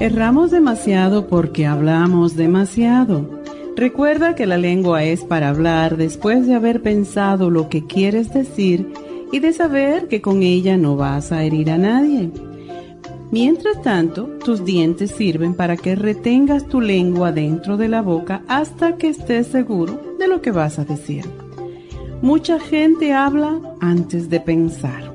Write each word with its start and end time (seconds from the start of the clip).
Erramos 0.00 0.52
demasiado 0.52 1.26
porque 1.26 1.66
hablamos 1.66 2.36
demasiado. 2.36 3.42
Recuerda 3.74 4.36
que 4.36 4.46
la 4.46 4.56
lengua 4.56 5.02
es 5.02 5.24
para 5.24 5.48
hablar 5.48 5.96
después 5.96 6.46
de 6.46 6.54
haber 6.54 6.82
pensado 6.82 7.50
lo 7.50 7.68
que 7.68 7.84
quieres 7.84 8.32
decir 8.32 8.92
y 9.32 9.40
de 9.40 9.52
saber 9.52 10.06
que 10.06 10.20
con 10.20 10.44
ella 10.44 10.76
no 10.76 10.94
vas 10.94 11.32
a 11.32 11.42
herir 11.42 11.72
a 11.72 11.78
nadie. 11.78 12.30
Mientras 13.32 13.82
tanto, 13.82 14.26
tus 14.44 14.64
dientes 14.64 15.10
sirven 15.10 15.54
para 15.54 15.76
que 15.76 15.96
retengas 15.96 16.68
tu 16.68 16.80
lengua 16.80 17.32
dentro 17.32 17.76
de 17.76 17.88
la 17.88 18.00
boca 18.00 18.42
hasta 18.46 18.96
que 18.98 19.08
estés 19.08 19.48
seguro 19.48 20.00
de 20.20 20.28
lo 20.28 20.40
que 20.40 20.52
vas 20.52 20.78
a 20.78 20.84
decir. 20.84 21.24
Mucha 22.22 22.60
gente 22.60 23.12
habla 23.14 23.60
antes 23.80 24.30
de 24.30 24.38
pensar 24.38 25.12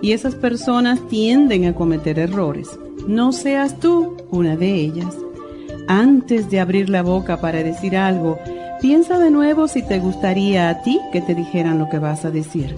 y 0.00 0.12
esas 0.12 0.36
personas 0.36 1.08
tienden 1.08 1.64
a 1.64 1.74
cometer 1.74 2.20
errores. 2.20 2.78
No 3.06 3.32
seas 3.32 3.80
tú 3.80 4.16
una 4.30 4.56
de 4.56 4.74
ellas. 4.74 5.16
Antes 5.88 6.48
de 6.50 6.60
abrir 6.60 6.88
la 6.88 7.02
boca 7.02 7.40
para 7.40 7.62
decir 7.62 7.96
algo, 7.96 8.38
piensa 8.80 9.18
de 9.18 9.30
nuevo 9.30 9.68
si 9.68 9.82
te 9.82 9.98
gustaría 9.98 10.70
a 10.70 10.82
ti 10.82 11.00
que 11.12 11.20
te 11.20 11.34
dijeran 11.34 11.78
lo 11.78 11.88
que 11.88 11.98
vas 11.98 12.24
a 12.24 12.30
decir. 12.30 12.74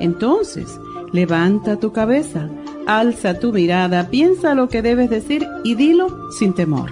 Entonces, 0.00 0.66
levanta 1.12 1.76
tu 1.76 1.92
cabeza, 1.92 2.48
alza 2.86 3.38
tu 3.38 3.52
mirada, 3.52 4.08
piensa 4.08 4.54
lo 4.54 4.68
que 4.68 4.82
debes 4.82 5.10
decir 5.10 5.46
y 5.64 5.74
dilo 5.74 6.30
sin 6.32 6.54
temor. 6.54 6.90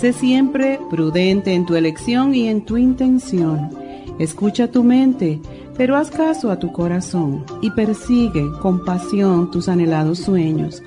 Sé 0.00 0.12
siempre 0.12 0.78
prudente 0.90 1.54
en 1.54 1.66
tu 1.66 1.74
elección 1.74 2.34
y 2.34 2.48
en 2.48 2.64
tu 2.64 2.76
intención. 2.76 3.70
Escucha 4.18 4.70
tu 4.70 4.82
mente, 4.84 5.40
pero 5.76 5.96
haz 5.96 6.10
caso 6.10 6.50
a 6.50 6.58
tu 6.58 6.72
corazón 6.72 7.44
y 7.60 7.70
persigue 7.70 8.44
con 8.62 8.84
pasión 8.84 9.50
tus 9.50 9.68
anhelados 9.68 10.18
sueños. 10.20 10.82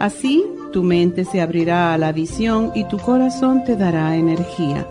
Así 0.00 0.44
tu 0.72 0.82
mente 0.82 1.24
se 1.24 1.40
abrirá 1.40 1.94
a 1.94 1.98
la 1.98 2.10
visión 2.10 2.72
y 2.74 2.84
tu 2.84 2.98
corazón 2.98 3.62
te 3.64 3.76
dará 3.76 4.16
energía. 4.16 4.86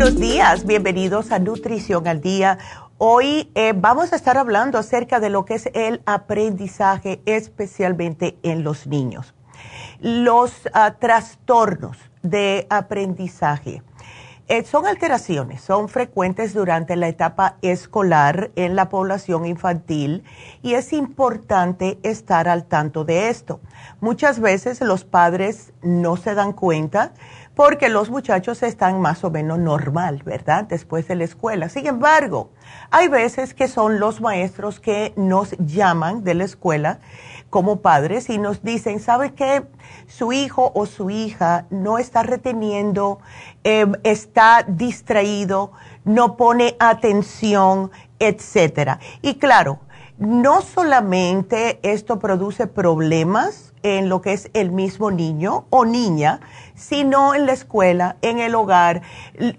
Buenos 0.00 0.18
días, 0.18 0.64
bienvenidos 0.64 1.30
a 1.30 1.38
Nutrición 1.38 2.08
al 2.08 2.22
Día. 2.22 2.56
Hoy 2.96 3.50
eh, 3.54 3.74
vamos 3.76 4.14
a 4.14 4.16
estar 4.16 4.38
hablando 4.38 4.78
acerca 4.78 5.20
de 5.20 5.28
lo 5.28 5.44
que 5.44 5.52
es 5.52 5.68
el 5.74 6.00
aprendizaje, 6.06 7.20
especialmente 7.26 8.38
en 8.42 8.64
los 8.64 8.86
niños. 8.86 9.34
Los 10.00 10.52
ah, 10.72 10.94
trastornos 10.98 11.98
de 12.22 12.66
aprendizaje 12.70 13.82
eh, 14.48 14.64
son 14.64 14.84
alteraciones, 14.84 15.60
son 15.60 15.88
frecuentes 15.88 16.54
durante 16.54 16.96
la 16.96 17.06
etapa 17.06 17.54
escolar 17.62 18.50
en 18.56 18.74
la 18.74 18.88
población 18.88 19.46
infantil 19.46 20.24
y 20.60 20.74
es 20.74 20.92
importante 20.92 22.00
estar 22.02 22.48
al 22.48 22.64
tanto 22.64 23.04
de 23.04 23.28
esto. 23.28 23.60
Muchas 24.00 24.40
veces 24.40 24.80
los 24.80 25.04
padres 25.04 25.72
no 25.82 26.16
se 26.16 26.34
dan 26.34 26.52
cuenta 26.52 27.12
porque 27.60 27.90
los 27.90 28.08
muchachos 28.08 28.62
están 28.62 29.02
más 29.02 29.22
o 29.22 29.30
menos 29.30 29.58
normal, 29.58 30.22
¿verdad? 30.24 30.64
Después 30.64 31.06
de 31.08 31.14
la 31.14 31.24
escuela. 31.24 31.68
Sin 31.68 31.86
embargo, 31.86 32.52
hay 32.90 33.08
veces 33.08 33.52
que 33.52 33.68
son 33.68 34.00
los 34.00 34.22
maestros 34.22 34.80
que 34.80 35.12
nos 35.14 35.54
llaman 35.58 36.24
de 36.24 36.32
la 36.32 36.44
escuela 36.44 37.00
como 37.50 37.82
padres 37.82 38.30
y 38.30 38.38
nos 38.38 38.62
dicen, 38.62 38.98
¿sabe 38.98 39.34
qué? 39.34 39.64
Su 40.06 40.32
hijo 40.32 40.72
o 40.74 40.86
su 40.86 41.10
hija 41.10 41.66
no 41.68 41.98
está 41.98 42.22
reteniendo, 42.22 43.18
em, 43.62 43.92
está 44.04 44.64
distraído, 44.66 45.72
no 46.06 46.38
pone 46.38 46.76
atención, 46.78 47.90
etcétera. 48.20 49.00
Y 49.20 49.34
claro, 49.34 49.80
no 50.16 50.62
solamente 50.62 51.78
esto 51.82 52.20
produce 52.20 52.66
problemas, 52.66 53.69
en 53.82 54.08
lo 54.08 54.20
que 54.20 54.32
es 54.32 54.50
el 54.54 54.70
mismo 54.70 55.10
niño 55.10 55.66
o 55.70 55.84
niña, 55.84 56.40
sino 56.74 57.34
en 57.34 57.46
la 57.46 57.52
escuela, 57.52 58.16
en 58.22 58.38
el 58.38 58.54
hogar. 58.54 59.02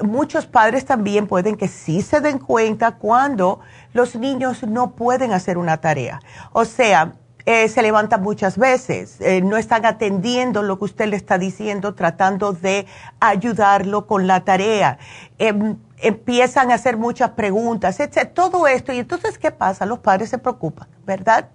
Muchos 0.03 0.45
padres 0.45 0.85
también 0.85 1.27
pueden 1.27 1.55
que 1.55 1.67
sí 1.67 2.01
se 2.01 2.21
den 2.21 2.39
cuenta 2.39 2.97
cuando 2.97 3.59
los 3.93 4.15
niños 4.15 4.63
no 4.63 4.91
pueden 4.91 5.31
hacer 5.31 5.57
una 5.57 5.77
tarea. 5.77 6.19
O 6.51 6.65
sea, 6.65 7.13
eh, 7.45 7.67
se 7.69 7.81
levantan 7.81 8.21
muchas 8.21 8.57
veces, 8.57 9.19
eh, 9.19 9.41
no 9.41 9.57
están 9.57 9.85
atendiendo 9.85 10.61
lo 10.61 10.77
que 10.77 10.85
usted 10.85 11.07
le 11.07 11.15
está 11.15 11.39
diciendo, 11.39 11.95
tratando 11.95 12.53
de 12.53 12.85
ayudarlo 13.19 14.05
con 14.05 14.27
la 14.27 14.41
tarea. 14.41 14.99
Em, 15.39 15.77
empiezan 16.01 16.71
a 16.71 16.75
hacer 16.75 16.97
muchas 16.97 17.31
preguntas, 17.31 17.99
etc. 17.99 18.31
Todo 18.33 18.67
esto. 18.67 18.91
Y 18.91 18.99
entonces, 18.99 19.37
¿qué 19.37 19.51
pasa? 19.51 19.85
Los 19.85 19.99
padres 19.99 20.29
se 20.29 20.37
preocupan, 20.37 20.87
¿verdad? 21.05 21.49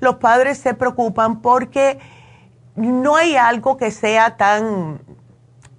Los 0.00 0.16
padres 0.16 0.58
se 0.58 0.74
preocupan 0.74 1.40
porque 1.40 1.98
no 2.76 3.16
hay 3.16 3.36
algo 3.36 3.76
que 3.76 3.90
sea 3.90 4.36
tan, 4.36 5.00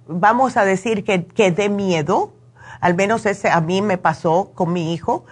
vamos 0.06 0.56
a 0.56 0.64
decir, 0.64 1.04
que, 1.04 1.26
que 1.26 1.50
dé 1.50 1.68
miedo. 1.68 2.32
Al 2.80 2.94
menos 2.94 3.26
ese 3.26 3.50
a 3.50 3.60
mí 3.60 3.82
me 3.82 3.98
pasó 3.98 4.52
con 4.54 4.72
mi 4.72 4.92
hijo. 4.92 5.24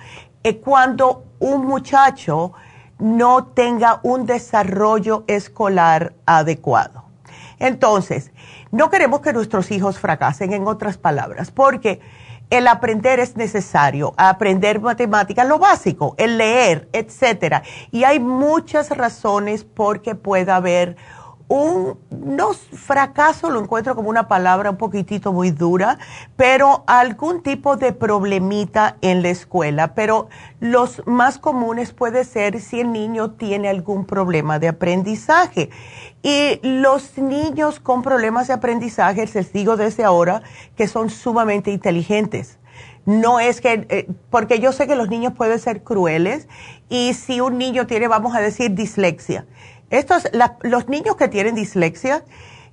Eh, 0.45 0.59
cuando 0.59 1.25
un 1.39 1.67
muchacho 1.67 2.53
no 2.99 3.47
tenga 3.47 4.01
un 4.03 4.27
desarrollo 4.27 5.25
escolar 5.27 6.15
adecuado. 6.25 7.05
Entonces, 7.59 8.33
no 8.71 8.91
queremos 8.91 9.21
que 9.21 9.33
nuestros 9.33 9.71
hijos 9.71 9.99
fracasen, 9.99 10.53
en 10.53 10.67
otras 10.67 10.99
palabras, 10.99 11.51
porque 11.51 12.01
el 12.53 12.69
aprender 12.69 13.19
es 13.19 13.35
necesario, 13.35 14.13
aprender 14.19 14.79
matemáticas, 14.79 15.49
lo 15.49 15.59
básico, 15.59 16.15
el 16.19 16.37
leer, 16.37 16.87
etcétera. 16.93 17.63
Y 17.91 18.05
hay 18.05 18.21
muchas 18.21 18.91
razones 18.91 19.65
por 19.65 20.03
que 20.03 20.15
pueda 20.15 20.57
haber 20.57 20.97
un, 21.53 21.99
no 22.11 22.55
fracaso, 22.55 23.51
lo 23.51 23.61
encuentro 23.61 23.95
como 23.95 24.09
una 24.09 24.27
palabra 24.27 24.71
un 24.71 24.79
poquitito 24.79 25.35
muy 25.35 25.51
dura, 25.51 25.99
pero 26.35 26.83
algún 26.87 27.43
tipo 27.43 27.77
de 27.77 27.93
problemita 27.93 28.97
en 29.03 29.23
la 29.23 29.29
escuela. 29.29 29.95
Pero 29.95 30.29
los 30.61 31.07
más 31.07 31.39
comunes 31.39 31.93
puede 31.93 32.25
ser 32.25 32.59
si 32.59 32.81
el 32.81 32.91
niño 32.91 33.33
tiene 33.33 33.69
algún 33.69 34.07
problema 34.07 34.59
de 34.59 34.69
aprendizaje. 34.69 35.69
Y 36.23 36.59
los 36.63 37.19
niños 37.19 37.81
con 37.81 38.01
problemas 38.01 38.47
de 38.47 38.55
aprendizaje, 38.55 39.29
les 39.35 39.53
digo 39.53 39.77
desde 39.77 40.05
ahora, 40.05 40.43
que 40.75 40.89
son 40.89 41.11
sumamente 41.11 41.71
inteligentes. 41.71 42.59
No 43.05 43.41
es 43.41 43.61
que, 43.61 43.87
eh, 43.91 44.09
porque 44.31 44.59
yo 44.61 44.73
sé 44.73 44.87
que 44.87 44.95
los 44.95 45.11
niños 45.11 45.35
pueden 45.35 45.59
ser 45.59 45.83
crueles 45.83 46.49
y 46.89 47.15
si 47.15 47.41
un 47.41 47.59
niño 47.59 47.87
tiene, 47.87 48.07
vamos 48.07 48.35
a 48.35 48.41
decir, 48.41 48.71
dislexia. 48.73 49.45
Estos, 49.93 50.27
los 50.63 50.89
niños 50.89 51.17
que 51.17 51.29
tienen 51.29 51.55
dislexia, 51.55 52.25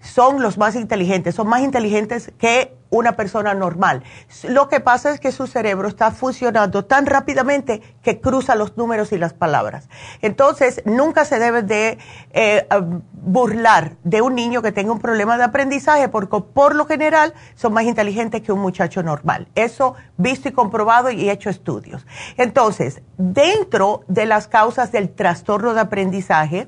son 0.01 0.41
los 0.41 0.57
más 0.57 0.75
inteligentes, 0.75 1.35
son 1.35 1.47
más 1.47 1.61
inteligentes 1.61 2.31
que 2.37 2.75
una 2.89 3.15
persona 3.15 3.53
normal. 3.53 4.03
Lo 4.47 4.67
que 4.67 4.79
pasa 4.79 5.11
es 5.11 5.19
que 5.19 5.31
su 5.31 5.45
cerebro 5.45 5.87
está 5.87 6.11
funcionando 6.11 6.85
tan 6.85 7.05
rápidamente 7.05 7.81
que 8.01 8.19
cruza 8.19 8.55
los 8.55 8.77
números 8.77 9.11
y 9.11 9.17
las 9.17 9.33
palabras. 9.33 9.89
Entonces, 10.21 10.81
nunca 10.85 11.25
se 11.25 11.37
debe 11.37 11.61
de 11.61 11.99
eh, 12.31 12.67
burlar 13.11 13.97
de 14.03 14.21
un 14.21 14.33
niño 14.33 14.61
que 14.61 14.71
tenga 14.71 14.91
un 14.91 14.99
problema 14.99 15.37
de 15.37 15.43
aprendizaje 15.43 16.09
porque 16.09 16.41
por 16.53 16.75
lo 16.75 16.85
general 16.85 17.33
son 17.53 17.73
más 17.73 17.83
inteligentes 17.83 18.41
que 18.41 18.51
un 18.51 18.59
muchacho 18.59 19.03
normal. 19.03 19.47
Eso 19.53 19.95
visto 20.17 20.49
y 20.49 20.51
comprobado 20.51 21.11
y 21.11 21.29
hecho 21.29 21.49
estudios. 21.49 22.07
Entonces, 22.37 23.01
dentro 23.17 24.01
de 24.07 24.25
las 24.25 24.47
causas 24.47 24.91
del 24.91 25.09
trastorno 25.09 25.73
de 25.75 25.81
aprendizaje, 25.81 26.67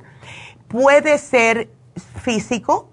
puede 0.68 1.18
ser 1.18 1.70
físico, 2.22 2.91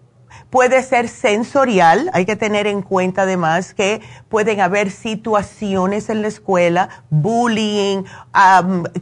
puede 0.51 0.83
ser 0.83 1.09
sensorial, 1.09 2.11
hay 2.15 2.25
que 2.25 2.37
tener 2.37 2.67
en 2.67 2.83
cuenta 2.83 3.23
además 3.23 3.75
que 3.75 4.01
pueden 4.29 4.61
haber 4.61 4.91
situaciones 4.91 6.09
en 6.09 6.23
la 6.23 6.29
escuela, 6.29 6.89
bullying, 7.11 8.05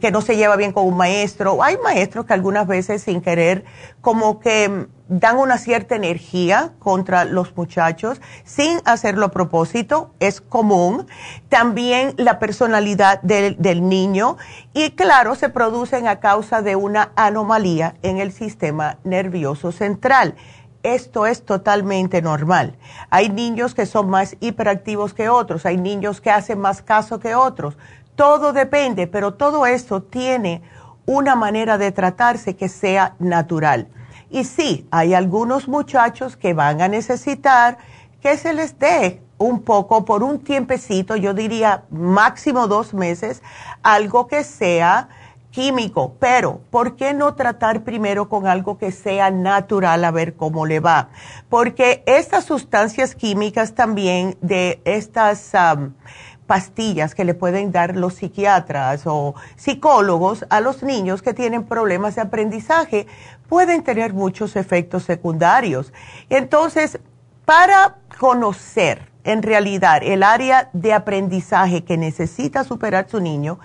que 0.01 0.11
no 0.11 0.21
se 0.21 0.35
lleva 0.35 0.55
bien 0.57 0.73
con 0.73 0.85
un 0.85 0.97
maestro. 0.97 1.63
Hay 1.63 1.77
maestros 1.77 2.25
que 2.25 2.33
algunas 2.33 2.67
veces 2.67 3.01
sin 3.03 3.21
querer 3.21 3.63
como 4.01 4.39
que 4.39 4.87
dan 5.09 5.37
una 5.37 5.57
cierta 5.57 5.95
energía 5.95 6.73
contra 6.79 7.23
los 7.23 7.55
muchachos 7.55 8.19
sin 8.43 8.81
hacerlo 8.83 9.27
a 9.27 9.31
propósito, 9.31 10.11
es 10.19 10.41
común. 10.41 11.07
También 11.47 12.13
la 12.17 12.39
personalidad 12.39 13.21
del, 13.21 13.55
del, 13.57 13.87
niño 13.87 14.35
y 14.73 14.91
claro, 14.91 15.35
se 15.35 15.47
producen 15.47 16.09
a 16.09 16.19
causa 16.19 16.61
de 16.61 16.75
una 16.75 17.11
anomalía 17.15 17.95
en 18.01 18.17
el 18.17 18.33
sistema 18.33 18.97
nervioso 19.05 19.71
central 19.71 20.35
esto 20.83 21.25
es 21.25 21.45
totalmente 21.45 22.21
normal. 22.21 22.77
Hay 23.09 23.29
niños 23.29 23.75
que 23.75 23.85
son 23.85 24.09
más 24.09 24.37
hiperactivos 24.39 25.13
que 25.13 25.29
otros, 25.29 25.65
hay 25.65 25.77
niños 25.77 26.21
que 26.21 26.31
hacen 26.31 26.59
más 26.59 26.81
caso 26.81 27.19
que 27.19 27.35
otros. 27.35 27.77
Todo 28.15 28.53
depende, 28.53 29.07
pero 29.07 29.33
todo 29.33 29.65
esto 29.65 30.01
tiene 30.01 30.61
una 31.05 31.35
manera 31.35 31.77
de 31.77 31.91
tratarse 31.91 32.55
que 32.55 32.69
sea 32.69 33.15
natural. 33.19 33.87
Y 34.29 34.43
sí, 34.43 34.87
hay 34.91 35.13
algunos 35.13 35.67
muchachos 35.67 36.35
que 36.35 36.53
van 36.53 36.81
a 36.81 36.87
necesitar 36.87 37.77
que 38.21 38.37
se 38.37 38.53
les 38.53 38.77
dé 38.77 39.21
un 39.37 39.61
poco 39.61 40.03
por 40.03 40.23
un 40.23 40.39
tiempecito, 40.39 41.15
yo 41.15 41.33
diría 41.33 41.83
máximo 41.89 42.67
dos 42.67 42.93
meses, 42.93 43.43
algo 43.83 44.27
que 44.27 44.43
sea 44.43 45.09
químico, 45.57 46.15
pero 46.19 46.61
¿por 46.69 46.95
qué 46.95 47.15
no 47.15 47.33
tratar 47.33 47.83
primero 47.83 48.29
con 48.29 48.45
algo 48.45 48.77
que 48.77 48.91
sea 48.91 49.31
natural 49.31 50.05
a 50.05 50.11
ver 50.11 50.35
cómo 50.35 50.67
le 50.67 50.79
va? 50.79 51.09
Porque 51.49 52.03
estas 52.05 52.45
sustancias 52.45 53.15
químicas 53.15 53.73
también 53.73 54.37
de 54.41 54.79
estas 54.85 55.53
pastillas 56.45 57.15
que 57.15 57.25
le 57.25 57.33
pueden 57.33 57.71
dar 57.71 57.95
los 57.95 58.13
psiquiatras 58.13 59.07
o 59.07 59.33
psicólogos 59.55 60.45
a 60.51 60.61
los 60.61 60.83
niños 60.83 61.23
que 61.23 61.33
tienen 61.33 61.63
problemas 61.63 62.13
de 62.13 62.21
aprendizaje 62.21 63.07
pueden 63.49 63.81
tener 63.81 64.13
muchos 64.13 64.57
efectos 64.57 65.05
secundarios. 65.05 65.91
Entonces, 66.29 66.99
para 67.45 67.95
conocer 68.19 69.11
en 69.23 69.41
realidad 69.41 70.01
el 70.03 70.21
área 70.21 70.69
de 70.73 70.93
aprendizaje 70.93 71.83
que 71.83 71.97
necesita 71.97 72.63
superar 72.63 73.09
su 73.09 73.19
niño, 73.19 73.57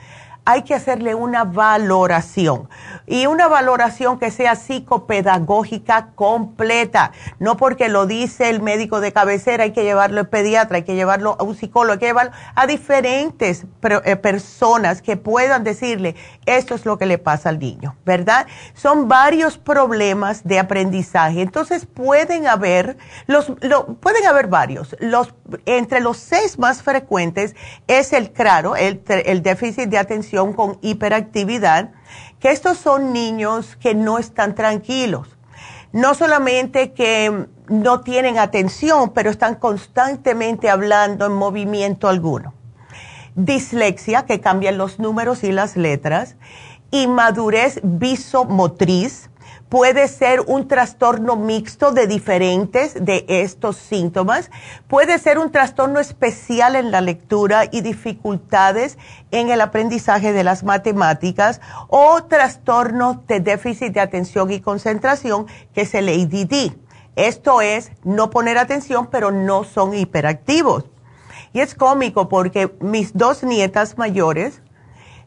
hay 0.44 0.62
que 0.62 0.74
hacerle 0.74 1.14
una 1.14 1.44
valoración 1.44 2.68
y 3.06 3.26
una 3.26 3.46
valoración 3.46 4.18
que 4.18 4.30
sea 4.30 4.56
psicopedagógica 4.56 6.08
completa. 6.14 7.12
No 7.38 7.56
porque 7.56 7.88
lo 7.88 8.06
dice 8.06 8.50
el 8.50 8.60
médico 8.60 9.00
de 9.00 9.12
cabecera, 9.12 9.64
hay 9.64 9.72
que 9.72 9.84
llevarlo 9.84 10.20
al 10.20 10.28
pediatra, 10.28 10.78
hay 10.78 10.82
que 10.82 10.94
llevarlo 10.94 11.36
a 11.38 11.44
un 11.44 11.54
psicólogo, 11.54 11.92
hay 11.92 11.98
que 11.98 12.06
llevarlo 12.06 12.32
a 12.54 12.66
diferentes 12.66 13.66
eh, 13.82 14.16
personas 14.16 15.00
que 15.00 15.16
puedan 15.16 15.62
decirle, 15.62 16.16
esto 16.46 16.74
es 16.74 16.86
lo 16.86 16.98
que 16.98 17.06
le 17.06 17.18
pasa 17.18 17.48
al 17.48 17.58
niño, 17.58 17.96
¿verdad? 18.04 18.46
Son 18.74 19.08
varios 19.08 19.58
problemas 19.58 20.44
de 20.44 20.58
aprendizaje. 20.58 21.42
Entonces 21.42 21.86
pueden 21.86 22.48
haber, 22.48 22.96
los, 23.26 23.52
pueden 24.00 24.26
haber 24.26 24.48
varios. 24.48 24.96
Los, 24.98 25.34
entre 25.66 26.00
los 26.00 26.16
seis 26.16 26.58
más 26.58 26.82
frecuentes 26.82 27.54
es 27.86 28.12
el 28.12 28.32
claro, 28.32 28.74
el, 28.74 29.02
el 29.06 29.42
déficit 29.42 29.88
de 29.88 29.98
atención 29.98 30.31
con 30.54 30.78
hiperactividad, 30.80 31.90
que 32.40 32.50
estos 32.50 32.78
son 32.78 33.12
niños 33.12 33.76
que 33.76 33.94
no 33.94 34.18
están 34.18 34.54
tranquilos. 34.54 35.28
No 35.92 36.14
solamente 36.14 36.92
que 36.92 37.46
no 37.68 38.00
tienen 38.00 38.38
atención, 38.38 39.10
pero 39.10 39.30
están 39.30 39.56
constantemente 39.56 40.70
hablando 40.70 41.26
en 41.26 41.32
movimiento 41.32 42.08
alguno. 42.08 42.54
Dislexia, 43.34 44.24
que 44.24 44.40
cambian 44.40 44.78
los 44.78 44.98
números 44.98 45.44
y 45.44 45.52
las 45.52 45.76
letras. 45.76 46.36
Inmadurez 46.90 47.80
visomotriz, 47.82 49.30
puede 49.72 50.06
ser 50.06 50.42
un 50.48 50.68
trastorno 50.68 51.34
mixto 51.34 51.92
de 51.92 52.06
diferentes 52.06 52.92
de 53.02 53.24
estos 53.26 53.78
síntomas, 53.78 54.50
puede 54.86 55.18
ser 55.18 55.38
un 55.38 55.50
trastorno 55.50 55.98
especial 55.98 56.76
en 56.76 56.90
la 56.90 57.00
lectura 57.00 57.64
y 57.72 57.80
dificultades 57.80 58.98
en 59.30 59.48
el 59.48 59.62
aprendizaje 59.62 60.34
de 60.34 60.44
las 60.44 60.62
matemáticas 60.62 61.62
o 61.88 62.22
trastorno 62.24 63.24
de 63.26 63.40
déficit 63.40 63.94
de 63.94 64.00
atención 64.00 64.50
y 64.50 64.60
concentración, 64.60 65.46
que 65.72 65.80
es 65.80 65.94
el 65.94 66.10
ADD. 66.10 66.74
Esto 67.16 67.62
es 67.62 67.92
no 68.04 68.28
poner 68.28 68.58
atención, 68.58 69.06
pero 69.06 69.30
no 69.30 69.64
son 69.64 69.94
hiperactivos. 69.94 70.84
Y 71.54 71.60
es 71.60 71.74
cómico 71.74 72.28
porque 72.28 72.76
mis 72.80 73.16
dos 73.16 73.42
nietas 73.42 73.96
mayores, 73.96 74.60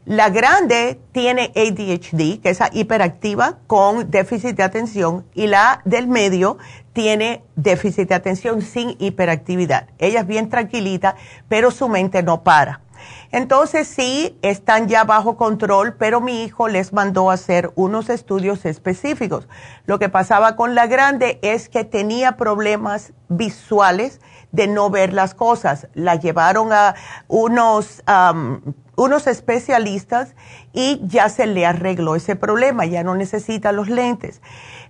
la 0.05 0.29
grande 0.29 0.99
tiene 1.11 1.51
ADHD, 1.55 2.39
que 2.39 2.49
es 2.49 2.59
hiperactiva 2.73 3.57
con 3.65 4.11
déficit 4.11 4.55
de 4.55 4.63
atención, 4.63 5.25
y 5.33 5.47
la 5.47 5.81
del 5.83 6.07
medio 6.07 6.57
tiene 6.93 7.43
déficit 7.55 8.09
de 8.09 8.15
atención 8.15 8.61
sin 8.61 8.95
hiperactividad. 8.99 9.87
Ella 9.97 10.21
es 10.21 10.27
bien 10.27 10.49
tranquilita, 10.49 11.15
pero 11.49 11.71
su 11.71 11.89
mente 11.89 12.21
no 12.21 12.43
para. 12.43 12.81
Entonces 13.31 13.87
sí, 13.87 14.37
están 14.41 14.87
ya 14.87 15.03
bajo 15.03 15.35
control, 15.37 15.95
pero 15.95 16.21
mi 16.21 16.43
hijo 16.43 16.67
les 16.67 16.93
mandó 16.93 17.31
hacer 17.31 17.71
unos 17.75 18.09
estudios 18.09 18.65
específicos. 18.65 19.47
Lo 19.85 19.99
que 19.99 20.09
pasaba 20.09 20.55
con 20.55 20.75
la 20.75 20.87
grande 20.87 21.39
es 21.41 21.67
que 21.67 21.83
tenía 21.83 22.37
problemas 22.37 23.13
visuales 23.27 24.21
de 24.51 24.67
no 24.67 24.89
ver 24.89 25.13
las 25.13 25.33
cosas. 25.33 25.87
La 25.93 26.15
llevaron 26.15 26.71
a 26.71 26.95
unos 27.27 28.03
unos 28.95 29.27
especialistas 29.27 30.35
y 30.73 31.01
ya 31.03 31.29
se 31.29 31.47
le 31.47 31.65
arregló 31.65 32.15
ese 32.15 32.35
problema, 32.35 32.85
ya 32.85 33.03
no 33.03 33.15
necesita 33.15 33.71
los 33.71 33.89
lentes. 33.89 34.41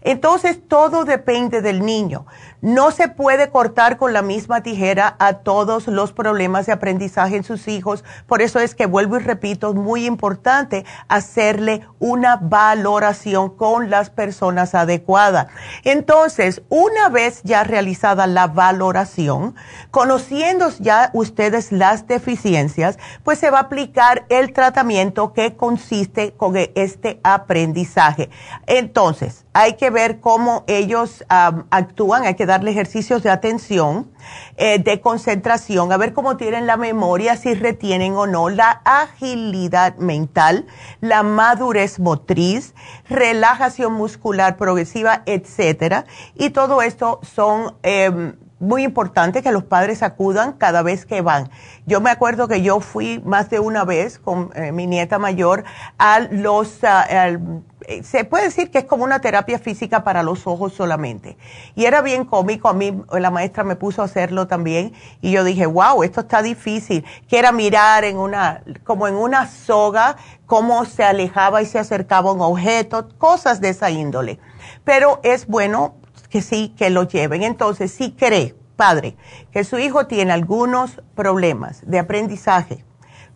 Entonces, 0.06 0.60
todo 0.68 1.04
depende 1.04 1.64
del 1.64 1.84
niño. 1.84 2.28
No 2.62 2.92
se 2.92 3.08
puede 3.08 3.50
cortar 3.50 3.98
con 3.98 4.14
la 4.14 4.22
misma 4.22 4.62
tijera 4.62 5.16
a 5.18 5.40
todos 5.40 5.88
los 5.88 6.14
problemas 6.14 6.68
de 6.68 6.74
aprendizaje 6.74 7.36
en 7.36 7.44
sus 7.44 7.68
hijos. 7.68 8.04
Por 8.28 8.44
eso 8.44 8.60
es 8.60 8.76
que 8.76 8.86
vuelvo 8.86 9.18
y 9.18 9.20
repito, 9.20 9.74
muy 9.74 10.06
importante 10.06 10.86
hacerle 11.08 11.88
una 11.98 12.38
valoración 12.38 13.50
con 13.50 13.90
las 13.90 14.12
personas 14.12 14.76
adecuadas. 14.76 15.48
Entonces, 15.84 16.62
una 16.70 17.10
vez 17.10 17.42
ya 17.44 17.64
realizada 17.64 18.28
la 18.28 18.46
valoración, 18.46 19.56
conociendo 19.90 20.70
ya 20.80 21.10
ustedes 21.14 21.72
las 21.72 22.06
deficiencias, 22.06 23.00
pues 23.24 23.40
se 23.40 23.50
va 23.50 23.58
a 23.58 23.62
aplicar 23.62 24.28
el 24.30 24.54
tratamiento 24.54 25.34
que 25.34 25.56
consiste 25.56 26.34
con 26.34 26.56
este 26.56 27.20
aprendizaje. 27.24 28.30
Entonces, 28.68 29.45
hay 29.58 29.76
que 29.76 29.90
ver 29.90 30.20
cómo 30.20 30.66
ellos 30.68 31.24
actúan, 31.30 32.26
hay 32.26 32.36
que 32.36 32.46
darle 32.46 32.72
ejercicios 32.72 33.24
de 33.24 33.30
atención, 33.30 34.12
eh, 34.58 34.80
de 34.80 35.00
concentración, 35.00 35.94
a 35.94 35.98
ver 35.98 36.12
cómo 36.12 36.36
tienen 36.36 36.68
la 36.68 36.76
memoria, 36.76 37.38
si 37.38 37.54
retienen 37.54 38.16
o 38.16 38.28
no, 38.28 38.50
la 38.50 38.82
agilidad 38.84 39.96
mental, 39.96 40.68
la 41.00 41.24
madurez 41.24 42.00
motriz, 42.00 42.76
relajación 43.08 43.94
muscular 43.94 44.58
progresiva, 44.58 45.24
etcétera. 45.26 46.04
Y 46.36 46.50
todo 46.50 46.82
esto 46.82 47.22
son 47.24 47.76
em, 47.82 48.36
muy 48.60 48.84
importante 48.84 49.42
que 49.42 49.52
los 49.52 49.64
padres 49.64 50.02
acudan 50.02 50.54
cada 50.54 50.82
vez 50.82 51.06
que 51.06 51.22
van. 51.22 51.50
Yo 51.86 52.00
me 52.00 52.10
acuerdo 52.10 52.48
que 52.48 52.62
yo 52.62 52.80
fui 52.80 53.22
más 53.26 53.50
de 53.50 53.60
una 53.60 53.84
vez 53.84 54.18
con 54.18 54.52
eh, 54.56 54.72
mi 54.72 54.88
nieta 54.88 55.20
mayor 55.20 55.66
a 55.98 56.20
los, 56.20 56.84
ah, 56.84 57.06
eh, 57.10 58.04
se 58.04 58.24
puede 58.24 58.46
decir 58.46 58.72
que 58.72 58.80
es 58.80 58.86
como 58.86 59.04
una 59.04 59.20
terapia 59.20 59.60
física 59.60 60.04
para 60.04 60.24
los 60.24 60.48
ojos 60.48 60.74
solamente. 60.74 61.38
Y 61.76 61.86
era 61.86 62.02
bien 62.02 62.24
cómico, 62.26 62.70
a 62.70 62.74
mí 62.74 62.98
la 63.12 63.30
maestra 63.30 63.64
me 63.64 63.76
puso 63.76 64.02
a 64.02 64.06
hacerlo 64.06 64.48
también 64.48 64.94
y 65.22 65.32
yo 65.32 65.44
dije, 65.44 65.66
wow, 65.66 66.02
esto 66.04 66.22
está 66.22 66.42
difícil, 66.42 67.06
que 67.28 67.38
era 67.38 67.52
mirar 67.52 68.06
en 68.06 68.18
una, 68.18 68.64
como 68.84 69.08
en 69.08 69.16
una 69.16 69.48
soga, 69.48 70.16
cómo 70.46 70.86
se 70.86 71.04
alejaba 71.04 71.62
y 71.62 71.66
se 71.66 71.78
acercaba 71.78 72.32
un 72.32 72.42
objeto, 72.42 73.10
cosas 73.18 73.60
de 73.60 73.70
esa 73.70 73.90
índole. 73.92 74.40
Pero 74.84 75.20
es 75.24 75.46
bueno 75.46 75.96
que 76.28 76.42
sí, 76.42 76.74
que 76.78 76.90
lo 76.90 77.04
lleven. 77.04 77.44
Entonces, 77.44 77.92
si 77.92 78.12
cree, 78.12 78.56
padre, 78.76 79.16
que 79.52 79.64
su 79.64 79.78
hijo 79.78 80.08
tiene 80.08 80.32
algunos 80.32 81.02
problemas 81.16 81.82
de 81.86 82.00
aprendizaje, 82.00 82.84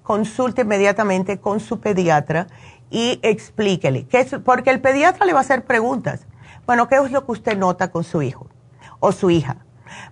consulte 0.04 0.62
inmediatamente 0.62 1.40
con 1.40 1.60
su 1.60 1.80
pediatra 1.80 2.48
y 2.90 3.20
explíquele. 3.22 4.06
Que 4.08 4.22
es, 4.22 4.36
porque 4.44 4.72
el 4.72 4.82
pediatra 4.82 5.26
le 5.26 5.34
va 5.34 5.40
a 5.40 5.42
hacer 5.42 5.66
preguntas. 5.66 6.26
Bueno, 6.66 6.88
¿qué 6.88 6.96
es 6.96 7.12
lo 7.12 7.26
que 7.26 7.32
usted 7.32 7.58
nota 7.58 7.92
con 7.92 8.04
su 8.04 8.22
hijo 8.22 8.48
o 9.00 9.12
su 9.12 9.30
hija? 9.30 9.58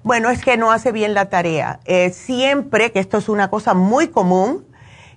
Bueno, 0.03 0.29
es 0.29 0.43
que 0.43 0.57
no 0.57 0.71
hace 0.71 0.91
bien 0.91 1.13
la 1.13 1.29
tarea. 1.29 1.79
Eh, 1.85 2.09
siempre, 2.11 2.91
que 2.91 2.99
esto 2.99 3.17
es 3.17 3.29
una 3.29 3.49
cosa 3.49 3.73
muy 3.73 4.07
común, 4.07 4.65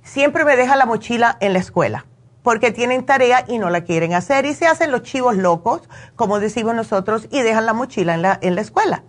siempre 0.02 0.45
me 0.45 0.57
deja 0.57 0.76
la 0.76 0.87
mochila 0.87 1.37
en 1.40 1.52
la 1.52 1.59
escuela 1.59 2.05
porque 2.42 2.70
tienen 2.70 3.04
tarea 3.04 3.44
y 3.47 3.59
no 3.59 3.70
la 3.70 3.82
quieren 3.82 4.14
hacer 4.14 4.47
y 4.47 4.54
se 4.54 4.66
hacen 4.66 4.90
los 4.90 5.02
chivos 5.02 5.37
locos, 5.37 5.82
como 6.16 6.40
decimos 6.40 6.75
nosotros, 6.75 7.26
y 7.30 7.42
dejan 7.42 7.66
la 7.66 7.73
mochila 7.73 8.14
en 8.14 8.23
la, 8.23 8.38
en 8.40 8.54
la 8.54 8.61
escuela. 8.61 9.04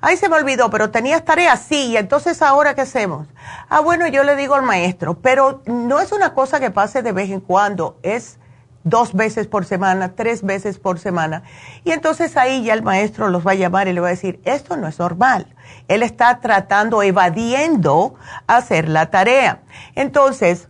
Ay, 0.00 0.16
se 0.16 0.28
me 0.28 0.36
olvidó, 0.36 0.70
pero 0.70 0.90
tenías 0.90 1.24
tarea, 1.24 1.56
sí, 1.56 1.88
y 1.88 1.96
entonces 1.96 2.40
ahora 2.40 2.74
qué 2.74 2.82
hacemos? 2.82 3.26
Ah, 3.68 3.80
bueno, 3.80 4.06
yo 4.06 4.22
le 4.22 4.36
digo 4.36 4.54
al 4.54 4.62
maestro, 4.62 5.18
pero 5.20 5.62
no 5.66 5.98
es 6.00 6.12
una 6.12 6.34
cosa 6.34 6.60
que 6.60 6.70
pase 6.70 7.02
de 7.02 7.10
vez 7.10 7.30
en 7.30 7.40
cuando, 7.40 7.98
es 8.02 8.38
dos 8.84 9.14
veces 9.14 9.46
por 9.46 9.64
semana, 9.64 10.14
tres 10.14 10.42
veces 10.42 10.78
por 10.78 10.98
semana. 10.98 11.42
Y 11.84 11.90
entonces 11.90 12.36
ahí 12.36 12.62
ya 12.64 12.74
el 12.74 12.82
maestro 12.82 13.28
los 13.28 13.46
va 13.46 13.52
a 13.52 13.54
llamar 13.54 13.88
y 13.88 13.92
le 13.92 14.00
va 14.00 14.08
a 14.08 14.10
decir, 14.10 14.40
esto 14.44 14.76
no 14.76 14.86
es 14.86 14.98
normal. 14.98 15.54
Él 15.88 16.02
está 16.02 16.40
tratando, 16.40 17.02
evadiendo 17.02 18.14
hacer 18.46 18.88
la 18.88 19.10
tarea. 19.10 19.62
Entonces, 19.94 20.68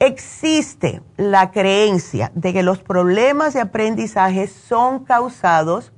existe 0.00 1.02
la 1.16 1.50
creencia 1.50 2.32
de 2.34 2.52
que 2.52 2.62
los 2.62 2.78
problemas 2.78 3.54
de 3.54 3.60
aprendizaje 3.60 4.48
son 4.48 5.04
causados 5.04 5.92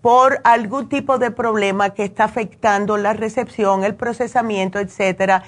por 0.00 0.40
algún 0.44 0.88
tipo 0.88 1.18
de 1.18 1.30
problema 1.30 1.90
que 1.90 2.04
está 2.04 2.24
afectando 2.24 2.96
la 2.96 3.12
recepción, 3.12 3.84
el 3.84 3.94
procesamiento, 3.94 4.78
etcétera, 4.78 5.42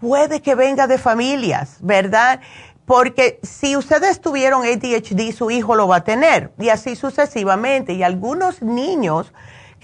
puede 0.00 0.42
que 0.42 0.54
venga 0.54 0.86
de 0.86 0.98
familias, 0.98 1.78
¿verdad? 1.80 2.40
Porque 2.84 3.40
si 3.42 3.76
ustedes 3.76 4.20
tuvieron 4.20 4.62
ADHD, 4.62 5.32
su 5.32 5.50
hijo 5.50 5.74
lo 5.74 5.88
va 5.88 5.96
a 5.96 6.04
tener 6.04 6.52
y 6.58 6.68
así 6.68 6.96
sucesivamente. 6.96 7.94
Y 7.94 8.02
algunos 8.02 8.62
niños 8.62 9.32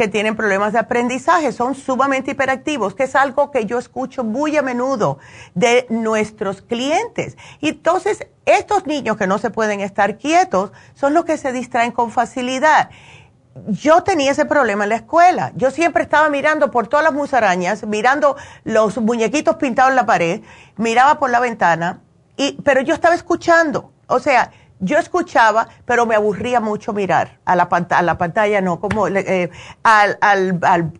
que 0.00 0.08
tienen 0.08 0.34
problemas 0.34 0.72
de 0.72 0.78
aprendizaje, 0.78 1.52
son 1.52 1.74
sumamente 1.74 2.30
hiperactivos, 2.30 2.94
que 2.94 3.02
es 3.02 3.14
algo 3.14 3.50
que 3.50 3.66
yo 3.66 3.78
escucho 3.78 4.24
muy 4.24 4.56
a 4.56 4.62
menudo 4.62 5.18
de 5.54 5.86
nuestros 5.90 6.62
clientes. 6.62 7.36
Y 7.60 7.68
entonces, 7.68 8.26
estos 8.46 8.86
niños 8.86 9.18
que 9.18 9.26
no 9.26 9.36
se 9.36 9.50
pueden 9.50 9.80
estar 9.80 10.16
quietos 10.16 10.72
son 10.94 11.12
los 11.12 11.26
que 11.26 11.36
se 11.36 11.52
distraen 11.52 11.92
con 11.92 12.10
facilidad. 12.10 12.88
Yo 13.66 14.02
tenía 14.02 14.30
ese 14.30 14.46
problema 14.46 14.84
en 14.84 14.88
la 14.88 14.96
escuela. 14.96 15.52
Yo 15.54 15.70
siempre 15.70 16.02
estaba 16.02 16.30
mirando 16.30 16.70
por 16.70 16.88
todas 16.88 17.04
las 17.04 17.12
musarañas, 17.12 17.84
mirando 17.86 18.38
los 18.64 18.96
muñequitos 18.96 19.56
pintados 19.56 19.90
en 19.90 19.96
la 19.96 20.06
pared, 20.06 20.40
miraba 20.78 21.18
por 21.18 21.28
la 21.28 21.40
ventana, 21.40 22.00
y, 22.38 22.52
pero 22.62 22.80
yo 22.80 22.94
estaba 22.94 23.14
escuchando. 23.14 23.92
O 24.06 24.18
sea, 24.18 24.50
yo 24.80 24.98
escuchaba, 24.98 25.68
pero 25.84 26.06
me 26.06 26.14
aburría 26.14 26.60
mucho 26.60 26.92
mirar 26.92 27.38
a 27.44 27.54
la, 27.54 27.68
pantalla, 27.68 28.00
a 28.00 28.02
la 28.02 28.18
pantalla, 28.18 28.60
no, 28.60 28.80
como 28.80 29.06
eh, 29.08 29.50
al, 29.82 30.18
al, 30.20 30.58
al, 30.62 30.92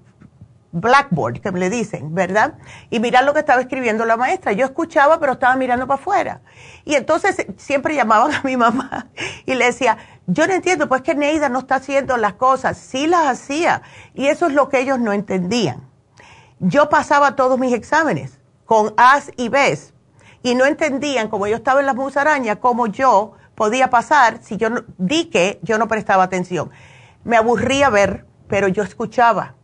blackboard, 0.72 1.40
que 1.40 1.50
le 1.50 1.68
dicen, 1.68 2.14
¿verdad? 2.14 2.54
Y 2.90 3.00
mirar 3.00 3.24
lo 3.24 3.32
que 3.32 3.40
estaba 3.40 3.60
escribiendo 3.60 4.04
la 4.04 4.16
maestra. 4.16 4.52
Yo 4.52 4.64
escuchaba, 4.64 5.18
pero 5.18 5.32
estaba 5.32 5.56
mirando 5.56 5.86
para 5.86 6.00
afuera. 6.00 6.42
Y 6.84 6.94
entonces 6.94 7.44
siempre 7.56 7.94
llamaban 7.94 8.32
a 8.34 8.42
mi 8.42 8.56
mamá 8.56 9.08
y 9.46 9.54
le 9.54 9.66
decía, 9.66 9.98
yo 10.26 10.46
no 10.46 10.52
entiendo, 10.52 10.88
pues 10.88 11.02
que 11.02 11.14
Neida 11.14 11.48
no 11.48 11.60
está 11.60 11.76
haciendo 11.76 12.16
las 12.16 12.34
cosas. 12.34 12.78
Sí 12.78 13.06
las 13.06 13.26
hacía. 13.26 13.82
Y 14.14 14.26
eso 14.26 14.46
es 14.46 14.52
lo 14.52 14.68
que 14.68 14.80
ellos 14.80 15.00
no 15.00 15.12
entendían. 15.12 15.88
Yo 16.60 16.88
pasaba 16.88 17.36
todos 17.36 17.58
mis 17.58 17.72
exámenes 17.72 18.38
con 18.64 18.94
A's 18.96 19.32
y 19.36 19.48
B's. 19.48 19.94
Y 20.42 20.54
no 20.54 20.64
entendían, 20.64 21.28
como 21.28 21.46
yo 21.46 21.56
estaba 21.56 21.80
en 21.80 21.86
las 21.86 21.96
musarañas, 21.96 22.58
como 22.58 22.86
yo 22.86 23.34
podía 23.60 23.90
pasar 23.90 24.38
si 24.42 24.56
yo 24.56 24.70
no, 24.70 24.84
di 24.96 25.26
que 25.26 25.60
yo 25.62 25.76
no 25.76 25.86
prestaba 25.86 26.22
atención. 26.22 26.70
Me 27.24 27.36
aburría 27.36 27.90
ver, 27.90 28.24
pero 28.48 28.68
yo 28.68 28.82
escuchaba. 28.82 29.54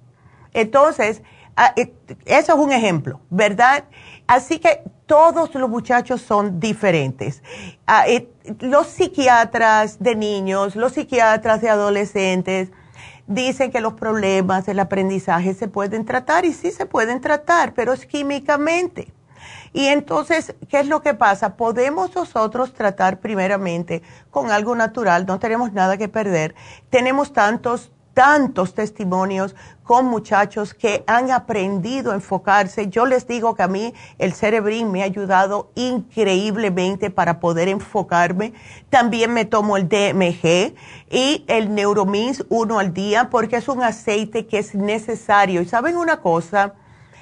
Entonces, 0.52 1.22
eh, 1.76 1.94
eso 2.26 2.52
es 2.52 2.58
un 2.58 2.72
ejemplo, 2.72 3.22
¿verdad? 3.30 3.84
Así 4.26 4.58
que 4.58 4.82
todos 5.06 5.54
los 5.54 5.70
muchachos 5.70 6.20
son 6.20 6.60
diferentes. 6.60 7.42
Eh, 8.06 8.28
los 8.60 8.86
psiquiatras 8.88 9.98
de 9.98 10.14
niños, 10.14 10.76
los 10.76 10.92
psiquiatras 10.92 11.62
de 11.62 11.70
adolescentes, 11.70 12.72
dicen 13.26 13.70
que 13.70 13.80
los 13.80 13.94
problemas 13.94 14.66
del 14.66 14.78
aprendizaje 14.78 15.54
se 15.54 15.68
pueden 15.68 16.04
tratar 16.04 16.44
y 16.44 16.52
sí 16.52 16.70
se 16.70 16.84
pueden 16.84 17.22
tratar, 17.22 17.72
pero 17.72 17.94
es 17.94 18.04
químicamente. 18.04 19.14
Y 19.72 19.86
entonces, 19.86 20.54
¿qué 20.68 20.80
es 20.80 20.86
lo 20.86 21.02
que 21.02 21.14
pasa? 21.14 21.56
Podemos 21.56 22.14
nosotros 22.14 22.72
tratar 22.72 23.20
primeramente 23.20 24.02
con 24.30 24.50
algo 24.50 24.74
natural, 24.74 25.26
no 25.26 25.38
tenemos 25.38 25.72
nada 25.72 25.96
que 25.96 26.08
perder. 26.08 26.54
Tenemos 26.90 27.32
tantos, 27.32 27.92
tantos 28.14 28.74
testimonios 28.74 29.54
con 29.82 30.06
muchachos 30.06 30.74
que 30.74 31.04
han 31.06 31.30
aprendido 31.30 32.10
a 32.10 32.14
enfocarse. 32.14 32.88
Yo 32.88 33.06
les 33.06 33.26
digo 33.26 33.54
que 33.54 33.62
a 33.62 33.68
mí 33.68 33.94
el 34.18 34.32
Cerebrin 34.32 34.90
me 34.90 35.02
ha 35.02 35.04
ayudado 35.04 35.70
increíblemente 35.74 37.10
para 37.10 37.38
poder 37.38 37.68
enfocarme. 37.68 38.52
También 38.90 39.32
me 39.32 39.44
tomo 39.44 39.76
el 39.76 39.88
DMG 39.88 40.74
y 41.10 41.44
el 41.46 41.74
Neuromins 41.74 42.44
uno 42.48 42.78
al 42.78 42.94
día 42.94 43.30
porque 43.30 43.56
es 43.56 43.68
un 43.68 43.82
aceite 43.82 44.46
que 44.46 44.58
es 44.58 44.74
necesario. 44.74 45.60
Y 45.60 45.66
saben 45.66 45.96
una 45.96 46.20
cosa, 46.20 46.74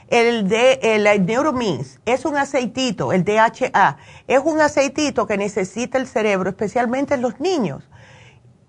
el 0.09 0.49
de 0.49 0.81
el 0.83 1.27
Neuromins 1.27 2.01
es 2.05 2.25
un 2.25 2.37
aceitito, 2.37 3.13
el 3.13 3.25
DHA, 3.25 3.97
es 4.27 4.41
un 4.45 4.61
aceitito 4.61 5.27
que 5.27 5.37
necesita 5.37 5.99
el 5.99 6.07
cerebro, 6.07 6.51
especialmente 6.51 7.15
en 7.15 7.23
los 7.23 7.41
niños. 7.41 7.85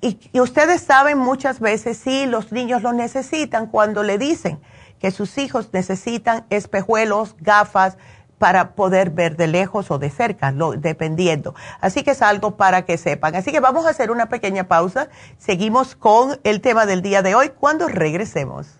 Y, 0.01 0.19
y, 0.33 0.39
ustedes 0.39 0.81
saben 0.81 1.17
muchas 1.17 1.59
veces 1.59 1.97
si 1.97 2.25
los 2.25 2.51
niños 2.51 2.83
lo 2.83 2.93
necesitan 2.93 3.67
cuando 3.67 4.03
le 4.03 4.17
dicen 4.17 4.59
que 4.99 5.09
sus 5.11 5.37
hijos 5.37 5.69
necesitan 5.73 6.45
espejuelos, 6.49 7.35
gafas 7.39 7.97
para 8.37 8.75
poder 8.75 9.09
ver 9.09 9.37
de 9.37 9.47
lejos 9.47 9.91
o 9.91 9.97
de 9.97 10.09
cerca, 10.09 10.51
lo, 10.51 10.73
dependiendo. 10.73 11.55
Así 11.79 12.03
que 12.03 12.11
es 12.11 12.21
algo 12.21 12.57
para 12.57 12.85
que 12.85 12.97
sepan. 12.97 13.35
Así 13.35 13.51
que 13.51 13.59
vamos 13.59 13.85
a 13.85 13.89
hacer 13.89 14.11
una 14.11 14.27
pequeña 14.27 14.67
pausa. 14.67 15.09
Seguimos 15.37 15.95
con 15.95 16.39
el 16.43 16.61
tema 16.61 16.85
del 16.85 17.01
día 17.01 17.21
de 17.21 17.35
hoy 17.35 17.49
cuando 17.49 17.87
regresemos. 17.87 18.79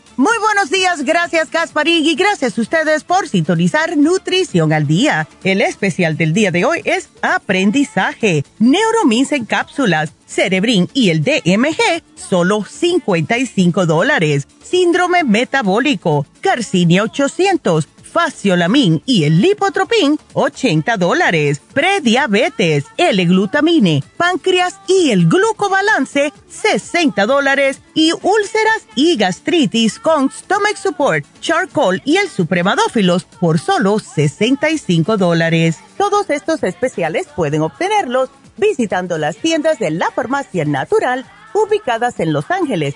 Muy 0.17 0.37
buenos 0.39 0.69
días, 0.69 1.03
gracias 1.03 1.49
Gasparín 1.49 2.05
y 2.05 2.15
gracias 2.15 2.57
a 2.57 2.61
ustedes 2.61 3.03
por 3.03 3.29
sintonizar 3.29 3.97
Nutrición 3.97 4.73
al 4.73 4.85
Día. 4.85 5.27
El 5.43 5.61
especial 5.61 6.17
del 6.17 6.33
día 6.33 6.51
de 6.51 6.65
hoy 6.65 6.81
es 6.83 7.09
aprendizaje, 7.21 8.43
Neuromins 8.59 9.31
en 9.31 9.45
cápsulas, 9.45 10.11
Cerebrin 10.27 10.89
y 10.93 11.09
el 11.11 11.23
DMG, 11.23 12.03
solo 12.15 12.65
55 12.65 13.85
dólares. 13.85 14.47
Síndrome 14.61 15.23
metabólico, 15.23 16.25
Carcinia 16.41 17.03
800 17.03 17.87
Faciolamin 18.11 19.01
y 19.05 19.23
el 19.23 19.41
Lipotropin, 19.41 20.19
80 20.33 20.97
dólares. 20.97 21.61
Prediabetes, 21.73 22.85
L-glutamine, 22.97 24.03
páncreas 24.17 24.79
y 24.87 25.11
el 25.11 25.27
glucobalance, 25.27 26.33
60 26.49 27.25
dólares. 27.25 27.81
Y 27.93 28.11
úlceras 28.11 28.85
y 28.95 29.15
gastritis 29.17 29.99
con 29.99 30.29
Stomach 30.29 30.77
Support, 30.77 31.25
Charcoal 31.39 32.01
y 32.05 32.17
el 32.17 32.29
Supremadófilos 32.29 33.23
por 33.23 33.59
solo 33.59 33.99
65 33.99 35.17
dólares. 35.17 35.77
Todos 35.97 36.29
estos 36.29 36.63
especiales 36.63 37.27
pueden 37.35 37.61
obtenerlos 37.61 38.29
visitando 38.57 39.17
las 39.17 39.37
tiendas 39.37 39.79
de 39.79 39.91
la 39.91 40.11
Farmacia 40.11 40.65
Natural 40.65 41.25
ubicadas 41.53 42.19
en 42.19 42.33
Los 42.33 42.49
Ángeles, 42.49 42.95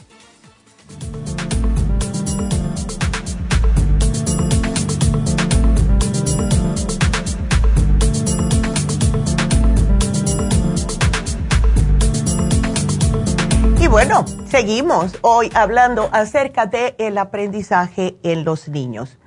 Bueno, 13.91 14.23
seguimos 14.45 15.19
hoy 15.21 15.51
hablando 15.53 16.07
acerca 16.13 16.65
del 16.65 16.95
el 16.97 17.17
aprendizaje 17.17 18.15
en 18.23 18.45
los 18.45 18.69
niños. 18.69 19.19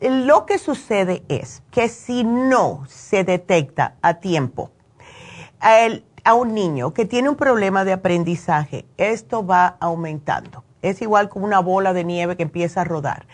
Lo 0.00 0.46
que 0.46 0.58
sucede 0.58 1.24
es 1.28 1.64
que 1.72 1.88
si 1.88 2.22
no 2.22 2.84
se 2.86 3.24
detecta 3.24 3.96
a 4.00 4.14
tiempo 4.20 4.70
a 5.58 6.34
un 6.34 6.54
niño 6.54 6.94
que 6.94 7.06
tiene 7.06 7.28
un 7.28 7.34
problema 7.34 7.84
de 7.84 7.92
aprendizaje, 7.92 8.86
esto 8.98 9.44
va 9.44 9.76
aumentando. 9.80 10.62
Es 10.80 11.02
igual 11.02 11.28
como 11.28 11.44
una 11.44 11.58
bola 11.58 11.92
de 11.92 12.04
nieve 12.04 12.36
que 12.36 12.44
empieza 12.44 12.82
a 12.82 12.84
rodar. 12.84 13.26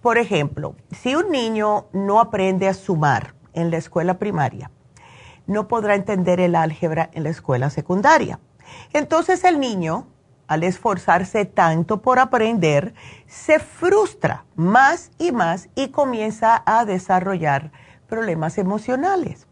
Por 0.00 0.18
ejemplo, 0.18 0.76
si 0.92 1.16
un 1.16 1.32
niño 1.32 1.86
no 1.92 2.20
aprende 2.20 2.68
a 2.68 2.74
sumar 2.74 3.34
en 3.52 3.72
la 3.72 3.78
escuela 3.78 4.20
primaria, 4.20 4.70
no 5.48 5.66
podrá 5.66 5.96
entender 5.96 6.38
el 6.38 6.54
álgebra 6.54 7.10
en 7.14 7.24
la 7.24 7.30
escuela 7.30 7.68
secundaria 7.68 8.38
entonces 8.92 9.44
el 9.44 9.60
niño, 9.60 10.06
al 10.46 10.62
esforzarse 10.62 11.44
tanto 11.44 12.02
por 12.02 12.18
aprender, 12.18 12.94
se 13.26 13.58
frustra 13.58 14.44
más 14.56 15.10
y 15.18 15.32
más 15.32 15.68
y 15.74 15.88
comienza 15.88 16.62
a 16.66 16.84
desarrollar 16.84 17.72
problemas 18.08 18.58
emocionales, 18.58 19.46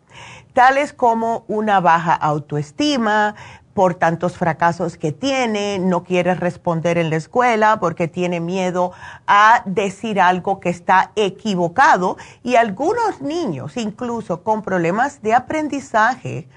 tales 0.52 0.92
como 0.92 1.44
una 1.48 1.80
baja 1.80 2.14
autoestima, 2.14 3.34
por 3.74 3.94
tantos 3.94 4.36
fracasos 4.36 4.96
que 4.96 5.12
tiene, 5.12 5.78
no 5.78 6.04
quiere 6.04 6.34
responder 6.34 6.98
en 6.98 7.10
la 7.10 7.16
escuela 7.16 7.80
porque 7.80 8.08
tiene 8.08 8.40
miedo 8.40 8.92
a 9.26 9.62
decir 9.64 10.20
algo 10.20 10.60
que 10.60 10.68
está 10.68 11.12
equivocado 11.16 12.16
y 12.42 12.56
algunos 12.56 13.20
niños, 13.22 13.76
incluso 13.76 14.42
con 14.42 14.62
problemas 14.62 15.22
de 15.22 15.34
aprendizaje, 15.34 16.48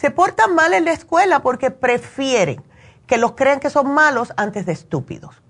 se 0.00 0.10
portan 0.10 0.54
mal 0.54 0.72
en 0.72 0.86
la 0.86 0.92
escuela 0.92 1.40
porque 1.40 1.70
prefieren 1.70 2.62
que 3.06 3.18
los 3.18 3.32
crean 3.32 3.60
que 3.60 3.68
son 3.68 3.92
malos 3.92 4.32
antes 4.38 4.64
de 4.64 4.72
estúpidos. 4.72 5.42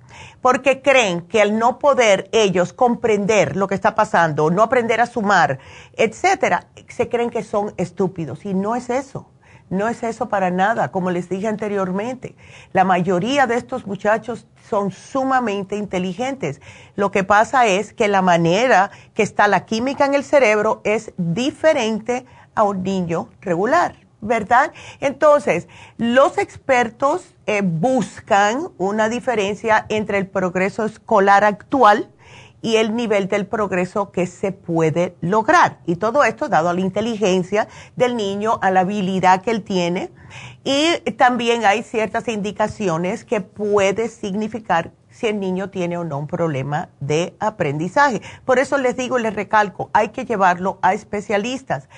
Porque 0.43 0.83
creen 0.83 1.21
que 1.21 1.41
al 1.41 1.57
no 1.57 1.79
poder 1.79 2.29
ellos 2.33 2.73
comprender 2.73 3.55
lo 3.55 3.69
que 3.69 3.77
está 3.77 3.95
pasando, 3.95 4.51
no 4.51 4.65
aprender 4.65 5.01
a 5.01 5.07
sumar, 5.07 5.61
etcétera, 5.93 6.67
se 6.89 7.09
creen 7.09 7.31
que 7.31 7.45
son 7.45 7.75
estúpidos. 7.77 8.45
Y 8.45 8.55
no 8.55 8.75
es 8.75 8.91
eso. 8.91 9.29
No 9.69 9.87
es 9.87 10.03
eso 10.03 10.29
para 10.29 10.51
nada, 10.51 10.91
como 10.91 11.13
les 11.13 11.29
dije 11.29 11.47
anteriormente. 11.47 12.35
La 12.73 12.83
mayoría 12.83 13.47
de 13.47 13.55
estos 13.55 13.87
muchachos 13.87 14.49
son 14.69 14.91
sumamente 14.91 15.77
inteligentes. 15.77 16.61
Lo 16.97 17.13
que 17.13 17.23
pasa 17.23 17.67
es 17.67 17.93
que 17.93 18.09
la 18.09 18.21
manera 18.21 18.91
que 19.15 19.23
está 19.23 19.47
la 19.47 19.65
química 19.65 20.07
en 20.07 20.15
el 20.15 20.25
cerebro 20.25 20.81
es 20.83 21.13
diferente 21.19 22.27
a 22.57 22.65
un 22.65 22.83
niño 22.83 23.29
regular. 23.41 24.10
¿Verdad? 24.21 24.73
Entonces, 25.01 25.69
los 25.97 26.39
expertos 26.39 27.35
eh, 27.47 27.63
buscan 27.63 28.69
una 28.79 29.09
diferencia 29.09 29.87
entre 29.89 30.19
el 30.19 30.27
progreso 30.27 30.85
escolar 30.85 31.45
actual 31.45 32.11
y 32.63 32.77
el 32.77 32.95
nivel 32.95 33.29
del 33.29 33.47
progreso 33.47 34.13
que 34.13 34.27
se 34.27 34.53
puede 34.53 35.17
lograr. 35.21 35.79
Y 35.87 35.97
todo 35.97 36.25
esto 36.25 36.49
dado 36.49 36.69
a 36.69 36.75
la 36.75 36.81
inteligencia 36.81 37.69
del 37.97 38.17
niño, 38.17 38.59
a 38.63 38.71
la 38.71 38.81
habilidad 38.81 39.43
que 39.43 39.51
él 39.51 39.63
tiene. 39.63 40.11
Y 40.65 40.99
también 41.13 41.65
hay 41.65 41.83
ciertas 41.83 42.29
indicaciones 42.29 43.25
que 43.25 43.41
puede 43.41 44.09
significar 44.09 44.93
si 45.21 45.27
el 45.27 45.39
niño 45.39 45.69
tiene 45.69 45.99
o 45.99 46.05
no 46.05 46.19
un 46.19 46.27
problema 46.27 46.89
de 47.01 47.37
aprendizaje. 47.41 48.23
Por 48.47 48.59
eso 48.59 48.79
les 48.79 48.97
digo 48.97 49.19
y 49.19 49.23
les 49.23 49.35
recalco, 49.35 49.91
hay 49.93 50.09
que 50.09 50.25
llevarlo 50.25 50.79
a 50.81 50.95
especialistas. 50.95 51.91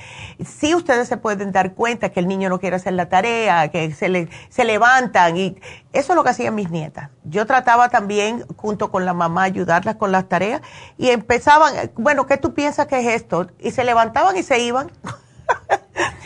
Si 0.44 0.74
ustedes 0.74 1.06
se 1.06 1.16
pueden 1.16 1.52
dar 1.52 1.74
cuenta 1.74 2.08
que 2.08 2.18
el 2.18 2.26
niño 2.26 2.48
no 2.48 2.58
quiere 2.58 2.76
hacer 2.76 2.94
la 2.94 3.08
tarea, 3.08 3.68
que 3.68 3.92
se, 3.94 4.08
le, 4.08 4.28
se 4.48 4.64
levantan 4.64 5.36
y 5.36 5.56
eso 5.92 6.12
es 6.12 6.16
lo 6.16 6.24
que 6.24 6.30
hacían 6.30 6.56
mis 6.56 6.70
nietas. 6.70 7.10
Yo 7.22 7.46
trataba 7.46 7.90
también 7.90 8.44
junto 8.56 8.90
con 8.90 9.04
la 9.04 9.14
mamá 9.14 9.44
ayudarlas 9.44 9.94
con 9.94 10.10
las 10.10 10.28
tareas 10.28 10.60
y 10.98 11.10
empezaban, 11.10 11.92
bueno, 11.94 12.26
¿qué 12.26 12.38
tú 12.38 12.54
piensas 12.54 12.88
que 12.88 12.98
es 12.98 13.14
esto? 13.14 13.46
Y 13.60 13.70
se 13.70 13.84
levantaban 13.84 14.36
y 14.36 14.42
se 14.42 14.58
iban. 14.58 14.90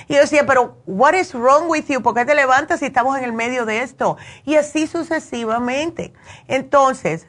Y 0.08 0.14
yo 0.14 0.20
decía, 0.20 0.46
pero, 0.46 0.78
what 0.86 1.14
is 1.14 1.34
wrong 1.34 1.68
with 1.68 1.86
you? 1.88 2.00
¿Por 2.02 2.14
qué 2.14 2.24
te 2.24 2.34
levantas 2.34 2.80
si 2.80 2.86
estamos 2.86 3.18
en 3.18 3.24
el 3.24 3.32
medio 3.32 3.66
de 3.66 3.82
esto? 3.82 4.16
Y 4.44 4.54
así 4.54 4.86
sucesivamente. 4.86 6.12
Entonces, 6.46 7.26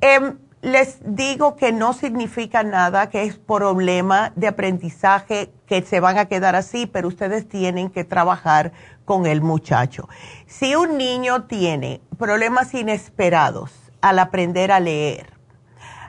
em, 0.00 0.38
les 0.62 0.98
digo 1.04 1.56
que 1.56 1.72
no 1.72 1.92
significa 1.92 2.62
nada, 2.62 3.08
que 3.10 3.24
es 3.24 3.36
problema 3.36 4.32
de 4.36 4.48
aprendizaje, 4.48 5.52
que 5.66 5.82
se 5.82 6.00
van 6.00 6.18
a 6.18 6.26
quedar 6.26 6.56
así, 6.56 6.86
pero 6.86 7.08
ustedes 7.08 7.48
tienen 7.48 7.90
que 7.90 8.04
trabajar 8.04 8.72
con 9.04 9.26
el 9.26 9.42
muchacho. 9.42 10.08
Si 10.46 10.74
un 10.74 10.98
niño 10.98 11.44
tiene 11.44 12.00
problemas 12.18 12.74
inesperados 12.74 13.72
al 14.00 14.18
aprender 14.18 14.72
a 14.72 14.80
leer, 14.80 15.32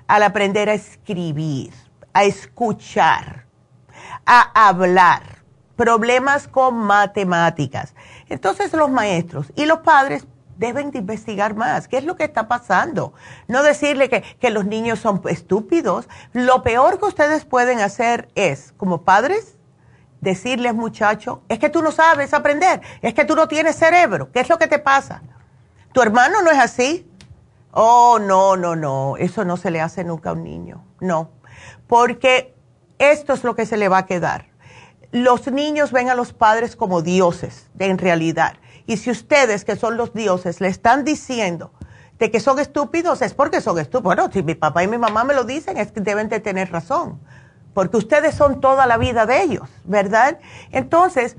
al 0.08 0.24
aprender 0.24 0.70
a 0.70 0.74
escribir, 0.74 1.74
a 2.14 2.24
escuchar, 2.24 3.46
a 4.26 4.68
hablar, 4.68 5.37
problemas 5.78 6.50
con 6.50 6.76
matemáticas. 6.76 7.96
Entonces 8.28 8.74
los 8.74 8.92
maestros 8.92 9.54
y 9.56 9.66
los 9.66 9.80
padres 9.80 10.28
deben 10.58 10.92
de 10.92 11.00
investigar 11.00 11.56
más. 11.56 11.88
¿Qué 11.88 11.98
es 11.98 12.04
lo 12.04 12.18
que 12.18 12.26
está 12.26 12.48
pasando? 12.50 13.13
No 13.48 13.63
decirle 13.63 14.10
que, 14.10 14.24
que, 14.40 14.50
los 14.50 14.66
niños 14.66 15.00
son 15.00 15.22
estúpidos. 15.30 16.10
Lo 16.34 16.63
peor 16.63 17.00
que 17.00 17.06
ustedes 17.06 17.46
pueden 17.46 17.80
hacer 17.80 18.28
es, 18.36 18.74
como 18.76 19.04
padres, 19.04 19.56
decirles, 20.20 20.74
muchacho, 20.74 21.44
es 21.48 21.60
que 21.60 21.70
tú 21.70 21.82
no 21.82 21.92
sabes 21.92 22.34
aprender, 22.34 22.82
es 23.02 23.13
que 23.13 23.24
tú 23.24 23.36
no 23.36 23.48
tienes 23.48 23.76
cerebro. 23.76 24.32
¿Qué 24.32 24.40
es 24.40 24.50
lo 24.50 24.58
que 24.58 24.68
te 24.68 24.80
pasa? 24.80 25.22
¿Tu 25.94 26.02
hermano 26.02 26.42
no 26.42 26.52
es 26.52 26.60
así? 26.60 27.10
Oh, 27.72 28.18
no, 28.20 28.58
no, 28.58 28.76
no, 28.76 29.18
eso 29.18 29.46
no 29.46 29.58
se 29.58 29.70
le 29.70 29.82
hace 29.82 30.04
nunca 30.04 30.32
a 30.32 30.34
un 30.34 30.44
niño. 30.44 30.84
No, 31.00 31.30
porque 31.86 32.56
esto 32.98 33.34
es 33.34 33.44
lo 33.44 33.56
que 33.56 33.66
se 33.68 33.78
le 33.78 33.90
va 33.90 34.00
a 34.00 34.06
quedar. 34.06 34.47
Los 35.12 35.48
niños 35.48 35.91
ven 35.91 36.10
a 36.10 36.15
los 36.15 36.34
padres 36.34 36.76
como 36.76 37.02
dioses, 37.02 37.70
en 37.80 37.98
realidad. 37.98 38.58
Y 38.86 38.98
si 38.98 39.12
ustedes, 39.12 39.65
que 39.65 39.76
son 39.76 39.98
los 39.98 40.13
dioses, 40.13 40.62
le 40.62 40.67
están 40.67 41.04
diciendo 41.04 41.72
de 42.20 42.32
que 42.32 42.39
son 42.39 42.60
estúpidos, 42.60 43.22
es 43.22 43.34
porque 43.34 43.62
son 43.62 43.80
estúpidos. 43.80 44.04
Bueno, 44.04 44.30
si 44.32 44.43
mi 44.43 44.56
papá 44.56 44.84
y 44.84 44.88
mi 44.88 44.98
mamá 44.98 45.24
me 45.24 45.34
lo 45.34 45.43
dicen, 45.43 45.78
es 45.78 45.91
que 45.91 46.02
deben 46.02 46.30
de 46.30 46.39
tener 46.39 46.72
razón. 46.72 47.20
Porque 47.74 47.98
ustedes 47.98 48.36
son 48.36 48.60
toda 48.60 48.86
la 48.88 48.98
vida 48.98 49.26
de 49.26 49.43
ellos, 49.43 49.70
¿verdad? 49.84 50.39
Entonces, 50.72 51.38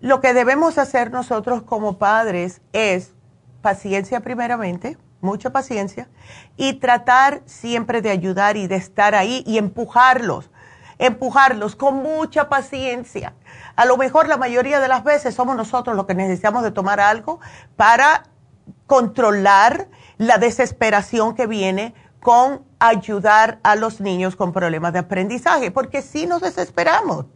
lo 0.00 0.20
que 0.20 0.32
debemos 0.32 0.78
hacer 0.78 1.10
nosotros 1.10 1.62
como 1.62 1.98
padres 1.98 2.60
es 2.72 3.14
paciencia 3.62 4.20
primeramente, 4.20 4.96
mucha 5.20 5.50
paciencia, 5.50 6.08
y 6.56 6.74
tratar 6.74 7.42
siempre 7.46 8.00
de 8.00 8.10
ayudar 8.10 8.56
y 8.56 8.68
de 8.68 8.76
estar 8.76 9.14
ahí 9.14 9.42
y 9.46 9.58
empujarlos 9.58 10.50
empujarlos 10.98 11.76
con 11.76 11.96
mucha 11.96 12.48
paciencia. 12.48 13.34
A 13.76 13.84
lo 13.84 13.96
mejor 13.96 14.28
la 14.28 14.36
mayoría 14.36 14.80
de 14.80 14.88
las 14.88 15.04
veces 15.04 15.34
somos 15.34 15.56
nosotros 15.56 15.96
los 15.96 16.06
que 16.06 16.14
necesitamos 16.14 16.62
de 16.62 16.70
tomar 16.70 17.00
algo 17.00 17.40
para 17.76 18.24
controlar 18.86 19.88
la 20.18 20.38
desesperación 20.38 21.34
que 21.34 21.46
viene 21.46 21.94
con 22.20 22.64
ayudar 22.78 23.60
a 23.62 23.76
los 23.76 24.00
niños 24.00 24.36
con 24.36 24.52
problemas 24.52 24.92
de 24.92 25.00
aprendizaje, 25.00 25.70
porque 25.70 26.02
si 26.02 26.26
nos 26.26 26.42
desesperamos. 26.42 27.26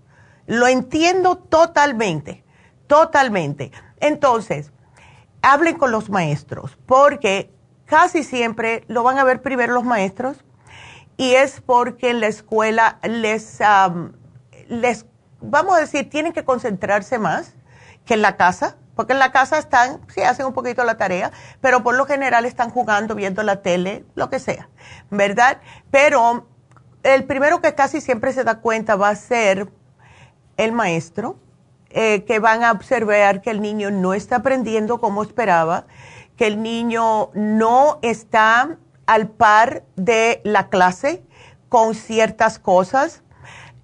Lo 0.46 0.66
entiendo 0.66 1.37
totalmente, 1.37 2.42
totalmente. 2.88 3.70
Entonces, 4.01 4.73
hablen 5.42 5.79
con 5.79 5.92
los 5.92 6.11
maestros, 6.11 6.77
porque 6.87 7.53
casi 7.85 8.25
siempre 8.25 8.85
lo 8.88 9.05
van 9.05 9.18
a 9.18 9.25
ver 9.25 9.42
primero 9.42 9.75
los 9.75 9.85
maestros 9.85 10.44
y 11.21 11.35
es 11.35 11.61
porque 11.61 12.09
en 12.09 12.21
la 12.21 12.29
escuela 12.29 12.99
les, 13.03 13.59
les, 14.69 15.05
vamos 15.43 15.77
a 15.77 15.81
decir, 15.81 16.09
tienen 16.09 16.33
que 16.33 16.47
concentrarse 16.47 17.19
más 17.19 17.53
que 18.07 18.15
en 18.15 18.23
la 18.23 18.39
casa, 18.39 18.79
porque 18.95 19.13
en 19.13 19.19
la 19.19 19.31
casa 19.31 19.59
están, 19.59 20.01
sí, 20.09 20.23
hacen 20.23 20.47
un 20.47 20.55
poquito 20.55 20.83
la 20.83 20.97
tarea, 20.97 21.31
pero 21.61 21.83
por 21.83 21.95
lo 21.95 22.07
general 22.07 22.47
están 22.47 22.71
jugando, 22.71 23.15
viendo 23.15 23.43
la 23.43 23.61
tele, 23.61 24.07
lo 24.15 24.31
que 24.31 24.39
sea, 24.39 24.71
¿verdad? 25.11 25.61
Pero 25.91 26.49
el 27.03 27.25
primero 27.25 27.61
que 27.61 27.75
casi 27.75 28.01
siempre 28.01 28.33
se 28.33 28.43
da 28.43 28.61
cuenta 28.61 28.97
va 28.97 29.11
a 29.11 29.15
ser 29.15 29.71
el 30.57 30.73
maestro, 30.73 31.39
eh, 31.91 32.25
que 32.25 32.39
van 32.39 32.65
a 32.65 32.73
observar 32.73 33.43
que 33.43 33.51
el 33.51 33.61
niño 33.61 33.91
no 33.91 34.15
está 34.15 34.37
aprendiendo 34.37 35.03
como 35.03 35.23
esperaba, 35.23 35.85
que 36.39 36.47
el 36.47 36.63
niño 36.63 37.29
no 37.35 37.99
está 38.01 38.79
al 39.07 39.29
par 39.29 39.85
de 39.97 40.41
la 40.45 40.69
clase 40.69 41.23
con 41.69 41.95
ciertas 41.95 42.59
cosas. 42.59 43.23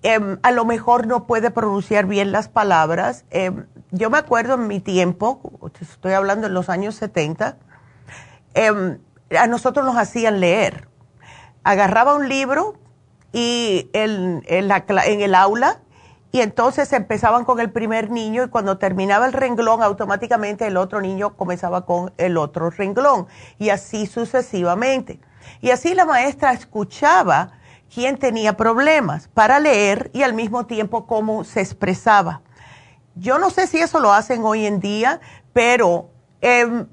Em, 0.02 0.38
a 0.42 0.50
lo 0.52 0.64
mejor 0.64 1.06
no 1.06 1.26
puede 1.26 1.50
pronunciar 1.50 2.06
bien 2.06 2.32
las 2.32 2.48
palabras. 2.48 3.24
Em, 3.30 3.66
yo 3.90 4.10
me 4.10 4.18
acuerdo 4.18 4.54
en 4.54 4.66
mi 4.66 4.80
tiempo, 4.80 5.40
estoy 5.80 6.12
hablando 6.12 6.46
en 6.46 6.54
los 6.54 6.68
años 6.68 6.94
70, 6.96 7.56
em, 8.54 8.98
a 9.36 9.46
nosotros 9.46 9.84
nos 9.84 9.96
hacían 9.96 10.40
leer. 10.40 10.88
Agarraba 11.64 12.14
un 12.14 12.28
libro 12.28 12.78
y 13.32 13.90
en, 13.92 14.44
en 14.46 15.20
el 15.20 15.34
aula 15.34 15.80
y 16.36 16.42
entonces 16.42 16.92
empezaban 16.92 17.46
con 17.46 17.60
el 17.60 17.70
primer 17.70 18.10
niño 18.10 18.44
y 18.44 18.48
cuando 18.48 18.76
terminaba 18.76 19.24
el 19.24 19.32
renglón 19.32 19.82
automáticamente 19.82 20.66
el 20.66 20.76
otro 20.76 21.00
niño 21.00 21.34
comenzaba 21.34 21.86
con 21.86 22.12
el 22.18 22.36
otro 22.36 22.68
renglón 22.68 23.26
y 23.58 23.70
así 23.70 24.06
sucesivamente. 24.06 25.18
Y 25.62 25.70
así 25.70 25.94
la 25.94 26.04
maestra 26.04 26.52
escuchaba 26.52 27.52
quién 27.88 28.18
tenía 28.18 28.54
problemas 28.54 29.28
para 29.28 29.58
leer 29.58 30.10
y 30.12 30.24
al 30.24 30.34
mismo 30.34 30.66
tiempo 30.66 31.06
cómo 31.06 31.42
se 31.42 31.62
expresaba. 31.62 32.42
Yo 33.14 33.38
no 33.38 33.48
sé 33.48 33.66
si 33.66 33.78
eso 33.78 33.98
lo 33.98 34.12
hacen 34.12 34.44
hoy 34.44 34.66
en 34.66 34.78
día, 34.78 35.22
pero 35.54 36.10
em, 36.42 36.86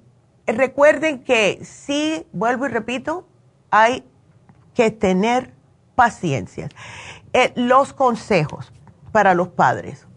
recuerden 0.47 1.21
que 1.21 1.59
sí, 1.65 2.25
vuelvo 2.31 2.67
y 2.67 2.69
repito, 2.69 3.27
hay 3.71 4.05
que 4.73 4.89
tener 4.89 5.53
paciencia. 5.95 6.69
Eh, 7.33 7.51
los 7.57 7.91
consejos 7.91 8.71
para 9.13 9.35
los 9.35 9.47
padres. 9.49 10.07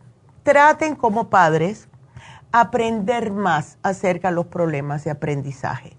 Traten 0.42 0.96
como 0.96 1.28
padres 1.28 1.88
aprender 2.50 3.30
más 3.30 3.78
acerca 3.82 4.30
de 4.30 4.35
los 4.35 4.46
problemas 4.46 5.04
de 5.04 5.11
aprendizaje. 5.12 5.96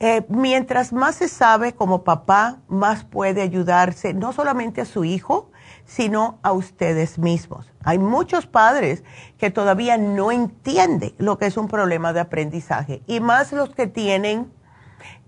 Eh, 0.00 0.26
mientras 0.28 0.92
más 0.92 1.14
se 1.14 1.28
sabe 1.28 1.72
como 1.72 2.04
papá, 2.04 2.58
más 2.68 3.04
puede 3.04 3.40
ayudarse 3.40 4.12
no 4.12 4.32
solamente 4.32 4.82
a 4.82 4.84
su 4.84 5.04
hijo, 5.04 5.50
sino 5.86 6.38
a 6.42 6.52
ustedes 6.52 7.18
mismos. 7.18 7.72
Hay 7.82 7.98
muchos 7.98 8.46
padres 8.46 9.02
que 9.38 9.50
todavía 9.50 9.96
no 9.96 10.30
entienden 10.30 11.14
lo 11.16 11.38
que 11.38 11.46
es 11.46 11.56
un 11.56 11.68
problema 11.68 12.12
de 12.12 12.20
aprendizaje 12.20 13.02
y 13.06 13.20
más 13.20 13.52
los 13.52 13.70
que 13.74 13.86
tienen 13.86 14.52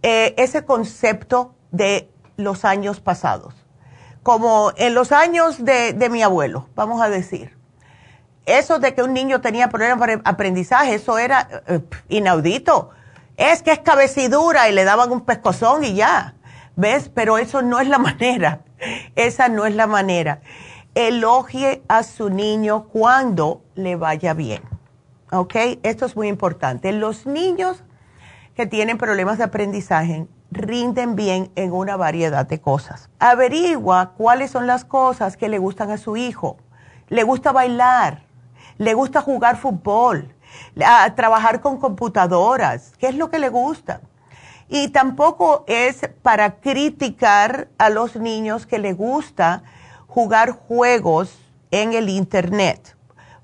eh, 0.03 0.35
ese 0.37 0.65
concepto 0.65 1.55
de 1.71 2.11
los 2.37 2.67
años 2.67 3.01
pasados 3.01 3.66
como 4.27 4.73
en 4.75 4.93
los 4.93 5.13
años 5.13 5.65
de, 5.65 6.09
mi 6.11 6.21
abuelo, 6.21 6.69
vamos 6.75 7.01
a 7.01 7.09
decir. 7.09 7.57
Eso 8.45 8.81
de 8.81 8.93
que 8.93 9.05
un 9.05 9.13
niño 9.13 9.41
tenía 9.41 9.69
problemas 9.69 10.01
para 10.01 10.21
aprendizaje, 10.25 10.97
eso 10.97 11.17
era 11.17 11.63
eh, 11.69 11.81
inaudito. 12.09 12.91
Es 13.37 13.63
que 13.63 13.71
es 13.71 13.79
cabecidura 13.79 14.69
y 14.69 14.73
le 14.73 14.83
daban 14.83 15.13
un 15.13 15.21
pescozón 15.21 15.85
y 15.85 15.95
ya. 15.95 16.35
¿Ves? 16.75 17.09
Pero 17.09 17.39
eso 17.39 17.63
no 17.63 17.79
es 17.79 17.87
la 17.87 17.99
manera. 18.01 18.63
Esa 19.15 19.49
no 19.49 19.65
es 19.65 19.77
la 19.77 19.87
manera. 19.87 20.41
Elogie 20.97 21.85
a 21.87 22.03
su 22.03 22.29
niño 22.29 22.89
cuando 22.89 23.63
le 23.77 23.95
vaya 23.95 24.35
bien. 24.35 24.63
¿Ok? 25.31 25.55
Esto 25.85 26.05
es 26.05 26.17
muy 26.17 26.27
importante. 26.27 26.91
Los 26.91 27.27
niños 27.27 27.85
que 28.57 28.67
tienen 28.67 28.99
problemas 28.99 29.39
de 29.39 29.45
aprendizaje 29.45 30.27
rinden 30.57 31.17
bien 31.17 31.51
en 31.55 31.73
una 31.73 31.97
variedad 31.97 32.47
de 32.47 32.61
cosas. 32.61 33.09
Averigua 33.19 34.13
cuáles 34.17 34.51
son 34.51 34.67
las 34.67 34.85
cosas 34.85 35.37
que 35.37 35.49
le 35.49 35.59
gustan 35.59 35.91
a 35.91 35.99
su 35.99 36.17
hijo. 36.17 36.57
Le 37.09 37.23
gusta 37.23 37.53
bailar, 37.53 38.25
le 38.79 38.95
gusta 38.95 39.21
jugar 39.21 39.57
fútbol, 39.57 40.35
trabajar 41.15 41.61
con 41.61 41.79
computadoras, 41.79 42.93
qué 42.99 43.09
es 43.09 43.15
lo 43.15 43.31
que 43.31 43.39
le 43.39 43.49
gusta. 43.49 44.01
Y 44.69 44.89
tampoco 44.89 45.65
es 45.69 46.01
para 46.23 46.57
criticar 46.57 47.69
a 47.79 47.89
los 47.89 48.17
niños 48.17 48.67
que 48.67 48.79
le 48.79 48.93
gusta 48.93 49.63
jugar 50.09 50.51
juegos 50.51 51.39
en 51.71 51.93
el 51.93 52.09
Internet. 52.09 52.97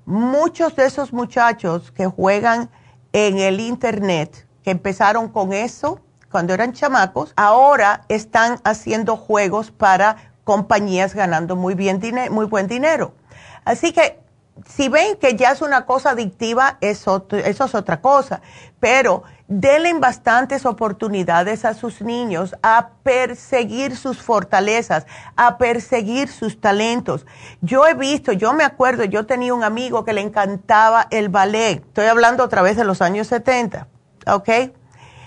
Muchos 0.05 0.75
de 0.75 0.85
esos 0.85 1.13
muchachos 1.13 1.91
que 1.91 2.07
juegan 2.07 2.69
en 3.13 3.37
el 3.37 3.61
Internet, 3.61 4.47
que 4.63 4.71
empezaron 4.71 5.29
con 5.29 5.53
eso, 5.53 6.01
cuando 6.33 6.53
eran 6.53 6.73
chamacos, 6.73 7.31
ahora 7.35 8.01
están 8.09 8.59
haciendo 8.63 9.15
juegos 9.15 9.69
para 9.69 10.33
compañías 10.43 11.13
ganando 11.13 11.55
muy, 11.55 11.75
bien 11.75 12.01
muy 12.31 12.47
buen 12.47 12.67
dinero. 12.67 13.13
Así 13.63 13.93
que 13.93 14.19
si 14.67 14.89
ven 14.89 15.15
que 15.17 15.35
ya 15.35 15.51
es 15.51 15.61
una 15.61 15.85
cosa 15.85 16.09
adictiva, 16.09 16.79
eso, 16.81 17.27
eso 17.29 17.65
es 17.65 17.75
otra 17.75 18.01
cosa. 18.01 18.41
Pero 18.79 19.23
denle 19.47 19.93
bastantes 19.93 20.65
oportunidades 20.65 21.65
a 21.65 21.75
sus 21.75 22.01
niños 22.01 22.55
a 22.63 22.89
perseguir 23.03 23.95
sus 23.95 24.19
fortalezas, 24.19 25.05
a 25.35 25.59
perseguir 25.59 26.29
sus 26.29 26.59
talentos. 26.59 27.27
Yo 27.61 27.85
he 27.85 27.93
visto, 27.93 28.31
yo 28.31 28.53
me 28.53 28.63
acuerdo, 28.63 29.03
yo 29.03 29.27
tenía 29.27 29.53
un 29.53 29.63
amigo 29.63 30.03
que 30.03 30.13
le 30.13 30.21
encantaba 30.21 31.05
el 31.11 31.29
ballet. 31.29 31.83
Estoy 31.85 32.07
hablando 32.07 32.43
otra 32.43 32.63
vez 32.63 32.75
de 32.75 32.85
los 32.85 33.03
años 33.03 33.27
70, 33.27 33.87
¿ok? 34.25 34.49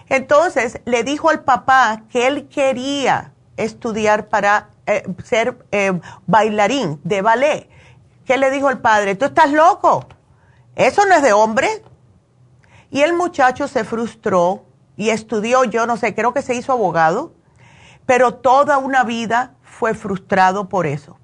Entonces 0.08 0.80
le 0.84 1.02
dijo 1.02 1.30
al 1.30 1.42
papá 1.42 2.02
que 2.10 2.26
él 2.26 2.48
quería 2.48 3.32
estudiar 3.56 4.28
para 4.28 4.70
eh, 4.86 5.02
ser 5.24 5.66
eh, 5.72 5.98
bailarín 6.26 7.00
de 7.02 7.22
ballet. 7.22 7.68
¿Qué 8.24 8.36
le 8.36 8.50
dijo 8.50 8.70
el 8.70 8.78
padre? 8.78 9.14
Tú 9.14 9.24
estás 9.24 9.52
loco. 9.52 10.06
Eso 10.74 11.06
no 11.06 11.14
es 11.14 11.22
de 11.22 11.32
hombre. 11.32 11.82
Y 12.90 13.02
el 13.02 13.14
muchacho 13.14 13.66
se 13.68 13.84
frustró 13.84 14.64
y 14.96 15.10
estudió, 15.10 15.64
yo 15.64 15.86
no 15.86 15.96
sé, 15.96 16.14
creo 16.14 16.32
que 16.32 16.42
se 16.42 16.54
hizo 16.54 16.72
abogado, 16.72 17.32
pero 18.06 18.34
toda 18.34 18.78
una 18.78 19.04
vida 19.04 19.54
fue 19.62 19.94
frustrado 19.94 20.68
por 20.68 20.86
eso. 20.86 21.18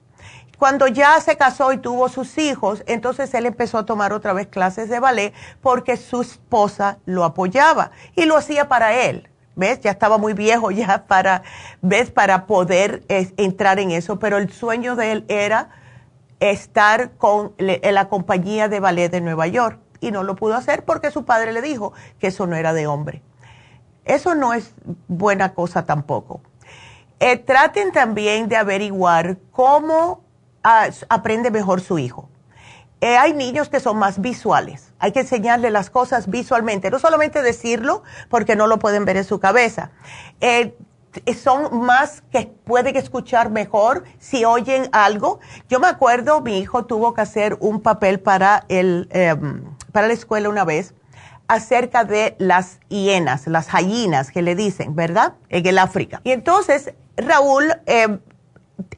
Cuando 0.63 0.87
ya 0.87 1.21
se 1.21 1.37
casó 1.37 1.73
y 1.73 1.79
tuvo 1.79 2.09
sus 2.09 2.39
hijos, 2.39 2.85
entonces 2.87 3.35
él 3.35 3.47
empezó 3.47 3.79
a 3.79 3.85
tomar 3.85 4.13
otra 4.13 4.33
vez 4.33 4.47
clases 4.47 4.89
de 4.89 5.01
ballet 5.01 5.35
porque 5.61 5.97
su 5.97 6.21
esposa 6.21 6.99
lo 7.05 7.25
apoyaba 7.25 7.91
y 8.15 8.27
lo 8.27 8.37
hacía 8.37 8.69
para 8.69 8.95
él. 8.95 9.29
¿Ves? 9.57 9.81
Ya 9.81 9.91
estaba 9.91 10.19
muy 10.19 10.35
viejo 10.35 10.71
ya 10.71 11.07
para, 11.09 11.43
¿ves? 11.81 12.13
Para 12.13 12.47
poder 12.47 13.03
entrar 13.09 13.81
en 13.81 13.91
eso, 13.91 14.21
pero 14.21 14.39
el 14.39 14.53
sueño 14.53 14.95
de 14.95 15.11
él 15.11 15.25
era 15.27 15.71
estar 16.39 17.11
con 17.17 17.55
la 17.59 18.09
compañía 18.09 18.69
de 18.69 18.79
ballet 18.79 19.11
de 19.11 19.21
Nueva 19.21 19.49
York 19.49 19.81
y 19.99 20.13
no 20.13 20.23
lo 20.23 20.37
pudo 20.37 20.55
hacer 20.55 20.85
porque 20.85 21.11
su 21.11 21.25
padre 21.25 21.53
le 21.53 21.61
dijo 21.61 21.93
que 22.21 22.29
eso 22.29 22.47
no 22.47 22.55
era 22.55 22.73
de 22.73 22.87
hombre. 22.87 23.21
Eso 24.05 24.37
no 24.37 24.55
es 24.55 24.77
buena 25.09 25.55
cosa 25.55 25.87
tampoco. 25.87 26.41
Eh, 27.19 27.37
traten 27.37 27.91
también 27.91 28.49
de 28.49 28.57
averiguar 28.57 29.39
cómo 29.51 30.22
aprende 30.63 31.51
mejor 31.51 31.81
su 31.81 31.99
hijo. 31.99 32.29
Eh, 33.01 33.17
hay 33.17 33.35
niños 33.35 33.69
que 33.69 33.81
son 33.81 33.99
más 33.99 34.21
visuales. 34.21 34.93
Hay 35.01 35.11
que 35.11 35.21
enseñarle 35.21 35.71
las 35.71 35.91
cosas 35.91 36.31
visualmente, 36.31 36.89
no 36.89 37.01
solamente 37.01 37.43
decirlo 37.43 38.05
porque 38.29 38.55
no 38.55 38.69
lo 38.69 38.79
pueden 38.79 39.05
ver 39.05 39.17
en 39.17 39.25
su 39.25 39.41
cabeza. 39.41 39.91
Eh, 40.41 40.77
son 41.37 41.85
más 41.85 42.23
que 42.31 42.47
pueden 42.65 42.97
escuchar 42.97 43.51
mejor 43.51 44.05
si 44.21 44.45
oyen 44.45 44.89
algo. 44.93 45.41
Yo 45.69 45.81
me 45.81 45.89
acuerdo, 45.89 46.41
mi 46.41 46.59
hijo 46.59 46.87
tuvo 46.87 47.13
que 47.13 47.23
hacer 47.23 47.57
un 47.61 47.81
papel 47.81 48.21
para 48.21 48.65
el, 48.69 49.09
em, 49.11 49.65
para 49.91 50.07
la 50.07 50.13
escuela 50.13 50.49
una 50.49 50.65
vez 50.65 50.95
acerca 51.49 52.05
de 52.05 52.37
las 52.39 52.79
hienas, 52.89 53.47
las 53.47 53.71
gallinas 53.71 54.31
que 54.31 54.43
le 54.43 54.55
dicen, 54.55 54.95
¿verdad? 54.95 55.35
En 55.49 55.67
el 55.67 55.79
África. 55.79 56.21
Y 56.25 56.31
entonces 56.31 56.95
Raúl 57.17 57.75
eh, 57.87 58.19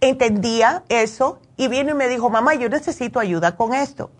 entendía 0.00 0.84
eso 0.88 1.40
y 1.56 1.68
vino 1.68 1.90
y 1.90 1.94
me 1.94 2.08
dijo, 2.08 2.30
mamá, 2.30 2.54
yo 2.54 2.68
necesito 2.68 3.20
ayuda 3.20 3.56
con 3.56 3.74
esto. 3.74 4.10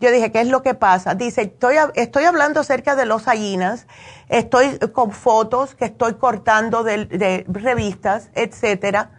Yo 0.00 0.10
dije, 0.10 0.32
¿qué 0.32 0.40
es 0.40 0.48
lo 0.48 0.62
que 0.62 0.74
pasa? 0.74 1.14
Dice, 1.14 1.42
estoy, 1.42 1.76
estoy 1.94 2.24
hablando 2.24 2.60
acerca 2.60 2.96
de 2.96 3.06
los 3.06 3.24
gallinas, 3.24 3.86
estoy 4.28 4.78
con 4.92 5.12
fotos 5.12 5.74
que 5.74 5.86
estoy 5.86 6.14
cortando 6.14 6.82
de, 6.82 7.44
revistas, 7.48 8.30
etcétera, 8.34 9.10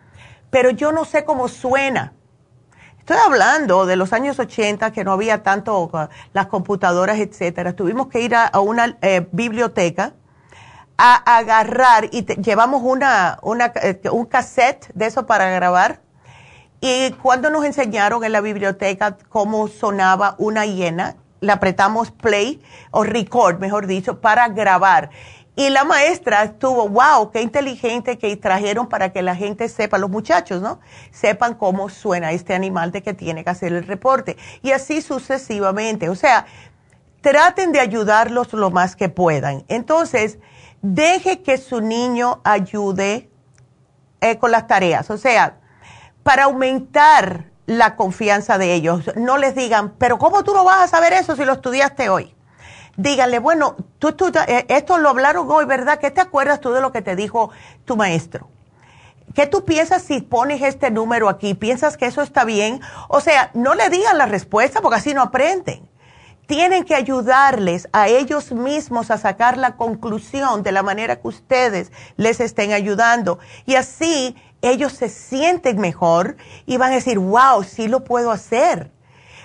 pero 0.49 0.69
yo 0.69 0.91
no 0.91 1.05
sé 1.05 1.23
cómo 1.25 1.47
suena. 1.47 2.13
Estoy 2.99 3.17
hablando 3.17 3.85
de 3.85 3.95
los 3.95 4.13
años 4.13 4.39
80, 4.39 4.91
que 4.91 5.03
no 5.03 5.11
había 5.11 5.43
tanto 5.43 5.83
uh, 5.83 6.07
las 6.33 6.47
computadoras, 6.47 7.19
etcétera. 7.19 7.73
Tuvimos 7.73 8.07
que 8.07 8.21
ir 8.21 8.35
a, 8.35 8.49
una 8.59 8.97
eh, 9.01 9.27
biblioteca 9.31 10.13
a 10.97 11.37
agarrar 11.37 12.05
y 12.11 12.25
llevamos 12.41 12.81
una, 12.83 13.37
una, 13.43 13.71
eh, 13.75 14.01
un 14.11 14.25
cassette 14.25 14.89
de 14.93 15.05
eso 15.05 15.25
para 15.25 15.49
grabar. 15.51 16.04
Y 16.81 17.11
cuando 17.21 17.49
nos 17.49 17.65
enseñaron 17.65 18.23
en 18.23 18.31
la 18.31 18.41
biblioteca 18.41 19.17
cómo 19.29 19.67
sonaba 19.67 20.35
una 20.37 20.65
hiena, 20.65 21.15
le 21.41 21.51
apretamos 21.51 22.11
play 22.11 22.61
o 22.91 23.03
record, 23.03 23.59
mejor 23.59 23.87
dicho, 23.87 24.19
para 24.19 24.47
grabar. 24.49 25.09
Y 25.57 25.69
la 25.69 25.85
maestra 25.85 26.43
estuvo, 26.43 26.89
wow, 26.89 27.31
qué 27.31 27.41
inteligente 27.41 28.17
que 28.17 28.35
trajeron 28.35 28.87
para 28.87 29.13
que 29.13 29.21
la 29.21 29.35
gente 29.35 29.69
sepa, 29.69 29.97
los 29.97 30.09
muchachos, 30.09 30.61
¿no? 30.61 30.81
Sepan 31.11 31.53
cómo 31.53 31.87
suena 31.87 32.33
este 32.33 32.53
animal 32.53 32.91
de 32.91 33.01
que 33.01 33.13
tiene 33.13 33.45
que 33.45 33.51
hacer 33.51 33.71
el 33.71 33.87
reporte. 33.87 34.35
Y 34.61 34.71
así 34.71 35.01
sucesivamente. 35.01 36.09
O 36.09 36.15
sea, 36.15 36.45
traten 37.21 37.71
de 37.71 37.79
ayudarlos 37.79 38.51
lo 38.51 38.69
más 38.69 38.97
que 38.97 39.07
puedan. 39.07 39.63
Entonces, 39.69 40.39
deje 40.81 41.41
que 41.41 41.57
su 41.57 41.79
niño 41.79 42.41
ayude 42.43 43.29
eh, 44.19 44.37
con 44.37 44.51
las 44.51 44.67
tareas. 44.67 45.09
O 45.09 45.17
sea, 45.17 45.57
para 46.25 46.45
aumentar 46.45 47.45
la 47.67 47.95
confianza 47.95 48.57
de 48.57 48.73
ellos, 48.73 49.11
no 49.15 49.37
les 49.37 49.53
digan, 49.53 49.93
pero 49.99 50.17
¿cómo 50.17 50.43
tú 50.43 50.55
no 50.55 50.63
vas 50.63 50.83
a 50.83 50.87
saber 50.87 51.13
eso 51.13 51.35
si 51.35 51.45
lo 51.45 51.53
estudiaste 51.53 52.09
hoy? 52.09 52.35
díganle, 52.97 53.39
bueno, 53.39 53.75
tú, 53.99 54.13
tú, 54.13 54.31
eh, 54.47 54.65
esto 54.69 54.97
lo 54.97 55.09
hablaron 55.09 55.49
hoy, 55.49 55.65
¿verdad? 55.65 55.99
¿Qué 55.99 56.11
te 56.11 56.21
acuerdas 56.21 56.61
tú 56.61 56.71
de 56.71 56.81
lo 56.81 56.91
que 56.91 57.01
te 57.01 57.15
dijo 57.15 57.51
tu 57.85 57.95
maestro? 57.95 58.49
¿Qué 59.33 59.47
tú 59.47 59.65
piensas 59.65 60.03
si 60.03 60.21
pones 60.21 60.61
este 60.61 60.91
número 60.91 61.27
aquí? 61.27 61.55
¿Piensas 61.55 61.97
que 61.97 62.05
eso 62.05 62.21
está 62.21 62.45
bien? 62.45 62.79
O 63.09 63.19
sea, 63.19 63.51
no 63.53 63.75
le 63.75 63.89
digan 63.89 64.17
la 64.17 64.27
respuesta 64.27 64.81
porque 64.81 64.97
así 64.97 65.13
no 65.13 65.21
aprenden. 65.21 65.89
Tienen 66.45 66.85
que 66.85 66.95
ayudarles 66.95 67.89
a 67.91 68.07
ellos 68.07 68.51
mismos 68.51 69.11
a 69.11 69.17
sacar 69.17 69.57
la 69.57 69.75
conclusión 69.75 70.63
de 70.63 70.71
la 70.71 70.83
manera 70.83 71.19
que 71.19 71.27
ustedes 71.27 71.91
les 72.17 72.39
estén 72.39 72.71
ayudando. 72.71 73.39
Y 73.65 73.75
así 73.75 74.37
ellos 74.69 74.93
se 74.93 75.09
sienten 75.09 75.79
mejor 75.79 76.37
y 76.65 76.77
van 76.77 76.91
a 76.91 76.95
decir, 76.95 77.19
wow, 77.19 77.63
sí 77.63 77.87
lo 77.87 78.03
puedo 78.03 78.31
hacer. 78.31 78.91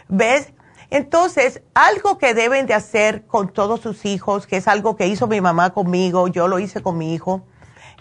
¿Ves? 0.08 0.52
Entonces, 0.90 1.62
algo 1.74 2.18
que 2.18 2.34
deben 2.34 2.66
de 2.66 2.74
hacer 2.74 3.26
con 3.26 3.52
todos 3.52 3.80
sus 3.80 4.04
hijos, 4.04 4.46
que 4.46 4.56
es 4.56 4.66
algo 4.66 4.96
que 4.96 5.06
hizo 5.06 5.28
mi 5.28 5.40
mamá 5.40 5.70
conmigo, 5.70 6.26
yo 6.26 6.48
lo 6.48 6.58
hice 6.58 6.82
con 6.82 6.98
mi 6.98 7.14
hijo, 7.14 7.44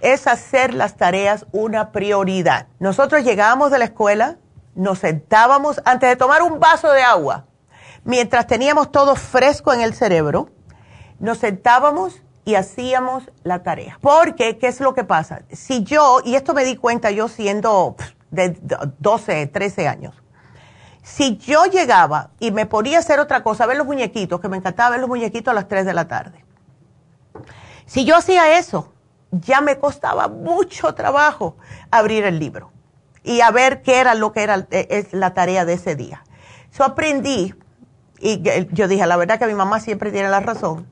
es 0.01 0.27
hacer 0.27 0.73
las 0.73 0.97
tareas 0.97 1.45
una 1.51 1.91
prioridad. 1.91 2.67
Nosotros 2.79 3.23
llegábamos 3.23 3.69
de 3.69 3.79
la 3.79 3.85
escuela, 3.85 4.37
nos 4.73 4.99
sentábamos 4.99 5.81
antes 5.85 6.09
de 6.09 6.15
tomar 6.15 6.41
un 6.41 6.59
vaso 6.59 6.91
de 6.91 7.03
agua, 7.03 7.45
mientras 8.03 8.47
teníamos 8.47 8.91
todo 8.91 9.15
fresco 9.15 9.71
en 9.73 9.81
el 9.81 9.93
cerebro, 9.93 10.49
nos 11.19 11.37
sentábamos 11.37 12.23
y 12.45 12.55
hacíamos 12.55 13.29
la 13.43 13.63
tarea. 13.63 13.97
Porque, 14.01 14.57
¿qué 14.57 14.67
es 14.67 14.79
lo 14.79 14.93
que 14.93 15.03
pasa? 15.03 15.43
Si 15.51 15.83
yo, 15.83 16.21
y 16.23 16.35
esto 16.35 16.53
me 16.53 16.65
di 16.65 16.75
cuenta 16.75 17.11
yo 17.11 17.27
siendo 17.27 17.95
de 18.31 18.57
12, 18.99 19.47
13 19.47 19.87
años, 19.87 20.15
si 21.03 21.37
yo 21.37 21.65
llegaba 21.65 22.31
y 22.39 22.51
me 22.51 22.65
ponía 22.65 22.97
a 22.97 22.99
hacer 22.99 23.19
otra 23.19 23.43
cosa, 23.43 23.63
a 23.63 23.67
ver 23.67 23.77
los 23.77 23.87
muñequitos, 23.87 24.39
que 24.39 24.47
me 24.47 24.57
encantaba 24.57 24.91
ver 24.91 24.99
los 24.99 25.09
muñequitos 25.09 25.51
a 25.51 25.55
las 25.55 25.67
3 25.67 25.85
de 25.85 25.93
la 25.93 26.07
tarde. 26.07 26.43
Si 27.85 28.05
yo 28.05 28.15
hacía 28.15 28.59
eso, 28.59 28.93
ya 29.31 29.61
me 29.61 29.79
costaba 29.79 30.27
mucho 30.27 30.93
trabajo 30.93 31.57
abrir 31.91 32.25
el 32.25 32.39
libro 32.39 32.71
y 33.23 33.41
a 33.41 33.51
ver 33.51 33.81
qué 33.81 33.99
era 33.99 34.15
lo 34.15 34.31
que 34.31 34.43
era 34.43 34.67
eh, 34.71 35.07
la 35.11 35.33
tarea 35.33 35.65
de 35.65 35.73
ese 35.73 35.95
día. 35.95 36.23
Yo 36.77 36.83
aprendí, 36.83 37.53
y 38.19 38.41
yo 38.71 38.87
dije, 38.87 39.05
la 39.07 39.17
verdad 39.17 39.39
que 39.39 39.47
mi 39.47 39.55
mamá 39.55 39.79
siempre 39.79 40.11
tiene 40.11 40.29
la 40.29 40.39
razón, 40.39 40.87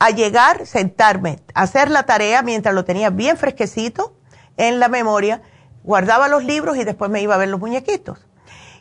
a 0.00 0.10
llegar, 0.10 0.66
sentarme, 0.66 1.40
hacer 1.54 1.90
la 1.90 2.04
tarea 2.04 2.42
mientras 2.42 2.74
lo 2.74 2.84
tenía 2.84 3.10
bien 3.10 3.36
fresquecito 3.36 4.14
en 4.56 4.80
la 4.80 4.88
memoria, 4.88 5.42
guardaba 5.84 6.26
los 6.26 6.42
libros 6.42 6.78
y 6.78 6.84
después 6.84 7.10
me 7.10 7.20
iba 7.20 7.34
a 7.34 7.38
ver 7.38 7.48
los 7.48 7.60
muñequitos. 7.60 8.26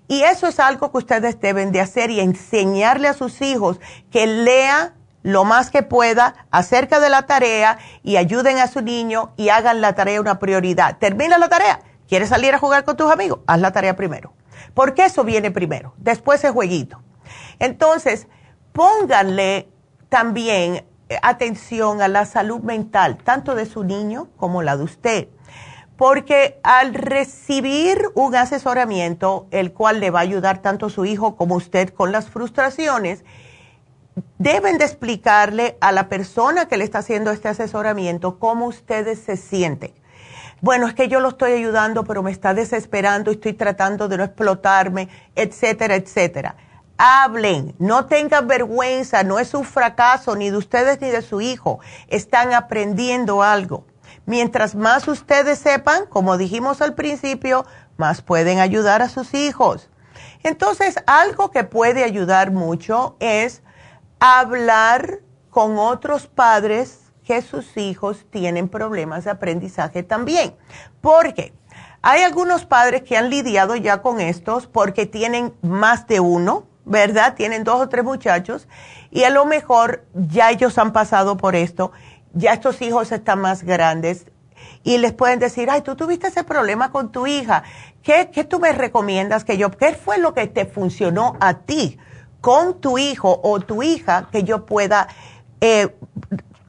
Y 0.08 0.24
eso 0.24 0.48
es 0.48 0.60
algo 0.60 0.92
que 0.92 0.98
ustedes 0.98 1.40
deben 1.40 1.72
de 1.74 1.82
hacer 1.82 2.10
y 2.10 2.22
enseñarle 2.22 3.10
a 3.10 3.14
sus 3.14 3.42
hijos 3.42 3.80
que 4.10 4.26
lea 4.26 4.94
lo 5.22 5.44
más 5.44 5.70
que 5.70 5.84
pueda 5.84 6.48
acerca 6.52 7.02
de 7.02 7.10
la 7.10 7.24
tarea 7.24 7.78
y 8.02 8.16
ayuden 8.16 8.58
a 8.58 8.68
su 8.68 8.82
niño 8.82 9.34
y 9.36 9.50
hagan 9.50 9.82
la 9.82 9.94
tarea 9.94 10.22
una 10.22 10.40
prioridad. 10.40 10.98
Termina 11.00 11.38
la 11.38 11.50
tarea. 11.50 11.82
¿Quieres 12.08 12.30
salir 12.30 12.56
a 12.56 12.60
jugar 12.60 12.86
con 12.86 12.96
tus 12.96 13.12
amigos? 13.12 13.42
Haz 13.46 13.60
la 13.60 13.72
tarea 13.72 13.96
primero. 13.98 14.34
Porque 14.74 15.06
eso 15.06 15.26
viene 15.26 15.52
primero. 15.52 15.94
Después 15.98 16.44
el 16.46 16.54
jueguito. 16.54 17.04
Entonces, 17.60 18.28
pónganle 18.72 19.70
también 20.08 20.89
atención 21.22 22.02
a 22.02 22.08
la 22.08 22.26
salud 22.26 22.60
mental, 22.60 23.18
tanto 23.18 23.56
de 23.56 23.66
su 23.66 23.84
niño 23.84 24.28
como 24.38 24.62
la 24.62 24.78
de 24.78 24.84
usted 24.84 25.28
porque 26.00 26.62
al 26.64 26.94
recibir 26.94 28.00
un 28.16 28.34
asesoramiento, 28.34 29.48
el 29.52 29.74
cual 29.74 30.00
le 30.00 30.12
va 30.12 30.20
a 30.20 30.22
ayudar 30.22 30.62
tanto 30.62 30.90
su 30.90 31.04
hijo 31.04 31.36
como 31.36 31.56
usted 31.56 31.90
con 31.90 32.14
las 32.14 32.30
frustraciones, 32.30 33.26
deben 34.38 34.78
de 34.78 34.86
explicarle 34.86 35.78
a 35.82 35.92
la 35.92 36.08
persona 36.08 36.70
que 36.70 36.78
le 36.78 36.86
está 36.86 37.00
haciendo 37.00 37.32
este 37.32 37.50
asesoramiento 37.50 38.40
cómo 38.40 38.68
ustedes 38.68 39.20
se 39.20 39.36
sienten. 39.36 39.92
Bueno, 40.62 40.88
es 40.88 40.94
que 40.94 41.10
yo 41.10 41.20
lo 41.20 41.28
estoy 41.28 41.52
ayudando, 41.52 42.06
pero 42.06 42.24
me 42.24 42.32
está 42.32 42.54
desesperando, 42.54 43.32
estoy 43.32 43.52
tratando 43.52 44.08
de 44.08 44.20
no 44.20 44.24
explotarme, 44.24 45.10
etcétera, 45.36 45.96
etcétera. 45.96 46.56
Hablen, 47.00 47.74
no 47.80 48.06
tengan 48.06 48.48
vergüenza, 48.48 49.24
no 49.24 49.40
es 49.40 49.54
un 49.54 49.64
fracaso 49.64 50.36
ni 50.36 50.50
de 50.50 50.58
ustedes 50.58 51.00
ni 51.00 51.10
de 51.10 51.22
su 51.22 51.40
hijo, 51.40 51.80
están 52.10 52.54
aprendiendo 52.54 53.42
algo. 53.42 53.86
Mientras 54.26 54.76
más 54.76 55.08
ustedes 55.08 55.60
sepan, 55.60 56.06
como 56.08 56.38
dijimos 56.38 56.82
al 56.82 56.94
principio, 56.94 57.66
más 57.98 58.22
pueden 58.22 58.60
ayudar 58.60 59.02
a 59.02 59.10
sus 59.10 59.34
hijos. 59.34 59.90
Entonces, 60.44 60.98
algo 61.08 61.52
que 61.52 61.64
puede 61.64 62.04
ayudar 62.04 62.52
mucho 62.52 63.16
es 63.20 63.64
hablar 64.20 65.22
con 65.50 65.80
otros 65.80 66.28
padres 66.28 67.00
que 67.24 67.42
sus 67.42 67.78
hijos 67.78 68.26
tienen 68.30 68.68
problemas 68.68 69.24
de 69.24 69.32
aprendizaje 69.32 70.04
también. 70.04 70.56
Porque 71.00 71.54
hay 72.02 72.24
algunos 72.24 72.66
padres 72.66 73.04
que 73.04 73.18
han 73.18 73.30
lidiado 73.30 73.76
ya 73.76 74.02
con 74.02 74.20
estos 74.20 74.68
porque 74.68 75.06
tienen 75.06 75.54
más 75.62 76.08
de 76.08 76.20
uno, 76.20 76.69
¿verdad? 76.90 77.36
Tienen 77.36 77.64
dos 77.64 77.80
o 77.80 77.88
tres 77.88 78.04
muchachos 78.04 78.68
y 79.12 79.24
a 79.24 79.30
lo 79.30 79.46
mejor 79.46 80.06
ya 80.14 80.50
ellos 80.50 80.78
han 80.78 80.92
pasado 80.92 81.38
por 81.38 81.56
esto, 81.56 81.92
ya 82.34 82.54
estos 82.54 82.82
hijos 82.82 83.12
están 83.12 83.40
más 83.40 83.64
grandes 83.64 84.26
y 84.84 84.98
les 84.98 85.14
pueden 85.14 85.40
decir, 85.40 85.70
ay, 85.70 85.82
tú 85.82 85.96
tuviste 85.96 86.28
ese 86.28 86.44
problema 86.44 86.92
con 86.92 87.12
tu 87.12 87.28
hija, 87.28 87.64
¿qué, 88.02 88.26
tú 88.26 88.60
me 88.60 88.72
recomiendas 88.72 89.44
que 89.44 89.58
yo, 89.58 89.70
qué 89.70 89.94
fue 89.94 90.18
lo 90.18 90.34
que 90.34 90.48
te 90.48 90.66
funcionó 90.66 91.38
a 91.40 91.54
ti 91.54 92.00
con 92.42 92.82
tu 92.82 92.98
hijo 92.98 93.40
o 93.44 93.60
tu 93.60 93.84
hija 93.84 94.28
que 94.32 94.44
yo 94.44 94.66
pueda 94.66 95.08
eh, 95.62 95.96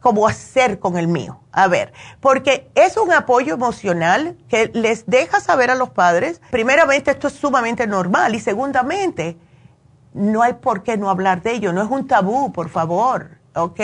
como 0.00 0.28
hacer 0.28 0.78
con 0.78 0.98
el 0.98 1.08
mío? 1.08 1.40
A 1.50 1.66
ver, 1.66 1.94
porque 2.20 2.70
es 2.74 2.98
un 2.98 3.10
apoyo 3.10 3.54
emocional 3.54 4.36
que 4.48 4.70
les 4.74 5.06
deja 5.06 5.40
saber 5.40 5.70
a 5.70 5.74
los 5.74 5.90
padres, 5.90 6.42
primeramente 6.50 7.10
esto 7.10 7.28
es 7.28 7.34
sumamente 7.34 7.86
normal 7.86 8.34
y 8.34 8.40
segundamente, 8.40 9.38
no 10.12 10.42
hay 10.42 10.54
por 10.54 10.82
qué 10.82 10.96
no 10.96 11.10
hablar 11.10 11.42
de 11.42 11.52
ello, 11.52 11.72
no 11.72 11.82
es 11.82 11.90
un 11.90 12.06
tabú, 12.06 12.52
por 12.52 12.68
favor, 12.68 13.38
¿ok? 13.54 13.80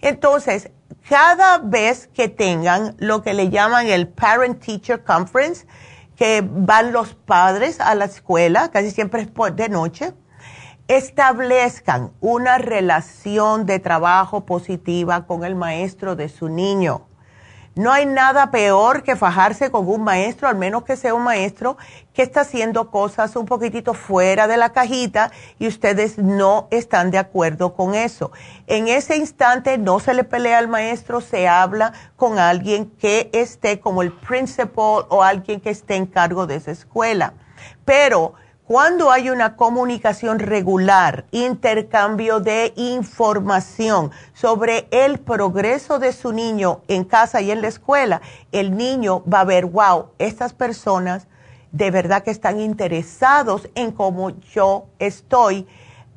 Entonces, 0.00 0.70
cada 1.08 1.58
vez 1.58 2.08
que 2.08 2.28
tengan 2.28 2.94
lo 2.98 3.22
que 3.22 3.34
le 3.34 3.50
llaman 3.50 3.86
el 3.86 4.08
Parent 4.08 4.64
Teacher 4.64 5.02
Conference, 5.02 5.66
que 6.16 6.42
van 6.46 6.92
los 6.92 7.14
padres 7.14 7.80
a 7.80 7.94
la 7.94 8.04
escuela, 8.04 8.70
casi 8.70 8.90
siempre 8.90 9.22
es 9.22 9.56
de 9.56 9.68
noche, 9.68 10.14
establezcan 10.86 12.12
una 12.20 12.58
relación 12.58 13.66
de 13.66 13.78
trabajo 13.78 14.44
positiva 14.44 15.26
con 15.26 15.44
el 15.44 15.54
maestro 15.54 16.14
de 16.14 16.28
su 16.28 16.48
niño. 16.48 17.06
No 17.76 17.92
hay 17.92 18.06
nada 18.06 18.52
peor 18.52 19.02
que 19.02 19.16
fajarse 19.16 19.72
con 19.72 19.88
un 19.88 20.04
maestro, 20.04 20.46
al 20.46 20.54
menos 20.54 20.84
que 20.84 20.96
sea 20.96 21.12
un 21.12 21.24
maestro 21.24 21.76
que 22.12 22.22
está 22.22 22.42
haciendo 22.42 22.88
cosas 22.88 23.34
un 23.34 23.46
poquitito 23.46 23.94
fuera 23.94 24.46
de 24.46 24.56
la 24.56 24.72
cajita 24.72 25.32
y 25.58 25.66
ustedes 25.66 26.16
no 26.16 26.68
están 26.70 27.10
de 27.10 27.18
acuerdo 27.18 27.74
con 27.74 27.96
eso. 27.96 28.30
En 28.68 28.86
ese 28.86 29.16
instante 29.16 29.76
no 29.76 29.98
se 29.98 30.14
le 30.14 30.22
pelea 30.22 30.58
al 30.58 30.68
maestro, 30.68 31.20
se 31.20 31.48
habla 31.48 31.92
con 32.14 32.38
alguien 32.38 32.90
que 32.92 33.28
esté 33.32 33.80
como 33.80 34.02
el 34.02 34.12
principal 34.12 35.06
o 35.08 35.24
alguien 35.24 35.60
que 35.60 35.70
esté 35.70 35.96
en 35.96 36.06
cargo 36.06 36.46
de 36.46 36.54
esa 36.54 36.70
escuela. 36.70 37.34
Pero 37.84 38.34
cuando 38.66 39.10
hay 39.10 39.28
una 39.28 39.56
comunicación 39.56 40.38
regular, 40.38 41.26
intercambio 41.32 42.40
de 42.40 42.72
información 42.76 44.10
sobre 44.32 44.88
el 44.90 45.18
progreso 45.18 45.98
de 45.98 46.14
su 46.14 46.32
niño 46.32 46.80
en 46.88 47.04
casa 47.04 47.42
y 47.42 47.50
en 47.50 47.60
la 47.60 47.68
escuela, 47.68 48.22
el 48.52 48.74
niño 48.74 49.22
va 49.30 49.40
a 49.40 49.44
ver, 49.44 49.66
wow, 49.66 50.06
estas 50.18 50.54
personas 50.54 51.26
de 51.72 51.90
verdad 51.90 52.22
que 52.22 52.30
están 52.30 52.58
interesados 52.58 53.68
en 53.74 53.92
cómo 53.92 54.30
yo 54.30 54.86
estoy 54.98 55.66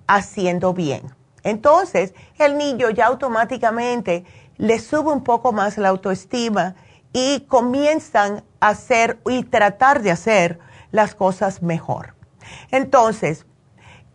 haciendo 0.07 0.73
bien. 0.73 1.13
Entonces, 1.43 2.13
el 2.37 2.57
niño 2.57 2.89
ya 2.91 3.07
automáticamente 3.07 4.23
le 4.55 4.79
sube 4.79 5.11
un 5.11 5.23
poco 5.25 5.51
más 5.51 5.77
la 5.77 5.89
autoestima 5.89 6.75
y 7.11 7.41
comienzan 7.41 8.45
a 8.61 8.69
hacer 8.69 9.19
y 9.27 9.43
tratar 9.43 10.01
de 10.01 10.11
hacer 10.11 10.59
las 10.91 11.13
cosas 11.13 11.61
mejor. 11.61 12.16
Entonces, 12.71 13.45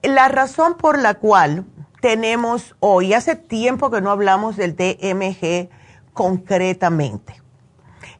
la 0.02 0.28
razón 0.28 0.76
por 0.76 0.98
la 0.98 1.14
cual 1.14 1.64
tenemos 2.00 2.74
hoy, 2.80 3.14
hace 3.14 3.36
tiempo 3.36 3.90
que 3.90 4.00
no 4.00 4.10
hablamos 4.10 4.56
del 4.56 4.74
DMG 4.74 5.68
concretamente. 6.12 7.40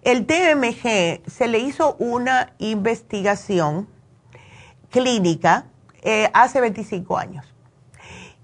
El 0.02 0.26
DMG 0.26 1.28
se 1.28 1.48
le 1.48 1.58
hizo 1.58 1.96
una 1.98 2.52
investigación 2.58 3.88
clínica 4.90 5.66
eh, 6.02 6.28
hace 6.32 6.60
25 6.60 7.16
años. 7.18 7.52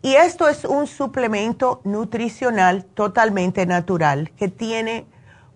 Y 0.02 0.14
esto 0.14 0.48
es 0.48 0.64
un 0.64 0.86
suplemento 0.86 1.80
nutricional 1.84 2.84
totalmente 2.84 3.66
natural 3.66 4.30
que 4.36 4.48
tiene 4.48 5.06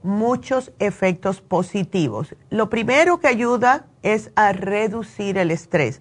muchos 0.02 0.72
efectos 0.78 1.40
positivos. 1.40 2.34
Lo 2.50 2.68
primero 2.68 3.20
que 3.20 3.28
ayuda 3.28 3.86
es 4.02 4.30
a 4.36 4.52
reducir 4.52 5.38
el 5.38 5.50
estrés. 5.50 6.00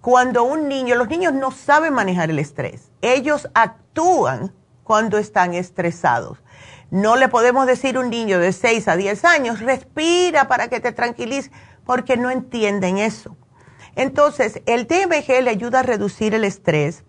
Cuando 0.00 0.44
un 0.44 0.68
niño, 0.68 0.94
los 0.94 1.08
niños 1.08 1.32
no 1.32 1.50
saben 1.50 1.92
manejar 1.92 2.30
el 2.30 2.38
estrés, 2.38 2.90
ellos 3.02 3.48
actúan 3.54 4.54
cuando 4.84 5.18
están 5.18 5.54
estresados. 5.54 6.38
No 6.90 7.16
le 7.16 7.28
podemos 7.28 7.66
decir 7.66 7.96
a 7.96 8.00
un 8.00 8.08
niño 8.08 8.38
de 8.38 8.52
6 8.52 8.88
a 8.88 8.96
10 8.96 9.24
años, 9.26 9.60
respira 9.60 10.48
para 10.48 10.68
que 10.68 10.80
te 10.80 10.92
tranquilices, 10.92 11.50
porque 11.84 12.16
no 12.16 12.30
entienden 12.30 12.98
eso. 12.98 13.36
Entonces, 13.96 14.62
el 14.66 14.86
TMG 14.86 15.42
le 15.42 15.50
ayuda 15.50 15.80
a 15.80 15.82
reducir 15.82 16.34
el 16.34 16.44
estrés, 16.44 17.04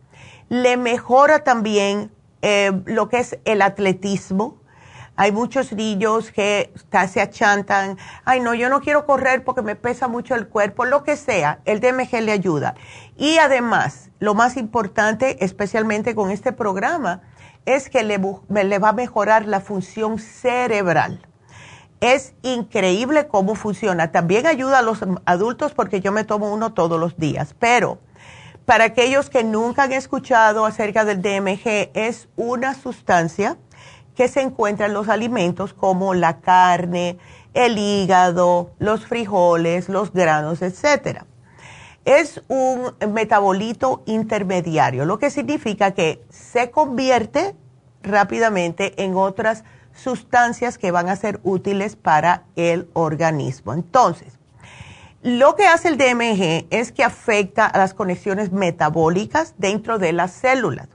le 0.49 0.75
mejora 0.75 1.43
también 1.43 2.11
eh, 2.41 2.71
lo 2.85 3.09
que 3.09 3.19
es 3.19 3.37
el 3.45 3.61
atletismo, 3.61 4.58
hay 5.19 5.33
muchos 5.33 5.73
niños 5.73 6.31
que 6.31 6.71
se 7.09 7.19
achantan, 7.19 7.97
ay 8.23 8.39
no, 8.39 8.53
yo 8.53 8.69
no 8.69 8.79
quiero 8.79 9.05
correr 9.05 9.43
porque 9.43 9.61
me 9.61 9.75
pesa 9.75 10.07
mucho 10.07 10.33
el 10.33 10.47
cuerpo, 10.47 10.85
lo 10.85 11.03
que 11.03 11.17
sea, 11.17 11.59
el 11.65 11.81
DMG 11.81 12.21
le 12.21 12.31
ayuda. 12.31 12.75
Y 13.17 13.37
además, 13.37 14.11
lo 14.19 14.33
más 14.33 14.55
importante, 14.55 15.43
especialmente 15.43 16.15
con 16.15 16.31
este 16.31 16.53
programa, 16.53 17.21
es 17.65 17.89
que 17.89 18.03
le, 18.03 18.17
le 18.17 18.79
va 18.79 18.89
a 18.89 18.93
mejorar 18.93 19.45
la 19.45 19.59
función 19.59 20.19
cerebral. 20.19 21.27
Es 21.99 22.33
increíble 22.41 23.27
cómo 23.27 23.55
funciona. 23.55 24.13
También 24.13 24.47
ayuda 24.47 24.79
a 24.79 24.83
los 24.83 24.99
adultos 25.25 25.73
porque 25.73 25.99
yo 25.99 26.13
me 26.13 26.23
tomo 26.23 26.53
uno 26.53 26.71
todos 26.71 26.97
los 26.97 27.17
días, 27.17 27.53
pero 27.59 27.99
para 28.63 28.85
aquellos 28.85 29.29
que 29.29 29.43
nunca 29.43 29.83
han 29.83 29.91
escuchado 29.91 30.65
acerca 30.65 31.03
del 31.03 31.21
DMG, 31.21 31.91
es 31.93 32.29
una 32.37 32.73
sustancia 32.73 33.57
que 34.19 34.27
se 34.27 34.41
encuentra 34.41 34.87
en 34.87 34.93
los 34.93 35.07
alimentos 35.07 35.73
como 35.73 36.13
la 36.13 36.41
carne, 36.41 37.17
el 37.53 37.77
hígado, 37.77 38.71
los 38.77 39.05
frijoles, 39.05 39.87
los 39.87 40.11
granos, 40.11 40.61
etc. 40.61 41.21
Es 42.03 42.43
un 42.49 42.93
metabolito 43.13 44.03
intermediario, 44.07 45.05
lo 45.05 45.19
que 45.19 45.29
significa 45.29 45.91
que 45.91 46.21
se 46.29 46.69
convierte 46.69 47.55
rápidamente 48.03 49.01
en 49.01 49.15
otras 49.15 49.63
sustancias 49.93 50.77
que 50.77 50.91
van 50.91 51.07
a 51.07 51.15
ser 51.15 51.39
útiles 51.43 51.95
para 51.95 52.43
el 52.57 52.89
organismo. 52.91 53.73
Entonces, 53.73 54.37
lo 55.23 55.55
que 55.55 55.65
hace 55.65 55.87
el 55.87 55.97
DMG 55.97 56.67
es 56.71 56.91
que 56.91 57.05
afecta 57.05 57.65
a 57.65 57.77
las 57.77 57.93
conexiones 57.93 58.51
metabólicas 58.51 59.55
dentro 59.57 59.97
de 59.97 60.11
las 60.11 60.31
células 60.31 60.89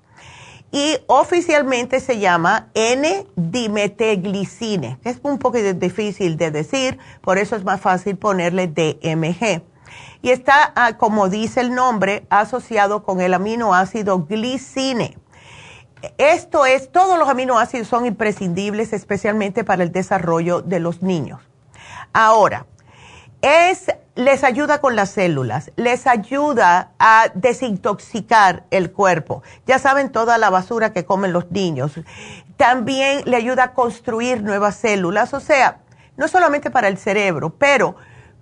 y 0.74 0.98
oficialmente 1.06 2.00
se 2.00 2.18
llama 2.18 2.68
N-dimeteglicine. 2.74 4.98
Es 5.04 5.20
un 5.22 5.38
poco 5.38 5.58
difícil 5.58 6.36
de 6.36 6.50
decir, 6.50 6.98
por 7.20 7.38
eso 7.38 7.54
es 7.54 7.62
más 7.62 7.80
fácil 7.80 8.16
ponerle 8.16 8.66
DMG. 8.66 9.62
Y 10.20 10.30
está, 10.30 10.72
ah, 10.74 10.96
como 10.98 11.28
dice 11.28 11.60
el 11.60 11.76
nombre, 11.76 12.26
asociado 12.28 13.04
con 13.04 13.20
el 13.20 13.34
aminoácido 13.34 14.24
glicine. 14.24 15.16
Esto 16.18 16.66
es, 16.66 16.90
todos 16.90 17.20
los 17.20 17.28
aminoácidos 17.28 17.86
son 17.86 18.04
imprescindibles, 18.04 18.92
especialmente 18.92 19.62
para 19.62 19.84
el 19.84 19.92
desarrollo 19.92 20.60
de 20.60 20.80
los 20.80 21.02
niños. 21.02 21.40
Ahora, 22.12 22.66
es 23.42 23.94
les 24.14 24.44
ayuda 24.44 24.80
con 24.80 24.94
las 24.94 25.10
células, 25.10 25.72
les 25.76 26.06
ayuda 26.06 26.92
a 26.98 27.26
desintoxicar 27.34 28.64
el 28.70 28.92
cuerpo. 28.92 29.42
Ya 29.66 29.78
saben 29.78 30.10
toda 30.12 30.38
la 30.38 30.50
basura 30.50 30.92
que 30.92 31.04
comen 31.04 31.32
los 31.32 31.50
niños. 31.50 31.92
También 32.56 33.22
le 33.24 33.36
ayuda 33.36 33.64
a 33.64 33.72
construir 33.72 34.42
nuevas 34.42 34.76
células, 34.76 35.34
o 35.34 35.40
sea, 35.40 35.80
no 36.16 36.28
solamente 36.28 36.70
para 36.70 36.86
el 36.86 36.96
cerebro, 36.96 37.50
pero 37.58 37.96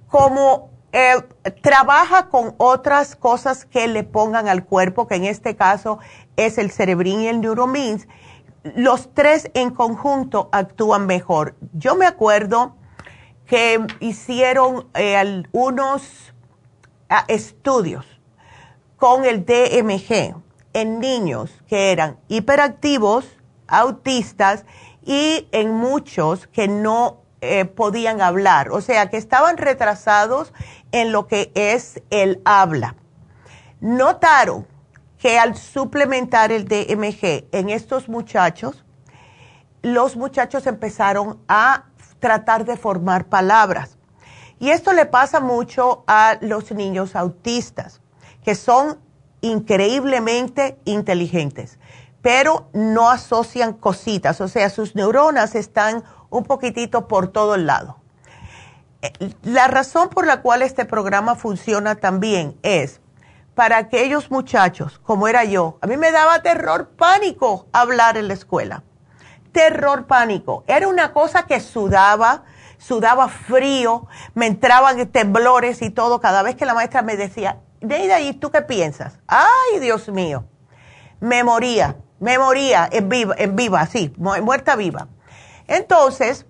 como 0.08 0.70
eh, 0.92 1.14
trabaja 1.62 2.28
con 2.28 2.54
otras 2.58 3.16
cosas 3.16 3.64
que 3.64 3.88
le 3.88 4.04
pongan 4.04 4.48
al 4.48 4.64
cuerpo, 4.64 5.06
que 5.06 5.14
en 5.14 5.24
este 5.24 5.56
caso 5.56 5.98
es 6.36 6.58
el 6.58 6.70
cerebrín 6.70 7.20
y 7.20 7.28
el 7.28 7.40
neuromins, 7.40 8.06
los 8.62 9.12
tres 9.14 9.50
en 9.54 9.70
conjunto 9.70 10.50
actúan 10.52 11.06
mejor. 11.06 11.56
Yo 11.72 11.96
me 11.96 12.06
acuerdo 12.06 12.76
que 13.52 13.86
hicieron 14.00 14.88
eh, 14.94 15.42
unos 15.52 16.32
ah, 17.10 17.26
estudios 17.28 18.06
con 18.96 19.26
el 19.26 19.44
DMG 19.44 20.34
en 20.72 21.00
niños 21.00 21.50
que 21.68 21.92
eran 21.92 22.16
hiperactivos, 22.28 23.26
autistas 23.68 24.64
y 25.04 25.48
en 25.52 25.74
muchos 25.74 26.46
que 26.46 26.66
no 26.66 27.24
eh, 27.42 27.66
podían 27.66 28.22
hablar, 28.22 28.70
o 28.70 28.80
sea, 28.80 29.10
que 29.10 29.18
estaban 29.18 29.58
retrasados 29.58 30.54
en 30.90 31.12
lo 31.12 31.26
que 31.26 31.52
es 31.54 32.00
el 32.08 32.40
habla. 32.46 32.96
Notaron 33.82 34.66
que 35.18 35.38
al 35.38 35.58
suplementar 35.58 36.52
el 36.52 36.66
DMG 36.66 37.48
en 37.52 37.68
estos 37.68 38.08
muchachos, 38.08 38.82
los 39.82 40.16
muchachos 40.16 40.66
empezaron 40.66 41.38
a 41.48 41.84
tratar 42.22 42.64
de 42.64 42.76
formar 42.76 43.24
palabras. 43.26 43.98
Y 44.60 44.70
esto 44.70 44.92
le 44.92 45.06
pasa 45.06 45.40
mucho 45.40 46.04
a 46.06 46.38
los 46.40 46.70
niños 46.70 47.16
autistas, 47.16 48.00
que 48.44 48.54
son 48.54 48.98
increíblemente 49.40 50.78
inteligentes, 50.84 51.80
pero 52.22 52.68
no 52.72 53.10
asocian 53.10 53.72
cositas, 53.72 54.40
o 54.40 54.46
sea, 54.46 54.70
sus 54.70 54.94
neuronas 54.94 55.56
están 55.56 56.04
un 56.30 56.44
poquitito 56.44 57.08
por 57.08 57.26
todo 57.26 57.56
el 57.56 57.66
lado. 57.66 57.96
Eh, 59.02 59.10
la 59.42 59.66
razón 59.66 60.08
por 60.08 60.24
la 60.24 60.42
cual 60.42 60.62
este 60.62 60.84
programa 60.84 61.34
funciona 61.34 61.96
también 61.96 62.56
es 62.62 63.00
para 63.56 63.78
aquellos 63.78 64.30
muchachos, 64.30 65.00
como 65.00 65.26
era 65.26 65.42
yo, 65.42 65.76
a 65.80 65.88
mí 65.88 65.96
me 65.96 66.12
daba 66.12 66.40
terror, 66.40 66.90
pánico 66.90 67.66
hablar 67.72 68.16
en 68.16 68.28
la 68.28 68.34
escuela. 68.34 68.84
Terror, 69.52 70.06
pánico. 70.06 70.64
Era 70.66 70.88
una 70.88 71.12
cosa 71.12 71.46
que 71.46 71.60
sudaba, 71.60 72.44
sudaba 72.78 73.28
frío, 73.28 74.06
me 74.34 74.46
entraban 74.46 75.06
temblores 75.08 75.82
y 75.82 75.90
todo 75.90 76.20
cada 76.20 76.42
vez 76.42 76.56
que 76.56 76.66
la 76.66 76.74
maestra 76.74 77.02
me 77.02 77.16
decía, 77.16 77.60
Neida, 77.80 78.20
¿y 78.20 78.32
tú 78.32 78.50
qué 78.50 78.62
piensas? 78.62 79.18
Ay, 79.26 79.80
Dios 79.80 80.08
mío. 80.08 80.44
Me 81.20 81.44
moría, 81.44 81.96
me 82.20 82.38
moría 82.38 82.88
en 82.90 83.08
viva, 83.08 83.34
en 83.38 83.56
viva, 83.56 83.86
sí, 83.86 84.12
muerta 84.16 84.76
viva. 84.76 85.08
Entonces, 85.66 86.46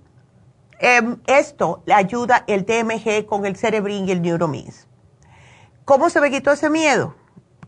em, 0.78 1.18
esto 1.26 1.82
le 1.86 1.94
ayuda 1.94 2.44
el 2.46 2.64
TMG 2.64 3.26
con 3.26 3.46
el 3.46 3.56
Cerebrin 3.56 4.08
y 4.08 4.12
el 4.12 4.22
Neuromins. 4.22 4.86
¿Cómo 5.84 6.10
se 6.10 6.20
me 6.20 6.30
quitó 6.30 6.52
ese 6.52 6.70
miedo? 6.70 7.14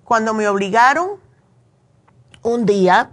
Cuando 0.04 0.34
me 0.34 0.46
obligaron 0.48 1.20
un 2.42 2.66
día 2.66 3.10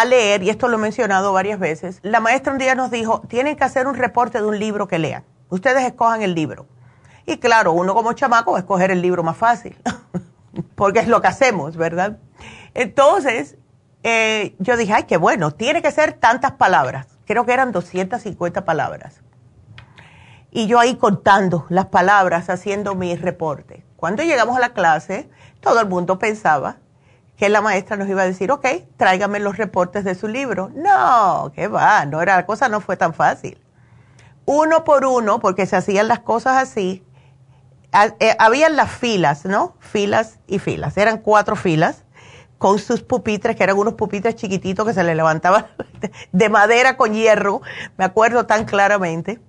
a 0.00 0.04
leer, 0.04 0.42
y 0.42 0.50
esto 0.50 0.68
lo 0.68 0.76
he 0.76 0.80
mencionado 0.80 1.32
varias 1.32 1.58
veces, 1.58 1.98
la 2.02 2.20
maestra 2.20 2.52
un 2.52 2.58
día 2.58 2.74
nos 2.74 2.90
dijo, 2.90 3.22
tienen 3.28 3.56
que 3.56 3.64
hacer 3.64 3.86
un 3.86 3.94
reporte 3.94 4.38
de 4.38 4.44
un 4.44 4.58
libro 4.58 4.88
que 4.88 4.98
lean. 4.98 5.24
Ustedes 5.48 5.84
escojan 5.84 6.22
el 6.22 6.34
libro. 6.34 6.66
Y 7.26 7.38
claro, 7.38 7.72
uno 7.72 7.94
como 7.94 8.12
chamaco 8.14 8.52
va 8.52 8.58
a 8.58 8.60
escoger 8.60 8.90
el 8.90 9.02
libro 9.02 9.22
más 9.22 9.36
fácil, 9.36 9.76
porque 10.74 11.00
es 11.00 11.08
lo 11.08 11.20
que 11.20 11.28
hacemos, 11.28 11.76
¿verdad? 11.76 12.18
Entonces, 12.74 13.56
eh, 14.02 14.54
yo 14.58 14.76
dije, 14.76 14.92
ay, 14.92 15.04
qué 15.04 15.16
bueno, 15.16 15.52
tiene 15.52 15.82
que 15.82 15.90
ser 15.90 16.14
tantas 16.14 16.52
palabras 16.52 17.06
creo 17.32 17.46
que 17.46 17.52
eran 17.52 17.72
250 17.72 18.64
palabras. 18.64 19.20
Y 20.50 20.66
yo 20.66 20.78
ahí 20.78 20.96
contando 20.96 21.64
las 21.70 21.86
palabras, 21.86 22.50
haciendo 22.50 22.94
mi 22.94 23.16
reporte. 23.16 23.84
Cuando 23.96 24.22
llegamos 24.22 24.56
a 24.56 24.60
la 24.60 24.74
clase, 24.74 25.30
todo 25.60 25.80
el 25.80 25.88
mundo 25.88 26.18
pensaba 26.18 26.76
que 27.36 27.48
la 27.48 27.60
maestra 27.60 27.96
nos 27.96 28.08
iba 28.08 28.22
a 28.22 28.26
decir, 28.26 28.50
ok, 28.50 28.66
tráigame 28.96 29.40
los 29.40 29.56
reportes 29.56 30.04
de 30.04 30.14
su 30.14 30.28
libro. 30.28 30.70
No, 30.74 31.52
qué 31.54 31.68
va, 31.68 32.04
no 32.04 32.22
era, 32.22 32.36
la 32.36 32.46
cosa 32.46 32.68
no 32.68 32.80
fue 32.80 32.96
tan 32.96 33.14
fácil. 33.14 33.58
Uno 34.44 34.84
por 34.84 35.06
uno, 35.06 35.40
porque 35.40 35.66
se 35.66 35.76
hacían 35.76 36.08
las 36.08 36.20
cosas 36.20 36.56
así, 36.56 37.04
eh, 38.20 38.36
habían 38.38 38.76
las 38.76 38.90
filas, 38.90 39.44
¿no? 39.44 39.76
Filas 39.78 40.38
y 40.46 40.58
filas. 40.58 40.96
Eran 40.96 41.18
cuatro 41.18 41.56
filas 41.56 42.04
con 42.58 42.78
sus 42.78 43.02
pupitres, 43.02 43.56
que 43.56 43.64
eran 43.64 43.76
unos 43.76 43.94
pupitres 43.94 44.36
chiquititos 44.36 44.86
que 44.86 44.94
se 44.94 45.02
le 45.02 45.14
levantaban 45.14 45.66
de 46.32 46.48
madera 46.48 46.96
con 46.96 47.12
hierro, 47.12 47.60
me 47.96 48.04
acuerdo 48.04 48.46
tan 48.46 48.64
claramente. 48.64 49.40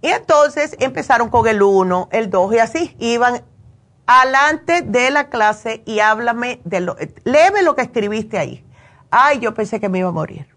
Y 0.00 0.08
entonces 0.08 0.76
empezaron 0.78 1.28
con 1.28 1.46
el 1.48 1.60
1, 1.60 2.08
el 2.12 2.30
2 2.30 2.54
y 2.54 2.58
así, 2.60 2.96
iban 3.00 3.42
alante 4.08 4.80
de 4.80 5.10
la 5.10 5.28
clase 5.28 5.82
y 5.84 6.00
háblame 6.00 6.62
de 6.64 6.80
lo, 6.80 6.96
léeme 7.24 7.62
lo 7.62 7.76
que 7.76 7.82
escribiste 7.82 8.38
ahí. 8.38 8.64
Ay, 9.10 9.38
yo 9.38 9.52
pensé 9.52 9.80
que 9.80 9.90
me 9.90 9.98
iba 9.98 10.08
a 10.08 10.12
morir. 10.12 10.48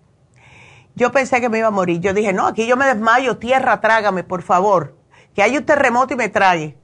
Yo 0.95 1.12
pensé 1.12 1.41
que 1.41 1.49
me 1.49 1.58
iba 1.58 1.68
a 1.68 1.72
morir. 1.72 1.99
Yo 1.99 2.14
dije, 2.14 2.32
no, 2.32 2.47
aquí 2.47 2.66
yo 2.66 2.78
me 2.78 2.86
desmayo, 2.86 3.38
tierra, 3.38 3.82
trágame, 3.82 4.24
por 4.24 4.41
favor. 4.41 4.95
Que 5.36 5.43
hay 5.43 5.58
un 5.58 5.66
terremoto 5.66 6.14
y 6.14 6.18
me 6.18 6.30
trae. 6.30 6.78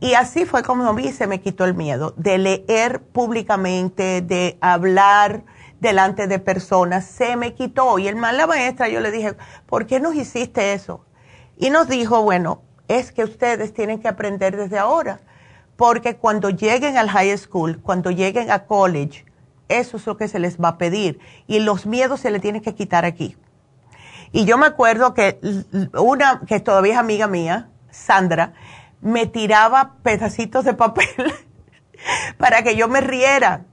Y 0.00 0.14
así 0.14 0.46
fue 0.46 0.62
como 0.62 0.88
a 0.88 0.94
mí 0.94 1.12
se 1.12 1.26
me 1.26 1.42
quitó 1.42 1.66
el 1.66 1.74
miedo 1.74 2.14
de 2.16 2.38
leer 2.38 3.02
públicamente, 3.02 4.22
de 4.22 4.56
hablar 4.62 5.44
delante 5.80 6.26
de 6.26 6.38
personas, 6.38 7.04
se 7.04 7.36
me 7.36 7.52
quitó. 7.52 7.98
Y 7.98 8.08
el 8.08 8.16
mal 8.16 8.38
la 8.38 8.46
maestra, 8.46 8.88
yo 8.88 9.00
le 9.00 9.10
dije, 9.10 9.36
¿por 9.66 9.86
qué 9.86 10.00
nos 10.00 10.14
hiciste 10.14 10.72
eso? 10.72 11.04
Y 11.58 11.68
nos 11.68 11.86
dijo, 11.86 12.22
bueno, 12.22 12.62
es 12.88 13.12
que 13.12 13.24
ustedes 13.24 13.74
tienen 13.74 14.00
que 14.00 14.08
aprender 14.08 14.56
desde 14.56 14.78
ahora, 14.78 15.20
porque 15.76 16.16
cuando 16.16 16.50
lleguen 16.50 16.96
al 16.96 17.10
high 17.10 17.36
school, 17.36 17.80
cuando 17.82 18.10
lleguen 18.10 18.50
a 18.50 18.64
college, 18.64 19.24
eso 19.68 19.96
es 19.96 20.06
lo 20.06 20.16
que 20.16 20.28
se 20.28 20.38
les 20.38 20.58
va 20.58 20.68
a 20.70 20.78
pedir. 20.78 21.18
Y 21.46 21.60
los 21.60 21.86
miedos 21.86 22.20
se 22.20 22.30
le 22.30 22.40
tienen 22.40 22.62
que 22.62 22.74
quitar 22.74 23.04
aquí. 23.04 23.36
Y 24.32 24.44
yo 24.44 24.58
me 24.58 24.66
acuerdo 24.66 25.14
que 25.14 25.38
una 25.94 26.42
que 26.46 26.60
todavía 26.60 26.94
es 26.94 26.98
amiga 26.98 27.26
mía, 27.26 27.68
Sandra, 27.90 28.54
me 29.00 29.26
tiraba 29.26 29.94
pedacitos 30.02 30.64
de 30.64 30.74
papel 30.74 31.08
para 32.38 32.62
que 32.62 32.76
yo 32.76 32.88
me 32.88 33.00
riera. 33.00 33.64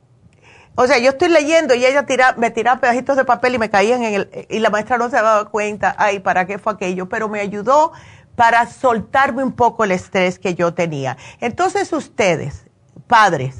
O 0.75 0.87
sea, 0.87 0.97
yo 0.97 1.11
estoy 1.11 1.29
leyendo 1.29 1.75
y 1.75 1.85
ella 1.85 2.05
tira, 2.05 2.33
me 2.37 2.49
tiraba 2.49 2.81
pedacitos 2.81 3.15
de 3.15 3.25
papel 3.25 3.55
y 3.55 3.59
me 3.59 3.69
caían 3.69 4.03
en 4.03 4.13
el... 4.15 4.47
Y 4.49 4.59
la 4.59 4.71
maestra 4.71 4.97
no 4.97 5.09
se 5.09 5.17
daba 5.17 5.45
cuenta, 5.49 5.95
ay, 5.99 6.19
¿para 6.19 6.47
qué 6.47 6.57
fue 6.57 6.73
aquello? 6.73 7.07
Pero 7.09 7.29
me 7.29 7.39
ayudó 7.39 7.91
para 8.35 8.65
soltarme 8.67 9.43
un 9.43 9.51
poco 9.51 9.83
el 9.83 9.91
estrés 9.91 10.39
que 10.39 10.55
yo 10.55 10.73
tenía. 10.73 11.17
Entonces 11.39 11.93
ustedes, 11.93 12.65
padres, 13.07 13.55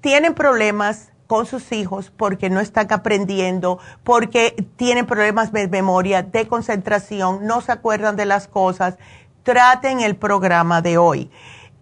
tienen 0.00 0.34
problemas 0.34 1.10
con 1.26 1.46
sus 1.46 1.72
hijos 1.72 2.12
porque 2.14 2.50
no 2.50 2.60
están 2.60 2.92
aprendiendo, 2.92 3.78
porque 4.02 4.68
tienen 4.76 5.06
problemas 5.06 5.52
de 5.52 5.68
memoria, 5.68 6.22
de 6.22 6.46
concentración, 6.46 7.46
no 7.46 7.60
se 7.60 7.72
acuerdan 7.72 8.14
de 8.14 8.26
las 8.26 8.46
cosas 8.46 8.98
traten 9.44 10.00
el 10.00 10.16
programa 10.16 10.82
de 10.82 10.98
hoy. 10.98 11.30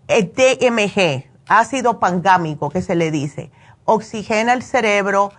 DMG, 0.08 1.24
ácido 1.48 1.98
pangámico 1.98 2.68
que 2.68 2.82
se 2.82 2.94
le 2.94 3.10
dice, 3.10 3.50
oxigena 3.86 4.52
el 4.52 4.62
cerebro, 4.62 5.32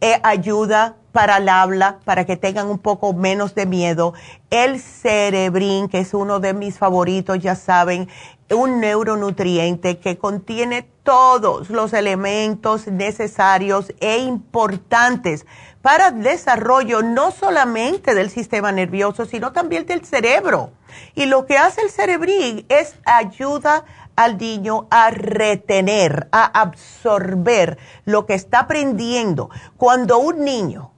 eh, 0.00 0.18
ayuda 0.22 0.96
para 1.14 1.36
el 1.36 1.48
habla, 1.48 2.00
para 2.04 2.26
que 2.26 2.36
tengan 2.36 2.66
un 2.66 2.80
poco 2.80 3.12
menos 3.12 3.54
de 3.54 3.66
miedo. 3.66 4.14
El 4.50 4.80
cerebrín, 4.80 5.88
que 5.88 6.00
es 6.00 6.12
uno 6.12 6.40
de 6.40 6.54
mis 6.54 6.76
favoritos, 6.76 7.38
ya 7.38 7.54
saben, 7.54 8.08
un 8.50 8.80
neuronutriente 8.80 9.98
que 9.98 10.18
contiene 10.18 10.82
todos 11.04 11.70
los 11.70 11.92
elementos 11.92 12.88
necesarios 12.88 13.94
e 14.00 14.18
importantes 14.18 15.46
para 15.82 16.08
el 16.08 16.24
desarrollo 16.24 17.02
no 17.02 17.30
solamente 17.30 18.16
del 18.16 18.28
sistema 18.28 18.72
nervioso, 18.72 19.24
sino 19.24 19.52
también 19.52 19.86
del 19.86 20.04
cerebro. 20.04 20.72
Y 21.14 21.26
lo 21.26 21.46
que 21.46 21.58
hace 21.58 21.82
el 21.82 21.90
cerebrín 21.90 22.66
es 22.68 22.96
ayuda 23.04 23.84
al 24.16 24.36
niño 24.36 24.88
a 24.90 25.10
retener, 25.10 26.26
a 26.32 26.60
absorber 26.60 27.78
lo 28.04 28.26
que 28.26 28.34
está 28.34 28.60
aprendiendo. 28.60 29.50
Cuando 29.76 30.18
un 30.18 30.44
niño 30.44 30.90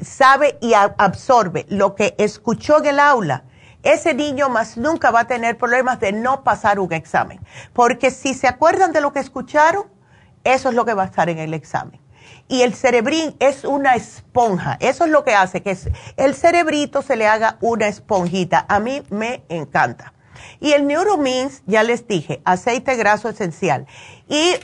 sabe 0.00 0.58
y 0.60 0.74
absorbe 0.74 1.66
lo 1.68 1.94
que 1.94 2.14
escuchó 2.18 2.78
en 2.78 2.86
el 2.86 3.00
aula, 3.00 3.44
ese 3.82 4.14
niño 4.14 4.48
más 4.48 4.76
nunca 4.76 5.10
va 5.10 5.20
a 5.20 5.26
tener 5.26 5.56
problemas 5.56 6.00
de 6.00 6.12
no 6.12 6.42
pasar 6.44 6.80
un 6.80 6.92
examen. 6.92 7.40
Porque 7.72 8.10
si 8.10 8.34
se 8.34 8.48
acuerdan 8.48 8.92
de 8.92 9.00
lo 9.00 9.12
que 9.12 9.20
escucharon, 9.20 9.86
eso 10.44 10.68
es 10.68 10.74
lo 10.74 10.84
que 10.84 10.94
va 10.94 11.04
a 11.04 11.06
estar 11.06 11.28
en 11.28 11.38
el 11.38 11.54
examen 11.54 12.00
y 12.48 12.62
el 12.62 12.74
cerebrín 12.74 13.36
es 13.38 13.64
una 13.64 13.94
esponja. 13.94 14.76
Eso 14.80 15.04
es 15.04 15.10
lo 15.10 15.22
que 15.22 15.34
hace 15.34 15.62
que 15.62 15.76
el 16.16 16.34
cerebrito 16.34 17.02
se 17.02 17.16
le 17.16 17.26
haga 17.26 17.58
una 17.60 17.88
esponjita. 17.88 18.64
A 18.68 18.80
mí 18.80 19.02
me 19.10 19.44
encanta. 19.48 20.14
Y 20.60 20.72
el 20.72 20.86
Neuromins, 20.86 21.62
ya 21.66 21.82
les 21.82 22.08
dije, 22.08 22.40
aceite 22.44 22.96
graso 22.96 23.28
esencial. 23.28 23.86
Y 24.28 24.54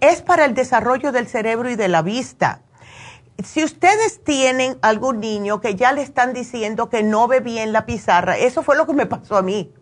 es 0.00 0.22
para 0.22 0.44
el 0.44 0.54
desarrollo 0.54 1.12
del 1.12 1.26
cerebro 1.26 1.68
y 1.68 1.76
de 1.76 1.88
la 1.88 2.02
vista. 2.02 2.60
Si 3.44 3.62
ustedes 3.62 4.24
tienen 4.24 4.78
algún 4.82 5.20
niño 5.20 5.60
que 5.60 5.74
ya 5.74 5.92
le 5.92 6.02
están 6.02 6.32
diciendo 6.32 6.88
que 6.88 7.02
no 7.02 7.28
ve 7.28 7.40
bien 7.40 7.72
la 7.72 7.84
pizarra, 7.86 8.36
eso 8.36 8.62
fue 8.62 8.76
lo 8.76 8.86
que 8.86 8.94
me 8.94 9.06
pasó 9.06 9.36
a 9.36 9.42
mí. 9.42 9.72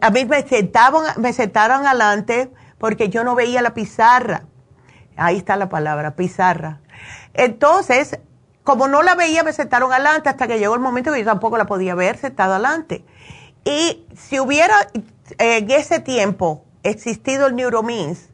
A, 0.00 0.10
mí 0.10 0.24
me 0.24 0.46
sentaban, 0.46 1.04
me 1.20 1.32
sentaron 1.32 1.86
adelante 1.86 2.52
porque 2.78 3.08
yo 3.08 3.22
no 3.22 3.36
veía 3.36 3.62
la 3.62 3.74
pizarra 3.74 4.44
Ahí 5.18 5.36
está 5.36 5.56
la 5.56 5.68
palabra, 5.68 6.14
pizarra. 6.14 6.80
Entonces, 7.34 8.20
como 8.62 8.86
no 8.86 9.02
la 9.02 9.16
veía, 9.16 9.42
me 9.42 9.52
sentaron 9.52 9.92
adelante 9.92 10.28
hasta 10.28 10.46
que 10.46 10.60
llegó 10.60 10.74
el 10.74 10.80
momento 10.80 11.12
que 11.12 11.18
yo 11.18 11.24
tampoco 11.24 11.58
la 11.58 11.66
podía 11.66 11.96
ver 11.96 12.16
sentada 12.16 12.54
adelante. 12.54 13.04
Y 13.64 14.06
si 14.16 14.38
hubiera 14.38 14.76
en 15.38 15.70
ese 15.72 15.98
tiempo 15.98 16.64
existido 16.84 17.48
el 17.48 17.56
Neuromins, 17.56 18.28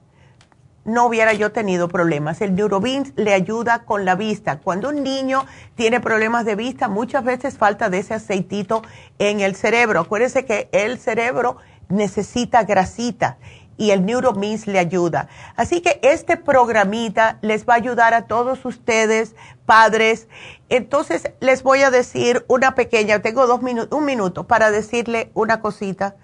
no 0.84 1.06
hubiera 1.06 1.32
yo 1.32 1.52
tenido 1.52 1.88
problemas. 1.88 2.40
El 2.40 2.54
Neurobeans 2.54 3.12
le 3.16 3.32
ayuda 3.32 3.84
con 3.84 4.04
la 4.04 4.14
vista. 4.14 4.60
Cuando 4.60 4.90
un 4.90 5.02
niño 5.02 5.46
tiene 5.74 6.00
problemas 6.00 6.44
de 6.44 6.56
vista, 6.56 6.88
muchas 6.88 7.24
veces 7.24 7.56
falta 7.58 7.90
de 7.90 7.98
ese 7.98 8.14
aceitito 8.14 8.82
en 9.18 9.40
el 9.40 9.56
cerebro. 9.56 10.00
Acuérdense 10.00 10.44
que 10.44 10.68
el 10.72 10.98
cerebro 10.98 11.56
necesita 11.88 12.64
grasita 12.64 13.38
y 13.76 13.90
el 13.90 14.04
Neurobeans 14.04 14.66
le 14.66 14.78
ayuda. 14.78 15.28
Así 15.56 15.80
que 15.80 15.98
este 16.02 16.36
programita 16.36 17.38
les 17.42 17.66
va 17.66 17.74
a 17.74 17.76
ayudar 17.76 18.14
a 18.14 18.26
todos 18.26 18.64
ustedes, 18.64 19.34
padres. 19.66 20.28
Entonces 20.68 21.30
les 21.40 21.62
voy 21.62 21.82
a 21.82 21.90
decir 21.90 22.44
una 22.48 22.74
pequeña, 22.74 23.20
tengo 23.20 23.46
dos 23.46 23.62
minutos, 23.62 23.96
un 23.98 24.04
minuto 24.04 24.44
para 24.44 24.70
decirle 24.70 25.30
una 25.34 25.60
cosita 25.60 26.16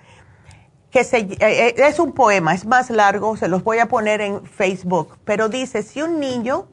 que 0.90 1.04
se, 1.04 1.18
eh, 1.18 1.36
eh, 1.40 1.74
es 1.76 1.98
un 1.98 2.12
poema, 2.12 2.54
es 2.54 2.66
más 2.66 2.90
largo, 2.90 3.36
se 3.36 3.48
los 3.48 3.62
voy 3.62 3.78
a 3.78 3.86
poner 3.86 4.20
en 4.20 4.44
Facebook, 4.44 5.18
pero 5.24 5.48
dice, 5.48 5.82
si 5.82 6.02
un 6.02 6.18
niño 6.18 6.68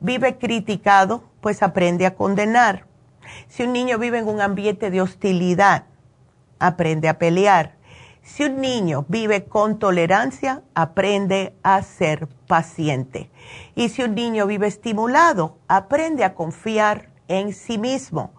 vive 0.00 0.36
criticado, 0.36 1.24
pues 1.40 1.62
aprende 1.62 2.06
a 2.06 2.14
condenar. 2.14 2.86
Si 3.48 3.62
un 3.62 3.72
niño 3.72 3.98
vive 3.98 4.18
en 4.18 4.28
un 4.28 4.40
ambiente 4.40 4.90
de 4.90 5.00
hostilidad, 5.00 5.84
aprende 6.58 7.08
a 7.08 7.18
pelear. 7.18 7.76
Si 8.22 8.44
un 8.44 8.60
niño 8.60 9.06
vive 9.08 9.44
con 9.44 9.78
tolerancia, 9.78 10.62
aprende 10.74 11.54
a 11.62 11.82
ser 11.82 12.26
paciente. 12.48 13.30
Y 13.74 13.88
si 13.88 14.02
un 14.02 14.14
niño 14.14 14.46
vive 14.46 14.66
estimulado, 14.66 15.58
aprende 15.68 16.24
a 16.24 16.34
confiar 16.34 17.08
en 17.28 17.54
sí 17.54 17.78
mismo. 17.78 18.32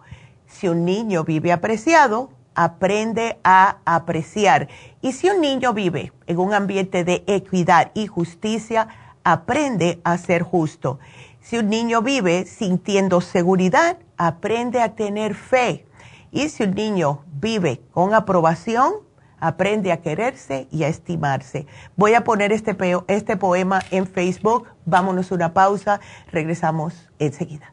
Si 0.46 0.68
un 0.68 0.84
niño 0.84 1.24
vive 1.24 1.52
apreciado, 1.52 2.30
aprende 2.58 3.38
a 3.44 3.76
apreciar. 3.84 4.66
Y 5.00 5.12
si 5.12 5.28
un 5.28 5.40
niño 5.40 5.72
vive 5.74 6.12
en 6.26 6.38
un 6.38 6.52
ambiente 6.52 7.04
de 7.04 7.22
equidad 7.28 7.92
y 7.94 8.08
justicia, 8.08 8.88
aprende 9.22 10.00
a 10.02 10.18
ser 10.18 10.42
justo. 10.42 10.98
Si 11.40 11.56
un 11.56 11.68
niño 11.68 12.02
vive 12.02 12.46
sintiendo 12.46 13.20
seguridad, 13.20 13.98
aprende 14.16 14.82
a 14.82 14.96
tener 14.96 15.36
fe. 15.36 15.86
Y 16.32 16.48
si 16.48 16.64
un 16.64 16.74
niño 16.74 17.22
vive 17.40 17.80
con 17.92 18.12
aprobación, 18.12 18.92
aprende 19.38 19.92
a 19.92 20.02
quererse 20.02 20.66
y 20.72 20.82
a 20.82 20.88
estimarse. 20.88 21.68
Voy 21.94 22.14
a 22.14 22.24
poner 22.24 22.50
este, 22.50 22.76
este 23.06 23.36
poema 23.36 23.82
en 23.92 24.04
Facebook. 24.08 24.66
Vámonos 24.84 25.30
una 25.30 25.54
pausa. 25.54 26.00
Regresamos 26.32 27.08
enseguida. 27.20 27.72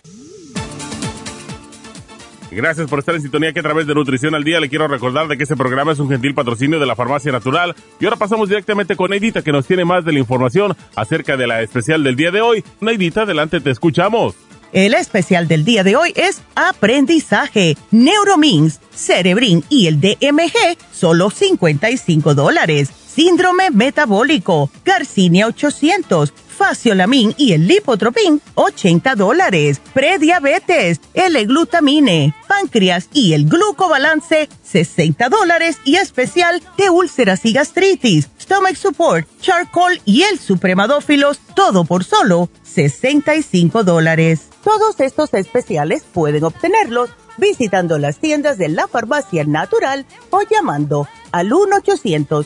Gracias 2.51 2.89
por 2.89 2.99
estar 2.99 3.15
en 3.15 3.21
sintonía 3.21 3.53
que 3.53 3.61
a 3.61 3.63
través 3.63 3.87
de 3.87 3.95
Nutrición 3.95 4.35
al 4.35 4.43
Día 4.43 4.59
le 4.59 4.67
quiero 4.67 4.85
recordar 4.87 5.29
de 5.29 5.37
que 5.37 5.43
este 5.43 5.55
programa 5.55 5.93
es 5.93 5.99
un 5.99 6.09
gentil 6.09 6.33
patrocinio 6.33 6.79
de 6.81 6.85
la 6.85 6.97
Farmacia 6.97 7.31
Natural. 7.31 7.73
Y 7.99 8.05
ahora 8.05 8.17
pasamos 8.17 8.49
directamente 8.49 8.97
con 8.97 9.09
Neidita 9.09 9.41
que 9.41 9.53
nos 9.53 9.65
tiene 9.65 9.85
más 9.85 10.03
de 10.03 10.11
la 10.11 10.19
información 10.19 10.75
acerca 10.95 11.37
de 11.37 11.47
la 11.47 11.61
especial 11.61 12.03
del 12.03 12.17
día 12.17 12.29
de 12.29 12.41
hoy. 12.41 12.63
Neidita, 12.81 13.21
adelante, 13.21 13.61
te 13.61 13.69
escuchamos. 13.69 14.35
El 14.73 14.93
especial 14.93 15.47
del 15.47 15.63
día 15.63 15.83
de 15.83 15.95
hoy 15.95 16.13
es 16.15 16.41
aprendizaje, 16.55 17.77
Neuromins, 17.91 18.79
Cerebrin 18.93 19.63
y 19.69 19.87
el 19.87 19.99
DMG, 19.99 20.77
solo 20.93 21.29
55 21.29 22.35
dólares. 22.35 22.89
Síndrome 22.89 23.71
metabólico, 23.71 24.69
Garcinia 24.85 25.47
800 25.47 26.33
Faciolamin 26.61 27.33
y 27.37 27.53
el 27.53 27.67
Lipotropin, 27.67 28.39
80 28.53 29.15
dólares. 29.15 29.81
Prediabetes, 29.95 31.01
el 31.15 31.47
glutamine, 31.47 32.35
páncreas 32.47 33.09
y 33.11 33.33
el 33.33 33.49
glucobalance, 33.49 34.47
60 34.61 35.27
dólares. 35.29 35.79
Y 35.85 35.95
especial 35.95 36.61
de 36.77 36.91
úlceras 36.91 37.45
y 37.45 37.53
gastritis, 37.53 38.29
stomach 38.39 38.75
support, 38.75 39.27
charcoal 39.41 39.99
y 40.05 40.21
el 40.21 40.37
supremadófilos, 40.37 41.39
todo 41.55 41.83
por 41.83 42.03
solo 42.03 42.51
65 42.61 43.83
dólares. 43.83 44.49
Todos 44.63 44.99
estos 44.99 45.33
especiales 45.33 46.03
pueden 46.13 46.43
obtenerlos 46.43 47.09
visitando 47.37 47.97
las 47.97 48.19
tiendas 48.19 48.59
de 48.59 48.69
la 48.69 48.87
farmacia 48.87 49.45
natural 49.45 50.05
o 50.29 50.43
llamando 50.43 51.07
al 51.31 51.53
1 51.53 51.77
800 51.77 52.45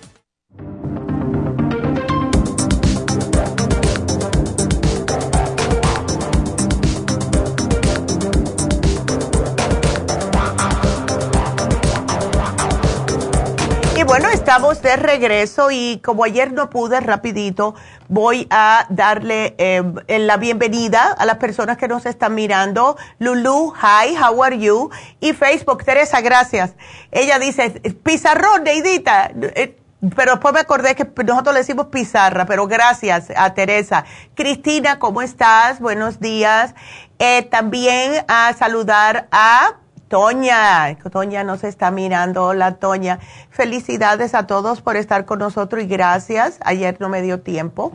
Bueno, 14.11 14.27
estamos 14.27 14.81
de 14.81 14.97
regreso 14.97 15.71
y 15.71 16.01
como 16.03 16.25
ayer 16.25 16.51
no 16.51 16.69
pude 16.69 16.99
rapidito, 16.99 17.75
voy 18.09 18.45
a 18.49 18.85
darle 18.89 19.55
em, 19.57 19.95
la 20.09 20.35
bienvenida 20.35 21.15
a 21.17 21.25
las 21.25 21.37
personas 21.37 21.77
que 21.77 21.87
nos 21.87 22.05
están 22.05 22.35
mirando. 22.35 22.97
Lulu, 23.19 23.73
hi, 23.73 24.13
how 24.17 24.43
are 24.43 24.59
you? 24.59 24.89
Y 25.21 25.31
Facebook, 25.31 25.85
Teresa, 25.85 26.19
gracias. 26.19 26.73
Ella 27.09 27.39
dice, 27.39 27.69
pizarrón, 28.03 28.65
Neidita. 28.65 29.31
Eh, 29.55 29.77
pero 30.13 30.33
después 30.33 30.53
me 30.53 30.59
acordé 30.59 30.93
que 30.93 31.09
nosotros 31.23 31.53
le 31.53 31.61
decimos 31.61 31.85
pizarra, 31.85 32.45
pero 32.45 32.67
gracias 32.67 33.31
a 33.33 33.53
Teresa. 33.53 34.03
Cristina, 34.35 34.99
¿cómo 34.99 35.21
estás? 35.21 35.79
Buenos 35.79 36.19
días. 36.19 36.75
Eh, 37.17 37.43
también 37.43 38.25
a 38.27 38.51
saludar 38.59 39.29
a 39.31 39.77
Toña, 40.11 40.95
Toña 41.09 41.43
nos 41.45 41.63
está 41.63 41.89
mirando. 41.89 42.43
Hola, 42.43 42.75
Toña. 42.75 43.19
Felicidades 43.49 44.35
a 44.35 44.45
todos 44.45 44.81
por 44.81 44.97
estar 44.97 45.23
con 45.23 45.39
nosotros 45.39 45.83
y 45.83 45.87
gracias. 45.87 46.59
Ayer 46.65 46.97
no 46.99 47.07
me 47.07 47.21
dio 47.21 47.39
tiempo, 47.39 47.93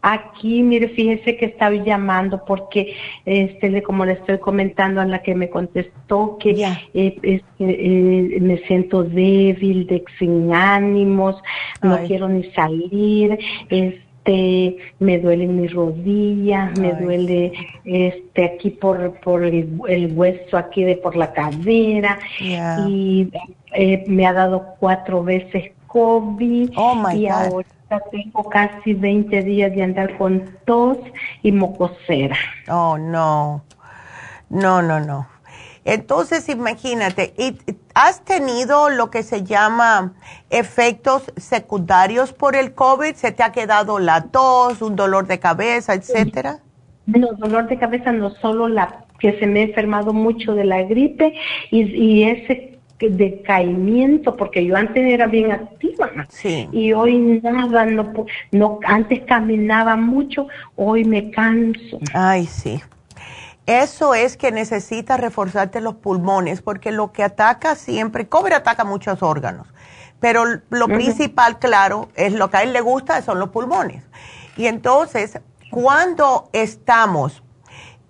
Aquí, 0.00 0.62
mire, 0.62 0.88
fíjese 0.88 1.36
que 1.36 1.46
estaba 1.46 1.74
llamando 1.74 2.44
porque, 2.44 2.94
este, 3.26 3.82
como 3.82 4.04
le 4.06 4.12
estoy 4.12 4.38
comentando 4.38 5.00
a 5.00 5.04
la 5.04 5.22
que 5.22 5.34
me 5.34 5.50
contestó, 5.50 6.38
que 6.38 6.50
eh, 6.94 7.42
eh, 7.58 8.38
me 8.40 8.58
siento 8.58 9.02
débil, 9.02 9.86
de, 9.86 10.04
sin 10.18 10.54
ánimos, 10.54 11.36
no 11.82 11.98
quiero 12.06 12.28
ni 12.28 12.44
salir, 12.52 13.38
este, 13.68 14.76
me 15.00 15.18
duele 15.18 15.46
mi 15.48 15.66
rodilla, 15.66 16.72
me 16.78 16.92
duele, 16.92 17.52
este, 17.84 18.44
aquí 18.44 18.70
por, 18.70 19.18
por 19.20 19.44
el, 19.44 20.12
hueso 20.14 20.56
aquí 20.56 20.84
de 20.84 20.96
por 20.96 21.16
la 21.16 21.32
cadera 21.32 22.18
y 22.86 23.28
eh, 23.74 24.04
me 24.06 24.26
ha 24.26 24.32
dado 24.32 24.76
cuatro 24.78 25.24
veces 25.24 25.72
COVID 25.88 26.70
oh 26.76 27.10
y 27.14 27.26
ahora 27.26 27.66
tengo 28.10 28.48
casi 28.48 28.94
20 28.94 29.42
días 29.42 29.72
de 29.74 29.82
andar 29.82 30.16
con 30.18 30.44
tos 30.64 30.98
y 31.42 31.52
mocosera. 31.52 32.36
Oh, 32.68 32.98
no. 32.98 33.64
No, 34.50 34.82
no, 34.82 35.00
no. 35.00 35.26
Entonces, 35.84 36.48
imagínate, 36.50 37.32
¿has 37.94 38.22
tenido 38.22 38.90
lo 38.90 39.10
que 39.10 39.22
se 39.22 39.44
llama 39.44 40.12
efectos 40.50 41.32
secundarios 41.36 42.32
por 42.32 42.56
el 42.56 42.74
COVID? 42.74 43.14
¿Se 43.14 43.32
te 43.32 43.42
ha 43.42 43.52
quedado 43.52 43.98
la 43.98 44.24
tos, 44.24 44.82
un 44.82 44.96
dolor 44.96 45.26
de 45.26 45.38
cabeza, 45.38 45.94
etcétera? 45.94 46.58
No, 47.06 47.28
dolor 47.32 47.68
de 47.68 47.78
cabeza 47.78 48.12
no, 48.12 48.30
solo 48.30 48.68
la 48.68 49.06
que 49.18 49.38
se 49.38 49.46
me 49.46 49.60
ha 49.60 49.62
enfermado 49.64 50.12
mucho 50.12 50.54
de 50.54 50.64
la 50.64 50.82
gripe 50.82 51.34
y, 51.70 51.80
y 51.84 52.24
ese 52.24 52.77
decaimiento, 52.98 54.36
porque 54.36 54.64
yo 54.64 54.76
antes 54.76 55.04
era 55.06 55.26
bien 55.26 55.52
activa 55.52 56.10
y 56.72 56.92
hoy 56.92 57.40
nada, 57.42 57.86
no, 57.86 58.12
no, 58.50 58.80
antes 58.84 59.20
caminaba 59.20 59.96
mucho, 59.96 60.48
hoy 60.76 61.04
me 61.04 61.30
canso. 61.30 61.98
Ay, 62.12 62.46
sí. 62.46 62.80
Eso 63.66 64.14
es 64.14 64.36
que 64.36 64.50
necesitas 64.50 65.20
reforzarte 65.20 65.80
los 65.80 65.96
pulmones, 65.96 66.62
porque 66.62 66.90
lo 66.90 67.12
que 67.12 67.22
ataca 67.22 67.76
siempre, 67.76 68.26
COVID 68.26 68.52
ataca 68.52 68.84
muchos 68.84 69.22
órganos, 69.22 69.66
pero 70.20 70.44
lo 70.70 70.88
principal, 70.88 71.58
claro, 71.58 72.08
es 72.16 72.32
lo 72.32 72.50
que 72.50 72.56
a 72.56 72.62
él 72.62 72.72
le 72.72 72.80
gusta, 72.80 73.20
son 73.22 73.38
los 73.38 73.50
pulmones. 73.50 74.02
Y 74.56 74.66
entonces, 74.66 75.38
cuando 75.70 76.48
estamos, 76.54 77.42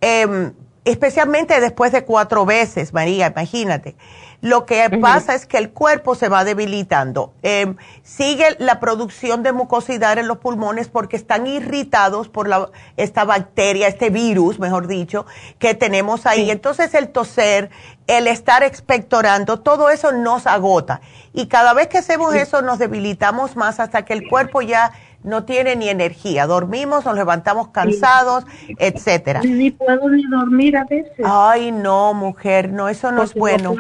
em, 0.01 0.53
especialmente 0.85 1.61
después 1.61 1.91
de 1.91 2.05
cuatro 2.05 2.47
veces, 2.47 2.95
María, 2.95 3.27
imagínate, 3.27 3.97
lo 4.41 4.67
que 4.67 4.89
pasa 5.01 5.35
es 5.35 5.47
que 5.47 5.59
el 5.59 5.71
cuerpo 5.71 6.15
se 6.15 6.29
va 6.29 6.45
debilitando. 6.45 7.33
Em, 7.43 7.77
sigue 8.05 8.55
la 8.61 8.79
producción 8.79 9.43
de 9.43 9.53
mucosidad 9.53 10.17
en 10.17 10.29
los 10.29 10.39
pulmones 10.39 10.89
porque 10.89 11.17
están 11.17 11.49
irritados 11.49 12.29
por 12.29 12.47
la, 12.47 12.71
esta 12.97 13.25
bacteria, 13.25 13.89
este 13.89 14.11
virus, 14.11 14.61
mejor 14.61 14.87
dicho, 14.87 15.27
que 15.59 15.75
tenemos 15.75 16.25
ahí. 16.25 16.53
Entonces 16.53 16.95
el 16.95 17.09
toser, 17.09 17.71
el 18.07 18.29
estar 18.29 18.63
expectorando, 18.63 19.59
todo 19.59 19.91
eso 19.91 20.13
nos 20.13 20.47
agota. 20.47 21.01
Y 21.33 21.47
cada 21.47 21.75
vez 21.75 21.89
que 21.89 21.99
hacemos 21.99 22.33
eso 22.35 22.63
nos 22.63 22.79
debilitamos 22.79 23.57
más 23.57 23.81
hasta 23.81 24.05
que 24.05 24.13
el 24.13 24.29
cuerpo 24.29 24.63
ya 24.63 24.93
no 25.23 25.45
tiene 25.45 25.77
ni 25.77 25.89
energía. 25.89 26.47
Dormimos, 26.47 27.05
nos 27.05 27.15
levantamos 27.15 27.69
cansados, 27.69 28.45
etcétera. 28.79 29.41
Ni 29.43 29.71
puedo 29.71 30.09
ni 30.09 30.25
dormir 30.27 30.77
a 30.77 30.85
veces. 30.85 31.25
Ay, 31.25 31.73
no, 31.73 32.15
mujer, 32.15 32.71
no, 32.71 32.89
eso 32.89 33.13
no 33.13 33.23
es 33.23 33.35
bueno. 33.35 33.75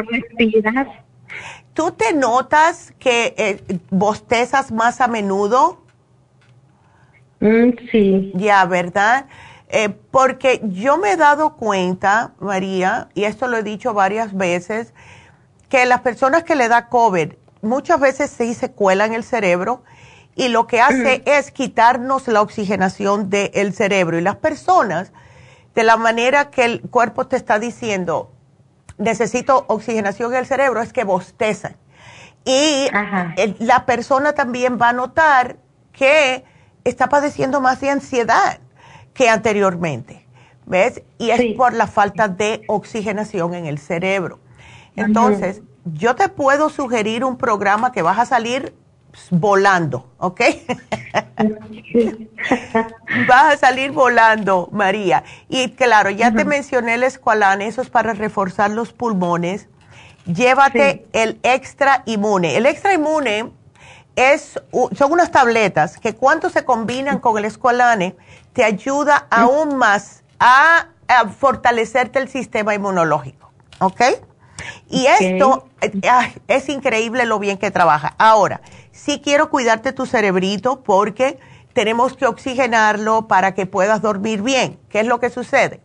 ¿Tú 1.74 1.92
te 1.92 2.12
notas 2.12 2.92
que 2.98 3.34
eh, 3.38 3.78
bostezas 3.90 4.72
más 4.72 5.00
a 5.00 5.06
menudo? 5.06 5.80
Mm, 7.40 7.70
sí. 7.92 8.32
Ya, 8.34 8.64
¿verdad? 8.64 9.26
Eh, 9.68 9.90
porque 10.10 10.60
yo 10.64 10.96
me 10.96 11.12
he 11.12 11.16
dado 11.16 11.56
cuenta, 11.56 12.32
María, 12.40 13.08
y 13.14 13.24
esto 13.24 13.46
lo 13.46 13.58
he 13.58 13.62
dicho 13.62 13.94
varias 13.94 14.34
veces, 14.36 14.92
que 15.68 15.84
las 15.86 16.00
personas 16.00 16.42
que 16.42 16.56
le 16.56 16.68
da 16.68 16.88
COVID 16.88 17.34
muchas 17.60 18.00
veces 18.00 18.30
sí 18.30 18.54
se 18.54 18.72
cuela 18.72 19.04
en 19.04 19.14
el 19.14 19.24
cerebro 19.24 19.82
y 20.38 20.48
lo 20.48 20.68
que 20.68 20.80
hace 20.80 21.22
es 21.26 21.50
quitarnos 21.50 22.28
la 22.28 22.40
oxigenación 22.42 23.28
del 23.28 23.74
cerebro. 23.74 24.18
Y 24.18 24.20
las 24.20 24.36
personas, 24.36 25.12
de 25.74 25.82
la 25.82 25.96
manera 25.96 26.48
que 26.48 26.64
el 26.64 26.80
cuerpo 26.82 27.26
te 27.26 27.34
está 27.34 27.58
diciendo, 27.58 28.32
necesito 28.98 29.64
oxigenación 29.66 30.32
en 30.32 30.38
el 30.38 30.46
cerebro, 30.46 30.80
es 30.80 30.92
que 30.92 31.02
bostezan. 31.02 31.76
Y 32.44 32.86
la 33.58 33.84
persona 33.84 34.32
también 34.32 34.78
va 34.80 34.90
a 34.90 34.92
notar 34.92 35.56
que 35.90 36.44
está 36.84 37.08
padeciendo 37.08 37.60
más 37.60 37.80
de 37.80 37.90
ansiedad 37.90 38.60
que 39.14 39.28
anteriormente. 39.28 40.24
¿Ves? 40.66 41.02
Y 41.18 41.30
es 41.30 41.56
por 41.56 41.72
la 41.72 41.88
falta 41.88 42.28
de 42.28 42.62
oxigenación 42.68 43.54
en 43.54 43.66
el 43.66 43.78
cerebro. 43.78 44.38
Entonces, 44.94 45.62
yo 45.84 46.14
te 46.14 46.28
puedo 46.28 46.68
sugerir 46.68 47.24
un 47.24 47.38
programa 47.38 47.90
que 47.90 48.02
vas 48.02 48.20
a 48.20 48.24
salir 48.24 48.72
volando, 49.30 50.06
¿ok? 50.18 50.40
Vas 53.28 53.54
a 53.54 53.56
salir 53.56 53.92
volando, 53.92 54.68
María. 54.72 55.24
Y 55.48 55.70
claro, 55.72 56.10
ya 56.10 56.32
te 56.32 56.44
mencioné 56.44 56.94
el 56.94 57.02
escualane, 57.02 57.66
eso 57.66 57.82
es 57.82 57.90
para 57.90 58.14
reforzar 58.14 58.70
los 58.70 58.92
pulmones. 58.92 59.68
Llévate 60.26 61.06
el 61.12 61.38
extra 61.42 62.02
inmune. 62.06 62.56
El 62.56 62.66
extra 62.66 62.92
inmune 62.92 63.52
es, 64.16 64.60
son 64.96 65.12
unas 65.12 65.30
tabletas 65.30 65.98
que 65.98 66.14
cuando 66.14 66.50
se 66.50 66.64
combinan 66.64 67.18
con 67.18 67.38
el 67.38 67.44
escualane, 67.44 68.16
te 68.52 68.64
ayuda 68.64 69.26
aún 69.30 69.76
más 69.76 70.24
a, 70.40 70.88
fortalecerte 71.38 72.18
el 72.18 72.28
sistema 72.28 72.74
inmunológico, 72.74 73.50
¿ok? 73.78 74.02
Y 74.88 75.06
esto 75.06 75.68
eh, 75.80 75.92
es 76.48 76.68
increíble 76.68 77.26
lo 77.26 77.38
bien 77.38 77.58
que 77.58 77.70
trabaja. 77.70 78.14
Ahora, 78.18 78.60
sí 78.92 79.20
quiero 79.22 79.50
cuidarte 79.50 79.92
tu 79.92 80.06
cerebrito 80.06 80.82
porque 80.82 81.38
tenemos 81.72 82.16
que 82.16 82.26
oxigenarlo 82.26 83.28
para 83.28 83.54
que 83.54 83.66
puedas 83.66 84.02
dormir 84.02 84.42
bien. 84.42 84.78
¿Qué 84.88 85.00
es 85.00 85.06
lo 85.06 85.20
que 85.20 85.30
sucede? 85.30 85.80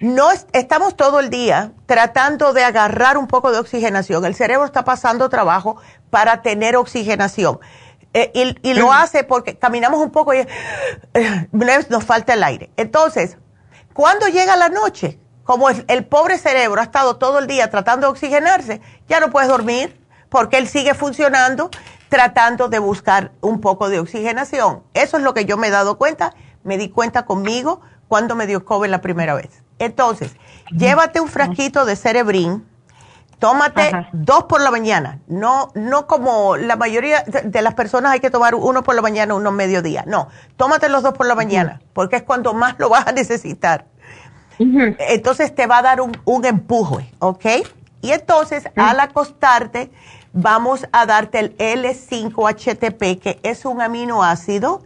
No 0.00 0.30
estamos 0.52 0.96
todo 0.96 1.20
el 1.20 1.30
día 1.30 1.72
tratando 1.86 2.52
de 2.52 2.64
agarrar 2.64 3.16
un 3.16 3.28
poco 3.28 3.52
de 3.52 3.60
oxigenación. 3.60 4.24
El 4.24 4.34
cerebro 4.34 4.64
está 4.64 4.84
pasando 4.84 5.28
trabajo 5.28 5.76
para 6.10 6.42
tener 6.42 6.74
oxigenación. 6.74 7.60
Eh, 8.14 8.56
y, 8.62 8.74
lo 8.74 8.92
hace 8.92 9.24
porque 9.24 9.56
caminamos 9.56 10.00
un 10.00 10.10
poco 10.10 10.34
y 10.34 10.38
eh, 11.14 11.48
nos 11.88 12.04
falta 12.04 12.34
el 12.34 12.42
aire. 12.42 12.70
Entonces, 12.76 13.38
cuando 13.92 14.26
llega 14.26 14.56
la 14.56 14.68
noche, 14.68 15.18
como 15.44 15.68
el 15.70 16.04
pobre 16.06 16.38
cerebro 16.38 16.80
ha 16.80 16.84
estado 16.84 17.16
todo 17.16 17.38
el 17.38 17.46
día 17.46 17.70
tratando 17.70 18.06
de 18.06 18.12
oxigenarse, 18.12 18.80
ya 19.08 19.20
no 19.20 19.30
puedes 19.30 19.48
dormir, 19.48 20.00
porque 20.28 20.58
él 20.58 20.68
sigue 20.68 20.94
funcionando 20.94 21.70
tratando 22.12 22.68
de 22.68 22.78
buscar 22.78 23.32
un 23.40 23.62
poco 23.62 23.88
de 23.88 23.98
oxigenación. 23.98 24.82
Eso 24.92 25.16
es 25.16 25.22
lo 25.22 25.32
que 25.32 25.46
yo 25.46 25.56
me 25.56 25.68
he 25.68 25.70
dado 25.70 25.96
cuenta, 25.96 26.34
me 26.62 26.76
di 26.76 26.90
cuenta 26.90 27.24
conmigo 27.24 27.80
cuando 28.06 28.34
me 28.34 28.46
dio 28.46 28.66
COVID 28.66 28.90
la 28.90 29.00
primera 29.00 29.32
vez. 29.32 29.62
Entonces, 29.78 30.36
llévate 30.70 31.22
un 31.22 31.28
frasquito 31.28 31.86
de 31.86 31.96
cerebrín, 31.96 32.68
tómate 33.38 33.90
dos 34.12 34.44
por 34.44 34.60
la 34.60 34.70
mañana, 34.70 35.20
no, 35.26 35.72
no 35.74 36.06
como 36.06 36.58
la 36.58 36.76
mayoría 36.76 37.22
de 37.22 37.62
las 37.62 37.72
personas 37.72 38.12
hay 38.12 38.20
que 38.20 38.28
tomar 38.28 38.54
uno 38.54 38.82
por 38.82 38.94
la 38.94 39.00
mañana, 39.00 39.34
uno 39.34 39.50
mediodía, 39.50 40.04
no, 40.06 40.28
tómate 40.58 40.90
los 40.90 41.02
dos 41.02 41.14
por 41.14 41.26
la 41.26 41.34
mañana, 41.34 41.80
porque 41.94 42.16
es 42.16 42.24
cuando 42.24 42.52
más 42.52 42.78
lo 42.78 42.90
vas 42.90 43.06
a 43.06 43.12
necesitar. 43.12 43.86
Entonces 44.98 45.54
te 45.54 45.66
va 45.66 45.78
a 45.78 45.82
dar 45.82 46.00
un, 46.00 46.16
un 46.24 46.44
empuje, 46.44 47.12
¿ok? 47.18 47.46
Y 48.00 48.10
entonces 48.10 48.64
al 48.76 49.00
acostarte, 49.00 49.90
vamos 50.32 50.86
a 50.92 51.06
darte 51.06 51.38
el 51.38 51.56
L5-HTP, 51.58 53.20
que 53.20 53.40
es 53.42 53.64
un 53.64 53.80
aminoácido 53.80 54.82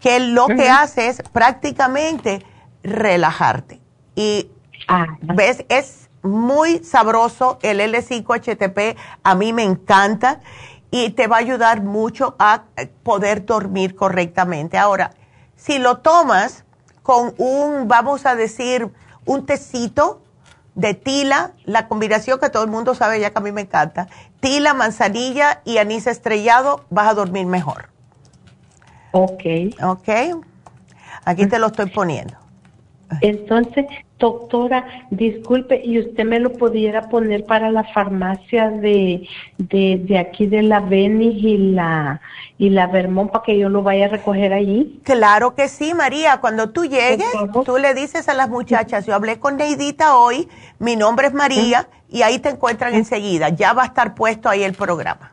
que 0.00 0.20
lo 0.20 0.46
que 0.46 0.68
hace 0.68 1.08
es 1.08 1.22
prácticamente 1.32 2.44
relajarte. 2.82 3.80
Y, 4.14 4.50
ah, 4.88 5.06
¿ves? 5.20 5.64
Es 5.68 6.08
muy 6.22 6.82
sabroso 6.84 7.58
el 7.62 7.80
L5-HTP, 7.80 8.96
a 9.22 9.34
mí 9.34 9.52
me 9.52 9.62
encanta 9.62 10.40
y 10.90 11.10
te 11.10 11.26
va 11.26 11.36
a 11.36 11.40
ayudar 11.40 11.82
mucho 11.82 12.34
a 12.38 12.64
poder 13.02 13.46
dormir 13.46 13.94
correctamente. 13.94 14.76
Ahora, 14.76 15.12
si 15.56 15.78
lo 15.78 15.98
tomas 15.98 16.64
con 17.02 17.34
un, 17.38 17.88
vamos 17.88 18.26
a 18.26 18.34
decir, 18.34 18.90
un 19.24 19.46
tecito, 19.46 20.22
de 20.74 20.94
tila, 20.94 21.52
la 21.64 21.88
combinación 21.88 22.38
que 22.38 22.48
todo 22.48 22.64
el 22.64 22.70
mundo 22.70 22.94
sabe 22.94 23.20
ya 23.20 23.30
que 23.30 23.38
a 23.38 23.42
mí 23.42 23.52
me 23.52 23.62
encanta, 23.62 24.08
tila, 24.40 24.74
manzanilla 24.74 25.60
y 25.64 25.78
anís 25.78 26.06
estrellado, 26.06 26.84
vas 26.90 27.08
a 27.08 27.14
dormir 27.14 27.46
mejor. 27.46 27.90
Ok. 29.12 29.44
Ok. 29.82 30.08
Aquí 31.24 31.46
te 31.46 31.58
lo 31.58 31.66
estoy 31.66 31.90
poniendo. 31.90 32.34
Entonces, 33.20 33.86
doctora, 34.20 35.06
disculpe, 35.10 35.80
¿y 35.82 35.98
usted 35.98 36.24
me 36.24 36.38
lo 36.38 36.52
pudiera 36.52 37.08
poner 37.08 37.44
para 37.44 37.70
la 37.70 37.82
farmacia 37.82 38.70
de, 38.70 39.26
de, 39.58 40.18
aquí 40.18 40.46
de 40.46 40.62
la 40.62 40.78
Beni 40.78 41.28
y 41.28 41.72
la, 41.72 42.20
y 42.58 42.70
la 42.70 42.86
Vermont 42.86 43.32
para 43.32 43.44
que 43.44 43.58
yo 43.58 43.68
lo 43.68 43.82
vaya 43.82 44.04
a 44.04 44.08
recoger 44.08 44.52
allí? 44.52 45.00
Claro 45.02 45.54
que 45.54 45.68
sí, 45.68 45.94
María. 45.94 46.38
Cuando 46.40 46.70
tú 46.70 46.84
llegues, 46.84 47.26
tú 47.64 47.78
le 47.78 47.94
dices 47.94 48.28
a 48.28 48.34
las 48.34 48.48
muchachas, 48.48 49.06
yo 49.06 49.14
hablé 49.14 49.40
con 49.40 49.56
Neidita 49.56 50.16
hoy, 50.16 50.48
mi 50.78 50.94
nombre 50.94 51.26
es 51.26 51.34
María, 51.34 51.88
y 52.08 52.22
ahí 52.22 52.38
te 52.38 52.50
encuentran 52.50 52.94
enseguida. 52.94 53.48
Ya 53.48 53.72
va 53.72 53.82
a 53.82 53.86
estar 53.86 54.14
puesto 54.14 54.48
ahí 54.48 54.62
el 54.62 54.74
programa. 54.74 55.32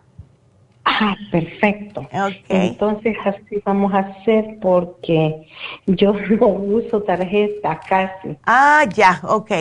Ah, 0.89 1.17
perfecto. 1.31 2.07
Entonces 2.47 3.17
así 3.25 3.61
vamos 3.65 3.93
a 3.93 3.99
hacer 3.99 4.57
porque 4.61 5.45
yo 5.85 6.13
no 6.39 6.47
uso 6.47 7.03
tarjeta 7.03 7.79
casi. 7.87 8.37
Ah, 8.45 8.85
ya, 8.95 9.19
ok. 9.23 9.51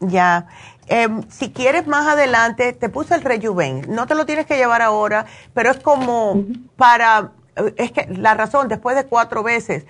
Ya. 0.00 0.46
Em, 0.86 1.22
si 1.28 1.50
quieres 1.50 1.88
más 1.88 2.06
adelante, 2.06 2.72
te 2.72 2.88
puse 2.88 3.16
el 3.16 3.22
rejuven. 3.22 3.82
No 3.88 4.06
te 4.06 4.14
lo 4.14 4.26
tienes 4.26 4.46
que 4.46 4.56
llevar 4.56 4.80
ahora, 4.80 5.26
pero 5.54 5.72
es 5.72 5.78
como 5.78 6.44
para, 6.76 7.32
es 7.76 7.90
que 7.90 8.06
la 8.14 8.34
razón, 8.34 8.68
después 8.68 8.94
de 8.94 9.06
cuatro 9.06 9.42
veces, 9.42 9.86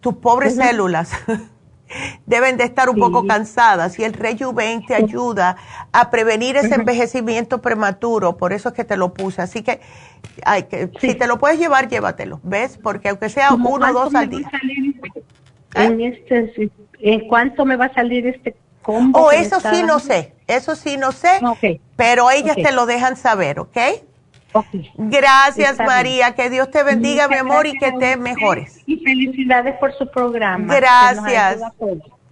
tus 0.00 0.14
pobres 0.14 0.56
células 0.56 1.12
deben 2.30 2.56
de 2.56 2.64
estar 2.64 2.88
un 2.88 2.96
poco 2.96 3.26
cansadas 3.26 3.98
y 3.98 4.04
el 4.04 4.14
Rejuven 4.14 4.86
te 4.86 4.94
ayuda 4.94 5.56
a 5.92 6.10
prevenir 6.10 6.56
ese 6.56 6.76
envejecimiento 6.76 7.60
prematuro, 7.60 8.36
por 8.36 8.52
eso 8.52 8.70
es 8.70 8.74
que 8.74 8.84
te 8.84 8.96
lo 8.96 9.12
puse. 9.12 9.42
Así 9.42 9.62
que, 9.62 9.80
hay 10.46 10.62
que 10.62 10.90
si 11.00 11.14
te 11.14 11.26
lo 11.26 11.38
puedes 11.38 11.58
llevar, 11.58 11.88
llévatelo, 11.88 12.40
¿ves? 12.44 12.78
Porque 12.80 13.08
aunque 13.08 13.28
sea 13.28 13.52
uno 13.52 13.90
o 13.90 13.92
dos 13.92 14.14
al 14.14 14.30
día. 14.30 14.50
En, 15.74 16.00
¿Eh? 16.00 16.22
este, 16.28 16.70
¿En 17.00 17.28
cuánto 17.28 17.64
me 17.64 17.76
va 17.76 17.86
a 17.86 17.94
salir 17.94 18.26
este 18.28 18.54
combo? 18.80 19.18
Oh, 19.18 19.32
eso 19.32 19.58
sí 19.60 19.82
no 19.82 19.98
sé, 19.98 20.34
eso 20.46 20.76
sí 20.76 20.96
no 20.96 21.10
sé, 21.10 21.40
pero 21.96 22.30
ellas 22.30 22.56
te 22.56 22.70
lo 22.70 22.86
dejan 22.86 23.16
saber, 23.16 23.58
¿ok? 23.58 23.76
Gracias, 24.94 25.78
María. 25.78 26.34
Que 26.34 26.50
Dios 26.50 26.70
te 26.70 26.82
bendiga, 26.82 27.28
mi 27.28 27.36
amor, 27.36 27.66
y 27.66 27.78
que 27.78 27.92
te 27.92 28.16
mejores. 28.16 28.82
Y 28.86 28.98
felicidades 28.98 29.76
por 29.78 29.96
su 29.96 30.10
programa. 30.10 30.74
Gracias. 30.74 31.60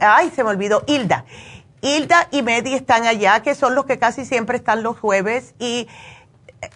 ay, 0.00 0.30
se 0.30 0.44
me 0.44 0.50
olvidó, 0.50 0.82
Hilda. 0.86 1.24
Hilda 1.82 2.28
y 2.30 2.42
Medi 2.42 2.74
están 2.74 3.06
allá, 3.06 3.40
que 3.40 3.54
son 3.54 3.74
los 3.74 3.86
que 3.86 3.98
casi 3.98 4.24
siempre 4.24 4.58
están 4.58 4.82
los 4.82 4.98
jueves 4.98 5.54
y 5.58 5.88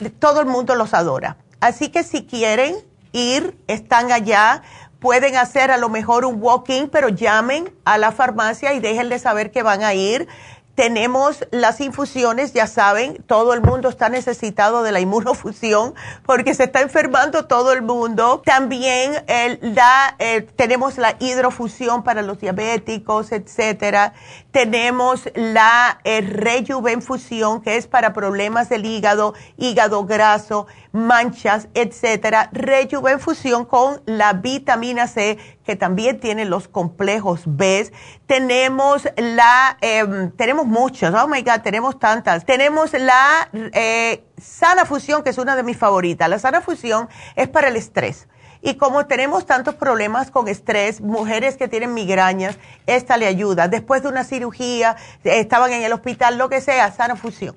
eh, 0.01 0.11
todo 0.11 0.41
el 0.41 0.47
mundo 0.47 0.75
los 0.75 0.95
adora. 0.95 1.37
Así 1.61 1.89
que 1.89 2.03
si 2.05 2.25
quieren 2.25 2.77
ir, 3.13 3.59
están 3.69 4.13
allá 4.13 4.63
pueden 5.05 5.37
hacer 5.37 5.71
a 5.71 5.77
lo 5.77 5.91
mejor 5.91 6.25
un 6.25 6.43
walk-in, 6.43 6.89
pero 6.89 7.11
llamen 7.11 7.71
a 7.85 7.99
la 7.99 8.11
farmacia 8.11 8.73
y 8.73 8.81
déjenle 8.81 9.19
saber 9.19 9.51
que 9.51 9.63
van 9.63 9.83
a 9.83 9.93
ir. 9.93 10.27
Tenemos 10.75 11.47
las 11.53 11.81
infusiones, 11.81 12.53
ya 12.53 12.67
saben, 12.67 13.23
todo 13.29 13.55
el 13.55 13.63
mundo 13.63 13.89
está 13.89 14.09
necesitado 14.09 14.83
de 14.83 14.91
la 14.91 14.99
inmunofusión 14.99 15.95
porque 16.27 16.53
se 16.55 16.65
está 16.65 16.81
enfermando 16.81 17.47
todo 17.47 17.73
el 17.73 17.83
mundo. 17.83 18.43
También 18.45 19.25
eh, 19.29 20.47
tenemos 20.57 20.99
la 20.99 21.15
hidrofusión 21.21 22.03
para 22.03 22.23
los 22.23 22.41
diabéticos, 22.41 23.31
etcétera. 23.31 24.15
Tenemos 24.51 25.29
la 25.35 26.01
eh, 26.03 26.21
rejuvenfusión 26.21 27.63
que 27.63 27.77
es 27.77 27.87
para 27.87 28.13
problemas 28.13 28.69
del 28.69 28.85
hígado, 28.85 29.35
hígado 29.57 30.05
graso, 30.07 30.67
manchas, 30.91 31.69
etcétera. 31.75 32.51
Rejuvenfusión 32.53 33.65
con 33.65 34.03
la 34.07 34.33
vitamina 34.33 35.07
C 35.07 35.39
que 35.65 35.77
también 35.77 36.21
tiene 36.21 36.45
los 36.45 36.69
complejos 36.69 37.43
B. 37.47 37.91
Tenemos 38.27 39.09
la, 39.17 39.77
em, 39.81 40.31
tenemos 40.33 40.67
muchos, 40.67 41.15
oh 41.15 41.27
my 41.27 41.43
God, 41.43 41.63
tenemos 41.63 41.99
tantas. 41.99 42.45
Tenemos 42.45 42.93
la 42.93 43.49
eh, 43.53 44.25
sana 44.41 44.85
fusión, 44.85 45.23
que 45.23 45.31
es 45.31 45.39
una 45.39 45.57
de 45.57 45.63
mis 45.63 45.77
favoritas. 45.77 46.29
La 46.29 46.39
sana 46.39 46.61
fusión 46.61 47.09
es 47.35 47.49
para 47.49 47.69
el 47.69 47.77
estrés. 47.77 48.29
Y 48.67 48.77
como 48.77 49.07
tenemos 49.07 49.45
tantos 49.45 49.75
problemas 49.75 50.31
con 50.31 50.49
estrés, 50.49 51.03
mujeres 51.03 51.57
que 51.57 51.69
tienen 51.69 51.93
migrañas, 51.93 52.57
esta 52.87 53.19
le 53.19 53.27
ayuda. 53.27 53.69
Después 53.69 54.03
de 54.03 54.09
una 54.09 54.25
cirugía, 54.25 54.97
estaban 55.23 55.71
en 55.73 55.83
el 55.83 55.93
hospital, 55.93 56.39
lo 56.39 56.49
que 56.49 56.63
sea, 56.63 56.91
sana 56.91 57.15
fusión. 57.15 57.55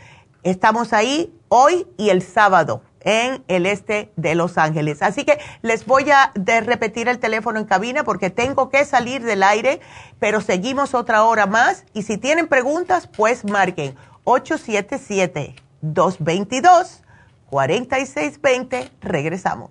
Estamos 0.42 0.92
ahí 0.92 1.32
hoy 1.48 1.86
y 1.96 2.10
el 2.10 2.20
sábado 2.22 2.82
en 3.00 3.42
el 3.48 3.66
este 3.66 4.12
de 4.16 4.34
Los 4.34 4.58
Ángeles. 4.58 5.02
Así 5.02 5.24
que 5.24 5.38
les 5.62 5.86
voy 5.86 6.10
a 6.10 6.32
repetir 6.34 7.08
el 7.08 7.18
teléfono 7.18 7.58
en 7.58 7.66
cabina 7.66 8.04
porque 8.04 8.30
tengo 8.30 8.70
que 8.70 8.84
salir 8.84 9.22
del 9.22 9.42
aire, 9.42 9.80
pero 10.18 10.40
seguimos 10.40 10.94
otra 10.94 11.24
hora 11.24 11.46
más 11.46 11.84
y 11.92 12.02
si 12.02 12.18
tienen 12.18 12.48
preguntas, 12.48 13.06
pues 13.06 13.44
marquen 13.44 13.94
877 14.24 15.54
222 15.82 17.03
4620. 17.50 18.90
Regresamos. 19.00 19.70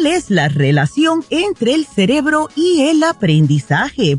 ¿Cuál 0.00 0.14
es 0.14 0.30
la 0.30 0.48
relación 0.48 1.22
entre 1.28 1.74
el 1.74 1.84
cerebro 1.84 2.48
y 2.56 2.84
el 2.88 3.02
aprendizaje? 3.02 4.18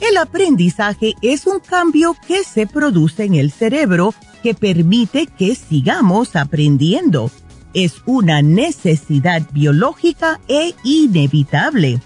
El 0.00 0.16
aprendizaje 0.16 1.12
es 1.20 1.46
un 1.46 1.60
cambio 1.60 2.16
que 2.26 2.42
se 2.42 2.66
produce 2.66 3.24
en 3.24 3.34
el 3.34 3.52
cerebro 3.52 4.14
que 4.42 4.54
permite 4.54 5.26
que 5.26 5.56
sigamos 5.56 6.36
aprendiendo. 6.36 7.30
Es 7.74 7.96
una 8.06 8.40
necesidad 8.40 9.42
biológica 9.52 10.40
e 10.48 10.74
inevitable. 10.84 12.00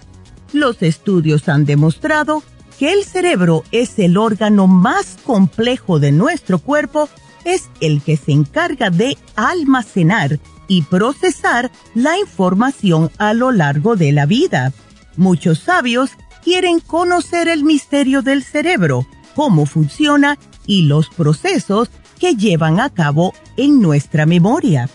Los 0.51 0.83
estudios 0.83 1.47
han 1.47 1.63
demostrado 1.63 2.43
que 2.77 2.91
el 2.91 3.05
cerebro 3.05 3.63
es 3.71 3.97
el 3.99 4.17
órgano 4.17 4.67
más 4.67 5.15
complejo 5.23 6.01
de 6.01 6.11
nuestro 6.11 6.59
cuerpo, 6.59 7.07
es 7.45 7.69
el 7.79 8.01
que 8.01 8.17
se 8.17 8.33
encarga 8.33 8.89
de 8.89 9.17
almacenar 9.37 10.37
y 10.69 10.83
procesar 10.83 11.69
la 11.93 12.17
información 12.17 13.11
a 13.17 13.33
lo 13.33 13.51
largo 13.51 13.97
de 13.97 14.13
la 14.13 14.25
vida. 14.25 14.71
Muchos 15.17 15.59
sabios 15.59 16.11
quieren 16.41 16.79
conocer 16.79 17.49
el 17.49 17.65
misterio 17.65 18.21
del 18.21 18.43
cerebro, 18.43 19.05
cómo 19.35 19.65
funciona 19.65 20.37
y 20.65 20.83
los 20.83 21.09
procesos 21.09 21.89
que 22.17 22.35
llevan 22.35 22.79
a 22.79 22.89
cabo 22.89 23.33
en 23.57 23.81
nuestra 23.81 24.25
memoria. 24.25 24.89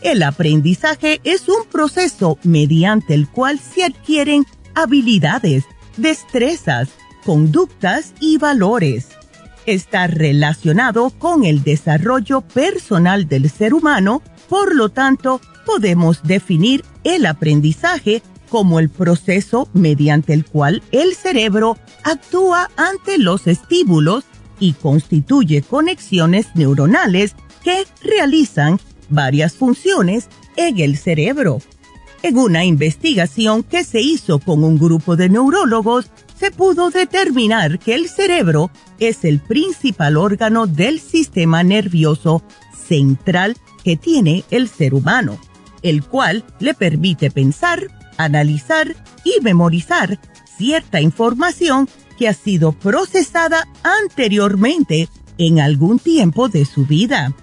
El 0.00 0.22
aprendizaje 0.22 1.20
es 1.24 1.48
un 1.48 1.66
proceso 1.70 2.38
mediante 2.42 3.14
el 3.14 3.28
cual 3.28 3.60
se 3.60 3.84
adquieren 3.84 4.46
habilidades, 4.74 5.64
destrezas, 5.96 6.88
conductas 7.24 8.14
y 8.18 8.38
valores. 8.38 9.19
Está 9.66 10.06
relacionado 10.06 11.10
con 11.10 11.44
el 11.44 11.62
desarrollo 11.62 12.40
personal 12.40 13.28
del 13.28 13.50
ser 13.50 13.74
humano, 13.74 14.22
por 14.48 14.74
lo 14.74 14.88
tanto, 14.88 15.40
podemos 15.66 16.22
definir 16.22 16.84
el 17.04 17.26
aprendizaje 17.26 18.22
como 18.48 18.80
el 18.80 18.88
proceso 18.88 19.68
mediante 19.72 20.32
el 20.32 20.44
cual 20.44 20.82
el 20.90 21.14
cerebro 21.14 21.78
actúa 22.02 22.70
ante 22.76 23.18
los 23.18 23.46
estímulos 23.46 24.24
y 24.58 24.72
constituye 24.72 25.62
conexiones 25.62 26.48
neuronales 26.54 27.36
que 27.62 27.86
realizan 28.02 28.80
varias 29.08 29.54
funciones 29.54 30.28
en 30.56 30.78
el 30.80 30.96
cerebro. 30.96 31.60
En 32.22 32.36
una 32.36 32.64
investigación 32.64 33.62
que 33.62 33.84
se 33.84 34.00
hizo 34.00 34.40
con 34.40 34.62
un 34.62 34.78
grupo 34.78 35.16
de 35.16 35.30
neurólogos, 35.30 36.10
se 36.40 36.50
pudo 36.50 36.88
determinar 36.88 37.78
que 37.78 37.94
el 37.94 38.08
cerebro 38.08 38.70
es 38.98 39.24
el 39.26 39.40
principal 39.40 40.16
órgano 40.16 40.66
del 40.66 40.98
sistema 40.98 41.62
nervioso 41.62 42.42
central 42.88 43.58
que 43.84 43.96
tiene 43.96 44.44
el 44.50 44.68
ser 44.68 44.94
humano, 44.94 45.38
el 45.82 46.02
cual 46.02 46.44
le 46.58 46.72
permite 46.72 47.30
pensar, 47.30 47.88
analizar 48.16 48.96
y 49.22 49.42
memorizar 49.42 50.18
cierta 50.56 51.02
información 51.02 51.88
que 52.18 52.26
ha 52.26 52.32
sido 52.32 52.72
procesada 52.72 53.68
anteriormente 53.82 55.10
en 55.36 55.60
algún 55.60 55.98
tiempo 55.98 56.48
de 56.48 56.64
su 56.64 56.86
vida. 56.86 57.34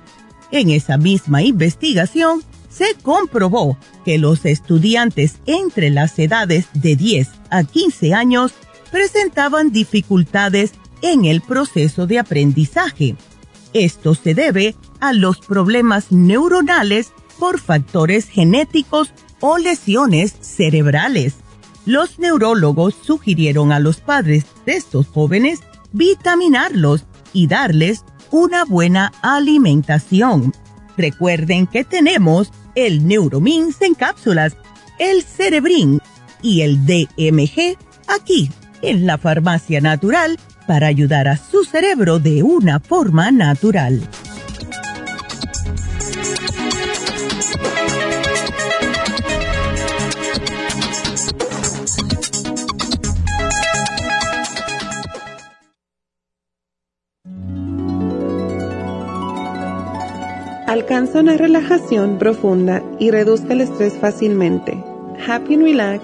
En 0.52 0.72
esa 0.72 0.98
misma 0.98 1.44
investigación 1.44 2.44
se 2.70 2.96
comprobó 3.04 3.78
que 4.06 4.18
los 4.18 4.46
estudiantes 4.46 5.38
entre 5.46 5.92
las 5.92 6.18
edades 6.18 6.68
de 6.74 6.96
10 6.96 7.30
a 7.50 7.64
15 7.64 8.14
años 8.14 8.54
presentaban 8.92 9.72
dificultades 9.72 10.74
en 11.02 11.26
el 11.26 11.42
proceso 11.42 12.08
de 12.08 12.20
aprendizaje. 12.20 13.16
Esto 13.74 14.16
se 14.16 14.34
debe 14.34 14.76
a 15.00 15.14
los 15.14 15.40
problemas 15.40 16.12
neuronales 16.12 17.12
por 17.38 17.60
factores 17.60 18.28
genéticos 18.28 19.14
o 19.40 19.58
lesiones 19.58 20.36
cerebrales. 20.42 21.36
Los 21.86 22.20
neurólogos 22.20 22.96
sugirieron 23.02 23.72
a 23.72 23.80
los 23.80 23.98
padres 24.02 24.46
de 24.66 24.74
estos 24.74 25.08
jóvenes 25.08 25.60
vitaminarlos 25.94 27.06
y 27.34 27.48
darles 27.48 28.04
una 28.32 28.66
buena 28.66 29.14
alimentación. 29.22 30.54
Recuerden 30.98 31.68
que 31.68 31.84
tenemos 31.84 32.52
el 32.76 33.08
Neuromins 33.08 33.82
en 33.82 33.94
cápsulas, 33.94 34.58
el 35.00 35.24
Cerebrin 35.24 36.02
y 36.42 36.62
el 36.62 36.86
DMG 36.86 37.78
aquí 38.08 38.50
en 38.82 39.06
la 39.06 39.18
farmacia 39.18 39.82
natural 39.82 40.38
para 40.68 40.88
ayudar 40.88 41.28
a 41.28 41.38
su 41.38 41.64
cerebro 41.64 42.20
de 42.20 42.44
una 42.44 42.80
forma 42.80 43.32
natural. 43.32 44.02
Alcanza 60.68 61.22
una 61.22 61.38
relajación 61.38 62.18
profunda 62.20 62.84
y 63.00 63.10
reduzca 63.10 63.54
el 63.54 63.62
estrés 63.62 63.94
fácilmente. 63.94 64.84
Happy 65.26 65.56
and 65.56 65.64
Relax, 65.64 66.04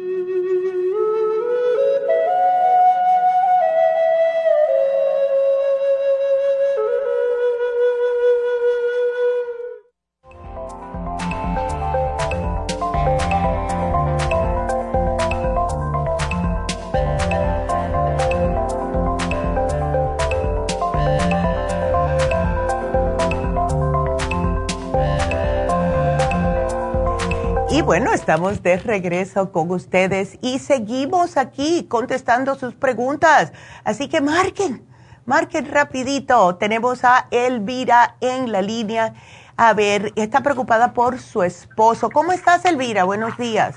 Estamos 28.31 28.63
de 28.63 28.77
regreso 28.77 29.51
con 29.51 29.71
ustedes 29.71 30.39
y 30.41 30.59
seguimos 30.59 31.35
aquí 31.35 31.85
contestando 31.89 32.55
sus 32.55 32.73
preguntas. 32.73 33.51
Así 33.83 34.07
que 34.07 34.21
marquen, 34.21 34.85
marquen 35.25 35.69
rapidito. 35.69 36.55
Tenemos 36.55 37.03
a 37.03 37.27
Elvira 37.29 38.15
en 38.21 38.53
la 38.53 38.61
línea. 38.61 39.15
A 39.57 39.73
ver, 39.73 40.13
está 40.15 40.39
preocupada 40.39 40.93
por 40.93 41.19
su 41.19 41.43
esposo. 41.43 42.09
¿Cómo 42.09 42.31
estás, 42.31 42.63
Elvira? 42.63 43.03
Buenos 43.03 43.37
días. 43.37 43.75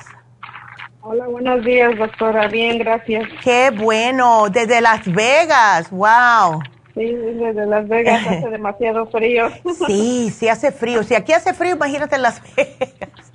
Hola, 1.00 1.26
buenos 1.26 1.64
días, 1.64 1.98
doctora. 1.98 2.46
Bien, 2.46 2.78
gracias. 2.78 3.28
Qué 3.42 3.72
bueno. 3.76 4.50
Desde 4.50 4.80
Las 4.80 5.04
Vegas. 5.04 5.90
Wow. 5.90 6.62
Sí, 6.94 7.12
desde 7.12 7.66
Las 7.66 7.88
Vegas 7.88 8.24
hace 8.26 8.48
demasiado 8.50 9.06
frío. 9.06 9.48
Sí, 9.86 10.30
sí 10.30 10.48
hace 10.48 10.70
frío. 10.70 11.02
Si 11.02 11.14
aquí 11.14 11.32
hace 11.32 11.52
frío, 11.52 11.74
imagínate 11.74 12.16
en 12.16 12.22
Las 12.22 12.40
Vegas. 12.54 13.32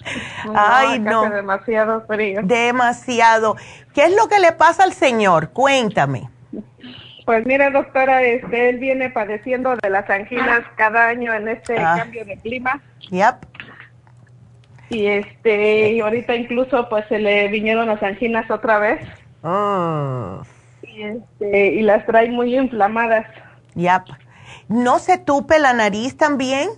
Ay, 0.56 1.00
no. 1.00 1.24
Hace 1.24 1.36
demasiado 1.36 2.02
frío. 2.08 2.42
Demasiado. 2.44 3.58
¿Qué 3.94 4.06
es 4.06 4.16
lo 4.16 4.28
que 4.30 4.40
le 4.40 4.54
pasa 4.54 4.84
al 4.84 4.94
señor? 4.94 5.50
Cuéntame. 5.50 6.30
Pues 7.26 7.46
mire, 7.46 7.70
doctora, 7.70 8.24
este, 8.24 8.70
él 8.70 8.80
viene 8.80 9.12
padeciendo 9.12 9.76
de 9.76 9.90
las 9.90 10.10
anginas 10.10 10.62
cada 10.78 11.10
año 11.10 11.34
en 11.34 11.50
este 11.50 11.78
ah. 11.78 11.96
cambio 12.00 12.26
de 12.26 12.38
clima. 12.38 12.82
Yep. 13.12 13.36
Y 14.90 15.06
este, 15.06 15.92
y 15.92 16.00
ahorita 16.00 16.36
incluso 16.36 16.90
pues 16.90 17.06
se 17.08 17.20
le 17.20 17.48
vinieron 17.50 17.88
las 17.88 18.02
anginas 18.02 18.50
otra 18.50 18.80
vez. 18.80 19.02
Oh. 19.44 20.42
Y 20.82 21.04
este, 21.04 21.68
y 21.74 21.82
las 21.82 22.04
trae 22.08 22.32
muy 22.32 22.58
inflamadas. 22.58 23.28
Yep. 23.80 24.04
¿No 24.68 25.00
se 25.00 25.18
tupe 25.18 25.58
la 25.58 25.74
nariz 25.74 26.18
también? 26.18 26.70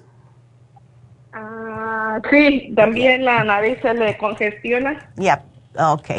Ah, 1.33 2.19
sí, 2.29 2.73
también 2.75 3.25
la 3.25 3.43
nariz 3.43 3.79
se 3.81 3.93
le 3.93 4.17
congestiona. 4.17 5.11
Yep, 5.17 5.39
ok. 5.79 6.09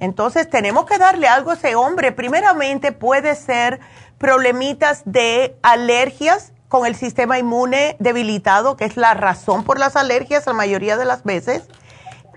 Entonces 0.00 0.48
tenemos 0.48 0.86
que 0.86 0.98
darle 0.98 1.28
algo 1.28 1.52
a 1.52 1.54
ese 1.54 1.76
hombre. 1.76 2.10
Primeramente 2.10 2.90
puede 2.92 3.34
ser 3.36 3.80
problemitas 4.18 5.02
de 5.04 5.56
alergias 5.62 6.52
con 6.68 6.86
el 6.86 6.96
sistema 6.96 7.38
inmune 7.38 7.96
debilitado, 7.98 8.76
que 8.76 8.86
es 8.86 8.96
la 8.96 9.14
razón 9.14 9.64
por 9.64 9.78
las 9.78 9.96
alergias 9.96 10.46
la 10.46 10.54
mayoría 10.54 10.96
de 10.96 11.04
las 11.04 11.22
veces. 11.22 11.68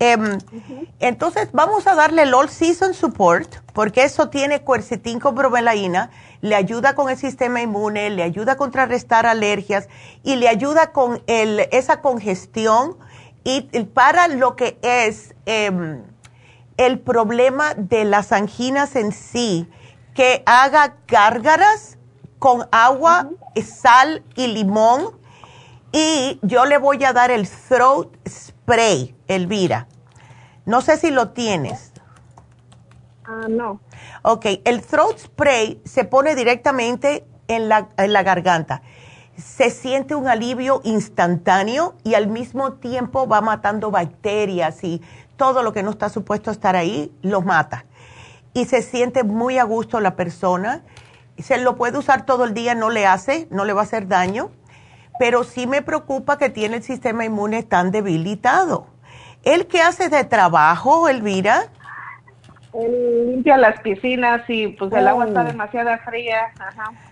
Em, 0.05 0.37
entonces 0.99 1.47
vamos 1.53 1.87
a 1.87 1.95
darle 1.95 2.23
el 2.23 2.33
All 2.33 2.49
Season 2.49 2.93
Support, 2.93 3.55
porque 3.71 4.03
eso 4.03 4.27
tiene 4.27 4.61
cuercetín 4.61 5.21
con 5.21 5.33
bromelaína, 5.33 6.09
le 6.41 6.55
ayuda 6.55 6.93
con 6.93 7.09
el 7.09 7.15
sistema 7.15 7.61
inmune, 7.61 8.09
le 8.09 8.21
ayuda 8.21 8.51
a 8.51 8.57
contrarrestar 8.57 9.25
alergias 9.25 9.87
y 10.21 10.35
le 10.35 10.49
ayuda 10.49 10.91
con 10.91 11.23
el, 11.27 11.69
esa 11.71 12.01
congestión 12.01 12.97
y 13.45 13.61
para 13.93 14.27
lo 14.27 14.57
que 14.57 14.77
es 14.81 15.35
em, 15.45 16.03
el 16.75 16.99
problema 16.99 17.73
de 17.73 18.03
las 18.03 18.33
anginas 18.33 18.97
en 18.97 19.13
sí, 19.13 19.69
que 20.13 20.43
haga 20.45 20.97
gárgaras 21.07 21.97
con 22.39 22.67
agua, 22.73 23.29
sal 23.65 24.21
y 24.35 24.47
limón. 24.47 25.17
Y 25.93 26.39
yo 26.41 26.65
le 26.65 26.77
voy 26.77 27.01
a 27.05 27.13
dar 27.13 27.31
el 27.31 27.47
throat 27.47 28.09
spray, 28.27 29.15
Elvira. 29.27 29.87
No 30.65 30.81
sé 30.81 30.97
si 30.97 31.11
lo 31.11 31.29
tienes. 31.29 31.91
Ah, 33.25 33.47
no. 33.49 33.79
Ok, 34.21 34.45
el 34.65 34.81
throat 34.81 35.17
spray 35.17 35.81
se 35.85 36.03
pone 36.05 36.35
directamente 36.35 37.25
en 37.47 37.69
la, 37.69 37.89
en 37.97 38.13
la 38.13 38.23
garganta. 38.23 38.81
Se 39.37 39.69
siente 39.69 40.15
un 40.15 40.27
alivio 40.27 40.81
instantáneo 40.83 41.95
y 42.03 42.13
al 42.13 42.27
mismo 42.27 42.73
tiempo 42.73 43.27
va 43.27 43.41
matando 43.41 43.91
bacterias 43.91 44.83
y 44.83 45.01
todo 45.37 45.63
lo 45.63 45.73
que 45.73 45.83
no 45.83 45.91
está 45.91 46.09
supuesto 46.09 46.49
a 46.49 46.53
estar 46.53 46.75
ahí, 46.75 47.11
lo 47.21 47.41
mata. 47.41 47.85
Y 48.53 48.65
se 48.65 48.81
siente 48.81 49.23
muy 49.23 49.57
a 49.57 49.63
gusto 49.63 49.99
la 49.99 50.15
persona. 50.15 50.83
Se 51.37 51.57
lo 51.57 51.75
puede 51.75 51.97
usar 51.97 52.25
todo 52.25 52.43
el 52.43 52.53
día, 52.53 52.75
no 52.75 52.89
le 52.89 53.07
hace, 53.07 53.47
no 53.49 53.65
le 53.65 53.73
va 53.73 53.81
a 53.81 53.85
hacer 53.85 54.07
daño 54.07 54.51
pero 55.19 55.43
sí 55.43 55.67
me 55.67 55.81
preocupa 55.81 56.37
que 56.37 56.49
tiene 56.49 56.77
el 56.77 56.83
sistema 56.83 57.25
inmune 57.25 57.63
tan 57.63 57.91
debilitado. 57.91 58.87
¿El 59.43 59.67
qué 59.67 59.81
hace 59.81 60.09
de 60.09 60.23
trabajo, 60.23 61.09
Elvira? 61.09 61.65
Él 62.73 63.27
limpia 63.27 63.57
las 63.57 63.79
piscinas 63.81 64.41
y 64.47 64.69
pues 64.69 64.91
el 64.93 65.07
agua 65.07 65.25
está 65.25 65.41
oh. 65.41 65.45
demasiado 65.45 65.91
fría. 66.05 66.51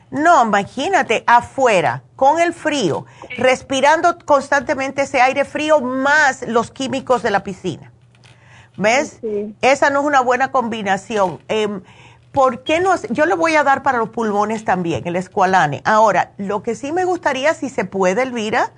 No, 0.10 0.44
imagínate, 0.46 1.24
afuera, 1.28 2.04
con 2.16 2.40
el 2.40 2.54
frío, 2.54 3.06
respirando 3.38 4.18
constantemente 4.26 5.04
ese 5.04 5.22
aire 5.22 5.46
frío 5.46 5.80
más 5.82 6.48
los 6.48 6.72
químicos 6.72 7.22
de 7.22 7.32
la 7.32 7.44
piscina. 7.44 7.92
¿Ves? 8.78 9.20
Esa 9.62 9.90
no 9.90 10.00
es 10.00 10.06
una 10.06 10.22
buena 10.22 10.52
combinación. 10.52 11.40
Em, 11.48 11.82
¿por 12.32 12.64
qué 12.64 12.80
no? 12.80 12.96
Yo 13.10 13.26
le 13.26 13.36
voy 13.36 13.56
a 13.56 13.64
dar 13.64 13.84
para 13.84 13.98
los 13.98 14.10
pulmones 14.10 14.66
también, 14.66 15.06
el 15.06 15.16
escualane. 15.16 15.82
Ahora, 15.86 16.32
lo 16.38 16.64
que 16.64 16.76
sí 16.76 16.92
me 16.92 17.06
gustaría, 17.06 17.54
si 17.54 17.70
se 17.70 17.86
puede, 17.86 18.24
Elvira, 18.24 18.72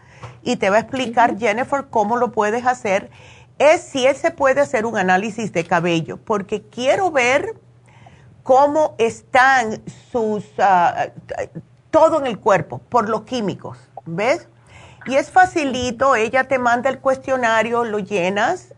y 0.43 0.57
te 0.57 0.69
va 0.69 0.77
a 0.77 0.79
explicar 0.79 1.37
Jennifer 1.37 1.85
cómo 1.89 2.17
lo 2.17 2.31
puedes 2.31 2.65
hacer, 2.65 3.09
es 3.59 3.81
si 3.81 4.05
él 4.05 4.15
se 4.15 4.31
puede 4.31 4.61
hacer 4.61 4.85
un 4.85 4.97
análisis 4.97 5.51
de 5.51 5.65
cabello, 5.65 6.17
porque 6.17 6.63
quiero 6.63 7.11
ver 7.11 7.55
cómo 8.43 8.95
están 8.97 9.81
sus, 10.11 10.45
ah, 10.59 11.07
todo 11.91 12.19
en 12.19 12.27
el 12.27 12.39
cuerpo 12.39 12.79
por 12.89 13.09
los 13.09 13.23
químicos, 13.23 13.77
¿ves? 14.05 14.47
Y 15.05 15.15
es 15.15 15.31
facilito, 15.31 16.15
ella 16.15 16.45
te 16.45 16.59
manda 16.59 16.89
el 16.89 16.99
cuestionario, 16.99 17.83
lo 17.83 17.99
llenas, 17.99 18.73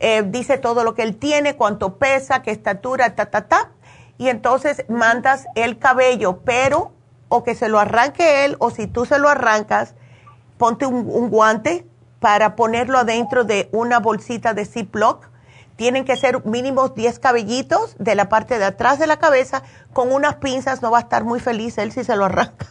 eh, 0.00 0.24
dice 0.26 0.58
todo 0.58 0.82
lo 0.82 0.94
que 0.94 1.02
él 1.02 1.16
tiene, 1.16 1.56
cuánto 1.56 1.96
pesa, 1.96 2.42
qué 2.42 2.50
estatura, 2.50 3.14
ta, 3.14 3.26
ta, 3.26 3.46
ta 3.46 3.70
y 4.18 4.28
entonces 4.28 4.84
mandas 4.88 5.46
el 5.54 5.78
cabello, 5.78 6.42
pero 6.44 6.92
o 7.28 7.42
que 7.42 7.54
se 7.54 7.68
lo 7.68 7.78
arranque 7.78 8.44
él 8.44 8.56
o 8.58 8.70
si 8.70 8.86
tú 8.86 9.04
se 9.04 9.18
lo 9.18 9.28
arrancas, 9.28 9.94
ponte 10.58 10.86
un, 10.86 11.30
guante 11.30 11.86
para 12.22 12.54
ponerlo 12.54 12.98
adentro 12.98 13.42
de 13.42 13.68
una 13.72 13.98
bolsita 13.98 14.54
de 14.54 14.64
Ziploc. 14.64 15.28
Tienen 15.74 16.04
que 16.04 16.16
ser 16.16 16.46
mínimo 16.46 16.88
10 16.88 17.18
cabellitos 17.18 17.96
de 17.98 18.14
la 18.14 18.28
parte 18.28 18.60
de 18.60 18.64
atrás 18.64 19.00
de 19.00 19.08
la 19.08 19.18
cabeza. 19.18 19.64
Con 19.92 20.12
unas 20.12 20.36
pinzas 20.36 20.82
no 20.82 20.92
va 20.92 20.98
a 20.98 21.00
estar 21.00 21.24
muy 21.24 21.40
feliz 21.40 21.78
él 21.78 21.90
si 21.90 22.04
se 22.04 22.14
lo 22.14 22.26
arranca. 22.26 22.66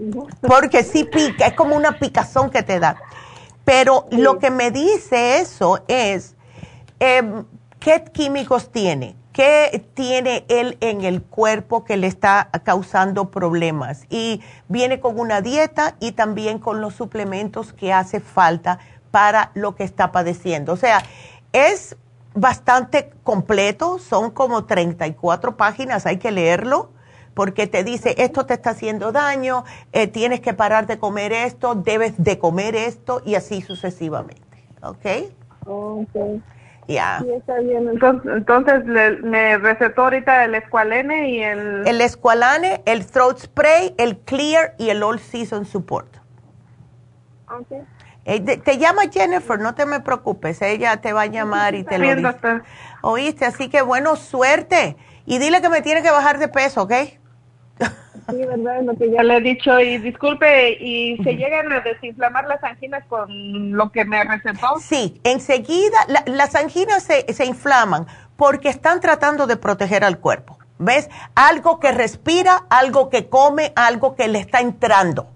Porque 0.40 0.84
sí 0.84 1.04
pica, 1.04 1.48
es 1.48 1.52
como 1.52 1.76
una 1.76 1.98
picazón 1.98 2.48
que 2.48 2.62
te 2.62 2.80
da. 2.80 2.96
Pero 3.66 4.06
lo 4.10 4.38
que 4.38 4.50
me 4.50 4.70
dice 4.70 5.40
eso 5.40 5.84
es, 5.86 6.34
em, 7.00 7.44
¿qué 7.78 8.04
químicos 8.04 8.72
tiene? 8.72 9.17
¿Qué 9.38 9.86
tiene 9.94 10.44
él 10.48 10.78
en 10.80 11.04
el 11.04 11.22
cuerpo 11.22 11.84
que 11.84 11.96
le 11.96 12.08
está 12.08 12.50
causando 12.64 13.30
problemas? 13.30 14.04
Y 14.10 14.42
viene 14.66 14.98
con 14.98 15.20
una 15.20 15.42
dieta 15.42 15.94
y 16.00 16.10
también 16.10 16.58
con 16.58 16.80
los 16.80 16.94
suplementos 16.94 17.72
que 17.72 17.92
hace 17.92 18.18
falta 18.18 18.80
para 19.12 19.52
lo 19.54 19.76
que 19.76 19.84
está 19.84 20.10
padeciendo. 20.10 20.72
O 20.72 20.76
sea, 20.76 21.04
es 21.52 21.96
bastante 22.34 23.12
completo, 23.22 24.00
son 24.00 24.32
como 24.32 24.64
34 24.64 25.56
páginas, 25.56 26.04
hay 26.06 26.16
que 26.16 26.32
leerlo 26.32 26.90
porque 27.34 27.68
te 27.68 27.84
dice, 27.84 28.16
esto 28.18 28.44
te 28.44 28.54
está 28.54 28.70
haciendo 28.70 29.12
daño, 29.12 29.62
eh, 29.92 30.08
tienes 30.08 30.40
que 30.40 30.52
parar 30.52 30.88
de 30.88 30.98
comer 30.98 31.32
esto, 31.32 31.76
debes 31.76 32.14
de 32.20 32.40
comer 32.40 32.74
esto 32.74 33.22
y 33.24 33.36
así 33.36 33.62
sucesivamente. 33.62 34.64
¿Ok? 34.82 35.06
Ok. 35.64 36.40
Ya. 36.88 37.20
Sí, 37.22 37.30
está 37.30 37.58
bien. 37.60 37.86
Entonces, 37.88 38.32
entonces 38.34 38.86
le- 38.86 39.18
me 39.18 39.58
recetó 39.58 40.04
ahorita 40.04 40.44
el 40.44 40.54
escualene 40.54 41.30
y 41.30 41.42
el... 41.42 41.86
El 41.86 42.00
Esqualane, 42.00 42.82
el 42.86 43.06
Throat 43.06 43.38
Spray, 43.38 43.94
el 43.98 44.18
Clear 44.18 44.74
y 44.78 44.88
el 44.88 45.02
All 45.02 45.20
Season 45.20 45.66
Support. 45.66 46.16
Ok. 47.50 47.84
Eh, 48.24 48.40
te 48.40 48.78
llama 48.78 49.02
Jennifer, 49.10 49.58
no 49.58 49.74
te 49.74 49.86
me 49.86 50.00
preocupes, 50.00 50.60
ella 50.60 50.98
te 51.00 51.12
va 51.12 51.22
a 51.22 51.26
llamar 51.26 51.74
y 51.74 51.84
te 51.84 51.98
lo 51.98 52.06
dice. 52.14 52.20
doctor. 52.22 52.62
Oíste, 53.02 53.44
así 53.46 53.68
que 53.68 53.80
bueno, 53.82 54.16
suerte. 54.16 54.96
Y 55.24 55.38
dile 55.38 55.60
que 55.62 55.68
me 55.68 55.82
tiene 55.82 56.02
que 56.02 56.10
bajar 56.10 56.38
de 56.38 56.48
peso, 56.48 56.82
¿ok? 56.82 56.92
Sí, 58.30 58.36
verdad, 58.44 58.82
lo 58.82 58.94
que 58.96 59.10
ya 59.10 59.22
le 59.22 59.36
he 59.36 59.40
dicho. 59.40 59.78
Y 59.80 59.98
disculpe, 59.98 60.72
¿y 60.72 61.16
se 61.24 61.34
llegan 61.36 61.72
a 61.72 61.80
desinflamar 61.80 62.46
las 62.46 62.62
anginas 62.62 63.02
con 63.08 63.72
lo 63.72 63.90
que 63.90 64.04
me 64.04 64.22
recetó? 64.22 64.78
Sí, 64.80 65.18
enseguida 65.24 65.96
la- 66.08 66.24
las 66.26 66.54
anginas 66.54 67.02
se, 67.04 67.32
se 67.32 67.46
inflaman 67.46 68.06
porque 68.36 68.68
están 68.68 69.00
tratando 69.00 69.46
de 69.46 69.56
proteger 69.56 70.04
al 70.04 70.18
cuerpo. 70.18 70.58
¿Ves? 70.78 71.08
Algo 71.34 71.80
que 71.80 71.90
respira, 71.90 72.64
algo 72.70 73.08
que 73.08 73.28
come, 73.28 73.72
algo 73.74 74.14
que 74.14 74.28
le 74.28 74.38
está 74.40 74.60
entrando. 74.60 75.28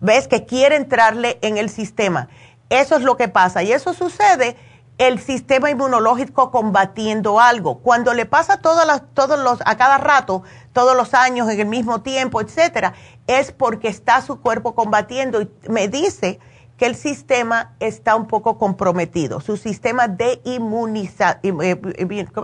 ¿Ves? 0.00 0.26
Que 0.28 0.44
quiere 0.44 0.76
entrarle 0.76 1.38
en 1.42 1.56
el 1.56 1.70
sistema. 1.70 2.28
Eso 2.68 2.96
es 2.96 3.02
lo 3.02 3.16
que 3.16 3.28
pasa. 3.28 3.62
Y 3.62 3.72
eso 3.72 3.94
sucede 3.94 4.56
el 5.00 5.18
sistema 5.18 5.70
inmunológico 5.70 6.50
combatiendo 6.50 7.40
algo. 7.40 7.78
Cuando 7.78 8.12
le 8.12 8.26
pasa 8.26 8.58
todas 8.58 8.86
las, 8.86 9.02
todos 9.14 9.38
los, 9.38 9.60
a 9.64 9.78
cada 9.78 9.96
rato, 9.96 10.42
todos 10.74 10.94
los 10.94 11.14
años, 11.14 11.48
en 11.48 11.58
el 11.58 11.66
mismo 11.66 12.02
tiempo, 12.02 12.42
etcétera, 12.42 12.92
es 13.26 13.50
porque 13.50 13.88
está 13.88 14.20
su 14.20 14.42
cuerpo 14.42 14.74
combatiendo. 14.74 15.40
Y 15.40 15.48
me 15.70 15.88
dice 15.88 16.38
que 16.76 16.84
el 16.84 16.96
sistema 16.96 17.72
está 17.80 18.14
un 18.14 18.26
poco 18.26 18.58
comprometido, 18.58 19.40
su 19.40 19.56
sistema 19.56 20.06
de 20.06 20.42
inmuniza, 20.44 21.40
eh, 21.42 21.80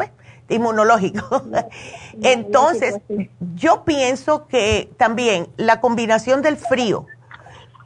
inmunológico. 0.48 1.42
Entonces, 2.22 2.94
yo 3.54 3.84
pienso 3.84 4.46
que 4.46 4.90
también 4.96 5.48
la 5.59 5.82
combinación 5.82 6.40
del 6.40 6.57
frío 6.57 7.07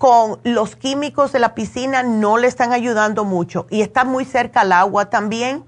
con 0.01 0.41
los 0.45 0.77
químicos 0.77 1.31
de 1.31 1.41
la 1.41 1.55
piscina 1.55 2.03
no 2.03 2.39
le 2.39 2.47
están 2.47 2.73
ayudando 2.73 3.27
mucho 3.27 3.67
y 3.69 3.83
está 3.83 4.05
muy 4.07 4.25
cerca 4.25 4.63
al 4.63 4.73
agua 4.73 5.11
también. 5.11 5.63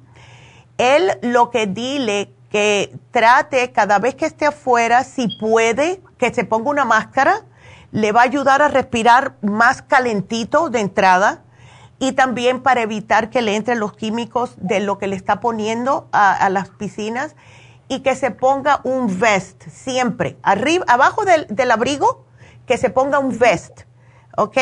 Él 0.78 1.18
lo 1.20 1.50
que 1.50 1.66
dile 1.66 2.32
que 2.48 2.96
trate 3.10 3.72
cada 3.72 3.98
vez 3.98 4.14
que 4.14 4.24
esté 4.24 4.46
afuera, 4.46 5.04
si 5.04 5.28
puede, 5.38 6.00
que 6.16 6.32
se 6.32 6.44
ponga 6.44 6.70
una 6.70 6.86
máscara, 6.86 7.42
le 7.90 8.10
va 8.12 8.22
a 8.22 8.24
ayudar 8.24 8.62
a 8.62 8.68
respirar 8.68 9.36
más 9.42 9.82
calentito 9.82 10.70
de 10.70 10.80
entrada 10.80 11.42
y 11.98 12.12
también 12.12 12.62
para 12.62 12.80
evitar 12.80 13.28
que 13.28 13.42
le 13.42 13.54
entren 13.54 13.80
los 13.80 13.92
químicos 13.92 14.54
de 14.56 14.80
lo 14.80 14.96
que 14.96 15.08
le 15.08 15.16
está 15.16 15.40
poniendo 15.40 16.08
a, 16.10 16.48
las 16.48 16.70
piscinas 16.70 17.36
y 17.86 18.00
que 18.00 18.16
se 18.16 18.30
ponga 18.30 18.80
un 18.82 19.20
vest 19.20 19.68
siempre, 19.68 20.38
arriba, 20.42 20.86
abajo 20.88 21.26
del 21.26 21.70
abrigo, 21.70 22.24
que 22.64 22.78
se 22.78 22.88
ponga 22.88 23.18
un 23.18 23.38
vest, 23.38 23.82
¿ok? 24.36 24.58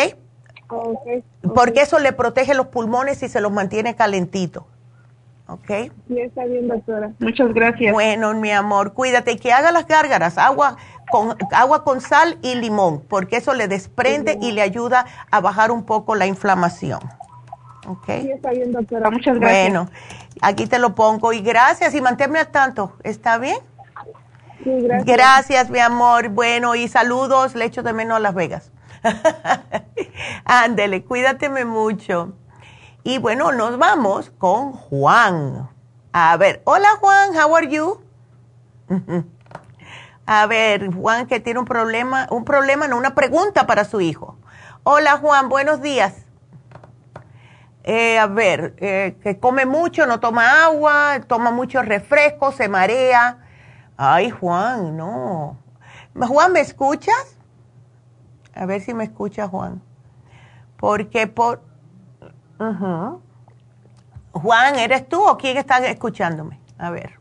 Ok. 0.69 1.07
Porque 1.55 1.83
eso 1.83 1.99
le 1.99 2.13
protege 2.13 2.55
los 2.55 2.67
pulmones 2.69 3.23
y 3.23 3.29
se 3.29 3.41
los 3.41 3.53
mantiene 3.53 3.97
calentitos. 3.97 4.65
¿Ok? 5.49 5.91
Sí, 6.07 6.21
está 6.21 6.45
bien, 6.45 6.69
doctora. 6.69 7.11
Muchas 7.19 7.53
gracias. 7.53 7.93
Bueno, 7.93 8.33
mi 8.35 8.53
amor, 8.53 8.93
cuídate 8.93 9.33
y 9.33 9.37
que 9.37 9.53
haga 9.53 9.73
las 9.73 9.89
gárgaras, 9.89 10.39
agua 10.39 10.77
con, 11.11 11.37
agua 11.51 11.83
con 11.83 12.01
sal 12.01 12.39
y 12.41 12.55
limón, 12.55 13.03
porque 13.09 13.39
eso 13.39 13.53
le 13.55 13.67
desprende 13.67 14.39
y 14.41 14.53
le 14.53 14.63
ayuda 14.63 15.07
a 15.33 15.41
bajar 15.41 15.73
un 15.73 15.85
poco 15.85 16.15
la 16.15 16.27
inflamación. 16.27 17.01
¿Ok? 17.89 18.07
Sí, 18.07 18.31
está 18.31 18.51
bien, 18.51 18.71
doctora. 18.71 19.11
Muchas 19.11 19.41
gracias. 19.41 19.73
Bueno, 19.73 19.91
aquí 20.41 20.67
te 20.69 20.79
lo 20.79 20.95
pongo 20.95 21.33
y 21.33 21.41
gracias 21.41 21.97
y 21.97 22.01
manténme 22.01 22.39
al 22.39 22.49
tanto. 22.49 22.93
¿Está 23.03 23.39
bien? 23.39 23.59
Sí, 24.63 24.71
gracias. 24.83 25.05
Gracias, 25.05 25.71
mi 25.71 25.81
amor. 25.81 26.29
Bueno, 26.29 26.77
y 26.77 26.87
saludos, 26.87 27.57
le 27.57 27.65
echo 27.65 27.83
de 27.83 27.93
menos 27.93 28.19
a 28.19 28.21
Las 28.21 28.35
Vegas. 28.35 28.71
Ándele, 30.45 31.05
cuídateme 31.05 31.65
mucho. 31.65 32.35
Y 33.03 33.19
bueno, 33.19 33.53
nos 33.53 33.79
vamos 33.79 34.31
con 34.31 34.73
Juan. 34.73 35.69
A 36.13 36.37
ver, 36.37 36.63
hola 36.65 36.89
Juan, 37.01 37.31
how 37.37 37.57
are 37.57 37.69
you? 37.69 38.01
A 40.27 40.47
ver, 40.47 40.95
Juan 40.95 41.27
que 41.27 41.41
tiene 41.41 41.59
un 41.59 41.67
problema, 41.67 42.29
un 42.31 42.45
problema, 42.45 42.87
no, 42.87 42.97
una 42.97 43.15
pregunta 43.15 43.67
para 43.67 43.85
su 43.85 44.01
hijo. 44.01 44.37
Hola 44.85 45.17
Juan, 45.17 45.49
buenos 45.49 45.83
días. 45.83 46.15
Eh, 47.83 48.19
a 48.19 48.27
ver, 48.27 48.75
eh, 48.79 49.17
que 49.23 49.41
come 49.41 49.67
mucho, 49.67 50.07
no 50.07 50.21
toma 50.21 50.65
agua, 50.65 51.21
toma 51.27 51.51
mucho 51.51 51.83
refresco, 51.83 52.53
se 52.53 52.69
marea. 52.69 53.39
Ay, 53.97 54.31
Juan, 54.31 54.97
no. 54.97 55.59
Juan, 56.15 56.53
¿me 56.53 56.61
escuchas? 56.61 57.40
A 58.55 58.67
ver 58.67 58.81
si 58.81 58.95
me 58.95 59.05
escucha 59.05 59.49
Juan. 59.49 59.83
Porque 60.77 61.27
por... 61.27 61.63
Ujú. 62.59 63.23
Juan, 64.33 64.77
¿eres 64.77 65.09
tú 65.09 65.27
o 65.27 65.37
quién 65.37 65.57
está 65.57 65.79
escuchándome? 65.87 66.61
A 66.79 66.91
ver. 66.91 67.19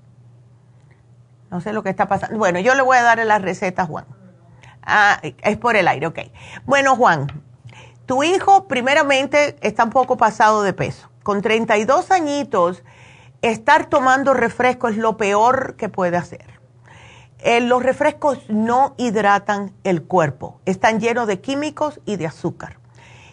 No 1.49 1.61
sé 1.61 1.73
lo 1.73 1.83
que 1.83 1.89
está 1.89 2.07
pasando. 2.07 2.37
Bueno, 2.37 2.59
yo 2.59 2.75
le 2.75 2.81
voy 2.81 2.97
a 2.97 3.03
dar 3.03 3.25
la 3.25 3.39
receta 3.39 3.83
a 3.83 3.85
Juan. 3.85 4.05
Ah, 4.81 5.19
es 5.21 5.57
por 5.57 5.75
el 5.75 5.87
aire, 5.87 6.07
ok. 6.07 6.19
Bueno, 6.65 6.95
Juan, 6.95 7.27
tu 8.05 8.23
hijo 8.23 8.67
primeramente 8.67 9.57
está 9.61 9.83
un 9.83 9.89
poco 9.89 10.17
pasado 10.17 10.63
de 10.63 10.73
peso. 10.73 11.09
Con 11.23 11.41
32 11.41 12.11
añitos, 12.11 12.83
estar 13.41 13.87
tomando 13.87 14.33
refresco 14.33 14.87
es 14.87 14.97
lo 14.97 15.17
peor 15.17 15.75
que 15.75 15.89
puede 15.89 16.17
hacer. 16.17 16.58
Eh, 17.41 17.61
los 17.61 17.81
refrescos 17.81 18.39
no 18.49 18.95
hidratan 18.97 19.73
el 19.83 20.03
cuerpo, 20.03 20.59
están 20.65 20.99
llenos 20.99 21.25
de 21.27 21.39
químicos 21.39 22.01
y 22.05 22.17
de 22.17 22.27
azúcar. 22.27 22.79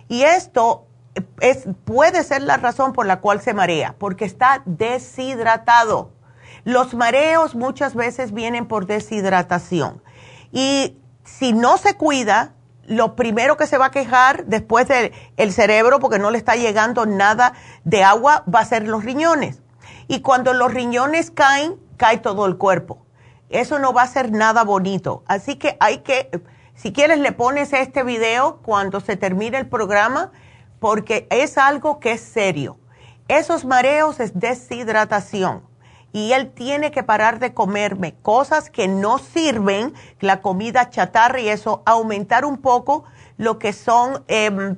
Y 0.08 0.22
esto 0.22 0.86
es, 1.40 1.64
puede 1.84 2.22
ser 2.22 2.42
la 2.42 2.56
razón 2.56 2.92
por 2.92 3.06
la 3.06 3.20
cual 3.20 3.40
se 3.40 3.52
marea, 3.52 3.96
porque 3.98 4.24
está 4.24 4.62
deshidratado. 4.64 6.12
Los 6.64 6.94
mareos 6.94 7.54
muchas 7.54 7.94
veces 7.94 8.32
vienen 8.32 8.66
por 8.66 8.86
deshidratación. 8.86 10.02
Y 10.52 10.98
si 11.24 11.52
no 11.52 11.76
se 11.76 11.94
cuida, 11.94 12.52
lo 12.84 13.16
primero 13.16 13.56
que 13.56 13.66
se 13.66 13.78
va 13.78 13.86
a 13.86 13.90
quejar 13.90 14.46
después 14.46 14.86
del 14.86 15.12
el 15.36 15.52
cerebro, 15.52 15.98
porque 15.98 16.18
no 16.18 16.30
le 16.30 16.38
está 16.38 16.54
llegando 16.54 17.06
nada 17.06 17.54
de 17.84 18.04
agua, 18.04 18.44
va 18.52 18.60
a 18.60 18.64
ser 18.64 18.86
los 18.86 19.04
riñones. 19.04 19.62
Y 20.06 20.20
cuando 20.20 20.52
los 20.52 20.72
riñones 20.72 21.32
caen, 21.32 21.76
cae 21.96 22.18
todo 22.18 22.46
el 22.46 22.56
cuerpo. 22.56 23.05
Eso 23.48 23.78
no 23.78 23.92
va 23.92 24.02
a 24.02 24.06
ser 24.08 24.32
nada 24.32 24.64
bonito. 24.64 25.22
Así 25.26 25.56
que 25.56 25.76
hay 25.80 25.98
que, 25.98 26.30
si 26.74 26.92
quieres, 26.92 27.18
le 27.18 27.32
pones 27.32 27.72
este 27.72 28.02
video 28.02 28.58
cuando 28.62 29.00
se 29.00 29.16
termine 29.16 29.58
el 29.58 29.68
programa, 29.68 30.32
porque 30.80 31.26
es 31.30 31.58
algo 31.58 32.00
que 32.00 32.12
es 32.12 32.20
serio. 32.20 32.78
Esos 33.28 33.64
mareos 33.64 34.20
es 34.20 34.38
deshidratación. 34.38 35.62
Y 36.12 36.32
él 36.32 36.52
tiene 36.52 36.90
que 36.90 37.02
parar 37.02 37.38
de 37.40 37.52
comerme 37.52 38.14
cosas 38.22 38.70
que 38.70 38.88
no 38.88 39.18
sirven, 39.18 39.92
la 40.20 40.40
comida 40.40 40.88
chatarra 40.88 41.40
y 41.40 41.48
eso, 41.48 41.82
aumentar 41.84 42.44
un 42.44 42.58
poco 42.58 43.04
lo 43.36 43.58
que 43.58 43.72
son 43.72 44.24
em, 44.28 44.76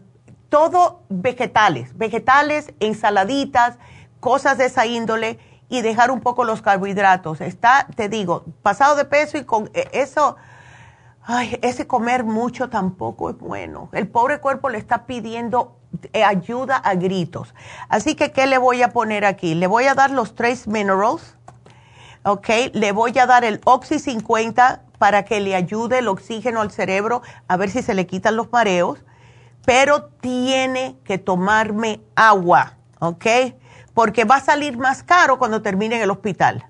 todo 0.48 1.02
vegetales, 1.08 1.96
vegetales, 1.96 2.72
ensaladitas, 2.80 3.78
cosas 4.20 4.58
de 4.58 4.66
esa 4.66 4.86
índole 4.86 5.38
y 5.68 5.82
dejar 5.82 6.10
un 6.10 6.20
poco 6.20 6.44
los 6.44 6.62
carbohidratos. 6.62 7.40
Está, 7.40 7.86
te 7.94 8.08
digo, 8.08 8.44
pasado 8.62 8.96
de 8.96 9.04
peso 9.04 9.38
y 9.38 9.44
con 9.44 9.70
eh, 9.74 9.88
eso, 9.92 10.36
ay, 11.24 11.58
ese 11.62 11.86
comer 11.86 12.24
mucho 12.24 12.68
tampoco 12.68 13.30
es 13.30 13.38
bueno. 13.38 13.88
El 13.92 14.08
pobre 14.08 14.40
cuerpo 14.40 14.68
le 14.68 14.78
está 14.78 15.06
pidiendo 15.06 15.76
eh, 16.12 16.24
ayuda 16.24 16.76
a 16.76 16.94
gritos. 16.94 17.54
Así 17.88 18.14
que, 18.14 18.32
¿qué 18.32 18.46
le 18.46 18.58
voy 18.58 18.82
a 18.82 18.90
poner 18.90 19.24
aquí? 19.24 19.54
Le 19.54 19.66
voy 19.66 19.84
a 19.84 19.94
dar 19.94 20.10
los 20.10 20.34
tres 20.34 20.66
minerals, 20.68 21.36
¿ok? 22.24 22.48
Le 22.72 22.92
voy 22.92 23.18
a 23.18 23.26
dar 23.26 23.44
el 23.44 23.60
Oxy 23.64 23.98
50 23.98 24.82
para 24.98 25.24
que 25.24 25.40
le 25.40 25.54
ayude 25.54 25.98
el 25.98 26.08
oxígeno 26.08 26.60
al 26.60 26.70
cerebro, 26.70 27.22
a 27.46 27.56
ver 27.56 27.70
si 27.70 27.82
se 27.82 27.94
le 27.94 28.06
quitan 28.06 28.36
los 28.36 28.50
mareos, 28.52 29.04
pero 29.64 30.06
tiene 30.20 30.96
que 31.04 31.18
tomarme 31.18 32.00
agua, 32.16 32.74
¿ok? 32.98 33.26
Porque 33.98 34.24
va 34.24 34.36
a 34.36 34.40
salir 34.40 34.78
más 34.78 35.02
caro 35.02 35.40
cuando 35.40 35.60
termine 35.60 35.96
en 35.96 36.02
el 36.02 36.10
hospital. 36.12 36.64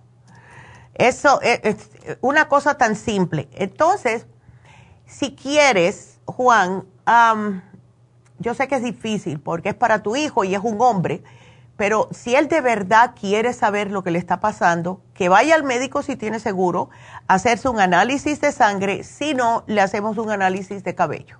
Eso 0.95 1.43
es, 1.43 1.91
una 2.23 2.49
cosa 2.49 2.79
tan 2.79 2.97
simple. 2.97 3.51
Entonces, 3.53 4.25
si 5.05 5.37
quieres, 5.37 6.21
Juan, 6.25 6.85
yo 8.39 8.55
sé 8.55 8.67
que 8.67 8.77
es 8.77 8.83
difícil 8.83 9.41
porque 9.41 9.69
es 9.69 9.75
para 9.75 10.03
tu 10.03 10.17
hijo 10.17 10.43
y 10.43 10.55
es 10.55 10.63
un 10.63 10.81
hombre, 10.81 11.23
pero 11.77 12.09
si 12.13 12.35
él 12.35 12.49
de 12.49 12.63
verdad 12.63 13.13
quiere 13.15 13.53
saber 13.53 13.91
lo 13.91 14.03
que 14.03 14.11
le 14.11 14.19
está 14.19 14.41
pasando, 14.41 15.03
que 15.13 15.29
vaya 15.29 15.55
al 15.55 15.65
médico 15.65 16.01
si 16.01 16.17
tiene 16.17 16.41
seguro, 16.41 16.89
hacerse 17.27 17.69
un 17.69 17.79
análisis 17.79 18.41
de 18.41 18.53
sangre, 18.53 19.05
si 19.05 19.35
no, 19.35 19.65
le 19.67 19.83
hacemos 19.83 20.17
un 20.17 20.31
análisis 20.31 20.83
de 20.83 20.95
cabello. 20.95 21.37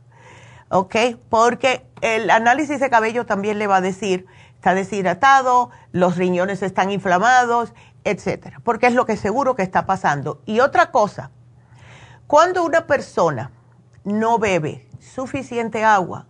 ¿Ok? 0.69 0.97
Porque 1.31 1.87
el 2.03 2.29
análisis 2.29 2.79
de 2.79 2.91
cabello 2.91 3.25
también 3.25 3.59
le 3.59 3.67
va 3.67 3.77
a 3.77 3.81
decir, 3.81 4.27
está 4.59 4.75
deshidratado, 4.75 5.71
los 5.93 6.17
riñones 6.17 6.65
están 6.65 6.91
inflamados, 6.91 7.73
etcétera, 8.03 8.61
porque 8.65 8.89
es 8.89 8.95
lo 8.95 9.07
que 9.07 9.17
seguro 9.17 9.55
que 9.55 9.63
está 9.63 9.87
pasando. 9.87 10.43
Y 10.47 10.59
otra 10.59 10.91
cosa, 10.91 11.31
cuando 12.27 12.65
una 12.65 12.89
persona 12.89 13.53
no 14.03 14.41
bebe 14.41 14.89
suficiente 14.99 15.85
agua, 15.85 16.27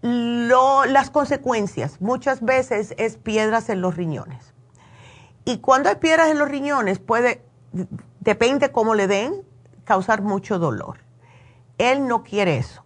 las 0.00 1.10
consecuencias 1.10 2.00
muchas 2.00 2.40
veces 2.40 2.94
es 2.96 3.18
piedras 3.18 3.68
en 3.68 3.82
los 3.82 3.94
riñones. 3.94 4.54
Y 5.44 5.58
cuando 5.58 5.90
hay 5.90 5.96
piedras 5.96 6.30
en 6.30 6.38
los 6.38 6.48
riñones 6.48 6.98
puede, 6.98 7.44
depende 8.20 8.72
cómo 8.72 8.94
le 8.94 9.06
den, 9.06 9.42
causar 9.84 10.22
mucho 10.22 10.58
dolor. 10.58 11.00
Él 11.76 12.06
no 12.06 12.22
quiere 12.22 12.56
eso. 12.56 12.84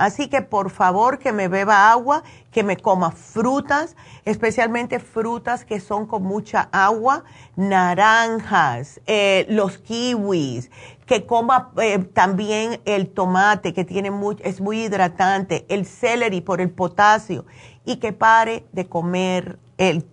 Así 0.00 0.28
que 0.28 0.40
por 0.40 0.70
favor 0.70 1.18
que 1.18 1.30
me 1.30 1.48
beba 1.48 1.92
agua, 1.92 2.22
que 2.50 2.62
me 2.62 2.78
coma 2.78 3.10
frutas, 3.10 3.96
especialmente 4.24 4.98
frutas 4.98 5.66
que 5.66 5.78
son 5.78 6.06
con 6.06 6.22
mucha 6.22 6.70
agua, 6.72 7.24
naranjas, 7.54 9.02
eh, 9.06 9.44
los 9.50 9.76
kiwis, 9.76 10.70
que 11.04 11.26
coma 11.26 11.72
eh, 11.76 11.98
también 11.98 12.80
el 12.86 13.10
tomate 13.10 13.74
que 13.74 13.84
tiene 13.84 14.10
es 14.42 14.62
muy 14.62 14.84
hidratante, 14.84 15.66
el 15.68 15.84
celery 15.84 16.40
por 16.40 16.62
el 16.62 16.70
potasio 16.70 17.44
y 17.84 17.96
que 17.96 18.14
pare 18.14 18.64
de 18.72 18.88
comer 18.88 19.58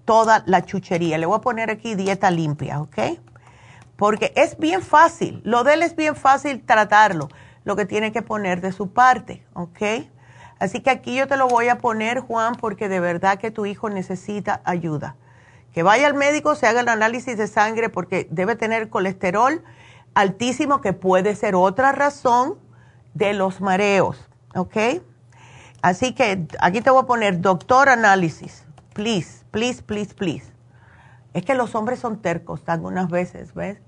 toda 0.03 0.43
la 0.47 0.65
chuchería. 0.65 1.18
Le 1.18 1.26
voy 1.26 1.38
a 1.38 1.41
poner 1.41 1.69
aquí 1.69 1.95
dieta 1.95 2.30
limpia, 2.30 2.81
¿ok? 2.81 2.97
Porque 3.95 4.34
es 4.35 4.57
bien 4.57 4.81
fácil, 4.81 5.39
lo 5.45 5.64
de 5.64 5.76
él 5.76 5.84
es 5.84 5.95
bien 5.95 6.18
fácil 6.18 6.61
tratarlo 6.65 7.30
lo 7.68 7.76
que 7.76 7.85
tiene 7.85 8.14
que 8.14 8.22
poner 8.22 8.61
de 8.61 8.72
su 8.72 8.94
parte, 8.94 9.45
¿ok? 9.53 10.07
Así 10.57 10.80
que 10.80 10.89
aquí 10.89 11.18
yo 11.18 11.27
te 11.27 11.35
lo 11.35 11.49
voy 11.49 11.68
a 11.68 11.80
poner, 11.80 12.22
Juan, 12.22 12.56
porque 12.56 12.88
de 12.88 13.02
verdad 13.02 13.39
que 13.39 13.52
tu 13.52 13.65
hijo 13.65 13.89
necesita 13.89 14.61
ayuda. 14.64 15.18
Que 15.73 15.84
vaya 15.84 16.07
al 16.07 16.14
médico, 16.14 16.56
se 16.56 16.65
haga 16.65 16.80
el 16.80 16.88
análisis 16.88 17.38
de 17.38 17.45
sangre 17.45 17.89
porque 17.89 18.26
debe 18.31 18.56
tener 18.56 18.89
colesterol 18.89 19.65
altísimo, 20.14 20.80
que 20.80 20.94
puede 20.94 21.35
ser 21.35 21.56
otra 21.56 21.91
razón 21.91 22.57
de 23.14 23.34
los 23.34 23.60
mareos, 23.60 24.30
¿ok? 24.56 25.02
Así 25.81 26.14
que 26.14 26.48
aquí 26.61 26.80
te 26.80 26.89
voy 26.89 27.03
a 27.03 27.06
poner 27.06 27.41
doctor 27.41 27.89
análisis, 27.89 28.64
please, 28.94 29.44
please, 29.52 29.84
please, 29.84 30.15
please. 30.15 30.53
Es 31.34 31.44
que 31.44 31.53
los 31.53 31.76
hombres 31.76 31.99
son 31.99 32.22
tercos 32.22 32.61
algunas 32.68 33.10
veces, 33.10 33.53
¿ves? 33.53 33.81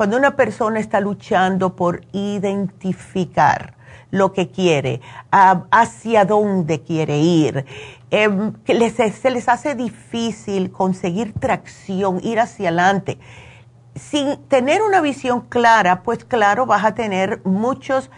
cuando 0.00 0.16
una 0.16 0.34
persona 0.34 0.80
está 0.80 0.98
luchando 0.98 1.76
por 1.76 2.00
identificar 2.12 3.74
lo 4.10 4.32
que 4.32 4.48
quiere, 4.48 5.02
hacia 5.30 6.24
dónde 6.24 6.80
quiere 6.80 7.18
ir, 7.18 7.66
em, 8.10 8.54
se 8.64 9.30
les 9.30 9.46
hace 9.50 9.74
difícil 9.74 10.70
conseguir 10.70 11.34
tracción, 11.34 12.18
ir 12.22 12.40
hacia 12.40 12.70
adelante. 12.70 13.18
Sin 13.94 14.38
tener 14.48 14.80
una 14.80 15.02
visión 15.02 15.42
clara, 15.42 16.02
pues 16.02 16.24
claro, 16.24 16.64
vas 16.64 16.82
a 16.86 16.94
tener 16.94 17.42
muchos, 17.44 18.10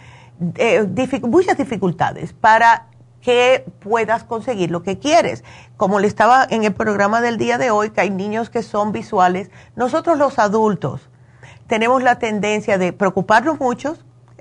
eh, 0.55 0.87
muchas 1.23 1.57
dificultades 1.57 2.31
para 2.31 2.87
que 3.19 3.65
puedas 3.81 4.23
conseguir 4.23 4.71
lo 4.71 4.83
que 4.83 4.99
quieres. 4.99 5.43
Como 5.75 5.99
le 5.99 6.07
estaba 6.07 6.47
en 6.49 6.63
el 6.63 6.73
programa 6.73 7.19
del 7.19 7.37
día 7.37 7.57
de 7.57 7.71
hoy, 7.71 7.89
que 7.89 7.99
hay 7.99 8.09
niños 8.09 8.49
que 8.49 8.63
son 8.63 8.93
visuales, 8.93 9.51
nosotros 9.75 10.17
los 10.17 10.39
adultos 10.39 11.09
tenemos 11.67 12.03
la 12.03 12.19
tendencia 12.19 12.77
de 12.77 12.93
preocuparnos 12.93 13.59
mucho, 13.59 13.97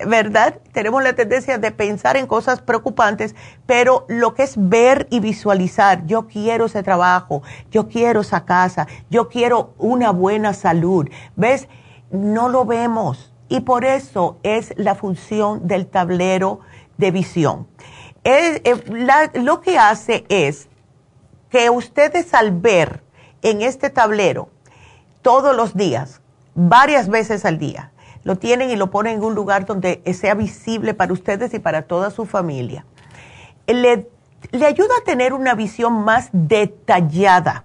¿verdad? 0.06 0.58
Tenemos 0.72 1.02
la 1.02 1.12
tendencia 1.14 1.58
de 1.58 1.70
pensar 1.70 2.16
en 2.16 2.26
cosas 2.26 2.60
preocupantes, 2.62 3.34
pero 3.66 4.04
lo 4.08 4.34
que 4.34 4.44
es 4.44 4.54
ver 4.56 5.06
y 5.10 5.20
visualizar, 5.20 6.06
yo 6.06 6.26
quiero 6.26 6.66
ese 6.66 6.82
trabajo, 6.82 7.42
yo 7.70 7.88
quiero 7.88 8.20
esa 8.20 8.44
casa, 8.44 8.86
yo 9.10 9.28
quiero 9.28 9.74
una 9.78 10.10
buena 10.10 10.54
salud, 10.54 11.08
¿ves? 11.36 11.68
No 12.10 12.48
lo 12.48 12.64
vemos 12.64 13.32
y 13.48 13.60
por 13.60 13.84
eso 13.84 14.38
es 14.42 14.72
la 14.76 14.94
función 14.94 15.66
del 15.66 15.86
tablero 15.86 16.60
de 16.96 17.10
visión. 17.10 17.68
Eh, 18.24 18.62
lo 19.34 19.60
que 19.60 19.78
hace 19.78 20.24
es 20.28 20.68
que 21.50 21.68
ustedes 21.68 22.32
al 22.34 22.52
ver 22.52 23.02
en 23.42 23.60
este 23.60 23.90
tablero 23.90 24.48
todos 25.20 25.54
los 25.54 25.76
días 25.76 26.21
varias 26.54 27.08
veces 27.08 27.44
al 27.44 27.58
día. 27.58 27.92
Lo 28.24 28.36
tienen 28.36 28.70
y 28.70 28.76
lo 28.76 28.90
ponen 28.90 29.16
en 29.16 29.24
un 29.24 29.34
lugar 29.34 29.66
donde 29.66 30.02
sea 30.14 30.34
visible 30.34 30.94
para 30.94 31.12
ustedes 31.12 31.52
y 31.54 31.58
para 31.58 31.82
toda 31.82 32.10
su 32.10 32.24
familia. 32.24 32.84
Le, 33.66 34.08
le 34.50 34.66
ayuda 34.66 34.94
a 35.00 35.04
tener 35.04 35.32
una 35.32 35.54
visión 35.54 36.04
más 36.04 36.28
detallada 36.32 37.64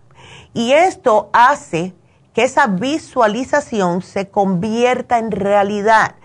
y 0.53 0.71
esto 0.71 1.29
hace 1.33 1.93
que 2.33 2.43
esa 2.43 2.67
visualización 2.67 4.01
se 4.01 4.29
convierta 4.29 5.19
en 5.19 5.31
realidad 5.31 6.15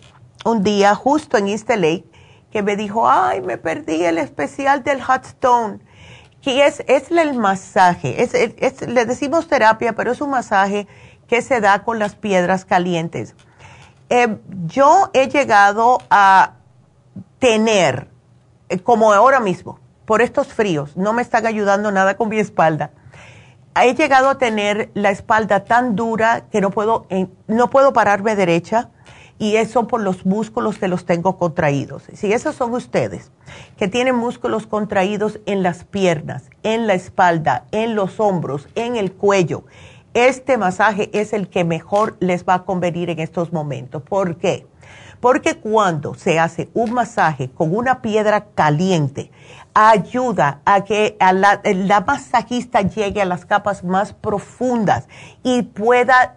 un 0.44 0.62
día 0.62 0.94
justo 0.94 1.36
en 1.36 1.48
East 1.48 1.68
Lake 1.68 2.04
que 2.50 2.62
me 2.62 2.76
dijo, 2.76 3.08
ay, 3.08 3.40
me 3.40 3.56
perdí 3.56 4.04
el 4.04 4.18
especial 4.18 4.82
del 4.84 5.02
Hot 5.02 5.24
Stone, 5.24 5.78
que 6.42 6.66
es, 6.66 6.84
es 6.86 7.10
el 7.10 7.34
masaje, 7.34 8.22
es, 8.22 8.86
le 8.86 9.06
decimos 9.06 9.48
terapia, 9.48 9.94
pero 9.94 10.12
es 10.12 10.20
un 10.20 10.30
masaje 10.30 10.86
que 11.28 11.40
se 11.40 11.60
da 11.60 11.82
con 11.82 11.98
las 11.98 12.14
piedras 12.14 12.66
calientes. 12.66 13.34
Eh, 14.10 14.36
yo 14.66 15.10
he 15.14 15.28
llegado 15.28 15.98
a 16.10 16.56
tener, 17.38 18.08
eh, 18.68 18.78
como 18.80 19.12
ahora 19.12 19.40
mismo, 19.40 19.78
por 20.12 20.20
estos 20.20 20.48
fríos, 20.48 20.94
no 20.94 21.14
me 21.14 21.22
están 21.22 21.46
ayudando 21.46 21.90
nada 21.90 22.18
con 22.18 22.28
mi 22.28 22.38
espalda. 22.38 22.90
He 23.82 23.94
llegado 23.94 24.28
a 24.28 24.36
tener 24.36 24.90
la 24.92 25.10
espalda 25.10 25.64
tan 25.64 25.96
dura 25.96 26.44
que 26.52 26.60
no 26.60 26.68
puedo, 26.68 27.06
no 27.46 27.70
puedo 27.70 27.94
pararme 27.94 28.36
derecha 28.36 28.90
y 29.38 29.56
eso 29.56 29.86
por 29.86 30.02
los 30.02 30.26
músculos 30.26 30.76
que 30.76 30.86
los 30.86 31.06
tengo 31.06 31.38
contraídos. 31.38 32.02
Si 32.12 32.30
esos 32.30 32.54
son 32.56 32.74
ustedes, 32.74 33.30
que 33.78 33.88
tienen 33.88 34.14
músculos 34.14 34.66
contraídos 34.66 35.40
en 35.46 35.62
las 35.62 35.84
piernas, 35.84 36.50
en 36.62 36.86
la 36.86 36.92
espalda, 36.92 37.64
en 37.72 37.94
los 37.94 38.20
hombros, 38.20 38.68
en 38.74 38.96
el 38.96 39.14
cuello, 39.14 39.64
este 40.12 40.58
masaje 40.58 41.08
es 41.14 41.32
el 41.32 41.48
que 41.48 41.64
mejor 41.64 42.18
les 42.20 42.44
va 42.44 42.52
a 42.56 42.64
convenir 42.64 43.08
en 43.08 43.18
estos 43.18 43.50
momentos. 43.50 44.02
¿Por 44.02 44.36
qué? 44.36 44.66
Porque 45.22 45.54
cuando 45.54 46.14
se 46.14 46.40
hace 46.40 46.68
un 46.74 46.92
masaje 46.92 47.48
con 47.48 47.76
una 47.76 48.02
piedra 48.02 48.46
caliente, 48.56 49.30
ayuda 49.74 50.60
a 50.64 50.84
que 50.84 51.16
la, 51.20 51.60
la 51.64 52.00
masajista 52.00 52.82
llegue 52.82 53.22
a 53.22 53.24
las 53.24 53.44
capas 53.44 53.84
más 53.84 54.12
profundas 54.12 55.08
y 55.42 55.62
pueda 55.62 56.36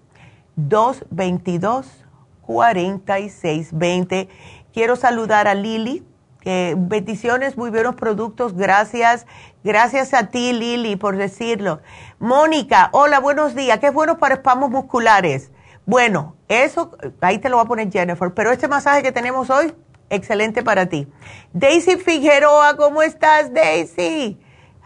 222 0.56 2.04
4620 2.42 4.28
Quiero 4.74 4.96
saludar 4.96 5.46
a 5.46 5.54
Lili. 5.54 6.04
bendiciones, 6.44 7.56
muy 7.56 7.70
buenos 7.70 7.94
productos. 7.94 8.56
Gracias. 8.56 9.24
Gracias 9.62 10.12
a 10.14 10.26
ti, 10.30 10.52
Lili, 10.52 10.96
por 10.96 11.16
decirlo. 11.16 11.80
Mónica, 12.18 12.88
hola, 12.90 13.20
buenos 13.20 13.54
días. 13.54 13.78
¿Qué 13.78 13.86
es 13.86 13.94
bueno 13.94 14.18
para 14.18 14.34
espamos 14.34 14.70
musculares? 14.70 15.52
Bueno, 15.86 16.34
eso, 16.48 16.90
ahí 17.20 17.38
te 17.38 17.48
lo 17.48 17.58
va 17.58 17.62
a 17.62 17.66
poner 17.66 17.92
Jennifer, 17.92 18.34
pero 18.34 18.50
este 18.50 18.66
masaje 18.66 19.04
que 19.04 19.12
tenemos 19.12 19.48
hoy, 19.48 19.72
excelente 20.10 20.64
para 20.64 20.86
ti. 20.86 21.06
Daisy 21.52 21.96
Figueroa, 21.96 22.76
¿cómo 22.76 23.00
estás, 23.00 23.54
Daisy? 23.54 24.40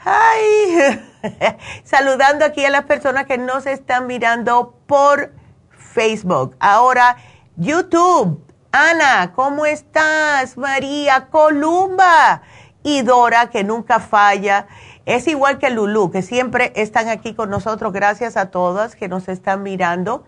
Hi. 0.05 1.01
Saludando 1.83 2.45
aquí 2.45 2.63
a 2.63 2.71
las 2.71 2.85
personas 2.85 3.25
que 3.25 3.39
nos 3.39 3.65
están 3.65 4.07
mirando 4.07 4.75
por 4.87 5.33
Facebook. 5.71 6.57
Ahora, 6.61 7.17
YouTube. 7.57 8.48
Ana, 8.81 9.33
¿cómo 9.35 9.67
estás? 9.67 10.57
María 10.57 11.27
Columba 11.33 12.43
y 12.85 13.03
Dora, 13.03 13.51
que 13.51 13.65
nunca 13.65 13.99
falla. 13.99 14.69
Es 15.05 15.27
igual 15.27 15.59
que 15.59 15.69
Lulu, 15.69 16.13
que 16.13 16.23
siempre 16.23 16.73
están 16.77 17.09
aquí 17.09 17.35
con 17.35 17.51
nosotros. 17.51 17.93
Gracias 17.93 18.37
a 18.37 18.53
todas 18.53 18.95
que 18.95 19.09
nos 19.09 19.27
están 19.29 19.65
mirando. 19.65 20.25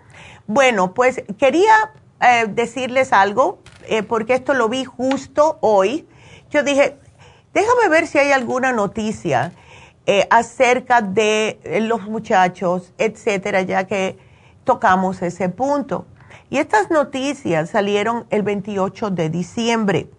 Bueno, 0.48 0.94
pues 0.94 1.22
quería 1.38 1.92
eh, 2.20 2.46
decirles 2.48 3.12
algo, 3.12 3.60
eh, 3.86 4.02
porque 4.02 4.34
esto 4.34 4.52
lo 4.52 4.68
vi 4.68 4.84
justo 4.84 5.58
hoy. 5.60 6.08
Yo 6.50 6.64
dije, 6.64 6.98
déjame 7.54 7.88
ver 7.88 8.08
si 8.08 8.18
hay 8.18 8.32
alguna 8.32 8.72
noticia. 8.72 9.52
eh, 10.06 10.26
acerca 10.28 11.02
de 11.02 11.60
los 11.82 12.02
muchachos, 12.08 12.92
etcétera, 12.98 13.62
ya 13.62 13.84
que 13.84 14.18
tocamos 14.64 15.22
ese 15.22 15.50
punto. 15.50 16.06
Y 16.50 16.58
estas 16.58 16.90
noticias 16.90 17.70
salieron 17.70 18.26
el 18.30 18.42
28 18.42 19.10
de 19.10 19.30
diciembre 19.30 20.10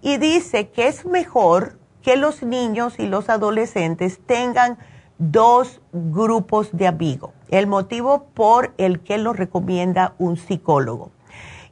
y 0.00 0.16
dice 0.16 0.70
que 0.70 0.88
es 0.88 1.04
mejor 1.04 1.78
que 2.00 2.16
los 2.16 2.42
niños 2.42 2.98
y 2.98 3.06
los 3.06 3.28
adolescentes 3.28 4.20
tengan 4.24 4.78
dos 5.18 5.82
grupos 5.92 6.70
de 6.72 6.86
amigos. 6.86 7.32
El 7.50 7.66
motivo 7.66 8.24
por 8.32 8.72
el 8.78 9.00
que 9.00 9.18
lo 9.18 9.34
recomienda 9.34 10.14
un 10.18 10.38
psicólogo. 10.38 11.10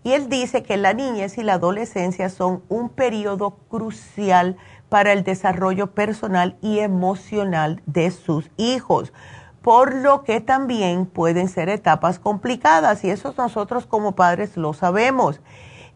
Y 0.05 0.13
él 0.13 0.29
dice 0.29 0.63
que 0.63 0.77
la 0.77 0.93
niñez 0.93 1.39
y 1.39 1.43
la 1.43 1.55
adolescencia 1.55 2.29
son 2.29 2.63
un 2.69 2.91
periodo 2.91 3.57
crucial 3.71 4.59
para 4.91 5.13
el 5.13 5.25
desarrollo 5.25 5.93
personal 5.93 6.57
y 6.61 6.81
emocional 6.81 7.83
de 7.87 8.11
sus 8.11 8.51
hijos, 8.59 9.15
por 9.63 9.95
lo 9.95 10.25
que 10.25 10.41
también 10.41 11.07
pueden 11.07 11.49
ser 11.49 11.69
etapas 11.69 12.19
complicadas 12.19 13.05
y 13.05 13.11
eso 13.11 13.35
nosotros 13.37 13.87
como 13.87 14.13
padres 14.13 14.57
lo 14.57 14.73
sabemos. 14.73 15.41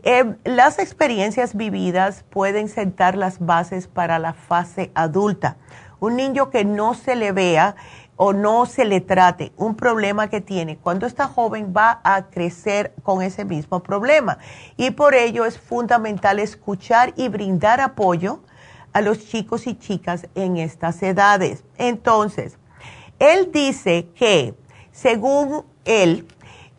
Eh, 0.05 0.35
las 0.45 0.79
experiencias 0.81 1.55
vividas 1.55 2.25
pueden 2.29 2.69
sentar 2.69 3.17
las 3.17 3.39
bases 3.39 3.87
para 3.87 4.19
la 4.19 4.33
fase 4.33 4.91
adulta. 4.95 5.57
Un 6.01 6.17
niño 6.17 6.51
que 6.51 6.65
no 6.65 6.95
se 6.95 7.15
le 7.15 7.31
vea 7.31 7.77
o 8.17 8.33
no 8.33 8.67
se 8.67 8.85
le 8.85 9.01
trate 9.01 9.53
un 9.57 9.75
problema 9.75 10.29
que 10.29 10.41
tiene, 10.41 10.77
cuando 10.77 11.07
está 11.07 11.27
joven 11.29 11.73
va 11.77 12.01
a 12.05 12.27
crecer 12.27 12.95
con 13.03 13.23
ese 13.23 13.45
mismo 13.45 13.81
problema. 13.83 14.39
Y 14.77 14.91
por 14.91 15.15
ello 15.15 15.45
es 15.45 15.59
fundamental 15.59 16.39
escuchar 16.39 17.15
y 17.17 17.29
brindar 17.29 17.81
apoyo 17.81 18.41
a 18.93 19.01
los 19.01 19.27
chicos 19.27 19.67
y 19.67 19.77
chicas 19.77 20.27
en 20.35 20.57
estas 20.57 21.03
edades. 21.03 21.65
Entonces, 21.79 22.59
él 23.19 23.51
dice 23.53 24.09
que, 24.15 24.55
según 24.91 25.65
él, 25.85 26.27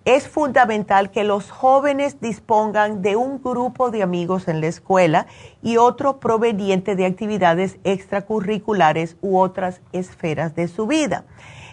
es 0.05 0.27
fundamental 0.27 1.11
que 1.11 1.23
los 1.23 1.49
jóvenes 1.49 2.19
dispongan 2.19 3.01
de 3.01 3.15
un 3.15 3.41
grupo 3.41 3.89
de 3.89 4.03
amigos 4.03 4.49
en 4.49 4.59
la 4.59 4.67
escuela 4.67 5.27
y 5.61 5.77
otro 5.77 6.19
proveniente 6.19 6.97
de 6.97 7.05
actividades 7.05 7.77
extracurriculares 7.85 9.15
u 9.21 9.37
otras 9.37 9.81
esferas 9.93 10.55
de 10.55 10.67
su 10.67 10.87
vida. 10.87 11.23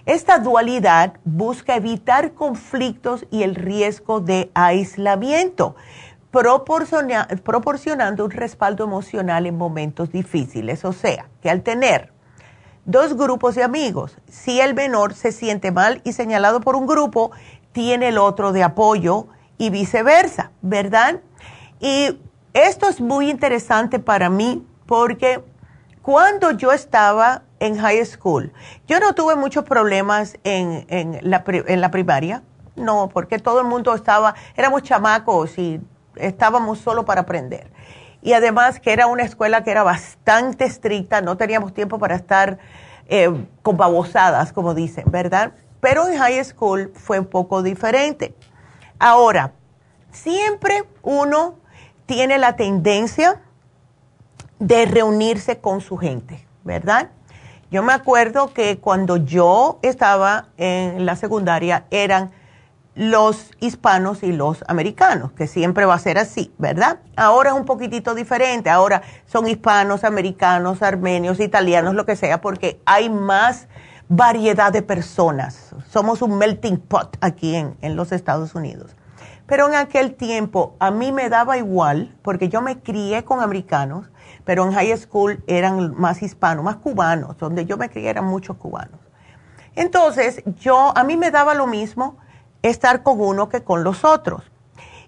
Esta 0.07 0.39
dualidad 0.39 1.15
busca 1.25 1.75
evitar 1.75 2.33
conflictos 2.33 3.27
y 3.31 3.43
el 3.43 3.57
riesgo 3.57 4.21
de 4.21 4.51
aislamiento, 4.55 5.75
proporcionando 6.31 8.25
un 8.25 8.31
respaldo 8.31 8.85
emocional 8.85 9.47
en 9.47 9.59
momentos 9.59 10.13
difíciles. 10.13 10.85
O 10.85 10.93
sea, 10.93 11.29
que 11.43 11.51
al 11.51 11.63
tener 11.63 12.13
dos 12.85 13.17
grupos 13.17 13.55
de 13.55 13.63
amigos, 13.63 14.17
si 14.29 14.61
el 14.61 14.75
menor 14.75 15.15
se 15.15 15.33
siente 15.33 15.71
mal 15.71 16.01
y 16.05 16.13
señalado 16.13 16.61
por 16.61 16.77
un 16.77 16.87
grupo, 16.87 17.31
tiene 17.73 18.09
el 18.09 18.19
otro 18.19 18.53
de 18.53 18.63
apoyo 18.63 19.27
y 19.59 19.71
viceversa, 19.71 20.51
¿verdad? 20.63 21.21
Y 21.81 22.19
esto 22.53 22.89
es 22.89 23.01
muy 23.01 23.31
interesante 23.31 23.99
para 23.99 24.29
mí 24.29 24.67
porque 24.87 25.43
cuando 26.03 26.51
yo 26.53 26.73
estaba 26.73 27.43
en 27.61 27.79
high 27.79 28.05
school, 28.05 28.53
yo 28.89 28.99
no 29.01 29.15
tuve 29.15 29.37
muchos 29.37 29.65
problemas 29.65 30.39
en, 30.45 30.87
en, 30.89 31.19
la, 31.23 31.45
en 31.47 31.81
la 31.81 31.91
primaria, 31.91 32.43
no, 32.75 33.09
porque 33.09 33.39
todo 33.39 33.61
el 33.61 33.67
mundo 33.67 33.95
estaba, 33.95 34.35
éramos 34.57 34.83
chamacos 34.83 35.59
y 35.59 35.81
estábamos 36.17 36.79
solo 36.79 37.05
para 37.05 37.23
aprender. 37.23 37.71
Y 38.23 38.35
además 38.35 38.81
que 38.81 38.93
era 38.93 39.07
una 39.07 39.23
escuela 39.23 39.65
que 39.65 39.71
era 39.71 39.83
bastante 39.83 40.65
estricta, 40.65 41.21
no 41.21 41.37
teníamos 41.37 41.73
tiempo 41.73 41.99
para 41.99 42.17
estar 42.17 42.59
eh, 43.07 43.47
como 43.63 44.75
dicen, 44.75 45.05
¿verdad? 45.11 45.53
Pero 45.81 46.07
en 46.09 46.19
high 46.19 46.45
school 46.45 46.93
fue 46.95 47.19
un 47.19 47.27
poco 47.27 47.63
diferente. 47.63 48.35
Ahora, 48.99 49.53
siempre 50.13 50.85
uno 51.03 51.57
tiene 52.07 52.39
la 52.39 52.57
tendencia 52.57 53.41
de 54.59 54.85
reunirse 54.85 55.59
con 55.59 55.81
su 55.81 55.97
gente, 55.97 56.47
¿verdad? 56.65 57.11
Yo 57.71 57.83
me 57.83 57.93
acuerdo 57.93 58.53
que 58.53 58.79
cuando 58.79 59.17
yo 59.17 59.79
estaba 59.83 60.49
en 60.57 61.07
la 61.07 61.17
secundaria 61.17 61.85
eran 61.91 62.33
los 63.01 63.53
hispanos 63.61 64.23
y 64.23 64.31
los 64.31 64.63
americanos, 64.69 65.33
que 65.33 65.47
siempre 65.47 65.87
va 65.87 65.95
a 65.95 65.99
ser 65.99 66.19
así, 66.19 66.53
¿verdad? 66.59 66.99
Ahora 67.17 67.49
es 67.49 67.57
un 67.57 67.65
poquitito 67.65 68.15
diferente, 68.15 68.69
ahora 68.69 69.01
son 69.25 69.49
hispanos, 69.49 70.05
americanos, 70.05 70.83
armenios, 70.83 71.41
italianos, 71.41 71.95
lo 71.95 72.05
que 72.05 72.15
sea, 72.15 72.43
porque 72.43 72.79
hay 72.85 73.09
más 73.09 73.69
variedad 74.11 74.71
de 74.71 74.83
personas. 74.83 75.75
Somos 75.89 76.21
un 76.21 76.37
melting 76.37 76.77
pot 76.77 77.17
aquí 77.23 77.57
en, 77.57 77.75
en 77.81 77.97
los 77.97 78.13
Estados 78.13 78.55
Unidos. 78.55 78.95
Pero 79.47 79.67
en 79.69 79.77
aquel 79.77 80.15
tiempo 80.15 80.77
a 80.79 80.91
mí 80.91 81.11
me 81.11 81.31
daba 81.31 81.57
igual, 81.57 82.15
porque 82.21 82.51
yo 82.51 82.61
me 82.61 82.81
crié 82.81 83.25
con 83.25 83.41
americanos, 83.41 84.11
pero 84.45 84.67
en 84.67 84.73
high 84.73 84.95
school 84.99 85.43
eran 85.47 85.99
más 85.99 86.23
hispanos, 86.23 86.63
más 86.63 86.77
cubanos, 86.77 87.39
donde 87.39 87.65
yo 87.65 87.79
me 87.79 87.89
crié 87.89 88.11
eran 88.11 88.27
muchos 88.27 88.59
cubanos. 88.59 89.01
Entonces, 89.75 90.43
yo, 90.61 90.93
a 90.95 91.03
mí 91.03 91.17
me 91.17 91.31
daba 91.31 91.55
lo 91.55 91.67
mismo 91.67 92.19
estar 92.63 93.03
con 93.03 93.21
uno 93.21 93.49
que 93.49 93.63
con 93.63 93.85
los 93.85 94.05
otros. 94.05 94.43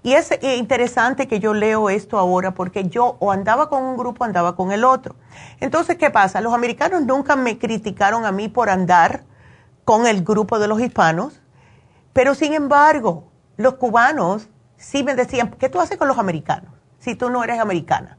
Y 0.04 0.14
es 0.14 0.36
interesante 0.42 1.28
que 1.28 1.38
yo 1.38 1.54
leo 1.54 1.88
esto 1.88 2.18
ahora 2.18 2.54
porque 2.54 2.88
yo 2.88 3.16
o 3.20 3.30
andaba 3.30 3.68
con 3.68 3.84
un 3.84 3.96
grupo 3.96 4.24
o 4.24 4.26
andaba 4.26 4.56
con 4.56 4.72
el 4.72 4.84
otro. 4.84 5.14
Entonces, 5.60 5.96
¿qué 5.96 6.10
pasa? 6.10 6.40
Los 6.40 6.52
americanos 6.54 7.02
nunca 7.02 7.36
me 7.36 7.58
criticaron 7.58 8.26
a 8.26 8.32
mí 8.32 8.48
por 8.48 8.68
andar 8.68 9.22
con 9.84 10.06
el 10.06 10.24
grupo 10.24 10.58
de 10.58 10.66
los 10.66 10.80
hispanos, 10.80 11.40
pero 12.12 12.34
sin 12.34 12.52
embargo, 12.52 13.28
los 13.56 13.74
cubanos 13.74 14.48
sí 14.76 15.04
me 15.04 15.14
decían, 15.14 15.50
¿qué 15.58 15.68
tú 15.68 15.80
haces 15.80 15.96
con 15.96 16.08
los 16.08 16.18
americanos 16.18 16.72
si 16.98 17.14
tú 17.14 17.30
no 17.30 17.44
eres 17.44 17.60
americana? 17.60 18.18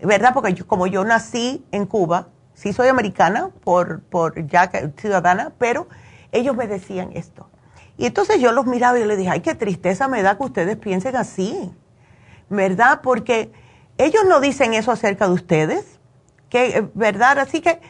¿Verdad? 0.00 0.34
Porque 0.34 0.54
yo, 0.54 0.66
como 0.66 0.88
yo 0.88 1.04
nací 1.04 1.64
en 1.70 1.86
Cuba, 1.86 2.28
sí 2.54 2.72
soy 2.72 2.88
americana 2.88 3.50
por, 3.62 4.02
por 4.02 4.46
ya 4.46 4.70
ciudadana, 4.96 5.52
pero 5.58 5.88
ellos 6.32 6.56
me 6.56 6.66
decían 6.66 7.10
esto. 7.14 7.48
Y 7.98 8.06
entonces 8.06 8.40
yo 8.40 8.52
los 8.52 8.64
miraba 8.64 8.98
y 8.98 9.04
les 9.04 9.18
dije, 9.18 9.30
ay, 9.30 9.40
qué 9.40 9.56
tristeza 9.56 10.06
me 10.06 10.22
da 10.22 10.36
que 10.36 10.44
ustedes 10.44 10.76
piensen 10.76 11.16
así, 11.16 11.74
¿verdad? 12.48 13.00
Porque 13.02 13.52
ellos 13.98 14.22
no 14.26 14.40
dicen 14.40 14.72
eso 14.72 14.92
acerca 14.92 15.26
de 15.26 15.34
ustedes, 15.34 15.98
que, 16.48 16.88
¿verdad? 16.94 17.40
Así 17.40 17.60
que 17.60 17.80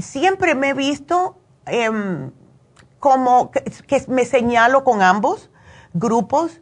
siempre 0.00 0.56
me 0.56 0.70
he 0.70 0.74
visto 0.74 1.38
em, 1.66 2.32
como 2.98 3.52
que 3.52 4.04
me 4.08 4.24
señalo 4.24 4.82
con 4.82 5.00
ambos 5.00 5.48
grupos 5.94 6.60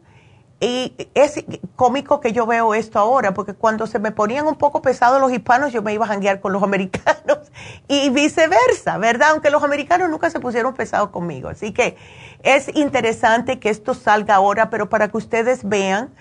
y 0.63 0.95
es 1.15 1.43
cómico 1.75 2.21
que 2.21 2.33
yo 2.33 2.45
veo 2.45 2.75
esto 2.75 2.99
ahora, 2.99 3.33
porque 3.33 3.55
cuando 3.55 3.87
se 3.87 3.97
me 3.97 4.11
ponían 4.11 4.45
un 4.45 4.55
poco 4.55 4.83
pesados 4.83 5.19
los 5.19 5.31
hispanos, 5.33 5.73
yo 5.73 5.81
me 5.81 5.91
iba 5.91 6.05
a 6.05 6.07
janguear 6.07 6.39
con 6.39 6.53
los 6.53 6.61
americanos 6.71 7.39
y 7.87 8.11
viceversa, 8.11 8.99
¿verdad? 8.99 9.31
Aunque 9.31 9.49
los 9.49 9.63
americanos 9.63 10.07
nunca 10.11 10.29
se 10.29 10.39
pusieron 10.39 10.75
pesados 10.75 11.09
conmigo. 11.09 11.49
Así 11.49 11.73
que 11.73 11.97
es 12.43 12.69
interesante 12.75 13.59
que 13.59 13.69
esto 13.69 13.95
salga 13.95 14.35
ahora, 14.35 14.69
pero 14.69 14.87
para 14.87 15.07
que 15.07 15.17
ustedes 15.17 15.67
vean 15.67 16.13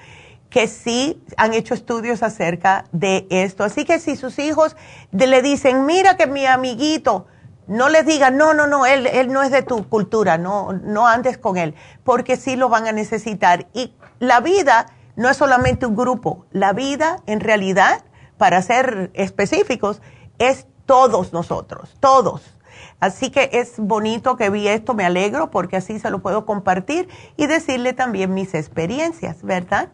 que 0.49 0.69
sí 0.69 1.23
han 1.37 1.53
hecho 1.53 1.75
estudios 1.75 2.23
acerca 2.23 2.87
de 2.93 3.27
esto. 3.29 3.63
Así 3.63 3.85
que 3.85 3.99
si 3.99 4.17
sus 4.17 4.39
hijos 4.39 4.75
le 5.13 5.43
dicen, 5.43 5.85
mira 5.85 6.17
que 6.17 6.27
mi 6.27 6.47
amiguito, 6.47 7.27
no 7.71 7.89
les 7.89 8.05
digan, 8.05 8.37
no, 8.37 8.53
no, 8.53 8.67
no, 8.67 8.85
él, 8.85 9.07
él 9.07 9.33
no 9.33 9.45
es 9.45 9.53
de 9.53 9.63
tu 9.63 9.89
cultura, 9.89 10.39
no, 10.39 10.73
no 10.73 11.07
andes 11.07 11.39
con 11.39 11.57
él, 11.57 11.77
porque 12.03 12.37
sí 12.37 12.57
lo 12.57 12.69
van 12.69 12.89
a 12.89 12.93
necesitar. 12.93 13.69
Y 13.75 13.95
la 14.19 14.41
vida 14.41 14.87
no 15.15 15.29
es 15.31 15.37
solamente 15.37 15.87
un 15.87 15.95
grupo, 15.95 16.47
la 16.51 16.73
vida 16.73 17.19
en 17.27 17.39
realidad, 17.39 18.03
para 18.39 18.61
ser 18.61 19.13
específicos, 19.15 20.03
es 20.41 20.67
todos 20.85 21.33
nosotros, 21.33 21.97
todos. 22.01 22.59
Así 22.99 23.31
que 23.31 23.51
es 23.53 23.75
bonito 23.79 24.37
que 24.37 24.51
vi 24.51 24.67
esto, 24.67 24.95
me 24.95 25.05
alegro 25.05 25.53
porque 25.53 25.77
así 25.77 26.01
se 26.01 26.11
lo 26.11 26.19
puedo 26.19 26.45
compartir 26.47 27.09
y 27.37 27.47
decirle 27.47 27.93
también 27.93 28.35
mis 28.35 28.53
experiencias, 28.55 29.45
¿verdad? 29.45 29.91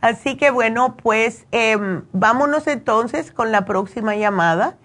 Así 0.00 0.38
que 0.38 0.50
bueno, 0.50 0.96
pues 0.96 1.46
em, 1.50 2.06
vámonos 2.12 2.66
entonces 2.68 3.32
con 3.32 3.52
la 3.52 3.66
próxima 3.66 4.16
llamada. 4.16 4.78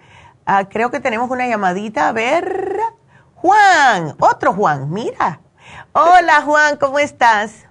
Ah, 0.46 0.68
creo 0.68 0.90
que 0.90 1.00
tenemos 1.00 1.30
una 1.30 1.46
llamadita. 1.48 2.08
A 2.08 2.12
ver, 2.12 2.78
Juan, 3.34 4.14
otro 4.20 4.52
Juan, 4.52 4.92
mira. 4.92 5.40
Hola 5.92 6.42
Juan, 6.42 6.76
¿cómo 6.76 6.98
estás? 6.98 7.66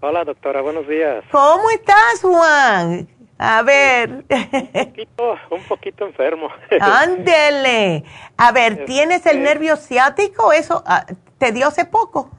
Hola 0.00 0.24
doctora, 0.24 0.60
buenos 0.60 0.86
días. 0.86 1.24
¿Cómo 1.30 1.70
estás 1.70 2.20
Juan? 2.20 3.08
A 3.38 3.62
ver. 3.62 4.24
Un 4.28 4.86
poquito, 4.86 5.36
un 5.50 5.62
poquito 5.64 6.06
enfermo. 6.06 6.48
Ándele. 6.80 8.04
A 8.36 8.52
ver, 8.52 8.84
¿tienes 8.84 9.24
el 9.24 9.38
este 9.38 9.48
nervio 9.48 9.76
ciático? 9.76 10.52
¿Eso 10.52 10.82
ah, 10.86 11.06
te 11.38 11.52
dio 11.52 11.68
hace 11.68 11.86
poco? 11.86 12.30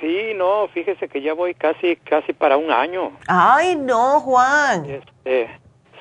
Sí, 0.00 0.32
no, 0.34 0.66
fíjese 0.68 1.08
que 1.08 1.22
ya 1.22 1.34
voy 1.34 1.54
casi, 1.54 1.96
casi 1.96 2.32
para 2.32 2.56
un 2.56 2.70
año. 2.70 3.12
Ay, 3.28 3.76
no, 3.76 4.20
Juan. 4.20 4.84
Este, 4.90 5.48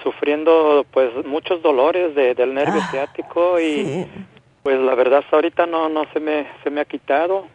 sufriendo 0.03 0.85
pues 0.91 1.09
muchos 1.25 1.61
dolores 1.61 2.13
de, 2.15 2.35
del 2.35 2.53
nervio 2.53 2.81
Ah, 2.83 2.87
ciático 2.91 3.59
y 3.59 4.05
pues 4.61 4.79
la 4.79 4.95
verdad 4.95 5.19
hasta 5.19 5.35
ahorita 5.37 5.65
no 5.65 5.89
no 5.89 6.05
se 6.13 6.19
me 6.19 6.45
se 6.63 6.69
me 6.69 6.81
ha 6.81 6.85
quitado. 6.85 7.45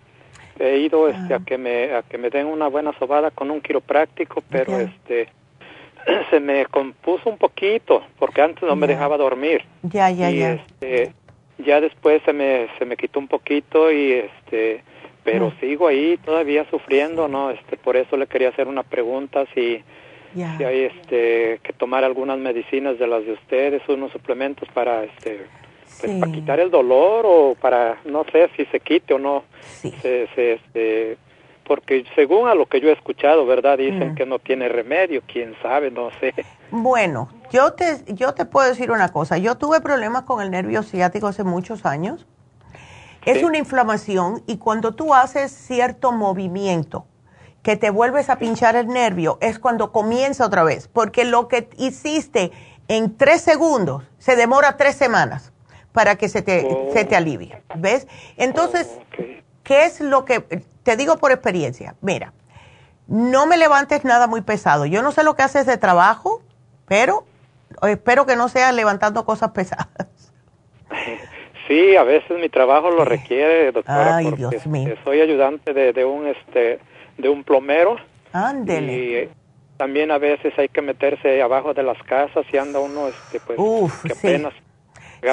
He 0.58 0.78
ido 0.78 1.08
este 1.08 1.34
a 1.34 1.38
que 1.38 1.56
me 1.56 1.94
a 1.94 2.02
que 2.02 2.18
me 2.18 2.30
den 2.30 2.46
una 2.46 2.66
buena 2.68 2.92
sobada 2.98 3.30
con 3.30 3.50
un 3.50 3.60
quiropráctico, 3.60 4.42
pero 4.50 4.78
este 4.80 5.28
se 6.30 6.40
me 6.40 6.66
compuso 6.66 7.28
un 7.30 7.36
poquito 7.38 8.02
porque 8.18 8.42
antes 8.42 8.62
no 8.64 8.74
me 8.74 8.86
dejaba 8.86 9.16
dormir. 9.16 9.64
Ya, 9.82 10.10
ya, 10.10 10.30
ya. 10.30 10.52
este 10.54 11.12
ya 11.58 11.80
después 11.80 12.22
se 12.24 12.32
me 12.32 12.68
se 12.78 12.84
me 12.84 12.96
quitó 12.96 13.18
un 13.20 13.28
poquito 13.28 13.92
y 13.92 14.12
este 14.12 14.82
pero 15.24 15.48
Mm. 15.50 15.60
sigo 15.60 15.86
ahí 15.88 16.16
todavía 16.24 16.64
sufriendo, 16.70 17.28
¿no? 17.28 17.50
Este 17.50 17.76
por 17.76 17.96
eso 17.96 18.16
le 18.16 18.26
quería 18.26 18.48
hacer 18.48 18.66
una 18.66 18.82
pregunta 18.82 19.44
si 19.54 19.82
Ya. 20.34 20.56
si 20.58 20.64
hay 20.64 20.84
este 20.84 21.60
que 21.62 21.72
tomar 21.72 22.04
algunas 22.04 22.38
medicinas 22.38 22.98
de 22.98 23.06
las 23.06 23.24
de 23.24 23.32
ustedes, 23.32 23.82
unos 23.88 24.12
suplementos 24.12 24.68
para 24.74 25.04
este 25.04 25.46
pues, 26.00 26.12
Sí. 26.12 26.20
para 26.20 26.30
quitar 26.32 26.60
el 26.60 26.70
dolor 26.70 27.24
o 27.26 27.56
para 27.60 27.98
no 28.04 28.24
sé 28.30 28.48
si 28.56 28.64
se 28.66 28.78
quite 28.80 29.14
o 29.14 29.18
no. 29.18 29.44
Sí. 29.60 29.90
Se, 30.02 30.28
se, 30.34 30.52
este, 30.54 31.18
porque 31.64 32.04
según 32.14 32.48
a 32.48 32.54
lo 32.54 32.66
que 32.66 32.80
yo 32.80 32.88
he 32.88 32.92
escuchado, 32.92 33.44
¿verdad? 33.46 33.78
Dicen 33.78 34.12
Mm. 34.12 34.14
que 34.14 34.26
no 34.26 34.38
tiene 34.38 34.68
remedio, 34.68 35.22
quién 35.26 35.54
sabe, 35.62 35.90
no 35.90 36.10
sé. 36.20 36.34
Bueno, 36.70 37.28
yo 37.50 37.72
te, 37.72 38.04
yo 38.14 38.32
te 38.34 38.44
puedo 38.44 38.68
decir 38.68 38.90
una 38.90 39.08
cosa. 39.10 39.38
Yo 39.38 39.56
tuve 39.56 39.80
problemas 39.80 40.22
con 40.22 40.40
el 40.42 40.50
nervio 40.50 40.82
ciático 40.82 41.26
hace 41.26 41.42
muchos 41.44 41.84
años. 41.86 42.26
Es 43.26 43.42
una 43.42 43.58
inflamación 43.58 44.42
y 44.46 44.56
cuando 44.58 44.94
tú 44.94 45.12
haces 45.12 45.50
cierto 45.50 46.12
movimiento 46.12 47.04
que 47.68 47.76
te 47.76 47.90
vuelves 47.90 48.30
a 48.30 48.38
pinchar 48.38 48.76
el 48.76 48.86
nervio 48.88 49.36
es 49.42 49.58
cuando 49.58 49.92
comienza 49.92 50.46
otra 50.46 50.62
vez. 50.64 50.88
Porque 50.88 51.26
lo 51.26 51.48
que 51.48 51.68
hiciste 51.76 52.50
en 52.88 53.14
tres 53.18 53.42
segundos 53.42 54.04
se 54.16 54.36
demora 54.36 54.78
tres 54.78 54.96
semanas 54.96 55.52
para 55.92 56.16
que 56.16 56.30
se 56.30 56.40
te, 56.40 56.64
Oh. 56.66 56.88
se 56.94 57.04
te 57.04 57.14
alivie. 57.14 57.60
¿Ves? 57.76 58.08
Entonces, 58.38 58.96
Oh. 58.98 59.02
¿qué 59.64 59.84
es 59.84 60.00
lo 60.00 60.24
que 60.24 60.40
te 60.82 60.96
digo 60.96 61.18
por 61.18 61.30
experiencia? 61.30 61.94
Mira, 62.00 62.32
no 63.06 63.44
me 63.46 63.58
levantes 63.58 64.02
nada 64.02 64.26
muy 64.26 64.40
pesado. 64.40 64.86
Yo 64.86 65.02
no 65.02 65.12
sé 65.12 65.22
lo 65.22 65.36
que 65.36 65.42
haces 65.42 65.66
de 65.66 65.76
trabajo, 65.76 66.40
pero 66.86 67.26
espero 67.82 68.24
que 68.24 68.34
no 68.36 68.48
sea 68.48 68.72
levantando 68.72 69.26
cosas 69.26 69.50
pesadas. 69.50 69.88
Sí, 71.68 71.96
a 71.96 72.02
veces 72.02 72.30
mi 72.40 72.48
trabajo 72.48 72.90
lo 72.90 73.04
requiere, 73.16 73.72
doctora, 73.72 74.16
Ay, 74.16 74.24
porque 74.24 74.38
Dios 74.38 74.66
mío. 74.66 74.94
soy 75.04 75.20
ayudante 75.20 75.74
de, 75.74 75.92
de 75.92 76.02
un 76.06 76.26
este 76.28 76.78
de 77.18 77.28
un 77.28 77.44
plomero 77.44 77.96
Ándele. 78.32 78.92
y 78.94 79.14
eh, 79.14 79.28
también 79.76 80.10
a 80.10 80.18
veces 80.18 80.52
hay 80.58 80.68
que 80.68 80.80
meterse 80.82 81.40
abajo 81.42 81.74
de 81.74 81.82
las 81.82 82.02
casas 82.04 82.46
y 82.52 82.56
anda 82.56 82.78
uno 82.80 83.08
este 83.08 83.38
pues 83.40 83.58
Uf, 83.60 84.02
que 84.04 84.12
apenas 84.12 84.52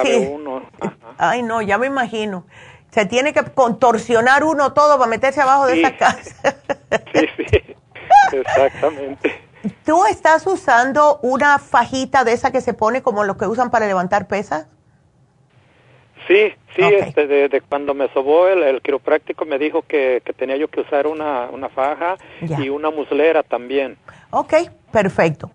Sí. 0.04 0.28
uno. 0.32 0.62
Ajá. 0.80 0.94
Ay, 1.18 1.42
no, 1.44 1.62
ya 1.62 1.78
me 1.78 1.86
imagino. 1.86 2.44
Se 2.90 3.06
tiene 3.06 3.32
que 3.32 3.42
contorsionar 3.44 4.42
uno 4.42 4.72
todo 4.72 4.98
para 4.98 5.08
meterse 5.08 5.40
abajo 5.40 5.66
de 5.66 5.74
Sí. 5.74 5.80
esa 5.82 5.96
casa. 5.96 6.56
Sí, 7.14 7.26
sí. 7.50 7.76
Exactamente. 8.32 9.40
¿Tú 9.84 10.04
estás 10.06 10.46
usando 10.46 11.18
una 11.22 11.58
fajita 11.58 12.24
de 12.24 12.32
esa 12.32 12.50
que 12.52 12.60
se 12.60 12.74
pone 12.74 13.02
como 13.02 13.24
lo 13.24 13.36
que 13.36 13.46
usan 13.46 13.70
para 13.70 13.86
levantar 13.86 14.26
pesas? 14.28 14.66
Sí, 16.26 16.52
sí, 16.74 16.82
este, 16.82 17.26
de, 17.26 17.48
de 17.48 17.60
cuando 17.60 17.94
me 17.94 18.12
sobó 18.12 18.48
el, 18.48 18.62
el 18.62 18.82
quiropráctico 18.82 19.44
me 19.44 19.58
dijo 19.58 19.82
que, 19.82 20.22
que 20.24 20.32
tenía 20.32 20.56
yo 20.56 20.68
que 20.68 20.80
usar 20.80 21.06
una, 21.06 21.48
una 21.50 21.68
faja 21.68 22.16
y 22.40 22.68
una 22.68 22.90
muslera 22.90 23.42
también. 23.42 23.96
Ok, 24.30 24.54
perfecto. 24.90 25.50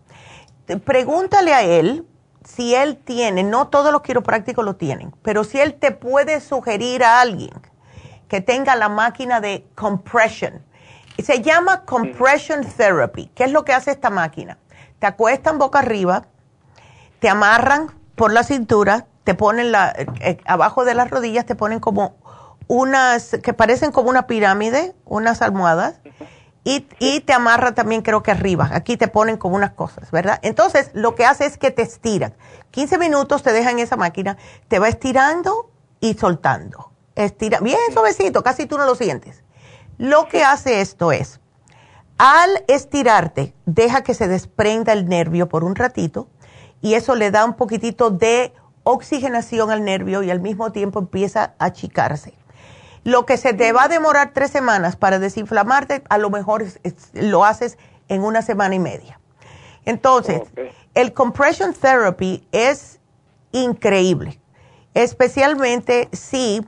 Pregúntale 0.85 1.53
a 1.53 1.64
él 1.64 2.06
si 2.45 2.73
él 2.73 2.98
tiene, 2.98 3.43
no 3.43 3.68
todos 3.68 3.91
los 3.91 4.02
quiroprácticos 4.02 4.64
lo 4.64 4.76
tienen, 4.76 5.14
pero 5.22 5.43
si 5.43 5.60
él 5.60 5.73
te 5.73 5.91
puede 5.91 6.39
sugerir 6.39 7.03
a 7.03 7.22
alguien 7.22 7.52
que 8.27 8.39
tenga 8.39 8.77
la 8.77 8.88
máquina 8.88 9.41
de 9.41 9.65
compression. 9.76 10.64
Se 11.19 11.41
llama 11.41 11.84
compression 11.84 12.65
therapy. 12.65 13.30
¿Qué 13.35 13.43
es 13.43 13.52
lo 13.52 13.65
que 13.65 13.73
hace 13.73 13.91
esta 13.91 14.10
máquina? 14.10 14.57
Te 14.99 15.06
acuestan 15.07 15.57
boca 15.57 15.80
arriba, 15.80 16.27
te 17.19 17.27
amarran 17.27 17.91
por 18.15 18.31
la 18.31 18.43
cintura, 18.43 19.06
te 19.23 19.35
ponen 19.35 19.72
la, 19.72 19.89
eh, 19.89 20.06
eh, 20.19 20.38
abajo 20.45 20.85
de 20.85 20.93
las 20.93 21.10
rodillas, 21.10 21.45
te 21.45 21.56
ponen 21.56 21.80
como 21.80 22.15
unas, 22.68 23.38
que 23.43 23.53
parecen 23.53 23.91
como 23.91 24.10
una 24.10 24.27
pirámide, 24.27 24.95
unas 25.06 25.41
almohadas, 25.41 25.99
y, 26.64 26.88
y 26.99 27.22
te 27.22 27.34
amarra 27.34 27.73
también 27.73 28.02
creo 28.02 28.22
que 28.23 28.31
arriba. 28.31 28.69
Aquí 28.73 28.98
te 28.98 29.07
ponen 29.07 29.38
como 29.38 29.56
unas 29.56 29.72
cosas, 29.72 30.11
¿verdad? 30.11 30.39
Entonces, 30.43 30.91
lo 30.93 31.15
que 31.15 31.26
hace 31.26 31.45
es 31.45 31.57
que 31.57 31.72
te 31.72 31.81
estiran. 31.81 32.35
15 32.72 32.98
minutos 32.98 33.43
te 33.43 33.52
dejan 33.52 33.80
esa 33.80 33.98
máquina, 33.98 34.38
te 34.68 34.80
va 34.80 34.88
estirando 34.88 35.72
y 35.99 36.14
soltando. 36.14 36.91
Estira, 37.15 37.60
bien 37.60 37.77
suavecito, 37.93 38.43
casi 38.43 38.65
tú 38.65 38.77
no 38.77 38.85
lo 38.85 38.95
sientes. 38.95 39.43
Lo 39.98 40.27
que 40.27 40.43
hace 40.43 40.81
esto 40.81 41.11
es, 41.11 41.39
al 42.18 42.64
estirarte, 42.68 43.53
deja 43.65 44.03
que 44.03 44.14
se 44.14 44.27
desprenda 44.27 44.93
el 44.93 45.07
nervio 45.07 45.49
por 45.49 45.64
un 45.64 45.76
ratito 45.76 46.27
y 46.81 46.93
eso 46.93 47.15
le 47.15 47.31
da 47.31 47.45
un 47.45 47.56
poquitito 47.56 48.10
de 48.10 48.53
oxigenación 48.84 49.72
al 49.72 49.84
nervio 49.84 50.24
y 50.24 50.32
al 50.32 50.40
mismo 50.40 50.72
tiempo 50.72 50.99
empieza 50.99 51.53
a 51.60 51.66
achicarse. 51.66 52.34
Lo 53.03 53.26
que 53.26 53.38
se 53.38 53.53
te 53.53 53.72
va 53.74 53.86
a 53.86 53.88
demorar 53.88 54.32
tres 54.34 54.52
semanas 54.52 54.95
para 54.95 55.18
desinflamarte, 55.20 56.03
a 56.10 56.18
lo 56.18 56.30
mejor 56.30 56.62
es- 56.62 56.80
es- 56.84 57.10
lo 57.14 57.45
haces 57.45 57.78
en 58.10 58.24
una 58.24 58.41
semana 58.41 58.76
y 58.76 58.80
media. 58.80 59.20
Entonces, 59.86 60.41
el 60.94 61.14
compression 61.14 61.74
therapy 61.74 62.48
es 62.52 62.99
increíble, 63.52 64.40
especialmente 64.94 66.10
si 66.12 66.66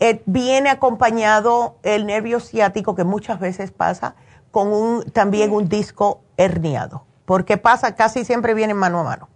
eh, 0.00 0.20
viene 0.26 0.68
acompañado 0.68 1.76
el 1.84 2.06
nervio 2.06 2.40
ciático, 2.40 2.96
que 2.96 3.04
muchas 3.04 3.38
veces 3.38 3.70
pasa, 3.70 4.16
con 4.50 4.72
un, 4.72 5.04
también 5.12 5.52
un 5.52 5.68
disco 5.68 6.22
herniado, 6.36 7.04
porque 7.24 7.56
pasa, 7.56 7.94
casi 7.94 8.24
siempre 8.24 8.52
viene 8.54 8.74
mano 8.74 8.98
a 8.98 9.04
mano. 9.04 9.28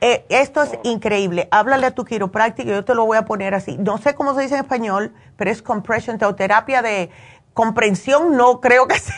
Eh, 0.00 0.24
esto 0.28 0.62
es 0.62 0.78
increíble. 0.84 1.48
Háblale 1.50 1.86
a 1.86 1.90
tu 1.90 2.04
quiropráctico, 2.04 2.70
yo 2.70 2.84
te 2.84 2.94
lo 2.94 3.04
voy 3.04 3.18
a 3.18 3.24
poner 3.24 3.54
así. 3.54 3.76
No 3.78 3.98
sé 3.98 4.14
cómo 4.14 4.34
se 4.34 4.42
dice 4.42 4.54
en 4.54 4.60
español, 4.60 5.12
pero 5.36 5.50
es 5.50 5.60
compression, 5.60 6.18
terapia 6.18 6.82
de 6.82 7.10
comprensión, 7.52 8.36
no 8.36 8.60
creo 8.60 8.86
que 8.86 8.98
sea. 8.98 9.16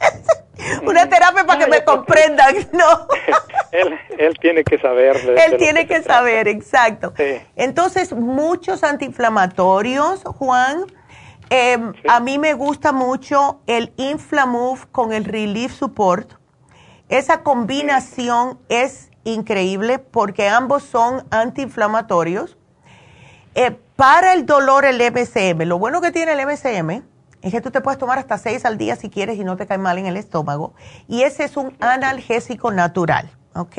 Una 0.86 1.08
terapia 1.08 1.44
para 1.44 1.64
que 1.64 1.70
me 1.70 1.82
comprendan, 1.82 2.54
no. 2.72 3.08
él, 3.72 3.98
él 4.16 4.38
tiene 4.40 4.62
que 4.62 4.78
saber. 4.78 5.16
Él 5.16 5.56
tiene 5.56 5.86
que 5.88 6.02
saber, 6.02 6.46
exacto. 6.46 7.12
Sí. 7.16 7.40
Entonces, 7.56 8.12
muchos 8.12 8.84
antiinflamatorios, 8.84 10.22
Juan. 10.22 10.84
Eh, 11.50 11.78
A 12.08 12.20
mí 12.20 12.38
me 12.38 12.54
gusta 12.54 12.92
mucho 12.92 13.60
el 13.66 13.92
Inflamove 13.96 14.86
con 14.90 15.12
el 15.12 15.24
Relief 15.24 15.72
Support. 15.74 16.34
Esa 17.08 17.42
combinación 17.42 18.58
es 18.70 19.10
increíble 19.24 19.98
porque 19.98 20.48
ambos 20.48 20.82
son 20.82 21.24
antiinflamatorios. 21.30 22.56
Eh, 23.54 23.76
para 23.96 24.32
el 24.32 24.46
dolor, 24.46 24.84
el 24.84 25.00
MCM, 25.00 25.66
lo 25.66 25.78
bueno 25.78 26.00
que 26.00 26.10
tiene 26.10 26.32
el 26.32 26.46
MCM 26.46 27.02
es 27.42 27.52
que 27.52 27.60
tú 27.60 27.70
te 27.70 27.80
puedes 27.80 27.98
tomar 27.98 28.18
hasta 28.18 28.38
seis 28.38 28.64
al 28.64 28.78
día 28.78 28.96
si 28.96 29.10
quieres 29.10 29.36
y 29.38 29.44
no 29.44 29.56
te 29.56 29.66
cae 29.66 29.78
mal 29.78 29.98
en 29.98 30.06
el 30.06 30.16
estómago. 30.16 30.74
Y 31.08 31.22
ese 31.22 31.44
es 31.44 31.56
un 31.56 31.76
analgésico 31.80 32.70
natural, 32.70 33.30
¿ok? 33.54 33.78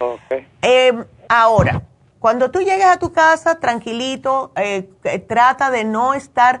Ok. 0.00 0.44
Eh, 0.62 1.04
ahora, 1.28 1.82
cuando 2.24 2.50
tú 2.50 2.60
llegues 2.60 2.86
a 2.86 2.96
tu 2.96 3.12
casa 3.12 3.60
tranquilito, 3.60 4.50
eh, 4.56 4.88
eh, 5.04 5.18
trata 5.18 5.70
de 5.70 5.84
no 5.84 6.14
estar 6.14 6.60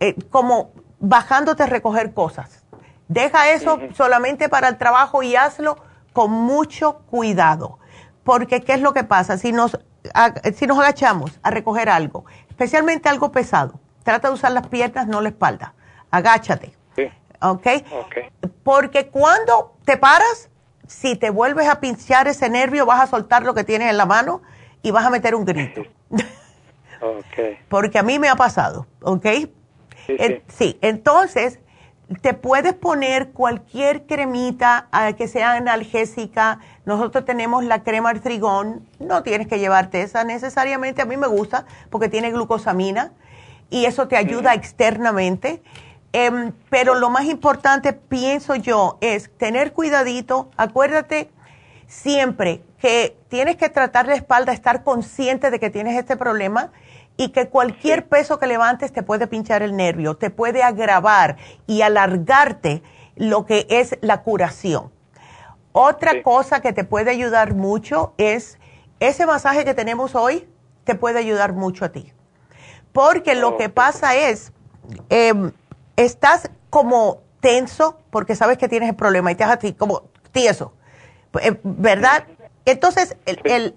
eh, 0.00 0.16
como 0.28 0.72
bajándote 0.98 1.62
a 1.62 1.66
recoger 1.66 2.12
cosas. 2.12 2.64
Deja 3.06 3.50
eso 3.50 3.78
solamente 3.94 4.48
para 4.48 4.66
el 4.66 4.76
trabajo 4.76 5.22
y 5.22 5.36
hazlo 5.36 5.76
con 6.14 6.30
mucho 6.30 7.00
cuidado. 7.10 7.78
Porque, 8.22 8.62
¿qué 8.62 8.72
es 8.72 8.80
lo 8.80 8.94
que 8.94 9.04
pasa? 9.04 9.36
Si 9.36 9.52
nos, 9.52 9.78
si 10.54 10.66
nos 10.66 10.78
agachamos 10.78 11.38
a 11.42 11.50
recoger 11.50 11.90
algo, 11.90 12.24
especialmente 12.48 13.10
algo 13.10 13.30
pesado, 13.32 13.80
trata 14.02 14.28
de 14.28 14.34
usar 14.34 14.52
las 14.52 14.68
piernas, 14.68 15.06
no 15.06 15.20
la 15.20 15.28
espalda. 15.28 15.74
Agáchate. 16.10 16.74
Sí. 16.96 17.10
¿Ok? 17.42 17.66
Ok. 17.92 18.48
Porque 18.62 19.08
cuando 19.08 19.76
te 19.84 19.98
paras, 19.98 20.48
si 20.86 21.16
te 21.16 21.28
vuelves 21.28 21.68
a 21.68 21.80
pinchar 21.80 22.28
ese 22.28 22.48
nervio, 22.48 22.86
vas 22.86 23.00
a 23.00 23.06
soltar 23.08 23.42
lo 23.42 23.52
que 23.52 23.64
tienes 23.64 23.90
en 23.90 23.98
la 23.98 24.06
mano 24.06 24.40
y 24.82 24.92
vas 24.92 25.04
a 25.04 25.10
meter 25.10 25.34
un 25.34 25.44
grito. 25.44 25.82
Ok. 27.02 27.58
Porque 27.68 27.98
a 27.98 28.02
mí 28.02 28.18
me 28.18 28.28
ha 28.28 28.36
pasado, 28.36 28.86
¿ok? 29.02 29.26
Sí. 30.06 30.16
sí, 30.48 30.78
entonces 30.80 31.58
te 32.20 32.34
puedes 32.34 32.74
poner 32.74 33.30
cualquier 33.30 34.06
cremita 34.06 34.88
ah, 34.92 35.12
que 35.14 35.26
sea 35.28 35.52
analgésica. 35.52 36.60
Nosotros 36.84 37.24
tenemos 37.24 37.64
la 37.64 37.82
crema 37.82 38.10
artrigón, 38.10 38.86
no 38.98 39.22
tienes 39.22 39.48
que 39.48 39.58
llevarte 39.58 40.02
esa 40.02 40.24
necesariamente, 40.24 41.02
a 41.02 41.06
mí 41.06 41.16
me 41.16 41.26
gusta 41.26 41.64
porque 41.90 42.08
tiene 42.08 42.30
glucosamina 42.30 43.12
y 43.70 43.86
eso 43.86 44.06
te 44.08 44.16
ayuda 44.16 44.54
externamente. 44.54 45.62
Em, 46.12 46.52
pero 46.70 46.94
lo 46.94 47.10
más 47.10 47.24
importante, 47.24 47.92
pienso 47.92 48.54
yo, 48.54 48.98
es 49.00 49.36
tener 49.36 49.72
cuidadito. 49.72 50.50
Acuérdate, 50.56 51.30
siempre 51.88 52.62
que 52.78 53.16
tienes 53.28 53.56
que 53.56 53.68
tratar 53.68 54.06
la 54.06 54.14
espalda, 54.14 54.52
estar 54.52 54.84
consciente 54.84 55.50
de 55.50 55.58
que 55.58 55.70
tienes 55.70 55.98
este 55.98 56.16
problema 56.16 56.70
y 57.16 57.28
que 57.28 57.48
cualquier 57.48 58.08
peso 58.08 58.38
que 58.38 58.46
levantes 58.46 58.92
te 58.92 59.02
puede 59.02 59.26
pinchar 59.26 59.62
el 59.62 59.76
nervio, 59.76 60.16
te 60.16 60.30
puede 60.30 60.62
agravar 60.62 61.36
y 61.66 61.82
alargarte 61.82 62.82
lo 63.16 63.46
que 63.46 63.66
es 63.70 63.96
la 64.00 64.22
curación. 64.22 64.92
Otra 65.72 66.22
cosa 66.22 66.60
que 66.60 66.72
te 66.72 66.84
puede 66.84 67.10
ayudar 67.10 67.54
mucho 67.54 68.14
es 68.16 68.58
ese 69.00 69.26
masaje 69.26 69.64
que 69.64 69.74
tenemos 69.74 70.14
hoy, 70.14 70.48
te 70.84 70.94
puede 70.94 71.18
ayudar 71.18 71.52
mucho 71.52 71.84
a 71.84 71.90
ti. 71.90 72.12
Porque 72.92 73.34
lo 73.34 73.56
que 73.56 73.68
pasa 73.68 74.14
es, 74.14 74.52
em, 75.08 75.52
estás 75.96 76.50
como 76.70 77.22
tenso 77.40 77.98
porque 78.10 78.36
sabes 78.36 78.56
que 78.56 78.68
tienes 78.68 78.88
el 78.88 78.96
problema 78.96 79.30
y 79.32 79.34
te 79.34 79.44
haces 79.44 79.74
como 79.74 80.04
tieso, 80.32 80.74
eh, 81.40 81.58
¿verdad? 81.62 82.24
Entonces, 82.66 83.16
el, 83.26 83.74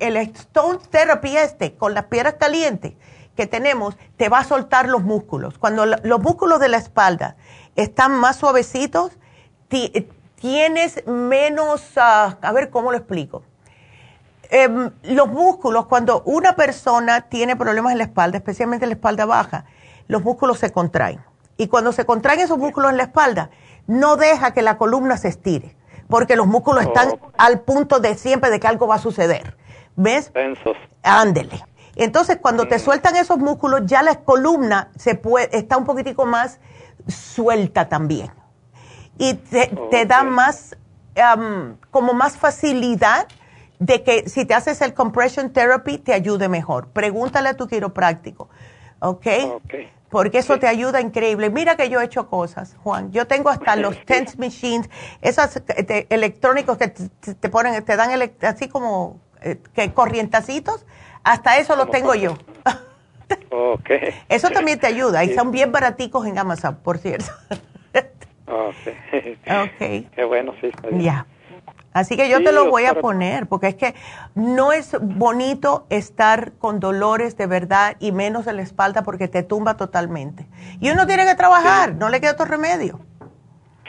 el, 0.00 0.16
Stone 0.16 0.78
Therapy 0.90 1.36
este, 1.36 1.74
con 1.74 1.92
las 1.92 2.04
piedras 2.04 2.34
calientes 2.34 2.94
que 3.36 3.46
tenemos, 3.46 3.96
te 4.16 4.28
va 4.28 4.38
a 4.38 4.44
soltar 4.44 4.88
los 4.88 5.02
músculos. 5.02 5.58
Cuando 5.58 5.84
los 5.84 6.20
músculos 6.20 6.60
de 6.60 6.68
la 6.68 6.78
espalda 6.78 7.36
están 7.76 8.12
más 8.12 8.36
suavecitos, 8.36 9.12
tienes 10.36 11.06
menos, 11.06 11.82
ah, 11.96 12.38
a 12.40 12.52
ver 12.52 12.70
cómo 12.70 12.92
lo 12.92 12.96
explico. 12.96 13.42
Em, 14.50 14.90
los 15.02 15.28
músculos, 15.28 15.86
cuando 15.86 16.22
una 16.22 16.54
persona 16.54 17.22
tiene 17.22 17.56
problemas 17.56 17.92
en 17.92 17.98
la 17.98 18.04
espalda, 18.04 18.38
especialmente 18.38 18.84
en 18.84 18.90
la 18.90 18.94
espalda 18.94 19.26
baja, 19.26 19.64
los 20.06 20.22
músculos 20.22 20.58
se 20.58 20.70
contraen. 20.70 21.20
Y 21.56 21.68
cuando 21.68 21.92
se 21.92 22.06
contraen 22.06 22.40
esos 22.40 22.58
músculos 22.58 22.90
en 22.90 22.96
la 22.96 23.04
espalda, 23.04 23.50
no 23.86 24.16
deja 24.16 24.52
que 24.52 24.62
la 24.62 24.78
columna 24.78 25.16
se 25.18 25.28
estire 25.28 25.76
porque 26.14 26.36
los 26.36 26.46
músculos 26.46 26.84
están 26.84 27.08
oh. 27.20 27.32
al 27.36 27.62
punto 27.62 27.98
de 27.98 28.14
siempre 28.14 28.48
de 28.48 28.60
que 28.60 28.68
algo 28.68 28.86
va 28.86 28.94
a 28.94 28.98
suceder. 29.00 29.56
¿Ves? 29.96 30.32
Tensos. 30.32 30.76
Ándele. 31.02 31.60
Entonces, 31.96 32.38
cuando 32.40 32.68
te 32.68 32.76
mm. 32.76 32.78
sueltan 32.78 33.16
esos 33.16 33.38
músculos, 33.38 33.80
ya 33.86 34.00
la 34.00 34.20
columna 34.20 34.92
se 34.96 35.16
puede, 35.16 35.48
está 35.58 35.76
un 35.76 35.84
poquitico 35.84 36.24
más 36.24 36.60
suelta 37.08 37.88
también. 37.88 38.30
Y 39.18 39.34
te, 39.34 40.06
da 40.06 40.22
más, 40.22 40.76
como 41.90 42.14
más 42.14 42.36
facilidad 42.36 43.26
de 43.80 44.04
que 44.04 44.28
si 44.28 44.44
te 44.44 44.54
haces 44.54 44.82
el 44.82 44.94
compression 44.94 45.52
therapy, 45.52 45.98
te 45.98 46.12
ayude 46.12 46.48
mejor. 46.48 46.90
Pregúntale 46.90 47.48
a 47.48 47.56
tu 47.56 47.66
quiropráctico. 47.66 48.48
¿Ok? 49.00 49.26
Ok 49.56 49.74
porque 50.14 50.38
eso 50.38 50.60
te 50.60 50.68
ayuda 50.68 51.00
increíble. 51.00 51.50
Mira 51.50 51.74
que 51.74 51.88
yo 51.88 52.00
he 52.00 52.04
hecho 52.04 52.28
cosas, 52.28 52.76
Juan. 52.84 53.10
Yo 53.10 53.26
tengo 53.26 53.50
hasta 53.50 53.74
los 53.74 53.98
tense 54.04 54.38
machines, 54.38 54.88
esos 55.20 55.60
electrónicos 56.08 56.78
que 56.78 56.86
te, 56.86 57.48
ponen, 57.48 57.84
te 57.84 57.96
dan 57.96 58.10
así 58.42 58.68
como 58.68 59.20
eh, 59.42 59.58
que 59.74 59.92
corrientacitos, 59.92 60.86
hasta 61.24 61.58
eso 61.58 61.74
lo 61.74 61.88
tengo 61.88 62.14
yo. 62.14 62.38
Okay. 63.50 64.14
Eso 64.28 64.50
también 64.50 64.78
te 64.78 64.86
ayuda 64.86 65.24
y 65.24 65.34
son 65.34 65.50
bien 65.50 65.72
baraticos 65.72 66.26
en 66.26 66.38
Amazon, 66.38 66.76
por 66.76 66.98
cierto. 66.98 67.32
okay. 68.46 69.38
ok. 70.06 70.14
Qué 70.14 70.24
bueno, 70.24 70.54
sí. 70.60 70.70
Ya. 70.92 71.26
Así 71.94 72.16
que 72.16 72.28
yo 72.28 72.42
te 72.42 72.50
lo 72.50 72.70
voy 72.70 72.86
a 72.86 72.94
poner, 72.94 73.46
porque 73.46 73.68
es 73.68 73.76
que 73.76 73.94
no 74.34 74.72
es 74.72 74.96
bonito 75.00 75.86
estar 75.90 76.52
con 76.58 76.80
dolores 76.80 77.36
de 77.36 77.46
verdad 77.46 77.96
y 78.00 78.10
menos 78.10 78.48
en 78.48 78.56
la 78.56 78.62
espalda 78.62 79.04
porque 79.04 79.28
te 79.28 79.44
tumba 79.44 79.76
totalmente. 79.76 80.44
Y 80.80 80.90
uno 80.90 81.06
tiene 81.06 81.24
que 81.24 81.36
trabajar, 81.36 81.94
no 81.94 82.08
le 82.08 82.20
queda 82.20 82.32
otro 82.32 82.46
remedio. 82.46 82.98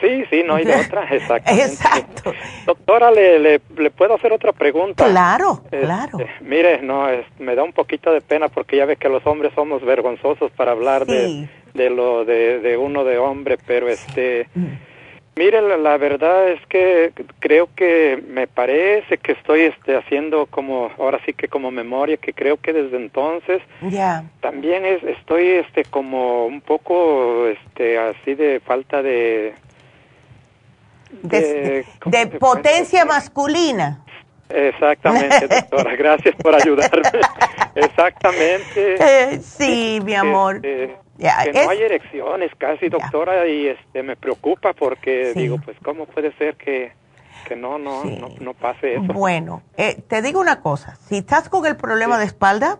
Sí, 0.00 0.24
sí, 0.30 0.42
no 0.44 0.54
hay 0.54 0.64
de 0.64 0.76
otra, 0.76 1.04
exactamente. 1.10 1.64
Exacto. 1.64 2.32
Doctora, 2.64 3.10
¿le, 3.10 3.40
le, 3.40 3.90
puedo 3.90 4.14
hacer 4.14 4.32
otra 4.32 4.52
pregunta? 4.52 5.04
Claro, 5.06 5.62
este, 5.64 5.80
claro. 5.80 6.18
Mire, 6.42 6.82
no, 6.82 7.08
me 7.40 7.56
da 7.56 7.64
un 7.64 7.72
poquito 7.72 8.12
de 8.12 8.20
pena 8.20 8.48
porque 8.48 8.76
ya 8.76 8.84
ve 8.84 8.96
que 8.96 9.08
los 9.08 9.26
hombres 9.26 9.52
somos 9.54 9.84
vergonzosos 9.84 10.52
para 10.52 10.72
hablar 10.72 11.06
de, 11.06 11.48
de, 11.74 11.90
lo 11.90 12.24
de, 12.24 12.60
de, 12.60 12.76
uno 12.76 13.02
de 13.02 13.18
hombre, 13.18 13.58
pero 13.66 13.88
este... 13.88 14.48
Mm. 14.54 14.94
Mire, 15.38 15.60
la, 15.60 15.98
verdad 15.98 16.48
es 16.48 16.64
que 16.66 17.12
creo 17.40 17.68
que 17.76 18.24
me 18.26 18.46
parece 18.46 19.18
que 19.18 19.32
estoy 19.32 19.64
este, 19.64 19.94
haciendo 19.94 20.46
como, 20.46 20.90
ahora 20.98 21.20
sí 21.26 21.34
que 21.34 21.46
como 21.46 21.70
memoria, 21.70 22.16
que 22.16 22.32
creo 22.32 22.56
que 22.56 22.72
desde 22.72 22.96
entonces 22.96 23.60
ya 23.82 24.24
también 24.40 24.86
es, 24.86 25.02
estoy 25.02 25.46
este, 25.48 25.84
como 25.84 26.46
un 26.46 26.62
poco 26.62 27.48
este, 27.48 27.98
así 27.98 28.34
de 28.34 28.60
falta 28.60 29.02
de... 29.02 29.52
De, 31.22 31.84
potencia 32.40 33.04
masculina. 33.04 34.02
Exactamente, 34.48 35.48
doctora. 35.50 35.96
Gracias 35.96 36.34
por 36.36 36.54
ayudarme. 36.54 37.20
Exactamente. 37.74 38.94
Eh, 38.98 39.38
sí, 39.42 40.00
mi 40.02 40.14
amor. 40.14 40.56
Este, 40.56 41.05
que 41.16 41.52
no 41.52 41.70
hay 41.70 41.82
erecciones 41.82 42.52
casi, 42.56 42.88
doctora, 42.88 43.46
y 43.46 43.68
este 43.68 44.02
me 44.02 44.16
preocupa 44.16 44.72
porque 44.72 45.32
digo, 45.34 45.58
pues 45.64 45.76
cómo 45.82 46.06
puede 46.06 46.32
ser 46.36 46.56
que, 46.56 46.92
que 47.46 47.56
no, 47.56 47.78
no, 47.78 48.04
no, 48.04 48.54
pase 48.54 48.94
eso. 48.94 49.12
Bueno, 49.12 49.62
eh, 49.76 50.02
te 50.08 50.22
digo 50.22 50.40
una 50.40 50.60
cosa, 50.60 50.96
si 51.08 51.18
estás 51.18 51.48
con 51.48 51.64
el 51.66 51.76
problema 51.76 52.18
de 52.18 52.24
espalda, 52.24 52.78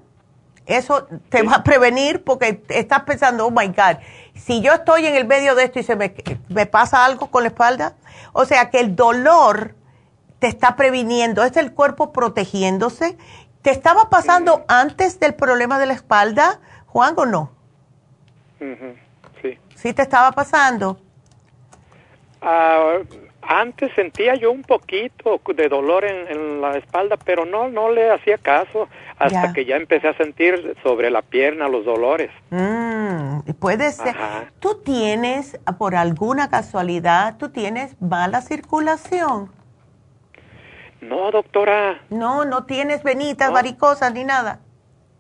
eso 0.67 1.07
te 1.29 1.43
va 1.43 1.57
a 1.57 1.63
prevenir 1.63 2.25
porque 2.25 2.63
estás 2.69 3.03
pensando, 3.03 3.47
oh 3.47 3.51
my 3.51 3.69
God, 3.69 3.99
si 4.35 4.61
yo 4.61 4.75
estoy 4.75 5.07
en 5.07 5.15
el 5.15 5.27
medio 5.27 5.55
de 5.55 5.65
esto 5.65 5.79
y 5.79 5.85
se 5.85 5.97
me, 5.97 6.13
me 6.49 6.67
pasa 6.67 7.05
algo 7.05 7.31
con 7.31 7.45
la 7.45 7.49
espalda, 7.49 7.95
o 8.33 8.45
sea 8.45 8.71
que 8.71 8.81
el 8.81 8.97
dolor 8.97 9.75
te 10.39 10.49
está 10.49 10.77
previniendo, 10.77 11.45
es 11.45 11.57
el 11.57 11.73
cuerpo 11.73 12.13
protegiéndose. 12.13 13.17
¿Te 13.63 13.71
estaba 13.71 14.11
pasando 14.11 14.65
antes 14.69 15.19
del 15.19 15.35
problema 15.35 15.79
de 15.79 15.87
la 15.87 15.95
espalda, 15.95 16.61
Juan, 16.87 17.15
o 17.17 17.27
no? 17.27 17.56
Sí. 19.43 19.59
¿Sí 19.75 19.93
te 19.93 20.03
estaba 20.03 20.33
pasando? 20.33 20.99
Ah, 22.41 22.99
antes 23.43 23.93
sentía 23.95 24.35
yo 24.35 24.51
un 24.51 24.63
poquito 24.63 25.41
de 25.55 25.69
dolor 25.69 26.05
en, 26.05 26.61
la 26.61 26.77
espalda, 26.77 27.17
pero 27.17 27.45
no, 27.45 27.69
no 27.69 27.91
le 27.91 28.11
hacía 28.11 28.39
caso 28.39 28.89
hasta 29.19 29.53
que 29.53 29.65
ya 29.65 29.77
empecé 29.77 30.09
a 30.09 30.17
sentir 30.17 30.77
sobre 30.83 31.11
la 31.11 31.23
pierna 31.23 31.69
los 31.69 31.85
dolores. 31.85 32.31
Mm, 32.51 33.41
puede 33.59 33.93
ser. 33.93 34.17
¿Tú 34.59 34.81
tienes, 34.83 35.59
por 35.79 35.95
alguna 35.95 36.51
casualidad, 36.51 37.37
tú 37.39 37.51
tienes 37.51 38.01
mala 38.01 38.43
circulación? 38.43 39.53
No, 41.01 41.31
doctora. 41.31 42.01
No, 42.11 42.45
no 42.45 42.65
tienes 42.65 43.03
venitas, 43.03 43.53
varicosas 43.53 44.13
ni 44.13 44.25
nada. 44.25 44.61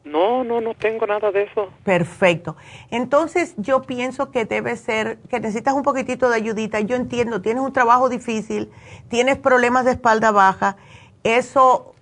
No, 0.07 0.45
no, 0.45 0.61
no 0.61 0.74
tengo 0.74 1.05
nada 1.05 1.33
de 1.33 1.43
eso. 1.43 1.69
Perfecto. 1.83 2.57
Entonces 2.91 3.55
yo 3.57 3.83
pienso 3.83 4.31
que 4.31 4.45
debe 4.45 4.77
ser, 4.77 5.19
que 5.28 5.41
necesitas 5.41 5.74
un 5.74 5.83
poquitito 5.83 6.31
de 6.31 6.37
ayudita. 6.37 6.78
Yo 6.81 6.95
entiendo, 6.95 7.43
tienes 7.43 7.62
un 7.62 7.73
trabajo 7.73 8.09
difícil, 8.09 8.70
tienes 9.09 9.37
problemas 9.37 9.85
de 9.85 9.91
espalda 9.91 10.31
baja. 10.31 10.77
Eso, 11.24 11.95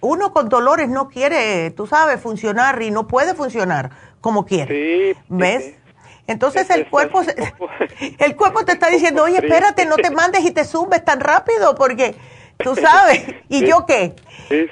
uno 0.00 0.32
con 0.32 0.48
dolores 0.48 0.88
no 0.88 1.08
quiere, 1.08 1.70
tú 1.72 1.86
sabes, 1.86 2.20
funcionar 2.22 2.80
y 2.80 2.90
no 2.90 3.06
puede 3.06 3.34
funcionar 3.34 3.90
como 4.22 4.46
quiere. 4.46 5.14
Sí. 5.14 5.20
¿Ves? 5.28 5.74
Entonces 6.26 6.68
el 6.70 6.88
cuerpo, 6.88 7.20
el 8.18 8.34
cuerpo 8.34 8.64
te 8.64 8.72
está 8.72 8.88
diciendo, 8.88 9.24
oye, 9.24 9.36
espérate, 9.36 9.84
no 9.84 9.96
te 9.96 10.10
mandes 10.10 10.42
y 10.42 10.52
te 10.52 10.64
subes 10.64 11.04
tan 11.04 11.20
rápido 11.20 11.74
porque 11.74 12.16
tú 12.58 12.74
sabes. 12.74 13.24
¿Y 13.50 13.66
yo 13.66 13.84
qué? 13.86 14.14
Sí. 14.48 14.66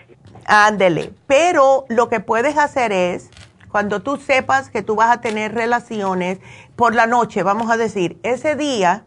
Ándele. 0.46 1.12
Pero 1.26 1.84
lo 1.88 2.08
que 2.08 2.20
puedes 2.20 2.58
hacer 2.58 2.92
es, 2.92 3.30
cuando 3.70 4.02
tú 4.02 4.16
sepas 4.16 4.70
que 4.70 4.82
tú 4.82 4.94
vas 4.94 5.10
a 5.10 5.20
tener 5.20 5.54
relaciones 5.54 6.38
por 6.76 6.94
la 6.94 7.06
noche, 7.06 7.42
vamos 7.42 7.70
a 7.70 7.76
decir, 7.76 8.18
ese 8.22 8.54
día, 8.54 9.04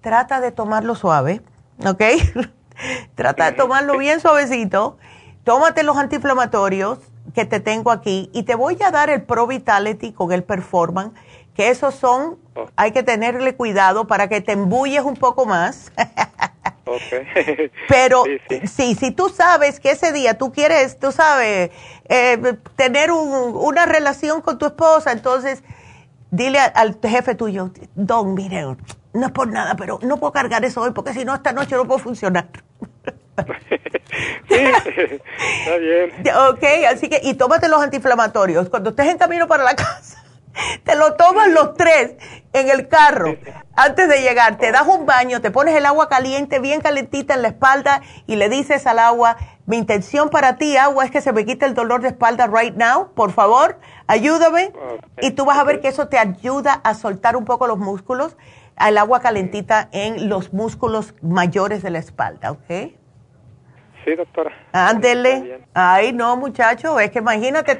trata 0.00 0.40
de 0.40 0.52
tomarlo 0.52 0.94
suave, 0.94 1.42
¿ok? 1.86 2.02
trata 3.14 3.50
de 3.50 3.56
tomarlo 3.56 3.96
bien 3.98 4.20
suavecito. 4.20 4.98
Tómate 5.44 5.82
los 5.82 5.96
antiinflamatorios 5.96 6.98
que 7.34 7.44
te 7.44 7.60
tengo 7.60 7.90
aquí 7.90 8.30
y 8.32 8.42
te 8.42 8.54
voy 8.54 8.76
a 8.82 8.90
dar 8.90 9.10
el 9.10 9.22
Pro 9.22 9.46
Vitality 9.46 10.12
con 10.12 10.32
el 10.32 10.42
Performan, 10.42 11.14
que 11.54 11.70
esos 11.70 11.94
son, 11.94 12.38
hay 12.76 12.92
que 12.92 13.02
tenerle 13.02 13.54
cuidado 13.54 14.06
para 14.06 14.28
que 14.28 14.40
te 14.40 14.52
embulles 14.52 15.02
un 15.02 15.14
poco 15.14 15.46
más. 15.46 15.92
Pero 17.88 18.24
sí, 18.64 18.94
si 18.94 19.10
tú 19.10 19.28
sabes 19.28 19.80
que 19.80 19.92
ese 19.92 20.12
día 20.12 20.38
tú 20.38 20.52
quieres, 20.52 20.98
tú 20.98 21.12
sabes, 21.12 21.70
eh, 22.08 22.56
tener 22.76 23.10
una 23.12 23.86
relación 23.86 24.40
con 24.40 24.58
tu 24.58 24.66
esposa, 24.66 25.12
entonces 25.12 25.62
dile 26.30 26.58
al, 26.58 26.98
jefe 27.02 27.34
tuyo, 27.34 27.70
don, 27.94 28.34
mire, 28.34 28.62
no 29.12 29.26
es 29.26 29.32
por 29.32 29.48
nada, 29.48 29.74
pero 29.76 29.98
no 30.02 30.18
puedo 30.18 30.32
cargar 30.32 30.64
eso 30.64 30.80
hoy 30.80 30.92
porque 30.92 31.12
si 31.12 31.24
no 31.24 31.34
esta 31.34 31.52
noche 31.52 31.76
no 31.76 31.86
puedo 31.86 31.98
funcionar. 31.98 32.48
sí, 34.48 34.54
está 35.60 35.76
bien. 35.78 36.12
Ok, 36.50 36.64
así 36.88 37.08
que, 37.08 37.20
y 37.22 37.34
tómate 37.34 37.68
los 37.68 37.82
antiinflamatorios. 37.82 38.68
Cuando 38.68 38.90
estés 38.90 39.06
en 39.06 39.18
camino 39.18 39.46
para 39.46 39.64
la 39.64 39.74
casa, 39.76 40.19
te 40.84 40.96
lo 40.96 41.14
tomas 41.14 41.48
los 41.48 41.74
tres 41.74 42.14
en 42.52 42.68
el 42.68 42.88
carro 42.88 43.36
antes 43.74 44.08
de 44.08 44.20
llegar. 44.20 44.58
Te 44.58 44.72
das 44.72 44.86
un 44.86 45.06
baño, 45.06 45.40
te 45.40 45.50
pones 45.50 45.74
el 45.74 45.86
agua 45.86 46.08
caliente, 46.08 46.58
bien 46.58 46.80
calentita 46.80 47.34
en 47.34 47.42
la 47.42 47.48
espalda 47.48 48.02
y 48.26 48.36
le 48.36 48.48
dices 48.48 48.86
al 48.86 48.98
agua, 48.98 49.36
mi 49.66 49.76
intención 49.76 50.30
para 50.30 50.56
ti, 50.56 50.76
agua, 50.76 51.04
es 51.04 51.10
que 51.10 51.20
se 51.20 51.32
me 51.32 51.44
quite 51.44 51.64
el 51.64 51.74
dolor 51.74 52.02
de 52.02 52.08
espalda 52.08 52.48
right 52.48 52.74
now. 52.74 53.12
Por 53.14 53.32
favor, 53.32 53.78
ayúdame. 54.06 54.72
Y 55.20 55.30
tú 55.30 55.44
vas 55.44 55.58
a 55.58 55.64
ver 55.64 55.80
que 55.80 55.88
eso 55.88 56.08
te 56.08 56.18
ayuda 56.18 56.80
a 56.82 56.94
soltar 56.94 57.36
un 57.36 57.44
poco 57.44 57.66
los 57.66 57.78
músculos, 57.78 58.36
al 58.76 58.98
agua 58.98 59.20
calentita 59.20 59.88
en 59.92 60.28
los 60.28 60.52
músculos 60.52 61.14
mayores 61.22 61.82
de 61.82 61.90
la 61.90 61.98
espalda, 61.98 62.50
¿ok? 62.50 62.99
Sí, 64.04 64.14
doctora. 64.14 64.52
Ándele. 64.72 65.60
Ay, 65.74 66.12
no, 66.12 66.36
muchacho, 66.36 66.98
es 66.98 67.10
que 67.10 67.18
imagínate, 67.18 67.78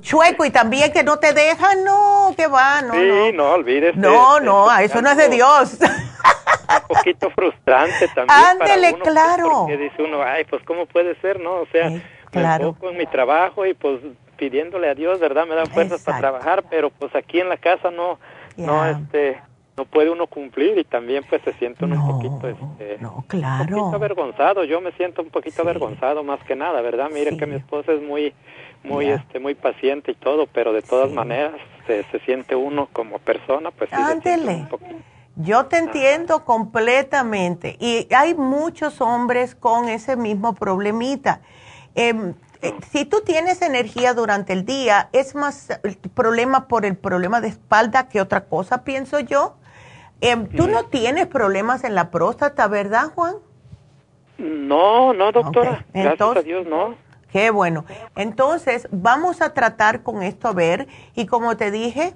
chueco 0.00 0.44
y 0.44 0.50
también 0.50 0.92
que 0.92 1.02
no 1.02 1.18
te 1.18 1.32
dejan, 1.32 1.84
no, 1.84 2.32
que 2.36 2.46
va, 2.46 2.82
no. 2.82 2.94
Sí, 2.94 3.32
no, 3.34 3.52
olvídese. 3.52 3.98
No, 3.98 4.40
no, 4.40 4.76
eso 4.78 5.02
no 5.02 5.10
es 5.10 5.16
de 5.16 5.28
Dios. 5.28 5.78
Un 5.80 6.96
poquito 6.96 7.30
frustrante 7.30 8.08
también. 8.14 8.38
Ándele, 8.38 8.92
para 8.92 9.02
pues, 9.02 9.12
claro. 9.12 9.50
porque 9.60 9.76
dice 9.76 10.02
uno, 10.02 10.22
ay, 10.22 10.44
pues, 10.44 10.62
¿cómo 10.64 10.86
puede 10.86 11.14
ser, 11.20 11.40
no? 11.40 11.56
O 11.56 11.66
sea, 11.66 11.90
claro. 12.30 12.76
me 12.82 12.88
en 12.90 12.96
mi 12.96 13.06
trabajo 13.06 13.66
y 13.66 13.74
pues 13.74 14.00
pidiéndole 14.36 14.88
a 14.88 14.94
Dios, 14.94 15.18
¿verdad? 15.18 15.46
Me 15.46 15.54
dan 15.54 15.66
fuerzas 15.66 16.02
para 16.02 16.18
trabajar, 16.18 16.64
pero 16.70 16.90
pues 16.90 17.14
aquí 17.14 17.40
en 17.40 17.48
la 17.48 17.56
casa 17.56 17.90
no, 17.90 18.18
no, 18.56 18.86
este 18.86 19.40
no 19.78 19.86
puede 19.86 20.10
uno 20.10 20.26
cumplir 20.26 20.76
y 20.76 20.84
también 20.84 21.24
pues 21.28 21.40
se 21.42 21.54
siente 21.54 21.84
uno 21.84 22.04
un 22.04 22.12
poquito 22.12 22.48
este 22.48 22.98
no, 23.00 23.24
claro. 23.28 23.62
un 23.62 23.82
poquito 23.82 23.96
avergonzado. 23.96 24.64
Yo 24.64 24.80
me 24.80 24.92
siento 24.92 25.22
un 25.22 25.30
poquito 25.30 25.62
avergonzado 25.62 26.22
más 26.22 26.40
que 26.44 26.54
nada 26.54 26.82
verdad 26.82 27.08
miren 27.10 27.38
que 27.38 27.46
mi 27.46 27.54
esposa 27.54 27.92
es 27.92 28.02
muy 28.02 28.34
muy 28.82 29.06
este 29.06 29.38
muy 29.38 29.54
paciente 29.54 30.10
y 30.12 30.14
todo 30.14 30.46
pero 30.46 30.72
de 30.72 30.82
todas 30.82 31.10
maneras 31.10 31.54
se, 31.86 32.04
se, 32.10 32.18
siente 32.20 32.54
uno 32.54 32.88
como 32.92 33.18
persona 33.18 33.70
pues 33.70 33.88
sí 33.88 33.96
yo 35.40 35.66
te 35.66 35.78
entiendo 35.78 36.44
completamente. 36.44 37.76
Y 37.78 38.08
hay 38.12 38.34
muchos 38.34 39.00
hombres 39.00 39.54
con 39.54 39.88
ese 39.88 40.16
mismo 40.16 40.52
problemita. 40.52 41.42
Em, 41.94 42.34
eh, 42.60 42.74
si 42.90 43.04
tú 43.04 43.20
tienes 43.24 43.62
energía 43.62 44.14
durante 44.14 44.52
el 44.52 44.64
día, 44.64 45.08
es 45.12 45.36
más 45.36 45.68
el 45.84 45.96
problema 45.96 46.66
por 46.66 46.84
el 46.84 46.96
problema 46.96 47.40
de 47.40 47.48
espalda 47.48 48.08
que 48.08 48.20
otra 48.20 48.46
cosa, 48.46 48.82
pienso 48.82 49.20
yo. 49.20 49.54
Em, 50.20 50.48
¿Tú 50.48 50.66
no 50.66 50.84
tienes 50.86 51.26
problemas 51.26 51.84
en 51.84 51.94
la 51.94 52.10
próstata, 52.10 52.66
verdad, 52.66 53.12
Juan? 53.14 53.36
No, 54.38 55.12
no, 55.12 55.32
doctora. 55.32 55.84
Gracias 55.92 56.36
a 56.36 56.42
Dios, 56.42 56.66
no. 56.66 56.94
Qué 57.32 57.50
bueno. 57.50 57.84
Entonces, 58.16 58.88
vamos 58.90 59.42
a 59.42 59.52
tratar 59.52 60.02
con 60.02 60.22
esto 60.22 60.48
a 60.48 60.52
ver. 60.52 60.88
Y 61.14 61.26
como 61.26 61.56
te 61.56 61.70
dije, 61.70 62.14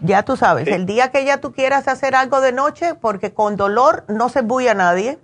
ya 0.00 0.24
tú 0.24 0.36
sabes, 0.36 0.68
el 0.68 0.86
día 0.86 1.10
que 1.10 1.24
ya 1.24 1.38
tú 1.40 1.52
quieras 1.52 1.88
hacer 1.88 2.14
algo 2.14 2.40
de 2.40 2.52
noche, 2.52 2.94
porque 2.94 3.32
con 3.32 3.56
dolor 3.56 4.04
no 4.08 4.28
se 4.28 4.42
bulla 4.42 4.74
nadie, 4.74 5.18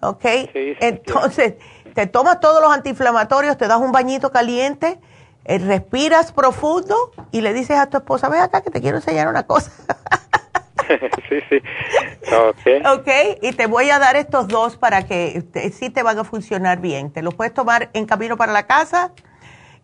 ¿ok? 0.00 0.24
Entonces, 0.54 1.54
te 1.94 2.06
tomas 2.06 2.40
todos 2.40 2.62
los 2.62 2.72
antiinflamatorios, 2.72 3.56
te 3.58 3.68
das 3.68 3.80
un 3.80 3.92
bañito 3.92 4.30
caliente, 4.30 4.98
eh, 5.44 5.58
respiras 5.58 6.32
profundo 6.32 6.94
y 7.32 7.40
le 7.40 7.52
dices 7.52 7.78
a 7.78 7.86
tu 7.86 7.98
esposa, 7.98 8.28
ve 8.28 8.38
acá 8.38 8.62
que 8.62 8.70
te 8.70 8.80
quiero 8.80 8.98
enseñar 8.98 9.28
una 9.28 9.44
cosa. 9.44 9.72
sí, 11.28 11.38
sí. 11.48 11.62
Okay. 12.50 12.82
ok, 12.86 13.38
y 13.42 13.52
te 13.52 13.66
voy 13.66 13.90
a 13.90 13.98
dar 13.98 14.16
estos 14.16 14.48
dos 14.48 14.76
para 14.76 15.06
que 15.06 15.42
sí 15.72 15.90
te 15.90 16.02
van 16.02 16.18
a 16.18 16.24
funcionar 16.24 16.80
bien. 16.80 17.12
Te 17.12 17.22
los 17.22 17.34
puedes 17.34 17.54
tomar 17.54 17.90
en 17.92 18.06
camino 18.06 18.36
para 18.36 18.52
la 18.52 18.66
casa 18.66 19.12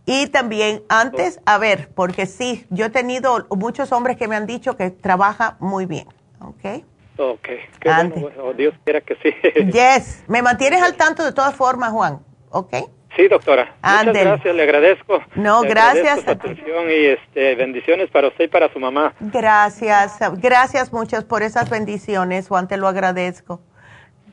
y 0.06 0.28
también 0.28 0.82
antes, 0.88 1.40
a 1.44 1.58
ver, 1.58 1.90
porque 1.94 2.24
sí, 2.24 2.66
yo 2.70 2.86
he 2.86 2.90
tenido 2.90 3.46
muchos 3.50 3.92
hombres 3.92 4.16
que 4.16 4.26
me 4.26 4.36
han 4.36 4.46
dicho 4.46 4.76
que 4.76 4.90
trabaja 4.90 5.56
muy 5.60 5.84
bien. 5.84 6.08
Ok. 6.40 6.82
Ok, 7.18 7.48
qué 7.80 7.90
bueno, 7.90 8.52
Dios 8.56 8.74
quiera 8.84 9.00
que 9.00 9.16
sí. 9.16 9.34
yes, 9.72 10.24
me 10.28 10.40
mantienes 10.40 10.82
al 10.82 10.94
tanto 10.96 11.24
de 11.24 11.32
todas 11.32 11.54
formas, 11.54 11.90
Juan. 11.90 12.20
Ok. 12.50 12.74
Sí, 13.16 13.26
doctora. 13.28 13.74
Muchas 13.82 14.14
gracias, 14.14 14.54
le 14.54 14.62
agradezco. 14.62 15.22
No, 15.34 15.62
gracias. 15.62 16.20
su 16.20 16.30
atención 16.30 16.90
y 16.90 17.06
este, 17.06 17.54
bendiciones 17.54 18.10
para 18.10 18.28
usted 18.28 18.44
y 18.44 18.48
para 18.48 18.72
su 18.72 18.78
mamá. 18.78 19.14
Gracias, 19.18 20.18
gracias 20.40 20.92
muchas 20.92 21.24
por 21.24 21.42
esas 21.42 21.68
bendiciones, 21.70 22.48
Juan, 22.48 22.68
te 22.68 22.76
lo 22.76 22.86
agradezco. 22.86 23.60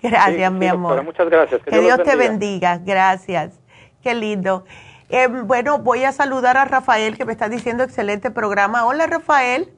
Gracias, 0.01 0.51
mi 0.51 0.67
amor. 0.67 1.03
muchas 1.03 1.29
gracias. 1.29 1.61
Que, 1.63 1.79
Dios, 1.79 2.03
te 2.03 2.15
bendiga, 2.15 2.79
gracias. 2.83 3.59
Qué 4.03 4.13
lindo. 4.13 4.65
Eh, 5.09 5.27
bueno, 5.27 5.79
voy 5.79 6.03
a 6.03 6.11
saludar 6.11 6.57
a 6.57 6.65
Rafael 6.65 7.17
que 7.17 7.25
me 7.25 7.31
está 7.31 7.49
diciendo 7.49 7.83
excelente 7.83 8.29
programa. 8.29 8.85
Hola, 8.85 9.07
Rafael. 9.07 9.71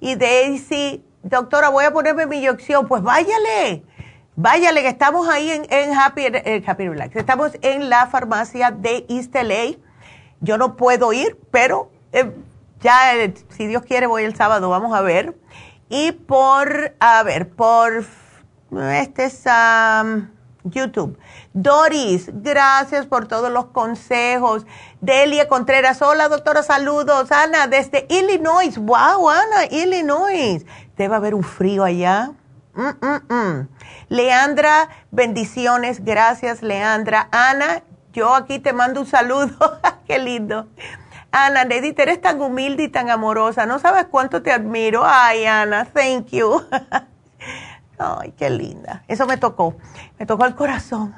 Y 0.00 0.14
Daisy, 0.14 1.04
doctora, 1.22 1.68
voy 1.68 1.84
a 1.84 1.90
ponerme 1.90 2.26
mi 2.26 2.38
inyección. 2.38 2.86
Pues 2.86 3.02
váyale 3.02 3.82
Váyale, 4.36 4.82
que 4.82 4.88
estamos 4.88 5.28
ahí 5.28 5.48
en, 5.48 5.94
Happy, 5.94 6.22
eh, 6.26 6.62
Happy 6.66 6.88
Relax. 6.88 7.14
Estamos 7.14 7.52
en 7.62 7.88
la 7.88 8.08
farmacia 8.08 8.72
de 8.72 9.06
East 9.08 9.32
LA. 9.32 9.76
Yo 10.40 10.58
no 10.58 10.74
puedo 10.74 11.12
ir, 11.12 11.38
pero 11.52 11.92
eh, 12.10 12.32
ya, 12.80 13.14
eh, 13.14 13.32
si 13.50 13.68
Dios 13.68 13.84
quiere, 13.84 14.08
voy 14.08 14.24
el 14.24 14.34
sábado, 14.34 14.68
vamos 14.70 14.92
a 14.92 15.02
ver. 15.02 15.36
Y 15.88 16.10
por, 16.10 16.96
a 16.98 17.22
ver, 17.22 17.48
por, 17.50 18.04
este 18.72 19.26
es 19.26 19.44
YouTube. 20.64 21.16
Doris, 21.52 22.28
gracias 22.32 23.06
por 23.06 23.28
todos 23.28 23.52
los 23.52 23.66
consejos. 23.66 24.66
Delia 25.00 25.46
Contreras, 25.46 26.02
hola 26.02 26.28
doctora, 26.28 26.64
saludos. 26.64 27.30
Ana, 27.30 27.68
desde 27.68 28.06
Illinois. 28.08 28.76
Wow, 28.78 29.30
Ana, 29.30 29.66
Illinois. 29.70 30.66
Debe 30.96 31.14
haber 31.14 31.36
un 31.36 31.44
frío 31.44 31.84
allá. 31.84 32.32
Mm, 32.76 33.06
mm, 33.06 33.34
mm. 33.34 33.68
Leandra, 34.08 34.88
bendiciones, 35.12 36.04
gracias 36.04 36.62
Leandra. 36.62 37.28
Ana, 37.30 37.82
yo 38.12 38.34
aquí 38.34 38.58
te 38.58 38.72
mando 38.72 39.00
un 39.00 39.06
saludo, 39.06 39.56
qué 40.06 40.18
lindo. 40.18 40.68
Ana, 41.30 41.64
Nedita, 41.64 42.02
eres 42.02 42.20
tan 42.20 42.40
humilde 42.40 42.84
y 42.84 42.88
tan 42.88 43.10
amorosa, 43.10 43.66
no 43.66 43.78
sabes 43.78 44.06
cuánto 44.10 44.42
te 44.42 44.52
admiro. 44.52 45.02
Ay, 45.04 45.46
Ana, 45.46 45.84
thank 45.84 46.28
you. 46.28 46.62
Ay, 47.98 48.32
qué 48.36 48.50
linda. 48.50 49.04
Eso 49.08 49.26
me 49.26 49.36
tocó, 49.36 49.76
me 50.18 50.26
tocó 50.26 50.44
el 50.44 50.54
corazón. 50.54 51.14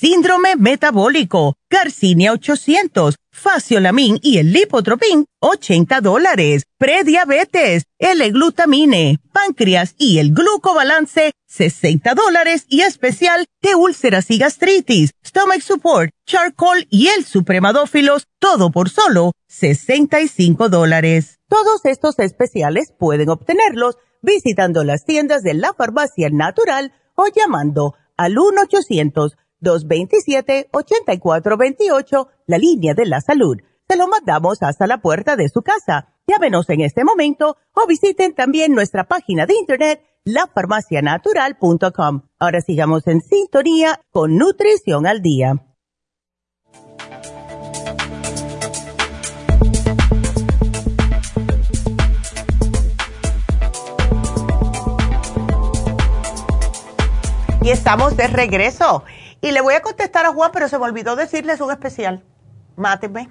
Síndrome 0.00 0.56
metabólico, 0.56 1.56
Garcinia 1.68 2.32
800, 2.32 3.16
Faciolamin 3.30 4.18
y 4.22 4.38
el 4.38 4.50
Lipotropin, 4.50 5.26
80 5.40 6.00
dólares. 6.00 6.62
Prediabetes, 6.78 7.82
L-glutamine, 7.98 9.18
páncreas 9.30 9.94
y 9.98 10.18
el 10.18 10.32
glucobalance, 10.32 11.32
60 11.48 12.14
dólares. 12.14 12.64
Y 12.70 12.80
especial 12.80 13.44
de 13.60 13.74
úlceras 13.74 14.30
y 14.30 14.38
gastritis, 14.38 15.10
Stomach 15.22 15.60
Support, 15.60 16.12
Charcoal 16.24 16.86
y 16.88 17.08
el 17.08 17.26
Supremadófilos, 17.26 18.26
todo 18.38 18.70
por 18.70 18.88
solo 18.88 19.32
65 19.48 20.70
dólares. 20.70 21.40
Todos 21.46 21.84
estos 21.84 22.18
especiales 22.20 22.94
pueden 22.98 23.28
obtenerlos 23.28 23.98
visitando 24.22 24.82
las 24.82 25.04
tiendas 25.04 25.42
de 25.42 25.52
la 25.52 25.74
farmacia 25.74 26.30
natural 26.30 26.94
o 27.16 27.26
llamando 27.26 27.96
al 28.16 28.38
1-800-227-8428, 29.62 32.28
la 32.46 32.58
línea 32.58 32.94
de 32.94 33.06
la 33.06 33.20
salud. 33.20 33.58
Se 33.88 33.96
lo 33.96 34.08
mandamos 34.08 34.62
hasta 34.62 34.86
la 34.86 34.98
puerta 34.98 35.34
de 35.36 35.48
su 35.48 35.62
casa. 35.62 36.14
Llámenos 36.26 36.68
en 36.70 36.82
este 36.82 37.04
momento 37.04 37.56
o 37.74 37.86
visiten 37.88 38.34
también 38.34 38.72
nuestra 38.72 39.04
página 39.04 39.46
de 39.46 39.54
internet 39.54 40.02
lafarmacianatural.com. 40.24 42.22
Ahora 42.38 42.60
sigamos 42.60 43.06
en 43.06 43.20
sintonía 43.20 44.00
con 44.10 44.36
Nutrición 44.36 45.06
al 45.06 45.22
Día. 45.22 45.54
Y 57.62 57.70
estamos 57.70 58.16
de 58.16 58.26
regreso. 58.26 59.04
Y 59.40 59.52
le 59.52 59.60
voy 59.60 59.74
a 59.74 59.82
contestar 59.82 60.26
a 60.26 60.32
Juan, 60.32 60.50
pero 60.52 60.68
se 60.68 60.78
me 60.78 60.84
olvidó 60.84 61.16
decirles 61.16 61.60
un 61.60 61.70
especial. 61.70 62.22
Máteme. 62.76 63.30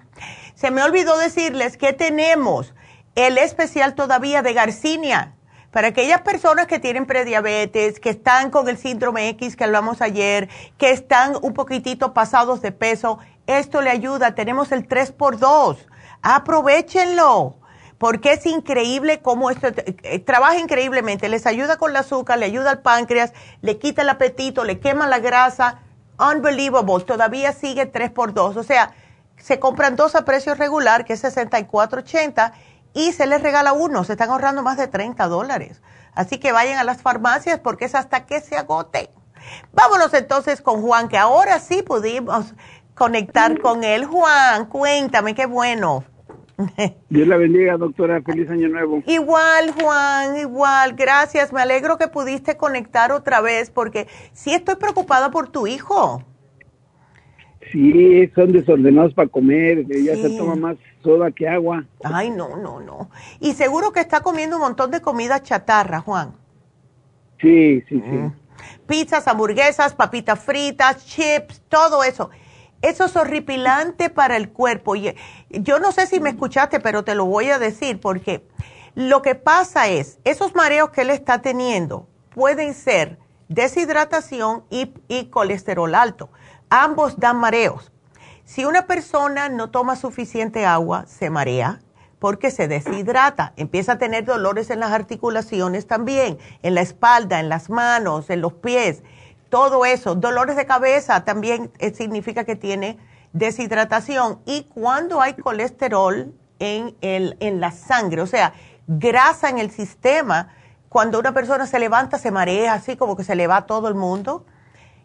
Se 0.55 0.71
me 0.71 0.83
olvidó 0.83 1.17
decirles 1.17 1.77
que 1.77 1.93
tenemos 1.93 2.73
el 3.15 3.37
especial 3.37 3.95
todavía 3.95 4.41
de 4.41 4.53
Garcinia. 4.53 5.35
Para 5.71 5.89
aquellas 5.89 6.21
personas 6.21 6.65
que 6.65 6.79
tienen 6.79 7.05
prediabetes, 7.05 7.99
que 7.99 8.09
están 8.09 8.49
con 8.49 8.67
el 8.69 8.77
síndrome 8.77 9.29
X 9.29 9.55
que 9.55 9.65
hablamos 9.65 10.01
ayer, 10.01 10.49
que 10.79 10.91
están 10.91 11.37
un 11.41 11.53
poquitito 11.53 12.13
pasados 12.13 12.61
de 12.61 12.71
peso, 12.71 13.19
esto 13.45 13.81
le 13.81 13.91
ayuda. 13.91 14.33
Tenemos 14.33 14.71
el 14.71 14.87
3x2. 14.87 15.77
Aprovechenlo 16.23 17.55
porque 17.99 18.31
es 18.33 18.45
increíble 18.45 19.21
cómo 19.21 19.51
esto 19.51 19.67
eh, 19.75 20.19
trabaja 20.19 20.57
increíblemente, 20.57 21.27
les 21.27 21.45
ayuda 21.45 21.77
con 21.77 21.91
el 21.91 21.97
azúcar, 21.97 22.39
le 22.39 22.45
ayuda 22.45 22.71
al 22.71 22.81
páncreas, 22.81 23.33
le 23.61 23.77
quita 23.77 24.03
el 24.03 24.09
apetito, 24.09 24.63
le 24.63 24.79
quema 24.79 25.05
la 25.05 25.19
grasa, 25.19 25.81
unbelievable, 26.19 27.03
todavía 27.05 27.53
sigue 27.53 27.85
3 27.85 28.11
por 28.11 28.33
2 28.33 28.57
o 28.57 28.63
sea, 28.63 28.93
se 29.37 29.59
compran 29.59 29.95
dos 29.95 30.15
a 30.15 30.25
precio 30.25 30.53
regular, 30.55 31.05
que 31.05 31.13
es 31.13 31.23
64.80, 31.23 32.51
y 32.93 33.13
se 33.13 33.25
les 33.25 33.41
regala 33.41 33.73
uno, 33.73 34.03
se 34.03 34.13
están 34.13 34.29
ahorrando 34.29 34.63
más 34.63 34.77
de 34.77 34.87
30 34.87 35.27
dólares. 35.27 35.81
Así 36.13 36.37
que 36.37 36.51
vayan 36.51 36.77
a 36.77 36.83
las 36.83 37.01
farmacias 37.01 37.59
porque 37.59 37.85
es 37.85 37.95
hasta 37.95 38.25
que 38.25 38.41
se 38.41 38.57
agote. 38.57 39.09
Vámonos 39.71 40.13
entonces 40.13 40.61
con 40.61 40.81
Juan, 40.81 41.07
que 41.07 41.17
ahora 41.17 41.59
sí 41.59 41.81
pudimos 41.81 42.53
conectar 42.95 43.61
con 43.61 43.83
él. 43.83 44.05
Juan, 44.05 44.65
cuéntame, 44.65 45.33
qué 45.35 45.45
bueno. 45.45 46.03
Dios 47.09 47.27
la 47.27 47.37
bendiga, 47.37 47.77
doctora. 47.77 48.21
Feliz 48.21 48.49
año 48.49 48.67
nuevo. 48.69 49.01
Igual, 49.07 49.71
Juan, 49.79 50.37
igual. 50.37 50.93
Gracias. 50.95 51.53
Me 51.53 51.61
alegro 51.61 51.97
que 51.97 52.07
pudiste 52.07 52.57
conectar 52.57 53.11
otra 53.11 53.41
vez 53.41 53.69
porque 53.69 54.07
sí 54.33 54.53
estoy 54.53 54.75
preocupada 54.75 55.31
por 55.31 55.49
tu 55.49 55.67
hijo. 55.67 56.23
Sí, 57.71 58.29
son 58.35 58.51
desordenados 58.51 59.13
para 59.13 59.29
comer. 59.29 59.85
Ella 59.89 60.15
se 60.15 60.37
toma 60.37 60.55
más 60.55 60.77
soda 61.03 61.31
que 61.31 61.47
agua. 61.47 61.85
Ay, 62.03 62.31
no, 62.31 62.57
no, 62.57 62.79
no. 62.79 63.09
Y 63.39 63.53
seguro 63.53 63.91
que 63.91 63.99
está 63.99 64.21
comiendo 64.21 64.55
un 64.57 64.63
montón 64.63 64.91
de 64.91 65.01
comida 65.01 65.41
chatarra, 65.41 66.01
Juan. 66.01 66.33
Sí, 67.39 67.81
sí, 67.87 68.01
sí. 68.01 68.17
Mm. 68.17 68.33
Pizzas, 68.87 69.27
hamburguesas, 69.27 69.93
papitas 69.93 70.39
fritas, 70.43 71.05
chips, 71.05 71.61
todo 71.69 72.03
eso. 72.03 72.29
Eso 72.81 73.05
es 73.05 73.15
horripilante 73.15 74.09
para 74.09 74.37
el 74.37 74.49
cuerpo. 74.49 74.95
Y 74.95 75.15
yo 75.49 75.79
no 75.79 75.91
sé 75.91 76.07
si 76.07 76.19
me 76.19 76.29
escuchaste, 76.29 76.79
pero 76.79 77.03
te 77.03 77.15
lo 77.15 77.25
voy 77.25 77.49
a 77.49 77.59
decir 77.59 77.99
porque 77.99 78.47
lo 78.95 79.21
que 79.21 79.35
pasa 79.35 79.87
es, 79.87 80.19
esos 80.23 80.55
mareos 80.55 80.89
que 80.89 81.01
él 81.01 81.09
está 81.09 81.41
teniendo 81.41 82.07
pueden 82.33 82.73
ser 82.73 83.19
deshidratación 83.49 84.63
y, 84.69 84.93
y 85.07 85.25
colesterol 85.25 85.93
alto. 85.93 86.29
Ambos 86.69 87.19
dan 87.19 87.37
mareos. 87.37 87.91
Si 88.45 88.65
una 88.65 88.87
persona 88.87 89.49
no 89.49 89.69
toma 89.69 89.95
suficiente 89.95 90.65
agua, 90.65 91.05
se 91.07 91.29
marea 91.29 91.81
porque 92.19 92.51
se 92.51 92.67
deshidrata, 92.67 93.53
empieza 93.55 93.93
a 93.93 93.97
tener 93.97 94.25
dolores 94.25 94.69
en 94.69 94.81
las 94.81 94.91
articulaciones 94.91 95.87
también, 95.87 96.37
en 96.63 96.75
la 96.75 96.81
espalda, 96.81 97.39
en 97.39 97.47
las 97.47 97.69
manos, 97.69 98.29
en 98.29 98.41
los 98.41 98.53
pies 98.53 99.03
todo 99.49 99.85
eso. 99.85 100.15
Dolores 100.15 100.55
de 100.55 100.65
cabeza 100.65 101.25
también 101.25 101.71
eh, 101.79 101.93
significa 101.93 102.43
que 102.43 102.55
tiene 102.55 102.97
deshidratación. 103.33 104.39
Y 104.45 104.63
cuando 104.63 105.21
hay 105.21 105.33
colesterol 105.33 106.33
en, 106.59 106.95
el, 107.01 107.37
en 107.39 107.59
la 107.59 107.71
sangre, 107.71 108.21
o 108.21 108.27
sea, 108.27 108.53
grasa 108.87 109.49
en 109.49 109.59
el 109.59 109.71
sistema, 109.71 110.49
cuando 110.89 111.19
una 111.19 111.33
persona 111.33 111.67
se 111.67 111.79
levanta 111.79 112.17
se 112.17 112.31
marea 112.31 112.73
así 112.73 112.97
como 112.97 113.15
que 113.15 113.23
se 113.23 113.35
le 113.35 113.47
va 113.47 113.65
todo 113.65 113.87
el 113.87 113.95
mundo. 113.95 114.45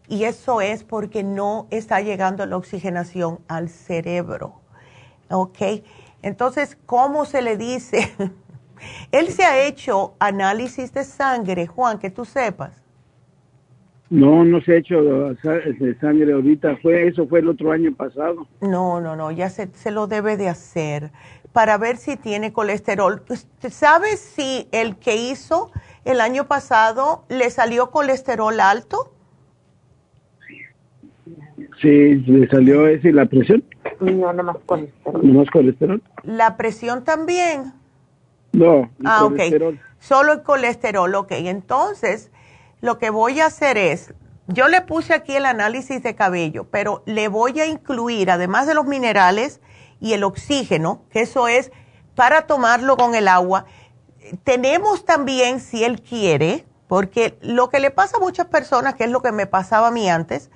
Y 0.07 0.25
eso 0.25 0.61
es 0.61 0.85
porque 0.85 1.23
no 1.23 1.67
está 1.71 2.01
llegando 2.01 2.45
la 2.45 2.57
oxigenación 2.57 3.41
al 3.49 3.71
cerebro. 3.71 4.61
¿Ok? 5.31 5.59
Entonces, 6.21 6.77
¿cómo 6.87 7.25
se 7.25 7.41
le 7.43 7.57
dice? 7.57 8.15
Él 9.13 9.33
se 9.33 9.45
ha 9.45 9.61
hecho 9.65 10.15
análisis 10.19 10.93
de 10.93 11.05
sangre, 11.05 11.67
Juan, 11.67 11.99
que 11.99 12.11
tú 12.11 12.25
sepas. 12.25 12.84
No, 14.11 14.45
no 14.45 14.61
se 14.61 14.73
ha 14.73 14.77
hecho 14.77 14.97
sangre 16.01 16.33
ahorita. 16.33 16.77
Fue 16.83 17.09
eso 17.09 17.27
fue 17.27 17.41
el 17.41 17.49
otro 17.49 17.73
año 17.73 17.93
pasado. 17.95 18.47
No, 18.61 19.01
no, 19.01 19.17
no. 19.17 19.31
Ya 19.31 19.49
se, 19.49 19.69
se 19.75 19.91
lo 19.91 20.07
debe 20.07 20.37
de 20.37 20.49
hacer 20.49 21.11
para 21.53 21.79
ver 21.79 21.97
si 21.97 22.17
tiene 22.17 22.53
colesterol. 22.53 23.23
¿Sabes 23.71 24.21
si 24.21 24.69
el 24.73 24.97
que 24.97 25.17
hizo 25.17 25.71
el 26.05 26.21
año 26.21 26.47
pasado 26.47 27.25
le 27.29 27.49
salió 27.51 27.91
colesterol 27.91 28.61
alto? 28.61 29.13
Sí, 31.81 32.15
le 32.17 32.49
salió 32.49 32.87
ese 32.87 33.09
y 33.09 33.13
la 33.13 33.27
presión. 33.27 33.65
No, 34.01 34.33
no 34.33 34.43
más 34.43 34.57
colesterol. 34.67 35.21
¿No 35.27 35.35
más 35.35 35.51
colesterol? 35.51 36.03
¿La 36.25 36.57
presión 36.57 37.05
también? 37.05 37.73
No. 38.53 38.91
Ah, 39.05 39.25
ok. 39.25 39.41
Solo 39.99 40.33
el 40.33 40.43
colesterol, 40.43 41.15
ok. 41.15 41.33
Entonces, 41.33 42.31
lo 42.85 42.99
que 42.99 43.09
voy 43.09 43.41
a 43.41 43.47
hacer 43.47 43.79
es, 43.79 44.13
yo 44.47 44.69
le 44.69 44.83
puse 44.83 45.15
aquí 45.15 45.35
el 45.35 45.47
análisis 45.47 46.03
de 46.03 46.15
cabello, 46.15 46.69
pero 46.71 47.03
le 47.07 47.29
voy 47.29 47.59
a 47.59 47.65
incluir, 47.65 48.31
además 48.31 48.67
de 48.67 48.75
los 48.75 48.85
minerales 48.85 49.63
y 50.01 50.13
el 50.13 50.23
oxígeno, 50.23 51.01
que 51.11 51.23
eso 51.23 51.49
es 51.49 51.73
para 52.15 52.47
tomarlo 52.47 52.99
con 52.99 53.15
el 53.15 53.27
agua, 53.27 53.65
tenemos 54.45 55.07
también, 55.07 55.61
si 55.61 55.83
él 55.83 56.03
quiere, 56.03 56.67
porque 56.87 57.39
lo 57.41 57.71
que 57.71 57.81
le 57.81 57.91
pasa 57.91 58.19
a 58.19 58.21
muchas 58.21 58.49
personas, 58.49 58.97
que 58.97 59.05
es 59.05 59.11
lo 59.11 59.23
que 59.23 59.33
me 59.33 59.47
pasaba 59.47 59.89
a 59.89 59.91
mí 59.91 60.11
antes, 60.11 60.51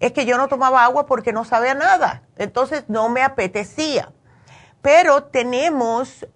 es 0.00 0.12
que 0.12 0.24
yo 0.24 0.38
no 0.38 0.48
tomaba 0.48 0.84
agua 0.84 1.04
porque 1.04 1.34
no 1.34 1.44
sabía 1.44 1.74
nada, 1.74 2.22
entonces 2.36 2.84
no 2.88 3.10
me 3.10 3.22
apetecía. 3.22 4.10
Pero 4.80 5.24
tenemos 5.24 6.26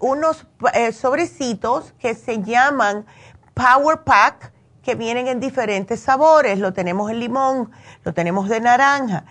unos 0.00 0.46
eh, 0.72 0.92
sobrecitos 0.92 1.92
que 1.98 2.14
se 2.14 2.42
llaman 2.42 3.04
Power 3.52 4.02
Pack, 4.04 4.54
que 4.88 4.94
vienen 4.94 5.28
en 5.28 5.38
diferentes 5.38 6.00
sabores. 6.00 6.58
Lo 6.58 6.72
tenemos 6.72 7.10
en 7.10 7.20
limón, 7.20 7.70
lo 8.04 8.14
tenemos 8.14 8.48
de 8.48 8.58
naranja. 8.58 9.26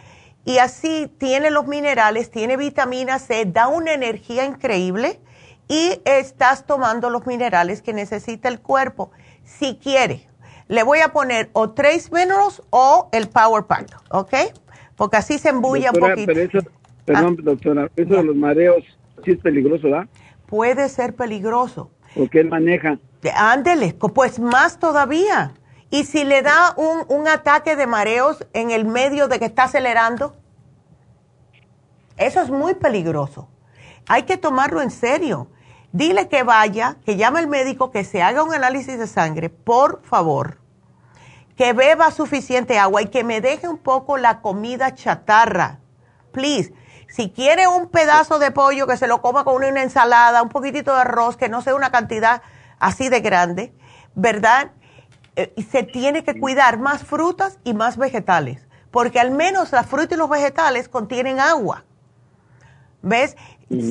Y 0.46 0.60
así 0.60 1.12
tiene 1.18 1.50
los 1.50 1.66
minerales, 1.66 2.30
tiene 2.30 2.58
vitamina 2.58 3.18
C, 3.18 3.44
da 3.46 3.68
una 3.68 3.96
energía 3.96 4.46
increíble 4.46 5.20
y 5.68 6.00
estás 6.06 6.68
tomando 6.68 7.10
los 7.10 7.26
minerales 7.26 7.82
que 7.82 7.92
necesita 7.92 8.50
el 8.50 8.60
cuerpo. 8.60 9.10
Si 9.46 9.78
quiere, 9.78 10.28
le 10.68 10.84
voy 10.84 11.00
a 11.00 11.08
poner 11.08 11.50
o 11.54 11.72
Trace 11.72 12.10
Minerals 12.12 12.62
o 12.70 13.10
el 13.12 13.28
Power 13.28 13.64
Pack, 13.64 13.98
¿ok? 14.12 14.36
Porque 14.96 15.18
así 15.18 15.40
se 15.40 15.50
embulla 15.50 15.90
un 15.90 16.00
poquito. 16.00 16.28
Pero 16.28 16.40
eso, 16.40 16.60
perdón, 17.04 17.38
ah. 17.40 17.42
doctora, 17.44 17.92
eso 17.96 18.14
de 18.14 18.24
los 18.24 18.36
mareos 18.36 18.84
sí 19.26 19.32
es 19.32 19.40
peligroso, 19.40 19.90
¿verdad? 19.90 20.08
Puede 20.46 20.88
ser 20.88 21.16
peligroso. 21.16 21.90
Porque 22.16 22.40
él 22.40 22.50
maneja. 22.50 22.98
Ándele, 23.36 23.94
pues 23.94 24.40
más 24.40 24.80
todavía. 24.80 25.54
Y 25.90 26.04
si 26.04 26.26
le 26.26 26.42
da 26.42 26.74
un, 26.76 27.06
un 27.08 27.28
ataque 27.28 27.76
de 27.76 27.88
mareos 27.88 28.46
en 28.54 28.72
el 28.72 28.86
medio 28.86 29.28
de 29.28 29.40
que 29.40 29.46
está 29.46 29.64
acelerando, 29.64 30.36
eso 32.18 32.42
es 32.42 32.50
muy 32.50 32.74
peligroso. 32.74 33.50
Hay 34.08 34.24
que 34.24 34.38
tomarlo 34.38 34.82
en 34.82 34.92
serio. 34.92 35.48
Dile 35.92 36.28
que 36.28 36.44
vaya, 36.44 36.98
que 37.06 37.16
llame 37.16 37.40
al 37.40 37.48
médico, 37.48 37.92
que 37.92 38.04
se 38.04 38.22
haga 38.22 38.44
un 38.44 38.54
análisis 38.54 38.98
de 39.00 39.08
sangre, 39.08 39.50
por 39.50 40.02
favor. 40.04 40.60
Que 41.56 41.74
beba 41.74 42.12
suficiente 42.12 42.78
agua 42.78 43.02
y 43.02 43.08
que 43.08 43.24
me 43.24 43.42
deje 43.42 43.68
un 43.68 43.78
poco 43.78 44.18
la 44.18 44.42
comida 44.42 44.94
chatarra. 44.94 45.80
Please. 46.32 46.74
Si 47.18 47.32
quiere 47.32 47.68
un 47.68 47.90
pedazo 47.90 48.38
de 48.38 48.52
pollo, 48.52 48.86
que 48.86 48.96
se 48.96 49.08
lo 49.08 49.24
coma 49.24 49.44
con 49.44 49.56
una 49.64 49.82
ensalada, 49.82 50.44
un 50.44 50.50
poquitito 50.50 50.94
de 50.94 51.02
arroz, 51.02 51.36
que 51.36 51.50
no 51.50 51.64
sea 51.64 51.74
una 51.74 51.90
cantidad 51.90 52.44
así 52.78 53.10
de 53.10 53.22
grande, 53.22 53.74
¿verdad? 54.14 54.70
Eh, 55.36 55.52
se 55.72 55.82
tiene 55.82 56.24
que 56.24 56.40
cuidar 56.40 56.78
más 56.78 57.04
frutas 57.04 57.58
y 57.64 57.74
más 57.74 57.98
vegetales, 57.98 58.68
porque 58.92 59.20
al 59.20 59.32
menos 59.32 59.72
las 59.72 59.88
frutas 59.88 60.12
y 60.12 60.16
los 60.16 60.30
vegetales 60.30 60.90
contienen 60.90 61.40
agua. 61.40 61.86
¿Ves? 63.02 63.36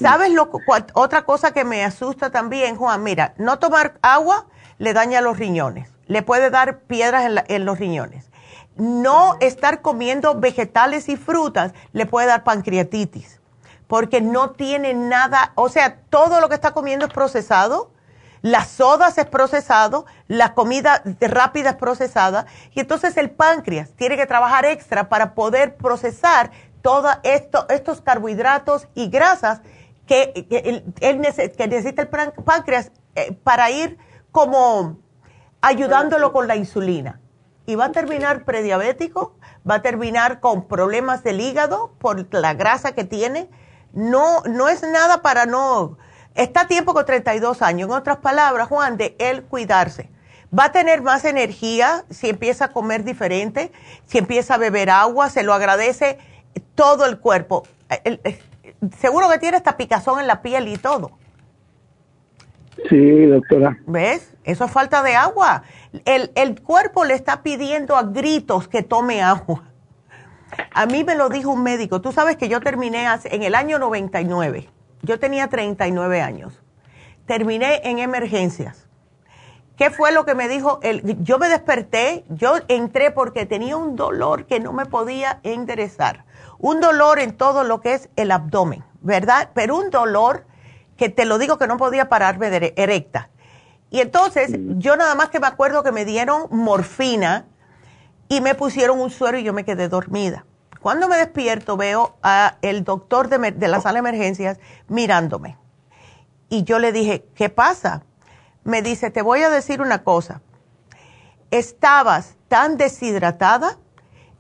¿Sabes 0.01 0.31
lo, 0.31 0.49
otra 0.95 1.25
cosa 1.25 1.51
que 1.51 1.65
me 1.65 1.83
asusta 1.85 2.31
también, 2.31 2.77
Juan? 2.77 3.03
Mira, 3.03 3.35
no 3.39 3.59
tomar 3.59 3.99
agua 4.03 4.47
le 4.79 4.93
daña 4.93 5.21
los 5.21 5.37
riñones, 5.37 5.91
le 6.07 6.23
puede 6.23 6.51
dar 6.51 6.79
piedras 6.83 7.29
en, 7.49 7.65
los 7.65 7.77
riñones. 7.81 8.31
No 8.77 9.37
estar 9.41 9.81
comiendo 9.83 10.35
vegetales 10.35 11.09
y 11.09 11.17
frutas 11.17 11.73
le 11.93 12.07
puede 12.07 12.27
dar 12.27 12.45
pancreatitis, 12.45 13.41
porque 13.87 14.21
no 14.21 14.51
tiene 14.51 14.95
nada, 14.95 15.53
o 15.55 15.69
sea, 15.69 16.01
todo 16.11 16.41
lo 16.41 16.49
que 16.49 16.55
está 16.55 16.73
comiendo 16.73 17.07
es 17.07 17.13
procesado, 17.13 17.91
las 18.43 18.69
sodas 18.69 19.19
es 19.19 19.27
procesado, 19.27 20.07
la 20.29 20.55
comida 20.55 21.03
rápida 21.21 21.71
es 21.71 21.77
procesada, 21.77 22.47
y 22.75 22.81
entonces 22.81 23.17
el 23.17 23.31
páncreas 23.31 23.91
tiene 23.97 24.17
que 24.17 24.27
trabajar 24.27 24.65
extra 24.67 25.09
para 25.09 25.35
poder 25.35 25.77
procesar 25.77 26.51
todos 26.83 27.17
esto, 27.25 27.67
estos 27.69 28.01
carbohidratos 28.01 28.87
y 28.95 29.09
grasas 29.09 29.61
que, 30.07 30.47
él, 31.01 31.19
necesita 31.21 32.03
el 32.03 32.09
páncreas 32.45 32.93
eh, 33.17 33.33
para 33.43 33.71
ir 33.71 33.99
como 34.31 34.99
ayudándolo 35.61 36.33
con 36.33 36.47
la 36.47 36.55
insulina. 36.57 37.21
Y 37.67 37.75
va 37.75 37.87
a 37.87 37.93
terminar 37.93 38.45
prediabético, 38.45 39.35
va 39.69 39.77
a 39.77 39.83
terminar 39.83 40.41
con 40.41 40.67
problemas 40.69 41.25
del 41.25 41.41
hígado 41.41 41.93
por 41.99 42.33
la 42.33 42.55
grasa 42.55 42.93
que 42.93 43.05
tiene. 43.05 43.49
No, 43.93 44.43
no 44.45 44.69
es 44.69 44.83
nada 44.83 45.23
para 45.23 45.47
no... 45.47 45.99
Está 46.37 46.67
tiempo 46.67 46.93
con 46.93 47.07
32 47.07 47.63
años. 47.63 47.89
En 47.89 47.95
otras 47.95 48.19
palabras, 48.19 48.69
Juan, 48.69 48.99
de 48.99 49.17
él 49.19 49.45
cuidarse. 49.45 50.11
Va 50.57 50.65
a 50.65 50.73
tener 50.73 51.01
más 51.01 51.25
energía 51.25 52.05
si 52.11 52.29
empieza 52.29 52.67
a 52.67 52.73
comer 52.73 53.05
diferente, 53.05 53.73
si 54.05 54.19
empieza 54.19 54.55
a 54.55 54.59
beber 54.59 54.91
agua, 54.91 55.31
se 55.31 55.43
lo 55.43 55.55
agradece 55.55 56.19
todo 56.75 57.07
el 57.07 57.19
cuerpo. 57.19 57.65
seguro 59.01 59.29
que 59.31 59.39
tiene 59.39 59.57
esta 59.57 59.77
picazón 59.77 60.21
en 60.21 60.27
la 60.27 60.43
piel 60.43 60.69
y 60.69 60.77
todo. 60.77 61.19
Sí, 62.89 63.27
doctora. 63.27 63.79
¿Ves? 63.87 64.35
Eso 64.45 64.65
es 64.65 64.71
falta 64.71 65.03
de 65.03 65.15
agua. 65.15 65.63
El, 66.05 66.31
el 66.35 66.61
cuerpo 66.63 67.05
le 67.05 67.15
está 67.15 67.43
pidiendo 67.43 67.97
a 67.97 68.03
gritos 68.05 68.69
que 68.69 68.83
tome 68.83 69.23
agua. 69.23 69.63
A 70.73 70.87
mí 70.87 71.05
me 71.05 71.15
lo 71.15 71.29
dijo 71.29 71.51
un 71.51 71.63
médico. 71.63 72.01
Tú 72.01 72.13
sabes 72.13 72.37
que 72.37 72.49
yo 72.49 72.61
terminé 72.61 73.07
en 73.25 73.43
el 73.43 73.55
año 73.55 73.79
99. 73.79 74.69
Yo 75.03 75.19
tenía 75.19 75.49
39 75.49 76.21
años. 76.21 76.63
Terminé 77.27 77.81
en 77.85 77.99
emergencias. 77.99 78.87
¿Qué 79.77 79.91
fue 79.91 80.13
lo 80.13 80.25
que 80.25 80.35
me 80.35 80.49
dijo? 80.49 80.79
El, 80.83 81.23
yo 81.23 81.39
me 81.39 81.49
desperté, 81.49 82.25
yo 82.31 82.55
entré 82.69 83.11
porque 83.11 83.45
tenía 83.45 83.77
un 83.77 83.95
dolor 83.95 84.47
que 84.47 84.61
no 84.61 84.73
me 84.73 84.87
podía 84.87 85.41
enderezar 85.43 86.25
un 86.59 86.81
dolor 86.81 87.19
en 87.19 87.37
todo 87.37 87.65
lo 87.65 87.81
que 87.81 87.95
es 87.95 88.09
el 88.17 88.31
abdomen, 88.31 88.85
¿verdad? 89.01 89.51
Pero 89.55 89.77
un 89.77 89.91
dolor 89.91 90.47
que 90.97 91.09
te 91.09 91.25
lo 91.25 91.39
digo 91.39 91.59
que 91.59 91.67
no 91.67 91.77
podía 91.77 92.09
pararme 92.09 92.51
de 92.51 92.73
erecta. 92.77 93.31
Y 93.91 94.01
entonces 94.01 94.51
yo 94.79 94.97
nada 94.97 95.15
más 95.15 95.29
que 95.29 95.41
me 95.41 95.47
acuerdo 95.47 95.83
que 95.83 95.93
me 95.93 96.05
dieron 96.05 96.47
morfina 96.51 97.47
y 98.29 98.41
me 98.41 98.55
pusieron 98.55 99.01
un 99.01 99.11
suero 99.11 99.39
y 99.39 99.45
yo 99.45 99.53
me 99.53 99.65
quedé 99.65 99.89
dormida. 99.89 100.45
Cuando 100.81 101.09
me 101.09 101.17
despierto 101.17 101.77
veo 101.77 102.17
a 102.23 102.57
el 102.63 102.85
doctor 102.85 103.29
de, 103.29 103.53
de 103.53 103.69
la 103.69 103.81
sala 103.81 103.95
de 103.95 104.09
emergencias 104.09 104.59
mirándome. 104.89 105.57
Y 106.49 106.65
yo 106.65 106.79
le 106.79 106.93
dije, 106.93 107.27
¿qué 107.35 107.49
pasa? 107.49 108.03
Me 108.65 108.83
dice, 108.83 109.11
te 109.11 109.23
voy 109.23 109.43
a 109.43 109.51
decir 109.51 109.81
una 109.81 110.03
cosa. 110.03 110.43
Estabas 111.51 112.37
tan 112.49 112.77
deshidratada 112.77 113.79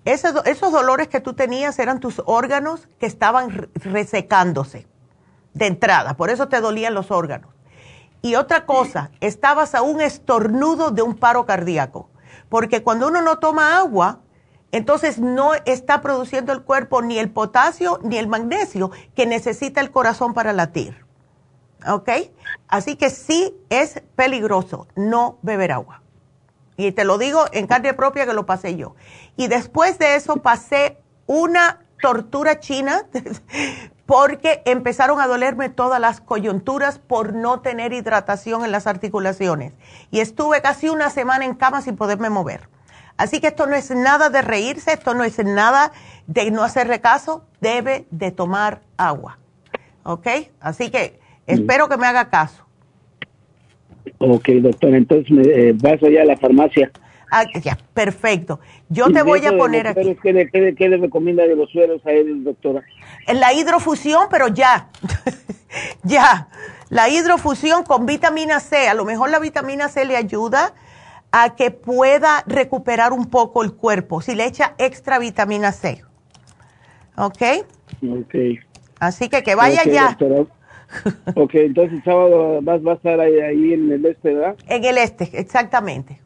esos, 0.06 0.72
dolores 0.72 1.08
que 1.08 1.20
tú 1.20 1.34
tenías 1.34 1.80
eran 1.80 1.98
tus 1.98 2.22
órganos 2.26 2.88
que 3.00 3.06
estaban 3.06 3.68
resecándose 3.74 4.86
de 5.56 5.66
entrada, 5.66 6.14
por 6.18 6.28
eso 6.28 6.48
te 6.48 6.60
dolían 6.60 6.92
los 6.92 7.10
órganos. 7.10 7.50
Y 8.20 8.34
otra 8.34 8.66
cosa, 8.66 9.10
estabas 9.20 9.74
a 9.74 9.80
un 9.80 10.02
estornudo 10.02 10.90
de 10.90 11.00
un 11.00 11.16
paro 11.16 11.46
cardíaco, 11.46 12.10
porque 12.50 12.82
cuando 12.82 13.08
uno 13.08 13.22
no 13.22 13.38
toma 13.38 13.78
agua, 13.78 14.20
entonces 14.70 15.18
no 15.18 15.54
está 15.64 16.02
produciendo 16.02 16.52
el 16.52 16.62
cuerpo 16.62 17.00
ni 17.00 17.18
el 17.18 17.30
potasio 17.30 18.00
ni 18.02 18.18
el 18.18 18.28
magnesio 18.28 18.90
que 19.14 19.24
necesita 19.24 19.80
el 19.80 19.90
corazón 19.90 20.34
para 20.34 20.52
latir. 20.52 21.06
¿Ok? 21.88 22.10
Así 22.68 22.96
que 22.96 23.08
sí 23.08 23.56
es 23.70 24.02
peligroso 24.14 24.88
no 24.94 25.38
beber 25.40 25.72
agua. 25.72 26.02
Y 26.76 26.92
te 26.92 27.04
lo 27.04 27.16
digo 27.16 27.46
en 27.52 27.66
carne 27.66 27.94
propia 27.94 28.26
que 28.26 28.34
lo 28.34 28.44
pasé 28.44 28.76
yo. 28.76 28.94
Y 29.36 29.46
después 29.46 29.98
de 29.98 30.16
eso 30.16 30.36
pasé 30.38 30.98
una 31.26 31.80
tortura 32.02 32.60
china 32.60 33.06
porque 34.06 34.62
empezaron 34.64 35.20
a 35.20 35.26
dolerme 35.26 35.68
todas 35.68 36.00
las 36.00 36.20
coyunturas 36.20 36.98
por 37.00 37.34
no 37.34 37.60
tener 37.60 37.92
hidratación 37.92 38.64
en 38.64 38.70
las 38.70 38.86
articulaciones. 38.86 39.72
Y 40.12 40.20
estuve 40.20 40.62
casi 40.62 40.88
una 40.88 41.10
semana 41.10 41.44
en 41.44 41.54
cama 41.54 41.82
sin 41.82 41.96
poderme 41.96 42.30
mover. 42.30 42.68
Así 43.16 43.40
que 43.40 43.48
esto 43.48 43.66
no 43.66 43.74
es 43.74 43.90
nada 43.90 44.30
de 44.30 44.42
reírse, 44.42 44.92
esto 44.92 45.14
no 45.14 45.24
es 45.24 45.42
nada 45.44 45.90
de 46.26 46.50
no 46.50 46.62
hacerle 46.62 47.00
caso, 47.00 47.44
debe 47.60 48.06
de 48.10 48.30
tomar 48.30 48.82
agua. 48.96 49.38
¿Ok? 50.04 50.26
Así 50.60 50.90
que 50.90 51.18
espero 51.46 51.88
que 51.88 51.96
me 51.96 52.06
haga 52.06 52.28
caso. 52.28 52.64
Ok, 54.18 54.48
doctor, 54.60 54.94
entonces 54.94 55.30
me 55.30 55.42
eh, 55.42 55.72
vas 55.72 56.00
allá 56.02 56.22
a 56.22 56.26
la 56.26 56.36
farmacia. 56.36 56.90
Ah, 57.38 57.44
ya, 57.60 57.76
perfecto. 57.92 58.60
Yo 58.88 59.12
te 59.12 59.20
voy 59.22 59.44
a 59.44 59.58
poner 59.58 59.88
aquí. 59.88 60.16
¿qué 60.22 60.32
le, 60.32 60.50
qué, 60.50 60.88
le, 60.88 60.96
recomienda 60.96 61.46
de 61.46 61.54
los 61.54 61.70
sueros 61.70 62.00
a 62.06 62.12
él, 62.12 62.44
doctora? 62.44 62.82
La 63.26 63.52
hidrofusión, 63.52 64.28
pero 64.30 64.48
ya. 64.48 64.88
ya. 66.02 66.48
La 66.88 67.10
hidrofusión 67.10 67.84
con 67.84 68.06
vitamina 68.06 68.58
C. 68.60 68.88
A 68.88 68.94
lo 68.94 69.04
mejor 69.04 69.28
la 69.28 69.38
vitamina 69.38 69.88
C 69.88 70.06
le 70.06 70.16
ayuda 70.16 70.72
a 71.30 71.56
que 71.56 71.70
pueda 71.70 72.42
recuperar 72.46 73.12
un 73.12 73.26
poco 73.26 73.62
el 73.62 73.74
cuerpo 73.74 74.22
si 74.22 74.34
le 74.34 74.46
echa 74.46 74.74
extra 74.78 75.18
vitamina 75.18 75.72
C. 75.72 76.02
¿Ok? 77.18 77.42
Ok. 78.02 78.34
Así 78.98 79.28
que 79.28 79.42
que 79.42 79.54
vaya 79.54 79.84
ya 79.84 80.16
ok, 81.34 81.54
entonces 81.56 81.98
el 81.98 82.04
sábado 82.04 82.60
vas, 82.62 82.80
a 82.86 82.92
estar 82.92 83.20
ahí, 83.20 83.72
en 83.72 83.90
el 83.90 84.06
este, 84.06 84.32
¿verdad? 84.32 84.56
En 84.68 84.84
el 84.84 84.98
este, 84.98 85.28
exactamente. 85.34 86.20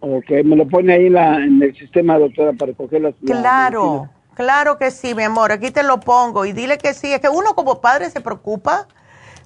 Ok, 0.00 0.30
me 0.44 0.56
lo 0.56 0.68
pone 0.68 0.92
ahí 0.92 1.06
en 1.06 1.62
el 1.62 1.76
sistema, 1.76 2.18
doctora, 2.18 2.52
para 2.52 2.72
coger 2.72 3.02
las... 3.02 3.14
Claro, 3.24 4.08
claro 4.34 4.78
que 4.78 4.90
sí, 4.90 5.14
mi 5.14 5.24
amor, 5.24 5.50
aquí 5.50 5.70
te 5.70 5.82
lo 5.82 5.98
pongo 5.98 6.44
y 6.44 6.52
dile 6.52 6.78
que 6.78 6.94
sí, 6.94 7.12
es 7.12 7.20
que 7.20 7.28
uno 7.28 7.54
como 7.54 7.80
padre 7.80 8.08
se 8.08 8.20
preocupa, 8.20 8.86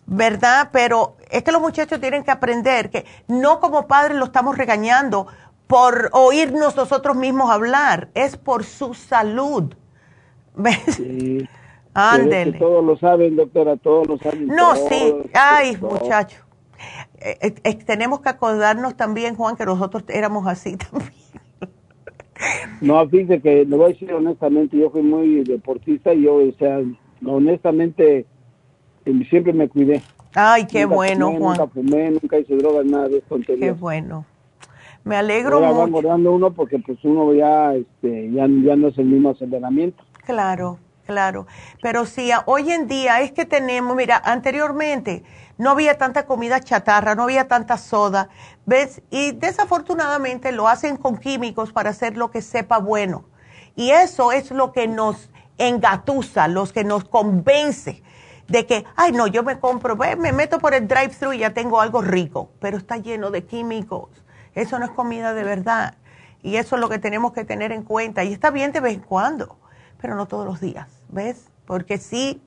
¿verdad? 0.05 0.69
Pero 0.73 1.17
es 1.31 1.43
que 1.43 1.53
los 1.53 1.63
muchachos 1.63 2.01
tienen 2.01 2.23
que 2.23 2.31
aprender 2.31 2.91
que 2.91 3.07
no 3.29 3.61
como 3.61 3.87
padres 3.87 4.19
lo 4.19 4.27
estamos 4.27 4.59
regañando 4.59 5.27
por 5.67 6.11
oírnos 6.13 6.77
nosotros 6.77 7.17
mismos 7.17 7.51
hablar, 7.51 8.09
es 8.13 8.37
por 8.37 8.65
su 8.65 8.93
salud. 8.93 9.75
¿Ves? 10.55 10.97
Sí. 10.97 11.49
Ándele. 11.95 12.59
todos 12.59 12.85
lo 12.85 12.97
saben, 12.99 13.37
doctora, 13.37 13.77
todos 13.77 14.07
lo 14.07 14.19
saben. 14.19 14.49
No, 14.49 14.77
sí. 14.77 15.15
Ay, 15.35 15.77
muchacho. 15.79 16.39
Eh, 17.19 17.55
eh, 17.63 17.75
tenemos 17.85 18.21
que 18.21 18.29
acordarnos 18.29 18.97
también, 18.97 19.37
Juan, 19.37 19.57
que 19.57 19.65
nosotros 19.65 20.05
éramos 20.09 20.47
así 20.47 20.77
también. 20.91 21.13
No, 22.81 23.09
fíjese 23.09 23.41
que 23.41 23.65
le 23.65 23.77
voy 23.77 23.87
a 23.87 23.89
decir 23.89 24.13
honestamente, 24.13 24.77
yo 24.77 24.91
fui 24.91 25.03
muy 25.03 25.45
deportista 25.45 26.13
y 26.13 26.23
yo, 26.23 26.37
o 26.37 26.53
sea, 26.59 26.81
honestamente, 27.25 28.27
em, 29.05 29.25
siempre 29.29 29.53
me 29.53 29.69
cuidé. 29.69 30.03
Ay, 30.35 30.67
qué 30.67 30.85
bueno, 30.87 31.31
Juan. 31.31 31.59
Nunca 31.59 31.67
fumé, 31.69 32.11
nunca 32.11 32.39
hice 32.39 32.57
drogas, 32.57 32.85
nada 32.87 33.09
de 33.09 33.19
eso. 33.19 33.39
Qué 33.47 33.73
bueno. 33.73 34.25
Me 35.05 35.17
alegro 35.17 35.57
Ahora 35.57 35.69
mucho. 35.69 35.79
va 35.79 35.87
engordando 35.87 36.33
uno 36.33 36.53
porque 36.53 36.79
pues 36.79 36.99
uno 37.05 37.33
ya, 37.35 37.75
este, 37.75 38.31
ya, 38.33 38.47
ya 38.47 38.77
no 38.77 38.89
es 38.89 38.99
el 38.99 39.07
mismo 39.07 39.31
aceleramiento. 39.31 40.03
Claro, 40.25 40.79
claro. 41.07 41.47
Pero 41.83 42.07
sí, 42.07 42.31
hoy 42.47 42.71
en 42.71 42.87
día 42.87 43.21
es 43.21 43.33
que 43.33 43.45
tenemos, 43.45 43.97
mira, 43.97 44.21
anteriormente 44.25 45.23
no 45.59 45.71
había 45.71 45.99
tanta 45.99 46.27
comida 46.27 46.61
chatarra, 46.61 47.15
no 47.15 47.25
había 47.25 47.49
tanta 47.49 47.77
soda, 47.77 48.29
¿ves? 48.67 49.03
Y 49.11 49.33
desafortunadamente 49.33 50.53
lo 50.53 50.69
hacen 50.69 50.97
con 50.97 51.19
químicos 51.19 51.73
para 51.73 51.91
hacer 51.91 52.17
lo 52.17 52.31
que 52.31 52.43
sepa 52.43 52.79
bueno. 52.79 53.25
Y 53.75 53.91
eso 53.91 54.33
es 54.33 54.51
lo 54.51 54.73
que 54.73 54.89
nos 54.89 55.31
engatusa, 55.59 56.49
los 56.49 56.73
que 56.73 56.85
nos 56.85 57.05
convence 57.05 58.03
de 58.49 58.67
que, 58.67 58.85
ay, 58.97 59.13
no, 59.13 59.27
yo 59.27 59.43
me 59.43 59.59
compro, 59.59 59.97
me 59.97 60.33
meto 60.33 60.59
por 60.59 60.75
el 60.75 60.87
drive-thru 60.89 61.33
y 61.33 61.39
ya 61.39 61.55
tengo 61.55 61.81
algo 61.81 62.03
rico, 62.03 62.51
pero 62.61 62.77
está 62.77 62.97
lleno 62.97 63.31
de 63.31 63.45
químicos. 63.45 64.11
Eso 64.55 64.79
no 64.79 64.85
es 64.85 64.91
comida 64.91 65.33
de 65.33 65.45
verdad. 65.45 65.95
Y 66.43 66.57
eso 66.57 66.77
es 66.77 66.81
lo 66.81 66.89
que 66.89 66.99
tenemos 66.99 67.33
que 67.33 67.45
tener 67.45 67.73
en 67.73 67.83
cuenta. 67.83 68.25
Y 68.25 68.33
está 68.33 68.51
bien 68.51 68.73
de 68.73 68.81
vez 68.81 68.95
en 68.95 69.01
cuando, 69.01 69.59
pero 70.01 70.17
no 70.17 70.27
todos 70.27 70.45
los 70.45 70.61
días, 70.61 70.89
¿ves? 71.09 71.52
Porque 71.67 71.99
sí 71.99 72.41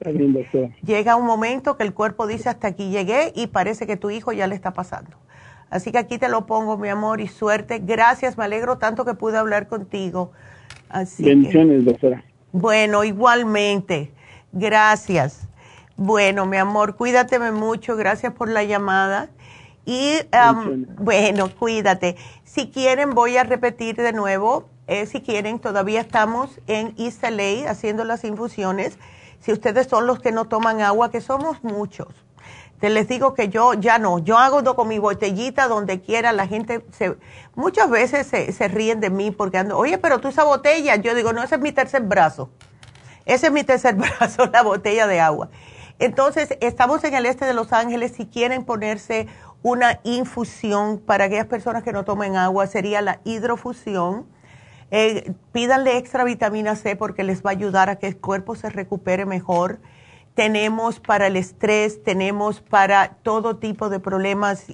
llega 0.83 1.15
un 1.15 1.25
momento 1.25 1.77
que 1.77 1.83
el 1.83 1.93
cuerpo 1.93 2.27
dice 2.27 2.49
hasta 2.49 2.67
aquí 2.67 2.89
llegué 2.89 3.31
y 3.35 3.47
parece 3.47 3.87
que 3.87 3.95
tu 3.97 4.09
hijo 4.09 4.33
ya 4.33 4.47
le 4.47 4.55
está 4.55 4.73
pasando. 4.73 5.17
Así 5.69 5.91
que 5.91 5.97
aquí 5.97 6.17
te 6.17 6.29
lo 6.29 6.45
pongo, 6.45 6.77
mi 6.77 6.89
amor, 6.89 7.21
y 7.21 7.27
suerte. 7.27 7.79
Gracias, 7.79 8.37
me 8.37 8.43
alegro 8.45 8.77
tanto 8.77 9.03
que 9.05 9.13
pude 9.13 9.37
hablar 9.37 9.67
contigo. 9.67 10.31
Así 10.89 11.23
que- 11.23 11.29
Bendiciones, 11.29 11.85
doctora. 11.85 12.23
bueno, 12.51 13.03
igualmente. 13.03 14.11
Gracias. 14.51 15.47
Bueno, 15.97 16.45
mi 16.45 16.57
amor, 16.57 16.95
cuídateme 16.95 17.51
mucho. 17.51 17.95
Gracias 17.95 18.33
por 18.33 18.49
la 18.49 18.63
llamada. 18.63 19.29
Y 19.85 20.13
um, 20.33 20.85
bueno, 20.97 21.49
cuídate. 21.57 22.15
Si 22.43 22.69
quieren, 22.69 23.11
voy 23.11 23.37
a 23.37 23.43
repetir 23.43 23.95
de 23.95 24.13
nuevo. 24.13 24.69
Eh, 24.87 25.05
si 25.05 25.21
quieren, 25.21 25.59
todavía 25.59 26.01
estamos 26.01 26.59
en 26.67 26.95
LA 26.97 27.69
haciendo 27.69 28.03
las 28.03 28.23
infusiones. 28.23 28.97
Si 29.39 29.51
ustedes 29.51 29.87
son 29.87 30.07
los 30.07 30.19
que 30.19 30.31
no 30.31 30.45
toman 30.45 30.81
agua, 30.81 31.11
que 31.11 31.21
somos 31.21 31.63
muchos. 31.63 32.07
Te 32.79 32.89
les 32.89 33.07
digo 33.07 33.33
que 33.33 33.47
yo 33.47 33.73
ya 33.73 33.99
no, 33.99 34.19
yo 34.19 34.37
hago 34.37 34.75
con 34.75 34.87
mi 34.89 34.99
botellita 34.99 35.67
donde 35.67 36.01
quiera, 36.01 36.33
la 36.33 36.45
gente 36.45 36.85
se, 36.91 37.15
muchas 37.55 37.89
veces 37.89 38.27
se, 38.27 38.51
se 38.51 38.67
ríen 38.67 38.99
de 38.99 39.09
mí 39.09 39.31
porque 39.31 39.57
ando, 39.57 39.77
oye, 39.77 39.97
pero 39.97 40.19
tú 40.19 40.27
esa 40.27 40.43
botella, 40.43 40.97
yo 40.97 41.15
digo, 41.15 41.31
no, 41.31 41.41
ese 41.41 41.55
es 41.55 41.61
mi 41.61 41.71
tercer 41.71 42.01
brazo, 42.01 42.49
ese 43.25 43.47
es 43.47 43.53
mi 43.53 43.63
tercer 43.63 43.95
brazo, 44.19 44.47
la 44.47 44.61
botella 44.61 45.07
de 45.07 45.21
agua. 45.21 45.49
Entonces, 45.99 46.57
estamos 46.59 47.03
en 47.05 47.13
el 47.13 47.25
este 47.25 47.45
de 47.45 47.53
Los 47.53 47.71
Ángeles, 47.71 48.11
si 48.11 48.25
quieren 48.25 48.65
ponerse 48.65 49.27
una 49.63 50.01
infusión 50.03 50.99
para 50.99 51.25
aquellas 51.25 51.47
personas 51.47 51.81
que 51.83 51.93
no 51.93 52.03
tomen 52.03 52.35
agua, 52.35 52.67
sería 52.67 53.01
la 53.01 53.21
hidrofusión. 53.23 54.27
Eh, 54.91 55.33
pídanle 55.51 55.97
extra 55.97 56.23
vitamina 56.23 56.75
C 56.75 56.95
porque 56.95 57.23
les 57.23 57.43
va 57.43 57.49
a 57.49 57.53
ayudar 57.53 57.89
a 57.89 57.95
que 57.97 58.05
el 58.07 58.17
cuerpo 58.17 58.55
se 58.55 58.69
recupere 58.69 59.25
mejor 59.25 59.79
tenemos 60.35 60.99
para 60.99 61.27
el 61.27 61.37
estrés, 61.37 62.03
tenemos 62.03 62.59
para 62.59 63.13
todo 63.23 63.55
tipo 63.55 63.87
de 63.89 64.01
problemas 64.01 64.65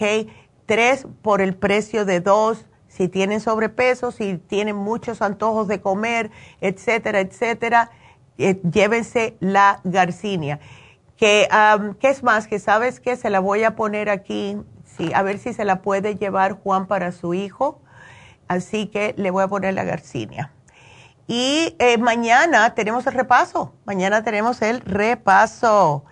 Tres 0.67 1.07
por 1.21 1.41
el 1.41 1.55
precio 1.55 2.05
de 2.05 2.21
dos. 2.21 2.65
Si 2.91 3.07
tienen 3.07 3.39
sobrepeso, 3.39 4.11
si 4.11 4.37
tienen 4.37 4.75
muchos 4.75 5.21
antojos 5.21 5.69
de 5.69 5.79
comer, 5.79 6.29
etcétera, 6.59 7.21
etcétera, 7.21 7.89
eh, 8.37 8.59
llévense 8.69 9.37
la 9.39 9.79
Garcinia. 9.85 10.59
Que, 11.15 11.47
¿Qué 11.99 12.09
es 12.09 12.21
más? 12.21 12.47
Que 12.47 12.59
sabes 12.59 12.99
que 12.99 13.15
se 13.15 13.29
la 13.29 13.39
voy 13.39 13.63
a 13.63 13.75
poner 13.75 14.09
aquí, 14.09 14.57
sí, 14.97 15.11
a 15.13 15.21
ver 15.21 15.37
si 15.37 15.53
se 15.53 15.63
la 15.63 15.81
puede 15.81 16.15
llevar 16.15 16.53
Juan 16.53 16.87
para 16.87 17.13
su 17.13 17.33
hijo. 17.33 17.79
Así 18.47 18.87
que 18.87 19.13
le 19.17 19.31
voy 19.31 19.43
a 19.43 19.47
poner 19.47 19.73
la 19.73 19.85
Garcinia. 19.85 20.51
Y 21.27 21.77
eh, 21.79 21.97
mañana 21.97 22.75
tenemos 22.75 23.07
el 23.07 23.13
repaso. 23.13 23.73
Mañana 23.85 24.21
tenemos 24.21 24.61
el 24.61 24.81
repaso. 24.81 26.03